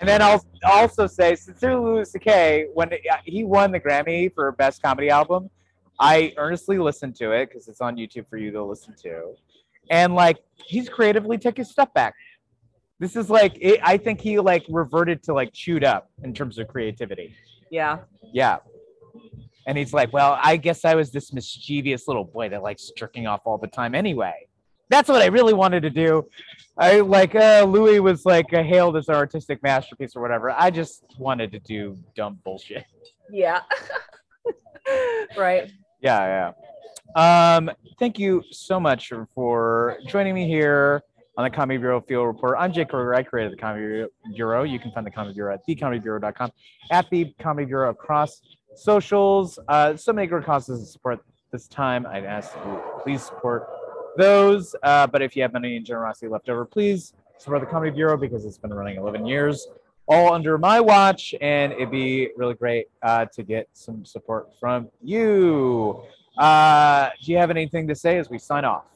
And 0.00 0.08
then 0.08 0.20
I'll 0.20 0.44
also 0.64 1.06
say, 1.06 1.36
sincerely, 1.36 1.80
Louis 1.80 2.10
C.K. 2.10 2.66
When 2.74 2.90
he 3.24 3.44
won 3.44 3.70
the 3.70 3.78
Grammy 3.78 4.34
for 4.34 4.50
Best 4.52 4.82
Comedy 4.82 5.10
Album, 5.10 5.48
I 5.98 6.32
earnestly 6.36 6.78
listened 6.78 7.16
to 7.16 7.32
it 7.32 7.48
because 7.48 7.68
it's 7.68 7.80
on 7.80 7.96
YouTube 7.96 8.28
for 8.28 8.36
you 8.36 8.50
to 8.52 8.62
listen 8.62 8.94
to, 9.02 9.34
and 9.90 10.14
like 10.14 10.38
he's 10.54 10.88
creatively 10.88 11.38
took 11.38 11.56
his 11.56 11.70
step 11.70 11.94
back. 11.94 12.14
This 13.00 13.16
is 13.16 13.28
like 13.28 13.56
it, 13.60 13.80
I 13.82 13.96
think 13.96 14.20
he 14.20 14.38
like 14.38 14.64
reverted 14.68 15.22
to 15.24 15.34
like 15.34 15.52
chewed 15.52 15.84
up 15.84 16.10
in 16.22 16.32
terms 16.32 16.58
of 16.58 16.68
creativity. 16.68 17.34
Yeah. 17.70 17.98
Yeah. 18.32 18.58
And 19.66 19.78
he's 19.78 19.92
like, 19.92 20.12
well, 20.12 20.38
I 20.42 20.56
guess 20.56 20.84
I 20.84 20.94
was 20.94 21.10
this 21.10 21.32
mischievous 21.32 22.06
little 22.06 22.24
boy 22.24 22.50
that 22.50 22.62
likes 22.62 22.90
jerking 22.96 23.26
off 23.26 23.40
all 23.44 23.58
the 23.58 23.66
time 23.66 23.94
anyway. 23.94 24.46
That's 24.90 25.08
what 25.08 25.22
I 25.22 25.26
really 25.26 25.54
wanted 25.54 25.80
to 25.82 25.90
do. 25.90 26.28
I 26.76 27.00
like 27.00 27.34
uh, 27.34 27.64
Louis 27.66 28.00
was 28.00 28.26
like 28.26 28.52
uh, 28.52 28.62
hailed 28.62 28.96
as 28.96 29.08
an 29.08 29.14
artistic 29.14 29.62
masterpiece 29.62 30.14
or 30.14 30.22
whatever. 30.22 30.50
I 30.50 30.70
just 30.70 31.04
wanted 31.18 31.50
to 31.52 31.58
do 31.60 31.96
dumb 32.14 32.38
bullshit. 32.44 32.84
Yeah. 33.30 33.60
right. 35.36 35.72
Yeah, 36.04 36.52
yeah. 37.16 37.56
Um, 37.56 37.70
thank 37.98 38.18
you 38.18 38.42
so 38.50 38.78
much 38.78 39.10
for 39.34 39.96
joining 40.06 40.34
me 40.34 40.46
here 40.46 41.02
on 41.38 41.44
the 41.44 41.50
Comedy 41.50 41.78
Bureau 41.78 42.02
Field 42.02 42.26
Report. 42.26 42.56
I'm 42.58 42.74
Jake 42.74 42.88
Kroger. 42.88 43.16
I 43.16 43.22
created 43.22 43.54
the 43.54 43.56
Comedy 43.56 44.04
Bureau. 44.34 44.64
You 44.64 44.78
can 44.78 44.92
find 44.92 45.06
the 45.06 45.10
Comedy 45.10 45.32
Bureau 45.32 45.54
at 45.54 45.66
thecomedybureau.com, 45.66 46.50
at 46.90 47.08
the 47.08 47.32
Comedy 47.40 47.64
Bureau 47.64 47.88
across 47.88 48.42
socials. 48.76 49.58
Uh, 49.66 49.96
so 49.96 50.12
many 50.12 50.26
great 50.26 50.44
causes 50.44 50.80
to 50.80 50.86
support 50.86 51.24
this 51.52 51.66
time. 51.68 52.04
I'd 52.06 52.26
ask 52.26 52.54
you 52.66 52.82
please 53.02 53.22
support 53.22 53.66
those. 54.18 54.76
Uh, 54.82 55.06
but 55.06 55.22
if 55.22 55.34
you 55.34 55.40
have 55.40 55.54
money 55.54 55.78
and 55.78 55.86
generosity 55.86 56.28
left 56.28 56.50
over, 56.50 56.66
please 56.66 57.14
support 57.38 57.62
the 57.62 57.66
Comedy 57.66 57.92
Bureau 57.92 58.18
because 58.18 58.44
it's 58.44 58.58
been 58.58 58.74
running 58.74 58.98
11 58.98 59.24
years, 59.24 59.68
all 60.06 60.32
under 60.32 60.58
my 60.58 60.80
watch, 60.80 61.34
and 61.40 61.72
it'd 61.72 61.90
be 61.90 62.30
really 62.36 62.54
great 62.54 62.86
uh, 63.02 63.26
to 63.32 63.42
get 63.42 63.68
some 63.72 64.04
support 64.04 64.48
from 64.60 64.88
you. 65.02 66.02
Uh, 66.36 67.10
do 67.22 67.32
you 67.32 67.38
have 67.38 67.50
anything 67.50 67.86
to 67.88 67.94
say 67.94 68.18
as 68.18 68.28
we 68.28 68.38
sign 68.38 68.64
off? 68.64 68.86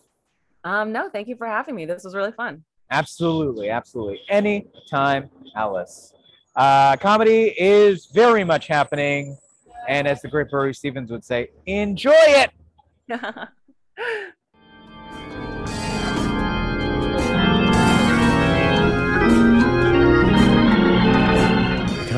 Um, 0.64 0.92
no, 0.92 1.08
thank 1.08 1.28
you 1.28 1.36
for 1.36 1.46
having 1.46 1.74
me. 1.74 1.86
This 1.86 2.04
was 2.04 2.14
really 2.14 2.32
fun. 2.32 2.64
Absolutely, 2.90 3.70
absolutely. 3.70 4.20
Anytime, 4.28 5.30
Alice. 5.54 6.14
Uh, 6.56 6.96
comedy 6.96 7.54
is 7.58 8.06
very 8.06 8.44
much 8.44 8.66
happening. 8.66 9.38
And 9.88 10.06
as 10.06 10.20
the 10.20 10.28
great 10.28 10.50
Burry 10.50 10.74
Stevens 10.74 11.10
would 11.10 11.24
say, 11.24 11.48
enjoy 11.66 12.12
it. 12.14 12.50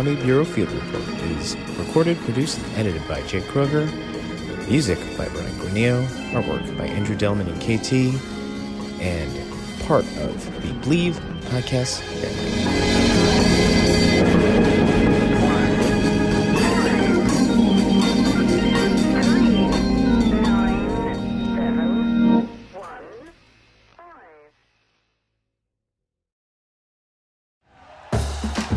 Comedy 0.01 0.23
Bureau 0.23 0.47
Field 0.47 0.71
Report 0.73 1.03
is 1.25 1.59
recorded, 1.77 2.17
produced, 2.21 2.59
and 2.59 2.79
edited 2.79 3.07
by 3.07 3.21
Jake 3.27 3.45
Kroger. 3.45 3.87
Music 4.67 4.99
by 5.19 5.29
Brian 5.29 5.53
Guarnio. 5.59 6.07
Artwork 6.33 6.79
by 6.79 6.87
Andrew 6.87 7.15
Delman 7.15 7.47
and 7.47 7.61
KT. 7.61 8.19
And 9.03 9.83
part 9.83 10.07
of 10.17 10.63
the 10.63 10.73
Bleav 10.89 11.13
podcast 11.51 12.01
family. 12.01 12.90